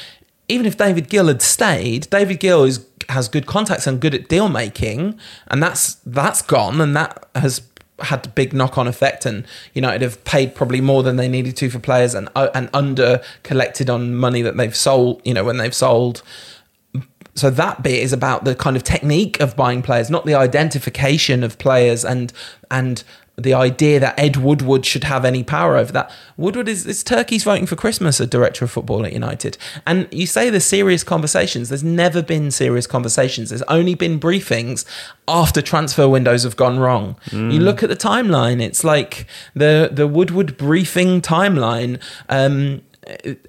even 0.49 0.67
if 0.67 0.77
David 0.77 1.09
Gill 1.09 1.29
had 1.29 1.43
stayed, 1.43 2.09
David 2.11 2.41
Gill 2.41 2.65
is 2.65 2.87
has 3.09 3.29
good 3.29 3.47
contacts 3.47 3.87
and 3.87 4.01
good 4.01 4.15
at 4.15 4.29
deal 4.29 4.49
making, 4.49 5.19
and 5.49 5.63
that's 5.63 5.95
that's 6.07 6.43
gone, 6.43 6.81
and 6.81 6.97
that 6.97 7.29
has 7.35 7.63
had 8.01 8.27
a 8.27 8.29
big 8.29 8.53
knock 8.53 8.77
on 8.77 8.89
effect. 8.89 9.25
And 9.25 9.47
United 9.73 10.03
have 10.03 10.23
paid 10.25 10.55
probably 10.55 10.81
more 10.81 11.03
than 11.03 11.17
they 11.17 11.29
needed 11.29 11.57
to 11.59 11.71
for 11.71 11.79
players, 11.79 12.15
and 12.15 12.29
uh, 12.35 12.49
and 12.55 12.69
under 12.73 13.23
collected 13.43 13.89
on 13.89 14.15
money 14.15 14.43
that 14.43 14.57
they've 14.57 14.77
sold. 14.77 15.23
You 15.25 15.35
know 15.35 15.45
when 15.45 15.59
they've 15.59 15.75
sold. 15.75 16.23
So 17.37 17.51
that 17.51 17.83
bit 17.83 18.01
is 18.01 18.13
about 18.13 18.45
the 18.45 18.55
kind 18.55 18.77
of 18.77 18.85
technique 18.85 19.41
of 19.41 19.57
buying 19.57 19.83
players, 19.83 20.09
not 20.09 20.25
the 20.25 20.35
identification 20.35 21.43
of 21.43 21.59
players 21.59 22.05
and 22.05 22.33
and 22.71 23.03
the 23.37 23.53
idea 23.55 23.99
that 23.99 24.19
Ed 24.19 24.37
Woodward 24.37 24.87
should 24.87 25.05
have 25.05 25.25
any 25.25 25.43
power 25.43 25.77
over 25.77 25.93
that. 25.93 26.11
Woodward 26.37 26.69
is 26.69 26.87
it's 26.87 27.03
Turkey's 27.03 27.43
voting 27.43 27.67
for 27.67 27.75
Christmas 27.75 28.21
as 28.21 28.29
director 28.29 28.65
of 28.65 28.71
football 28.71 29.05
at 29.05 29.13
United. 29.13 29.59
And 29.87 30.07
you 30.13 30.27
say 30.27 30.51
there's 30.51 30.65
serious 30.65 31.03
conversations. 31.03 31.69
There's 31.69 31.83
never 31.83 32.23
been 32.23 32.51
serious 32.51 32.87
conversations. 32.87 33.49
There's 33.51 33.63
only 33.63 33.95
been 33.95 34.21
briefings 34.21 34.85
after 35.27 35.61
transfer 35.61 36.09
windows 36.09 36.45
have 36.45 36.57
gone 36.57 36.79
wrong. 36.79 37.17
You 37.33 37.61
look 37.61 37.83
at 37.83 37.89
the 37.89 37.97
timeline, 37.97 38.63
it's 38.63 38.85
like 38.85 39.27
the 39.55 39.91
the 39.91 40.07
Woodward 40.07 40.57
briefing 40.57 41.21
timeline. 41.21 42.01
Um, 42.29 42.83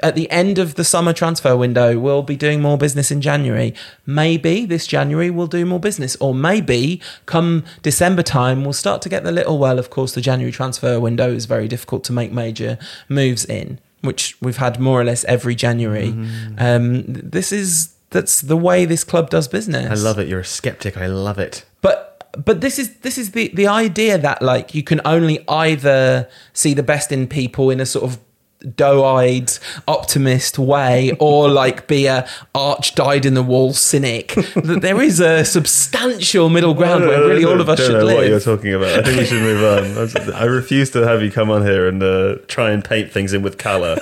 at 0.04 0.16
the 0.16 0.30
end 0.30 0.58
of 0.58 0.76
the 0.76 0.84
summer 0.84 1.14
transfer 1.14 1.56
window, 1.56 1.98
we'll 1.98 2.24
be 2.24 2.36
doing 2.36 2.62
more 2.62 2.78
business 2.78 3.12
in 3.12 3.22
January. 3.22 3.74
Maybe 4.06 4.66
this 4.66 4.86
January 4.88 5.30
we'll 5.30 5.48
do 5.48 5.66
more 5.66 5.80
business, 5.80 6.16
or 6.18 6.34
maybe 6.34 7.02
come 7.26 7.64
December 7.82 8.24
time 8.24 8.64
we'll 8.64 8.74
start 8.74 9.02
to 9.04 9.10
get 9.10 9.24
the 9.24 9.32
little. 9.32 9.58
Well, 9.58 9.80
of 9.80 9.90
course, 9.90 10.14
the 10.14 10.22
January 10.22 10.52
transfer 10.52 11.00
window 11.00 11.32
is 11.32 11.46
very 11.46 11.68
difficult 11.68 12.04
to 12.06 12.14
make 12.14 12.32
major 12.32 12.78
moves 13.08 13.46
in, 13.46 13.80
which 14.02 14.36
we've 14.42 14.58
had 14.58 14.80
more 14.80 15.00
or 15.00 15.04
less 15.04 15.24
every 15.26 15.56
January. 15.56 16.10
Um, 16.58 17.04
this 17.08 17.52
is 17.52 17.96
that's 18.10 18.42
the 18.42 18.58
way 18.58 18.86
this 18.86 19.04
club 19.04 19.30
does 19.30 19.48
business. 19.48 19.90
I 19.90 20.02
love 20.02 20.20
it. 20.20 20.28
You're 20.28 20.40
a 20.40 20.46
skeptic. 20.46 20.98
I 20.98 21.08
love 21.08 21.40
it. 21.40 21.66
But 21.82 22.16
but 22.44 22.62
this 22.62 22.80
is 22.80 22.98
this 23.00 23.18
is 23.18 23.32
the 23.32 23.50
the 23.54 23.68
idea 23.68 24.18
that 24.18 24.42
like 24.42 24.76
you 24.76 24.84
can 24.84 25.02
only 25.06 25.44
either 25.48 26.30
see 26.54 26.74
the 26.74 26.84
best 26.84 27.12
in 27.12 27.28
people 27.28 27.70
in 27.70 27.80
a 27.80 27.86
sort 27.86 28.06
of 28.06 28.20
doe-eyed 28.66 29.52
optimist 29.88 30.58
way 30.60 31.12
or 31.20 31.50
like 31.50 31.88
be 31.88 32.06
a 32.08 32.28
arch 32.54 32.96
dyed 32.96 33.26
in 33.26 33.34
the 33.34 33.44
wall 33.44 33.74
cynic 33.74 34.30
that 34.56 34.80
there 34.82 35.02
is 35.02 35.20
a 35.20 35.46
substantial 35.46 36.50
middle 36.50 36.74
ground 36.74 37.06
where 37.06 37.22
really 37.28 37.46
all 37.46 37.62
of 37.62 37.70
us 37.70 37.80
don't 37.80 37.88
should 37.88 38.00
know 38.00 38.16
what 38.16 38.28
you're 38.28 38.40
talking 38.40 38.74
about. 38.74 39.00
I 39.00 39.04
think 39.04 39.20
we 39.20 39.26
should 39.26 39.42
move 39.42 39.64
on. 39.64 40.34
I 40.34 40.46
refuse 40.46 40.90
to 40.92 41.06
have 41.08 41.22
you 41.22 41.32
come 41.32 41.50
on 41.50 41.64
here 41.64 41.88
and 41.88 42.02
uh, 42.02 42.36
try 42.48 42.72
and 42.72 42.84
paint 42.84 43.12
things 43.12 43.34
in 43.34 43.42
with 43.42 43.58
colour. 43.58 43.98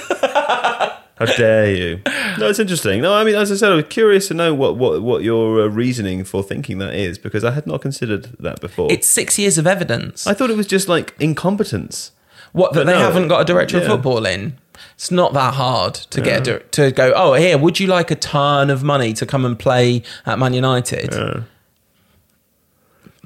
How 1.15 1.25
dare 1.37 1.73
you? 1.73 2.01
No, 2.39 2.49
it's 2.49 2.59
interesting. 2.59 3.01
No, 3.01 3.13
I 3.13 3.23
mean, 3.23 3.35
as 3.35 3.51
I 3.51 3.55
said, 3.55 3.71
I 3.71 3.75
was 3.75 3.85
curious 3.87 4.27
to 4.29 4.33
know 4.33 4.53
what 4.53 4.77
what, 4.77 5.01
what 5.01 5.21
your 5.23 5.61
uh, 5.61 5.67
reasoning 5.67 6.23
for 6.23 6.41
thinking 6.41 6.79
that 6.79 6.95
is 6.95 7.17
because 7.19 7.43
I 7.43 7.51
had 7.51 7.67
not 7.67 7.81
considered 7.81 8.35
that 8.39 8.59
before. 8.59 8.91
it's 8.91 9.07
six 9.07 9.37
years 9.37 9.57
of 9.59 9.67
evidence 9.67 10.25
I 10.25 10.33
thought 10.33 10.49
it 10.49 10.57
was 10.57 10.67
just 10.67 10.87
like 10.89 11.13
incompetence. 11.19 12.11
What 12.53 12.73
that 12.73 12.85
they 12.85 12.93
no, 12.93 12.99
haven't 12.99 13.27
got 13.27 13.41
a 13.41 13.45
director 13.45 13.77
of 13.77 13.85
football 13.85 14.25
in 14.25 14.57
it's 14.95 15.11
not 15.11 15.33
that 15.33 15.53
hard 15.53 15.93
to 15.93 16.21
get 16.21 16.47
a, 16.47 16.59
to 16.59 16.91
go 16.91 17.13
oh 17.15 17.33
here 17.33 17.57
would 17.57 17.79
you 17.79 17.87
like 17.87 18.09
a 18.11 18.15
ton 18.15 18.69
of 18.69 18.83
money 18.83 19.13
to 19.13 19.25
come 19.25 19.45
and 19.45 19.57
play 19.57 20.01
at 20.25 20.39
man 20.39 20.53
united 20.53 21.13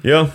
Yeah. 0.02 0.30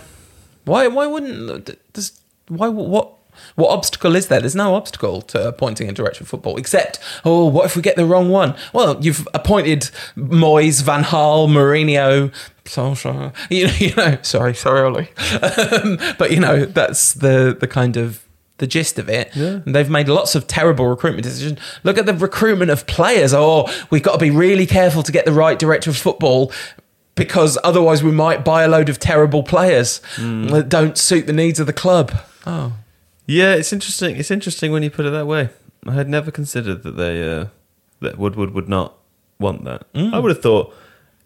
Why? 0.64 0.86
Why 0.88 1.06
wouldn't? 1.06 1.70
Does, 1.92 2.20
why? 2.48 2.68
What? 2.68 3.12
What 3.56 3.70
obstacle 3.70 4.14
is 4.14 4.28
there? 4.28 4.38
There's 4.38 4.54
no 4.54 4.76
obstacle 4.76 5.20
to 5.22 5.48
appointing 5.48 5.88
a 5.88 5.92
director 5.92 6.22
of 6.22 6.28
football, 6.28 6.56
except 6.56 7.00
oh, 7.24 7.46
what 7.46 7.66
if 7.66 7.74
we 7.74 7.82
get 7.82 7.96
the 7.96 8.06
wrong 8.06 8.30
one? 8.30 8.54
Well, 8.72 9.02
you've 9.04 9.26
appointed 9.34 9.90
Moyes, 10.16 10.82
Van 10.82 11.02
Gaal, 11.02 11.48
Mourinho, 11.48 12.32
Solskjaer. 12.64 13.34
You 13.50 13.66
know, 13.66 13.72
you 13.78 13.94
know. 13.96 14.18
Sorry, 14.22 14.54
sorry, 14.54 14.82
Ollie. 14.82 15.08
um, 15.42 15.98
but 16.16 16.30
you 16.30 16.38
know, 16.38 16.64
that's 16.64 17.14
the 17.14 17.56
the 17.58 17.66
kind 17.66 17.96
of 17.96 18.23
the 18.58 18.66
gist 18.66 18.98
of 18.98 19.08
it. 19.08 19.34
Yeah. 19.34 19.60
And 19.64 19.74
they've 19.74 19.90
made 19.90 20.08
lots 20.08 20.34
of 20.34 20.46
terrible 20.46 20.86
recruitment 20.86 21.24
decisions. 21.24 21.58
Look 21.82 21.98
at 21.98 22.06
the 22.06 22.14
recruitment 22.14 22.70
of 22.70 22.86
players. 22.86 23.34
Oh, 23.34 23.68
we've 23.90 24.02
got 24.02 24.12
to 24.12 24.18
be 24.18 24.30
really 24.30 24.66
careful 24.66 25.02
to 25.02 25.12
get 25.12 25.24
the 25.24 25.32
right 25.32 25.58
director 25.58 25.90
of 25.90 25.96
football 25.96 26.52
because 27.14 27.58
otherwise 27.64 28.02
we 28.02 28.10
might 28.10 28.44
buy 28.44 28.62
a 28.62 28.68
load 28.68 28.88
of 28.88 28.98
terrible 28.98 29.42
players 29.42 30.00
that 30.18 30.66
don't 30.68 30.98
suit 30.98 31.26
the 31.26 31.32
needs 31.32 31.60
of 31.60 31.66
the 31.66 31.72
club. 31.72 32.12
Oh. 32.46 32.72
Yeah, 33.26 33.54
it's 33.54 33.72
interesting. 33.72 34.16
It's 34.16 34.30
interesting 34.30 34.70
when 34.72 34.82
you 34.82 34.90
put 34.90 35.06
it 35.06 35.10
that 35.10 35.26
way. 35.26 35.48
I 35.86 35.92
had 35.92 36.08
never 36.08 36.30
considered 36.30 36.82
that 36.82 36.92
they 36.96 37.22
uh, 37.22 37.46
that 38.00 38.18
Woodward 38.18 38.52
would 38.52 38.68
not 38.68 38.94
want 39.38 39.64
that. 39.64 39.86
I 39.94 40.18
would 40.18 40.30
have 40.30 40.42
thought, 40.42 40.74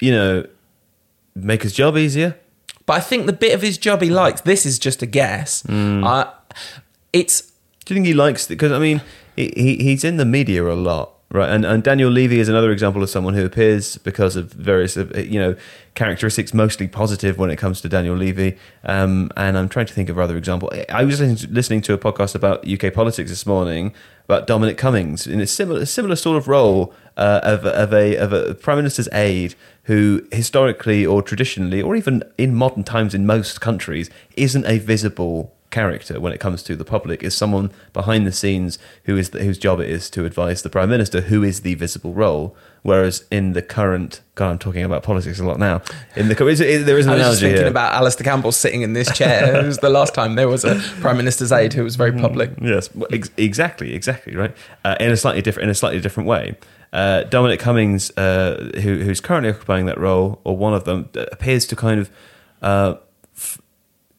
you 0.00 0.12
know, 0.12 0.46
make 1.34 1.62
his 1.62 1.72
job 1.72 1.96
easier. 1.96 2.36
But 2.86 2.94
I 2.94 3.00
think 3.00 3.26
the 3.26 3.32
bit 3.32 3.54
of 3.54 3.62
his 3.62 3.78
job 3.78 4.00
he 4.00 4.10
likes, 4.10 4.40
this 4.40 4.64
is 4.64 4.78
just 4.78 5.02
a 5.02 5.06
guess. 5.06 5.64
Uh, 5.68 6.30
it's 7.12 7.52
Do 7.84 7.94
you 7.94 7.96
think 7.96 8.06
he 8.06 8.14
likes? 8.14 8.46
Because 8.46 8.72
I 8.72 8.78
mean, 8.78 9.02
he, 9.36 9.52
he 9.56 9.76
he's 9.76 10.04
in 10.04 10.16
the 10.16 10.24
media 10.24 10.66
a 10.66 10.74
lot, 10.74 11.12
right? 11.30 11.50
And 11.50 11.64
and 11.64 11.82
Daniel 11.82 12.10
Levy 12.10 12.40
is 12.40 12.48
another 12.48 12.70
example 12.70 13.02
of 13.02 13.10
someone 13.10 13.34
who 13.34 13.44
appears 13.44 13.98
because 13.98 14.36
of 14.36 14.52
various 14.52 14.96
you 14.96 15.40
know 15.40 15.56
characteristics, 15.94 16.54
mostly 16.54 16.86
positive 16.86 17.38
when 17.38 17.50
it 17.50 17.56
comes 17.56 17.80
to 17.80 17.88
Daniel 17.88 18.16
Levy. 18.16 18.56
Um, 18.84 19.30
and 19.36 19.58
I'm 19.58 19.68
trying 19.68 19.86
to 19.86 19.94
think 19.94 20.08
of 20.08 20.18
other 20.18 20.36
example. 20.36 20.70
I 20.88 21.04
was 21.04 21.20
listening 21.48 21.80
to, 21.82 21.94
a 21.94 21.98
podcast 21.98 22.34
about 22.34 22.68
UK 22.68 22.92
politics 22.92 23.30
this 23.30 23.46
morning 23.46 23.94
about 24.24 24.46
Dominic 24.46 24.76
Cummings 24.76 25.26
in 25.26 25.40
a 25.40 25.46
similar 25.46 25.86
similar 25.86 26.16
sort 26.16 26.36
of 26.36 26.46
role 26.46 26.94
uh, 27.16 27.40
of 27.42 27.64
of 27.64 27.92
a 27.92 28.16
of 28.16 28.32
a 28.32 28.54
prime 28.54 28.76
minister's 28.76 29.08
aide 29.12 29.54
who 29.84 30.26
historically 30.30 31.06
or 31.06 31.22
traditionally 31.22 31.80
or 31.80 31.96
even 31.96 32.22
in 32.36 32.54
modern 32.54 32.84
times 32.84 33.14
in 33.14 33.24
most 33.24 33.62
countries 33.62 34.10
isn't 34.36 34.66
a 34.66 34.78
visible 34.78 35.54
character 35.70 36.18
when 36.20 36.32
it 36.32 36.40
comes 36.40 36.62
to 36.62 36.74
the 36.76 36.84
public 36.84 37.22
is 37.22 37.36
someone 37.36 37.70
behind 37.92 38.26
the 38.26 38.32
scenes 38.32 38.78
who 39.04 39.16
is 39.16 39.30
the, 39.30 39.44
whose 39.44 39.58
job 39.58 39.80
it 39.80 39.90
is 39.90 40.08
to 40.10 40.24
advise 40.24 40.62
the 40.62 40.70
prime 40.70 40.88
minister, 40.88 41.22
who 41.22 41.42
is 41.42 41.60
the 41.60 41.74
visible 41.74 42.14
role. 42.14 42.56
Whereas 42.82 43.24
in 43.30 43.52
the 43.52 43.60
current, 43.60 44.20
God, 44.34 44.50
I'm 44.50 44.58
talking 44.58 44.82
about 44.82 45.02
politics 45.02 45.40
a 45.40 45.44
lot 45.44 45.58
now. 45.58 45.82
In 46.16 46.28
the 46.28 46.34
cur- 46.34 46.48
is, 46.48 46.60
is, 46.60 46.86
there 46.86 46.96
is 46.96 47.06
an 47.06 47.12
I 47.12 47.14
was 47.16 47.20
analogy 47.22 47.40
thinking 47.40 47.62
here. 47.62 47.68
about 47.68 47.92
Alastair 47.92 48.24
Campbell 48.24 48.52
sitting 48.52 48.82
in 48.82 48.92
this 48.92 49.14
chair. 49.16 49.56
it 49.62 49.66
was 49.66 49.78
the 49.78 49.90
last 49.90 50.14
time 50.14 50.36
there 50.36 50.48
was 50.48 50.64
a 50.64 50.76
prime 51.00 51.16
minister's 51.16 51.52
aide 51.52 51.72
who 51.74 51.84
was 51.84 51.96
very 51.96 52.12
public. 52.12 52.52
Yes, 52.62 52.88
ex- 53.12 53.30
exactly, 53.36 53.94
exactly, 53.94 54.36
right. 54.36 54.56
Uh, 54.84 54.96
in 55.00 55.10
a 55.10 55.16
slightly 55.16 55.42
different, 55.42 55.64
in 55.64 55.70
a 55.70 55.74
slightly 55.74 56.00
different 56.00 56.28
way. 56.28 56.56
Uh, 56.92 57.24
Dominic 57.24 57.60
Cummings, 57.60 58.16
uh, 58.16 58.70
who, 58.82 58.98
who's 58.98 59.20
currently 59.20 59.50
occupying 59.50 59.84
that 59.86 59.98
role, 59.98 60.40
or 60.44 60.56
one 60.56 60.72
of 60.72 60.84
them, 60.84 61.10
uh, 61.16 61.26
appears 61.32 61.66
to 61.66 61.76
kind 61.76 62.00
of 62.00 62.10
uh, 62.62 62.94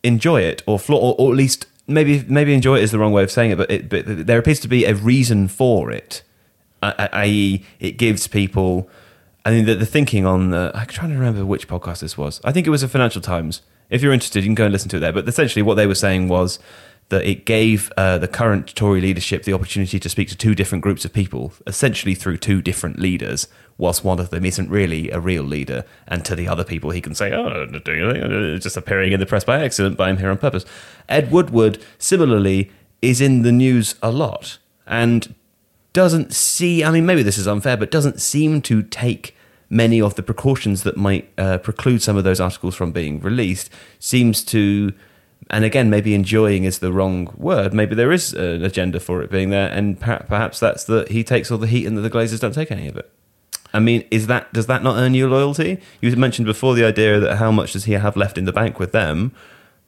enjoy 0.04 0.42
it, 0.42 0.62
or, 0.66 0.80
flaw, 0.80 0.98
or 0.98 1.16
or 1.18 1.32
at 1.32 1.38
least 1.38 1.66
maybe 1.88 2.24
maybe 2.28 2.54
enjoy 2.54 2.78
it 2.78 2.84
is 2.84 2.92
the 2.92 3.00
wrong 3.00 3.12
way 3.12 3.24
of 3.24 3.32
saying 3.32 3.52
it, 3.52 3.58
but, 3.58 3.70
it, 3.72 3.90
but 3.90 4.28
there 4.28 4.38
appears 4.38 4.60
to 4.62 4.68
be 4.68 4.86
a 4.86 4.94
reason 4.94 5.48
for 5.48 5.92
it, 5.92 6.24
i.e., 6.82 7.66
it 7.80 7.92
gives 7.94 8.28
people. 8.28 8.90
I 9.46 9.52
mean, 9.52 9.66
the, 9.66 9.76
the 9.76 9.86
thinking 9.86 10.26
on 10.26 10.52
the. 10.52 10.72
I'm 10.76 10.88
trying 10.88 11.10
to 11.10 11.16
remember 11.16 11.46
which 11.46 11.68
podcast 11.68 12.00
this 12.02 12.18
was. 12.18 12.40
I 12.44 12.52
think 12.52 12.68
it 12.68 12.70
was 12.70 12.84
a 12.84 12.88
Financial 12.88 13.22
Times. 13.22 13.62
If 13.90 14.04
you're 14.04 14.14
interested, 14.14 14.44
you 14.44 14.48
can 14.48 14.56
go 14.56 14.66
and 14.66 14.72
listen 14.72 14.90
to 14.90 14.98
it 14.98 15.00
there. 15.00 15.14
But 15.14 15.28
essentially, 15.28 15.64
what 15.64 15.76
they 15.76 15.88
were 15.88 15.96
saying 15.96 16.28
was 16.28 16.60
that 17.10 17.26
it 17.26 17.46
gave 17.46 17.92
uh, 17.98 18.20
the 18.20 18.28
current 18.28 18.76
Tory 18.76 19.02
leadership 19.02 19.44
the 19.44 19.54
opportunity 19.54 20.00
to 20.00 20.10
speak 20.10 20.30
to 20.30 20.38
two 20.38 20.54
different 20.54 20.84
groups 20.84 21.06
of 21.06 21.14
people, 21.14 21.54
essentially 21.66 22.14
through 22.14 22.38
two 22.38 22.62
different 22.62 23.00
leaders, 23.00 23.48
whilst 23.80 24.04
one 24.04 24.20
of 24.20 24.30
them 24.30 24.46
isn't 24.46 24.70
really 24.70 25.10
a 25.10 25.20
real 25.20 25.42
leader. 25.42 25.84
And 26.08 26.24
to 26.26 26.36
the 26.36 26.48
other 26.48 26.64
people, 26.64 26.92
he 26.92 27.02
can 27.02 27.16
say, 27.16 27.34
oh, 27.34 27.66
doing 27.66 28.02
anything, 28.02 28.24
I'm 28.24 28.60
just 28.60 28.78
appearing 28.78 29.14
in 29.14 29.20
the 29.20 29.26
press 29.26 29.44
by 29.44 29.64
accident, 29.64 29.98
but 29.98 30.08
I'm 30.08 30.18
here 30.18 30.30
on 30.30 30.38
purpose. 30.38 30.66
Ed 31.08 31.32
Woodward, 31.32 31.82
similarly, 31.98 32.70
is 33.02 33.22
in 33.22 33.42
the 33.42 33.52
news 33.52 33.96
a 34.04 34.12
lot 34.12 34.60
and 34.86 35.34
doesn't 35.94 36.34
see, 36.34 36.84
I 36.84 36.92
mean, 36.92 37.06
maybe 37.06 37.24
this 37.24 37.38
is 37.38 37.48
unfair, 37.48 37.78
but 37.78 37.90
doesn't 37.90 38.22
seem 38.22 38.62
to 38.64 38.84
take 38.84 39.36
many 39.70 40.02
of 40.02 40.16
the 40.16 40.24
precautions 40.24 40.84
that 40.84 40.98
might 40.98 41.32
uh, 41.38 41.58
preclude 41.60 42.04
some 42.04 42.18
of 42.18 42.24
those 42.24 42.42
articles 42.42 42.76
from 42.76 42.92
being 42.92 43.20
released, 43.22 43.72
seems 43.98 44.44
to 44.44 44.94
and 45.52 45.66
again, 45.66 45.90
maybe 45.90 46.14
enjoying 46.14 46.64
is 46.64 46.78
the 46.78 46.92
wrong 46.92 47.34
word. 47.36 47.74
Maybe 47.74 47.96
there 47.96 48.12
is 48.12 48.34
an 48.34 48.64
agenda 48.64 49.00
for 49.00 49.24
it 49.24 49.32
being 49.32 49.50
there, 49.50 49.70
and 49.70 50.00
perhaps 50.00 50.60
that's 50.60 50.84
that 50.84 51.10
he 51.10 51.24
takes 51.24 51.50
all 51.50 51.58
the 51.58 51.66
heat 51.66 51.88
and 51.88 51.98
that 51.98 52.02
the 52.02 52.10
Glazers 52.10 52.40
don't 52.40 52.54
take 52.54 52.72
any 52.72 52.88
of 52.88 52.96
it. 52.98 53.12
I 53.74 53.80
mean, 53.80 54.06
is 54.10 54.28
that 54.28 54.52
does 54.54 54.68
that 54.68 54.84
not 54.84 54.98
earn 54.98 55.14
you 55.14 55.28
loyalty? 55.30 55.80
You 56.02 56.16
mentioned 56.16 56.46
before 56.46 56.76
the 56.76 56.86
idea 56.86 57.20
that 57.20 57.38
how 57.38 57.52
much 57.52 57.74
does 57.74 57.86
he 57.86 57.94
have 57.94 58.16
left 58.16 58.38
in 58.38 58.46
the 58.46 58.54
bank 58.54 58.80
with 58.80 58.92
them, 58.92 59.32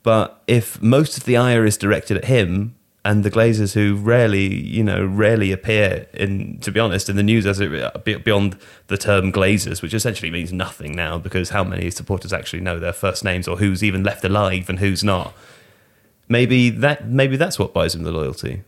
but 0.03 0.41
if 0.47 0.81
most 0.81 1.17
of 1.17 1.23
the 1.25 1.37
ire 1.37 1.65
is 1.65 1.77
directed 1.77 2.17
at 2.17 2.25
him 2.25 2.75
and 3.03 3.23
the 3.23 3.31
Glazers, 3.31 3.73
who 3.73 3.95
rarely, 3.95 4.53
you 4.53 4.83
know, 4.83 5.03
rarely 5.03 5.51
appear 5.51 6.07
in, 6.13 6.59
to 6.59 6.71
be 6.71 6.79
honest, 6.79 7.09
in 7.09 7.15
the 7.15 7.23
news 7.23 7.47
as 7.47 7.59
it 7.59 8.23
beyond 8.23 8.57
the 8.87 8.97
term 8.97 9.31
Glazers, 9.31 9.81
which 9.81 9.93
essentially 9.93 10.29
means 10.29 10.53
nothing 10.53 10.95
now 10.95 11.17
because 11.17 11.49
how 11.49 11.63
many 11.63 11.89
supporters 11.89 12.31
actually 12.31 12.61
know 12.61 12.79
their 12.79 12.93
first 12.93 13.23
names 13.23 13.47
or 13.47 13.57
who's 13.57 13.83
even 13.83 14.03
left 14.03 14.23
alive 14.23 14.69
and 14.69 14.79
who's 14.79 15.03
not? 15.03 15.33
Maybe 16.29 16.69
that 16.69 17.07
maybe 17.07 17.35
that's 17.37 17.57
what 17.57 17.73
buys 17.73 17.95
him 17.95 18.03
the 18.03 18.11
loyalty. 18.11 18.63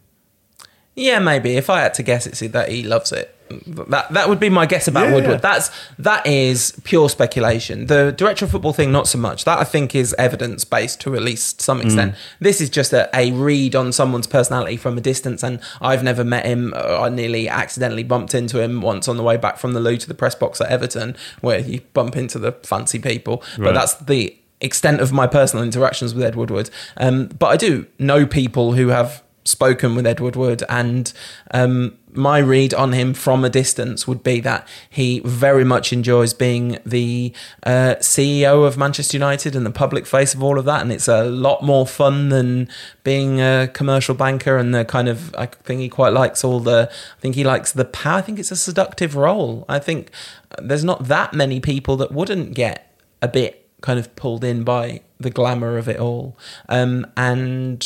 Yeah, 0.95 1.19
maybe. 1.19 1.55
If 1.55 1.69
I 1.69 1.81
had 1.81 1.93
to 1.95 2.03
guess, 2.03 2.27
it's 2.27 2.39
that 2.39 2.69
he 2.69 2.83
loves 2.83 3.11
it. 3.11 3.32
That 3.49 4.11
that 4.13 4.29
would 4.29 4.39
be 4.39 4.49
my 4.49 4.65
guess 4.65 4.87
about 4.87 5.07
Yeah. 5.09 5.15
Woodward. 5.15 5.41
That's 5.41 5.69
that 5.99 6.25
is 6.25 6.73
pure 6.83 7.09
speculation. 7.09 7.87
The 7.87 8.11
director 8.11 8.45
of 8.45 8.51
football 8.51 8.73
thing, 8.73 8.91
not 8.91 9.07
so 9.07 9.17
much. 9.17 9.45
That 9.45 9.59
I 9.59 9.63
think 9.63 9.93
is 9.95 10.13
evidence 10.17 10.65
based 10.65 11.01
to 11.01 11.15
at 11.15 11.21
least 11.21 11.61
some 11.61 11.81
extent. 11.81 12.15
This 12.39 12.61
is 12.61 12.69
just 12.69 12.93
a, 12.93 13.09
a 13.13 13.31
read 13.31 13.75
on 13.75 13.91
someone's 13.91 14.27
personality 14.27 14.77
from 14.77 14.97
a 14.97 15.01
distance, 15.01 15.43
and 15.43 15.59
I've 15.81 16.03
never 16.03 16.23
met 16.23 16.45
him. 16.45 16.73
Uh, 16.75 17.01
I 17.01 17.09
nearly 17.09 17.47
accidentally 17.47 18.03
bumped 18.03 18.33
into 18.33 18.61
him 18.61 18.81
once 18.81 19.07
on 19.07 19.17
the 19.17 19.23
way 19.23 19.37
back 19.37 19.57
from 19.57 19.73
the 19.73 19.79
loo 19.79 19.97
to 19.97 20.07
the 20.07 20.15
press 20.15 20.35
box 20.35 20.59
at 20.61 20.69
Everton, 20.69 21.15
where 21.41 21.59
you 21.59 21.81
bump 21.93 22.15
into 22.15 22.39
the 22.39 22.53
fancy 22.63 22.99
people. 22.99 23.43
But 23.57 23.73
that's 23.73 23.95
the 23.95 24.35
extent 24.61 25.01
of 25.01 25.11
my 25.11 25.27
personal 25.27 25.63
interactions 25.63 26.13
with 26.15 26.23
Ed 26.23 26.35
Woodward. 26.35 26.69
Um, 26.97 27.27
but 27.27 27.47
I 27.47 27.57
do 27.57 27.85
know 27.99 28.25
people 28.25 28.73
who 28.73 28.87
have 28.87 29.21
spoken 29.45 29.93
with 29.93 30.07
Ed 30.07 30.21
Woodward, 30.21 30.63
and 30.69 31.11
um, 31.51 31.97
my 32.15 32.37
read 32.37 32.73
on 32.73 32.93
him 32.93 33.13
from 33.13 33.43
a 33.43 33.49
distance 33.49 34.07
would 34.07 34.23
be 34.23 34.39
that 34.41 34.67
he 34.89 35.19
very 35.25 35.63
much 35.63 35.93
enjoys 35.93 36.33
being 36.33 36.79
the 36.85 37.33
uh, 37.63 37.95
CEO 37.99 38.65
of 38.65 38.77
Manchester 38.77 39.17
United 39.17 39.55
and 39.55 39.65
the 39.65 39.71
public 39.71 40.05
face 40.05 40.33
of 40.33 40.43
all 40.43 40.59
of 40.59 40.65
that, 40.65 40.81
and 40.81 40.91
it's 40.91 41.07
a 41.07 41.23
lot 41.23 41.63
more 41.63 41.87
fun 41.87 42.29
than 42.29 42.69
being 43.03 43.39
a 43.41 43.69
commercial 43.73 44.15
banker. 44.15 44.57
And 44.57 44.73
the 44.73 44.85
kind 44.85 45.09
of 45.09 45.33
I 45.35 45.47
think 45.47 45.81
he 45.81 45.89
quite 45.89 46.13
likes 46.13 46.43
all 46.43 46.59
the. 46.59 46.89
I 46.91 47.19
think 47.21 47.35
he 47.35 47.43
likes 47.43 47.71
the 47.71 47.85
power. 47.85 48.17
I 48.17 48.21
think 48.21 48.39
it's 48.39 48.51
a 48.51 48.55
seductive 48.55 49.15
role. 49.15 49.65
I 49.67 49.79
think 49.79 50.11
there's 50.59 50.83
not 50.83 51.07
that 51.07 51.33
many 51.33 51.59
people 51.59 51.97
that 51.97 52.11
wouldn't 52.11 52.53
get 52.53 52.95
a 53.21 53.27
bit 53.27 53.62
kind 53.83 53.99
of 53.99 54.15
pulled 54.15 54.43
in 54.43 54.63
by 54.63 55.01
the 55.19 55.29
glamour 55.29 55.77
of 55.77 55.87
it 55.87 55.99
all. 55.99 56.35
Um, 56.69 57.05
and 57.15 57.85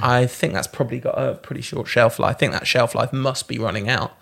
I 0.00 0.26
think 0.26 0.52
that's 0.52 0.68
probably 0.68 1.00
got 1.00 1.18
a 1.18 1.34
pretty 1.34 1.62
short 1.62 1.88
shelf 1.88 2.18
life. 2.20 2.36
I 2.36 2.38
think 2.38 2.52
that 2.52 2.66
shelf 2.66 2.94
life 2.94 3.12
must 3.12 3.48
be 3.48 3.58
running 3.58 3.88
out. 3.88 4.12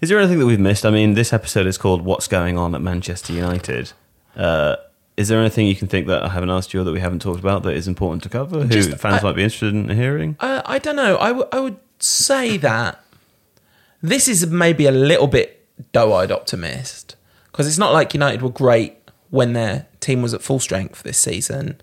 Is 0.00 0.08
there 0.10 0.18
anything 0.18 0.38
that 0.38 0.46
we've 0.46 0.60
missed? 0.60 0.86
I 0.86 0.90
mean, 0.90 1.14
this 1.14 1.32
episode 1.32 1.66
is 1.66 1.76
called 1.76 2.02
"What's 2.02 2.28
Going 2.28 2.56
On 2.56 2.74
at 2.74 2.80
Manchester 2.82 3.32
United." 3.32 3.92
Uh, 4.36 4.76
is 5.16 5.28
there 5.28 5.40
anything 5.40 5.66
you 5.66 5.74
can 5.76 5.88
think 5.88 6.06
that 6.06 6.22
I 6.22 6.28
haven't 6.28 6.50
asked 6.50 6.72
you 6.72 6.80
or 6.80 6.84
that 6.84 6.92
we 6.92 7.00
haven't 7.00 7.20
talked 7.20 7.40
about 7.40 7.62
that 7.64 7.74
is 7.74 7.86
important 7.88 8.22
to 8.22 8.28
cover? 8.28 8.60
Who 8.62 8.68
Just, 8.68 8.96
fans 8.98 9.20
I- 9.22 9.26
might 9.26 9.36
be 9.36 9.42
interested 9.42 9.74
in 9.74 9.88
hearing? 9.90 10.36
Uh, 10.40 10.62
I 10.64 10.78
don't 10.78 10.96
know. 10.96 11.18
I, 11.18 11.28
w- 11.28 11.48
I 11.52 11.60
would 11.60 11.76
say 11.98 12.56
that 12.58 13.04
this 14.02 14.28
is 14.28 14.46
maybe 14.46 14.86
a 14.86 14.90
little 14.92 15.26
bit 15.26 15.66
doe-eyed 15.92 16.30
optimist 16.32 17.16
because 17.52 17.66
it's 17.66 17.76
not 17.78 17.92
like 17.92 18.14
United 18.14 18.40
were 18.40 18.48
great 18.50 18.99
when 19.30 19.52
their 19.52 19.86
team 20.00 20.22
was 20.22 20.34
at 20.34 20.42
full 20.42 20.60
strength 20.60 21.02
this 21.02 21.18
season. 21.18 21.80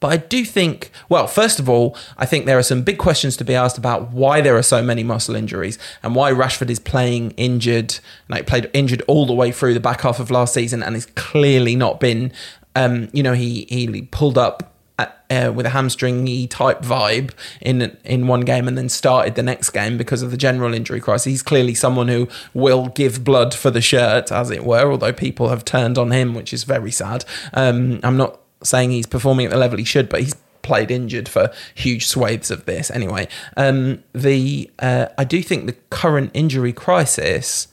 But 0.00 0.08
I 0.08 0.16
do 0.18 0.44
think, 0.44 0.92
well, 1.08 1.26
first 1.26 1.58
of 1.58 1.68
all, 1.68 1.96
I 2.16 2.24
think 2.24 2.46
there 2.46 2.58
are 2.58 2.62
some 2.62 2.82
big 2.82 2.98
questions 2.98 3.36
to 3.38 3.44
be 3.44 3.54
asked 3.54 3.78
about 3.78 4.12
why 4.12 4.40
there 4.40 4.56
are 4.56 4.62
so 4.62 4.80
many 4.80 5.02
muscle 5.02 5.34
injuries 5.34 5.76
and 6.02 6.14
why 6.14 6.30
Rashford 6.32 6.70
is 6.70 6.78
playing 6.78 7.32
injured, 7.32 7.98
like 8.28 8.46
played 8.46 8.70
injured 8.72 9.02
all 9.08 9.26
the 9.26 9.32
way 9.32 9.50
through 9.50 9.74
the 9.74 9.80
back 9.80 10.02
half 10.02 10.20
of 10.20 10.30
last 10.30 10.54
season 10.54 10.82
and 10.84 10.94
has 10.94 11.06
clearly 11.06 11.74
not 11.74 11.98
been, 11.98 12.32
um, 12.76 13.08
you 13.12 13.24
know, 13.24 13.32
he, 13.32 13.66
he 13.68 14.02
pulled 14.02 14.38
up 14.38 14.72
uh, 14.98 15.52
with 15.54 15.66
a 15.66 15.70
hamstringy 15.70 16.48
type 16.48 16.80
vibe 16.82 17.32
in 17.60 17.96
in 18.04 18.26
one 18.26 18.40
game 18.40 18.66
and 18.66 18.76
then 18.76 18.88
started 18.88 19.34
the 19.34 19.42
next 19.42 19.70
game 19.70 19.96
because 19.96 20.22
of 20.22 20.30
the 20.30 20.36
general 20.36 20.74
injury 20.74 21.00
crisis. 21.00 21.24
He's 21.24 21.42
clearly 21.42 21.74
someone 21.74 22.08
who 22.08 22.28
will 22.54 22.88
give 22.88 23.24
blood 23.24 23.54
for 23.54 23.70
the 23.70 23.80
shirt, 23.80 24.32
as 24.32 24.50
it 24.50 24.64
were. 24.64 24.90
Although 24.90 25.12
people 25.12 25.48
have 25.48 25.64
turned 25.64 25.98
on 25.98 26.10
him, 26.10 26.34
which 26.34 26.52
is 26.52 26.64
very 26.64 26.90
sad. 26.90 27.24
Um, 27.54 28.00
I'm 28.02 28.16
not 28.16 28.40
saying 28.62 28.90
he's 28.90 29.06
performing 29.06 29.46
at 29.46 29.52
the 29.52 29.58
level 29.58 29.78
he 29.78 29.84
should, 29.84 30.08
but 30.08 30.20
he's 30.20 30.34
played 30.62 30.90
injured 30.90 31.28
for 31.28 31.50
huge 31.74 32.06
swathes 32.06 32.50
of 32.50 32.66
this. 32.66 32.90
Anyway, 32.90 33.28
um, 33.56 34.02
the 34.12 34.70
uh, 34.78 35.06
I 35.16 35.24
do 35.24 35.42
think 35.42 35.66
the 35.66 35.76
current 35.90 36.30
injury 36.34 36.72
crisis 36.72 37.68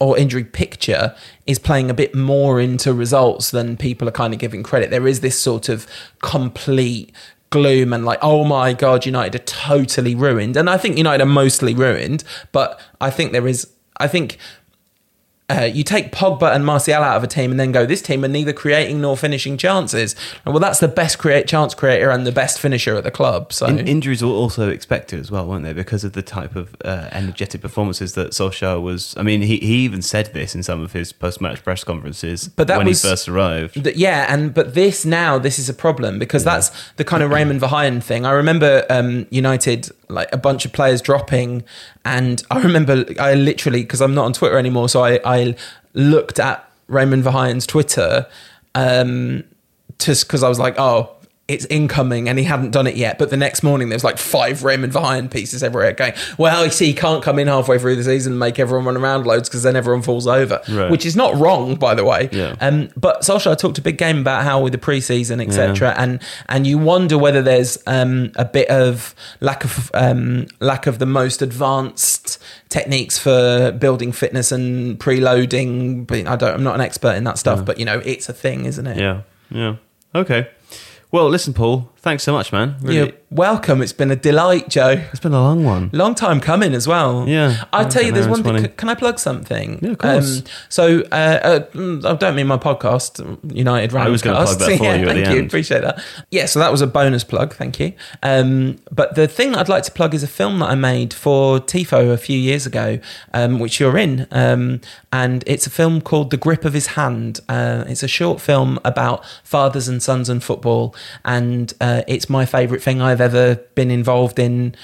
or 0.00 0.18
injury 0.18 0.44
picture 0.44 1.14
is 1.46 1.58
playing 1.58 1.90
a 1.90 1.94
bit 1.94 2.14
more 2.14 2.60
into 2.60 2.92
results 2.92 3.50
than 3.50 3.76
people 3.76 4.08
are 4.08 4.12
kind 4.12 4.32
of 4.32 4.40
giving 4.40 4.62
credit. 4.62 4.90
There 4.90 5.06
is 5.06 5.20
this 5.20 5.40
sort 5.40 5.68
of 5.68 5.86
complete 6.22 7.12
gloom 7.50 7.92
and 7.92 8.04
like, 8.04 8.18
oh 8.22 8.44
my 8.44 8.72
God, 8.72 9.04
United 9.04 9.40
are 9.40 9.44
totally 9.44 10.14
ruined. 10.14 10.56
And 10.56 10.70
I 10.70 10.78
think 10.78 10.96
United 10.96 11.22
are 11.22 11.26
mostly 11.26 11.74
ruined, 11.74 12.24
but 12.50 12.80
I 13.00 13.10
think 13.10 13.32
there 13.32 13.46
is, 13.46 13.68
I 13.98 14.08
think. 14.08 14.38
Uh, 15.50 15.64
you 15.64 15.82
take 15.84 16.12
Pogba 16.12 16.54
and 16.54 16.64
Martial 16.64 17.02
out 17.02 17.16
of 17.16 17.24
a 17.24 17.26
team 17.26 17.50
and 17.50 17.58
then 17.58 17.72
go, 17.72 17.84
this 17.84 18.00
team 18.02 18.24
are 18.24 18.28
neither 18.28 18.52
creating 18.52 19.00
nor 19.00 19.16
finishing 19.16 19.56
chances. 19.56 20.14
And 20.44 20.54
well, 20.54 20.60
that's 20.60 20.78
the 20.80 20.88
best 20.88 21.18
create 21.18 21.48
chance 21.48 21.74
creator 21.74 22.10
and 22.10 22.26
the 22.26 22.32
best 22.32 22.60
finisher 22.60 22.96
at 22.96 23.04
the 23.04 23.10
club. 23.10 23.52
So 23.52 23.66
In- 23.66 23.86
injuries 23.86 24.22
were 24.22 24.30
also 24.30 24.68
expected 24.70 25.18
as 25.20 25.30
well, 25.30 25.46
weren't 25.46 25.64
they? 25.64 25.72
Because 25.72 26.04
of 26.04 26.12
the 26.12 26.22
type 26.22 26.54
of 26.56 26.74
uh, 26.84 27.08
energetic 27.12 27.60
performances 27.60 28.14
that 28.14 28.30
Solskjaer 28.30 28.80
was. 28.80 29.14
I 29.16 29.22
mean, 29.22 29.42
he, 29.42 29.56
he 29.58 29.76
even 29.84 30.02
said 30.02 30.32
this 30.32 30.54
in 30.54 30.62
some 30.62 30.80
of 30.82 30.92
his 30.92 31.12
post 31.12 31.40
match 31.40 31.62
press 31.64 31.82
conferences 31.84 32.48
But 32.48 32.68
that 32.68 32.78
when 32.78 32.86
was- 32.86 33.02
he 33.02 33.08
first 33.08 33.28
arrived. 33.28 33.82
Th- 33.82 33.96
yeah, 33.96 34.26
and 34.32 34.54
but 34.54 34.74
this 34.74 35.04
now 35.04 35.38
this 35.38 35.58
is 35.58 35.68
a 35.68 35.74
problem 35.74 36.18
because 36.18 36.44
that's 36.44 36.70
the 36.96 37.04
kind 37.04 37.22
of 37.22 37.30
Raymond 37.30 37.60
Verheyen 37.60 38.02
thing. 38.02 38.24
I 38.24 38.32
remember 38.32 38.84
um, 38.88 39.26
United 39.30 39.88
like 40.08 40.28
a 40.32 40.36
bunch 40.36 40.64
of 40.64 40.72
players 40.72 41.00
dropping, 41.00 41.62
and 42.04 42.42
I 42.50 42.60
remember 42.60 43.04
I 43.18 43.34
literally 43.34 43.82
because 43.82 44.00
I'm 44.00 44.14
not 44.14 44.24
on 44.24 44.32
Twitter 44.32 44.58
anymore, 44.58 44.88
so 44.88 45.04
I, 45.04 45.20
I 45.24 45.56
looked 45.94 46.38
at 46.38 46.68
Raymond 46.88 47.24
Verheyen's 47.24 47.66
Twitter, 47.66 48.26
um, 48.74 49.44
just 49.98 50.26
because 50.26 50.42
I 50.42 50.48
was 50.48 50.58
like, 50.58 50.78
oh. 50.78 51.14
It's 51.50 51.64
incoming 51.66 52.28
and 52.28 52.38
he 52.38 52.44
hadn't 52.44 52.70
done 52.70 52.86
it 52.86 52.96
yet. 52.96 53.18
But 53.18 53.30
the 53.30 53.36
next 53.36 53.62
morning, 53.62 53.88
there's 53.88 54.04
like 54.04 54.18
five 54.18 54.62
Raymond 54.64 54.92
Verheyen 54.92 55.30
pieces 55.30 55.62
everywhere 55.62 55.92
going, 55.92 56.14
well, 56.38 56.64
you 56.64 56.70
see, 56.70 56.86
he 56.86 56.94
can't 56.94 57.22
come 57.22 57.38
in 57.38 57.48
halfway 57.48 57.78
through 57.78 57.96
the 57.96 58.04
season 58.04 58.32
and 58.34 58.40
make 58.40 58.58
everyone 58.58 58.86
run 58.86 58.96
around 58.96 59.26
loads 59.26 59.48
because 59.48 59.62
then 59.62 59.76
everyone 59.76 60.02
falls 60.02 60.26
over, 60.26 60.60
Right. 60.70 60.90
which 60.90 61.04
is 61.04 61.16
not 61.16 61.34
wrong, 61.36 61.74
by 61.74 61.94
the 61.94 62.04
way. 62.04 62.28
Yeah. 62.32 62.54
Um, 62.60 62.90
but 62.96 63.22
Solskjaer 63.22 63.58
talked 63.58 63.78
a 63.78 63.82
big 63.82 63.98
game 63.98 64.18
about 64.20 64.44
how 64.44 64.60
with 64.62 64.72
the 64.72 64.78
preseason, 64.78 65.44
etc., 65.46 65.94
and 65.96 66.22
and 66.48 66.66
you 66.66 66.78
wonder 66.78 67.18
whether 67.18 67.42
there's 67.42 67.78
um, 67.86 68.32
a 68.36 68.44
bit 68.44 68.68
of 68.68 69.14
lack 69.40 69.64
of 69.64 69.90
um, 69.94 70.46
lack 70.60 70.86
of 70.86 70.98
the 70.98 71.06
most 71.06 71.42
advanced 71.42 72.38
techniques 72.68 73.18
for 73.18 73.72
building 73.72 74.12
fitness 74.12 74.52
and 74.52 74.98
preloading. 74.98 76.06
But 76.06 76.26
I 76.26 76.36
don't, 76.36 76.54
I'm 76.54 76.62
not 76.62 76.74
an 76.76 76.80
expert 76.80 77.14
in 77.16 77.24
that 77.24 77.38
stuff, 77.38 77.64
but 77.64 77.78
you 77.78 77.84
know, 77.84 77.98
it's 78.04 78.28
a 78.28 78.32
thing, 78.32 78.64
isn't 78.66 78.86
it? 78.86 78.96
Yeah, 78.98 79.22
yeah. 79.50 79.76
Okay. 80.14 80.48
Well, 81.12 81.28
listen, 81.28 81.52
Paul. 81.54 81.90
Thanks 82.02 82.22
so 82.22 82.32
much, 82.32 82.50
man. 82.50 82.76
Really, 82.80 82.96
You're 82.96 83.12
welcome. 83.30 83.82
It's 83.82 83.92
been 83.92 84.10
a 84.10 84.16
delight, 84.16 84.70
Joe. 84.70 85.04
it's 85.10 85.20
been 85.20 85.34
a 85.34 85.42
long 85.42 85.64
one. 85.64 85.90
Long 85.92 86.14
time 86.14 86.40
coming 86.40 86.72
as 86.72 86.88
well. 86.88 87.28
Yeah. 87.28 87.64
I 87.74 87.84
tell 87.84 88.02
you, 88.02 88.10
there's 88.10 88.26
one 88.26 88.42
thing. 88.42 88.66
Can 88.72 88.88
I 88.88 88.94
plug 88.94 89.18
something? 89.18 89.78
Yeah, 89.82 89.90
of 89.90 89.98
course. 89.98 90.42
so, 90.70 91.00
uh, 91.12 91.14
uh, 91.14 91.60
mm, 91.72 92.02
I 92.06 92.14
don't 92.14 92.36
mean 92.36 92.46
my 92.46 92.56
podcast, 92.56 93.20
United 93.54 93.90
Rantcast. 93.90 94.06
I 94.06 94.08
was 94.08 94.22
gonna 94.22 94.44
plug 94.44 94.58
that 94.60 94.78
for 94.78 94.84
yeah, 94.84 94.94
you 94.94 95.08
at 95.08 95.14
thank 95.14 95.26
you. 95.28 95.36
end. 95.40 95.46
Appreciate 95.48 95.82
that. 95.82 96.02
Yeah, 96.30 96.46
so 96.46 96.58
that 96.58 96.72
was 96.72 96.80
a 96.80 96.86
bonus 96.86 97.22
plug. 97.22 97.52
Thank 97.52 97.78
you. 97.78 97.92
Um, 98.22 98.78
but 98.90 99.14
the 99.14 99.28
thing 99.28 99.54
I'd 99.54 99.68
like 99.68 99.82
to 99.82 99.92
plug 99.92 100.14
is 100.14 100.22
a 100.22 100.28
film 100.28 100.60
that 100.60 100.70
I 100.70 100.74
made 100.74 101.12
for 101.12 101.60
Tifo 101.60 102.10
a 102.10 102.16
few 102.16 102.38
years 102.38 102.64
ago, 102.64 102.98
um, 103.34 103.58
which 103.58 103.78
you're 103.78 103.98
in, 103.98 104.26
um, 104.30 104.80
and 105.12 105.44
it's 105.46 105.66
a 105.66 105.70
film 105.70 106.00
called 106.00 106.30
The 106.30 106.38
Grip 106.38 106.64
of 106.64 106.72
His 106.72 106.86
Hand. 106.88 107.40
Uh, 107.46 107.84
it's 107.86 108.02
a 108.02 108.08
short 108.08 108.40
film 108.40 108.78
about 108.86 109.22
fathers 109.44 109.86
and 109.86 110.02
sons 110.02 110.30
and 110.30 110.42
football, 110.42 110.94
and 111.26 111.74
uh, 111.90 112.02
it's 112.06 112.28
my 112.28 112.44
favourite 112.46 112.82
thing 112.82 113.00
I've 113.02 113.20
ever 113.20 113.56
been 113.74 113.90
involved 113.90 114.38
in 114.38 114.74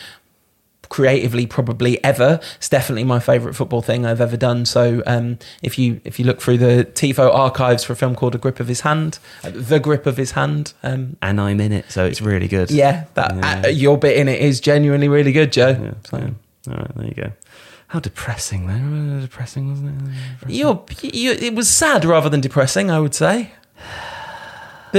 creatively 0.89 1.47
probably 1.47 1.93
ever 2.05 2.39
it's 2.59 2.69
definitely 2.69 3.03
my 3.03 3.19
favorite 3.19 3.55
football 3.55 3.83
thing 3.83 4.07
i've 4.07 4.21
ever 4.21 4.37
done 4.37 4.65
so 4.65 5.03
um, 5.05 5.37
if 5.61 5.77
you 5.81 6.01
if 6.05 6.21
you 6.21 6.25
look 6.25 6.41
through 6.41 6.57
the 6.57 6.85
tifo 6.95 7.27
archives 7.35 7.83
for 7.83 7.93
a 7.93 7.97
film 7.97 8.15
called 8.15 8.37
a 8.37 8.39
grip 8.39 8.61
of 8.61 8.69
his 8.69 8.83
hand 8.83 9.19
uh, 9.43 9.51
the 9.53 9.81
grip 9.81 10.07
of 10.07 10.17
his 10.17 10.31
hand 10.33 10.75
um, 10.85 11.17
And 11.21 11.41
I'm 11.41 11.59
in 11.61 11.73
it, 11.73 11.91
so 11.91 12.05
it's 12.05 12.21
really 12.23 12.47
good. 12.47 12.71
yeah 12.71 13.07
that 13.15 13.35
Yeah. 13.35 13.63
Uh, 13.65 13.69
your 13.69 13.99
bit 13.99 14.17
in 14.17 14.29
it 14.29 14.41
is 14.41 14.61
genuinely 14.61 15.09
really 15.09 15.33
good 15.33 15.51
joe 15.53 15.71
Yeah. 15.71 15.95
So- 16.09 16.19
yeah. 16.19 16.31
All 16.73 16.79
right. 16.79 16.97
There 16.97 17.07
you 17.07 17.15
go. 17.15 17.33
How 17.89 17.99
depressing, 18.01 18.67
though. 18.69 19.21
Depressing, 19.21 19.69
wasn't 19.71 19.89
it? 20.03 20.13
Depressing. 20.33 20.57
You're, 20.57 20.85
you, 21.03 21.31
it 21.33 21.55
was 21.55 21.69
sad 21.69 22.05
rather 22.05 22.29
than 22.29 22.41
depressing 22.41 22.91
i 22.93 23.01
would 23.01 23.15
say 23.15 23.51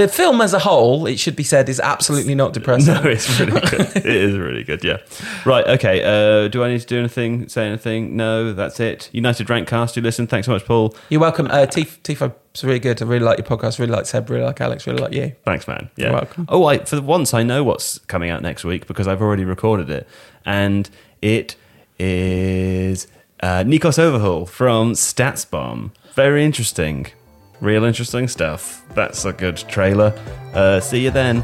the 0.01 0.07
film 0.07 0.41
as 0.41 0.53
a 0.53 0.59
whole 0.59 1.05
it 1.07 1.17
should 1.19 1.35
be 1.35 1.43
said 1.43 1.67
is 1.69 1.79
absolutely 1.79 2.35
not 2.35 2.53
depressing 2.53 2.93
No, 3.03 3.09
it's 3.09 3.39
really 3.39 3.59
good. 3.59 3.71
it 3.95 4.05
is 4.05 4.37
really 4.37 4.63
good. 4.63 4.83
Yeah. 4.83 4.97
Right. 5.45 5.65
Okay. 5.67 6.03
Uh, 6.03 6.47
do 6.47 6.63
I 6.63 6.69
need 6.69 6.81
to 6.81 6.85
do 6.85 6.99
anything? 6.99 7.49
Say 7.49 7.65
anything? 7.67 8.15
No. 8.15 8.53
That's 8.53 8.79
it. 8.79 9.09
United 9.11 9.47
Rantcast. 9.47 9.95
You 9.95 10.01
listen. 10.01 10.27
Thanks 10.27 10.45
so 10.45 10.53
much, 10.53 10.65
Paul. 10.65 10.95
you're 11.09 11.21
welcome 11.21 11.47
uh, 11.47 11.65
Tif- 11.65 11.99
tifo's 12.01 12.63
really 12.63 12.79
good 12.79 12.99
i 13.01 13.05
really 13.05 13.23
like 13.23 13.37
your 13.37 13.45
podcast 13.45 13.77
really 13.79 13.91
like 13.91 14.05
seb 14.07 14.29
really 14.31 14.43
like 14.43 14.59
alex 14.61 14.87
really 14.87 14.99
like 14.99 15.13
you 15.13 15.31
Thanks, 15.45 15.67
man. 15.67 15.89
Yeah. 15.95 16.05
You're 16.05 16.13
welcome. 16.13 16.45
Oh, 16.49 16.65
I 16.65 16.79
for 16.79 17.01
once 17.01 17.33
I 17.33 17.43
know 17.43 17.63
what's 17.63 17.99
coming 17.99 18.29
out 18.29 18.41
next 18.41 18.63
week 18.63 18.87
because 18.87 19.07
I've 19.07 19.21
already 19.21 19.45
recorded 19.45 19.89
it, 19.89 20.07
and 20.45 20.89
it 21.21 21.55
is 21.99 23.07
uh, 23.41 23.63
Nikos 23.63 23.99
Overheul 23.99 24.45
from 24.45 24.93
StatsBomb. 24.93 25.91
Very 26.13 26.43
interesting, 26.43 27.07
real 27.61 27.83
interesting 27.83 28.27
stuff. 28.27 28.83
That's 28.93 29.25
a 29.25 29.33
good 29.33 29.57
trailer. 29.57 30.13
Uh, 30.53 30.79
see 30.79 31.03
you 31.03 31.11
then. 31.11 31.43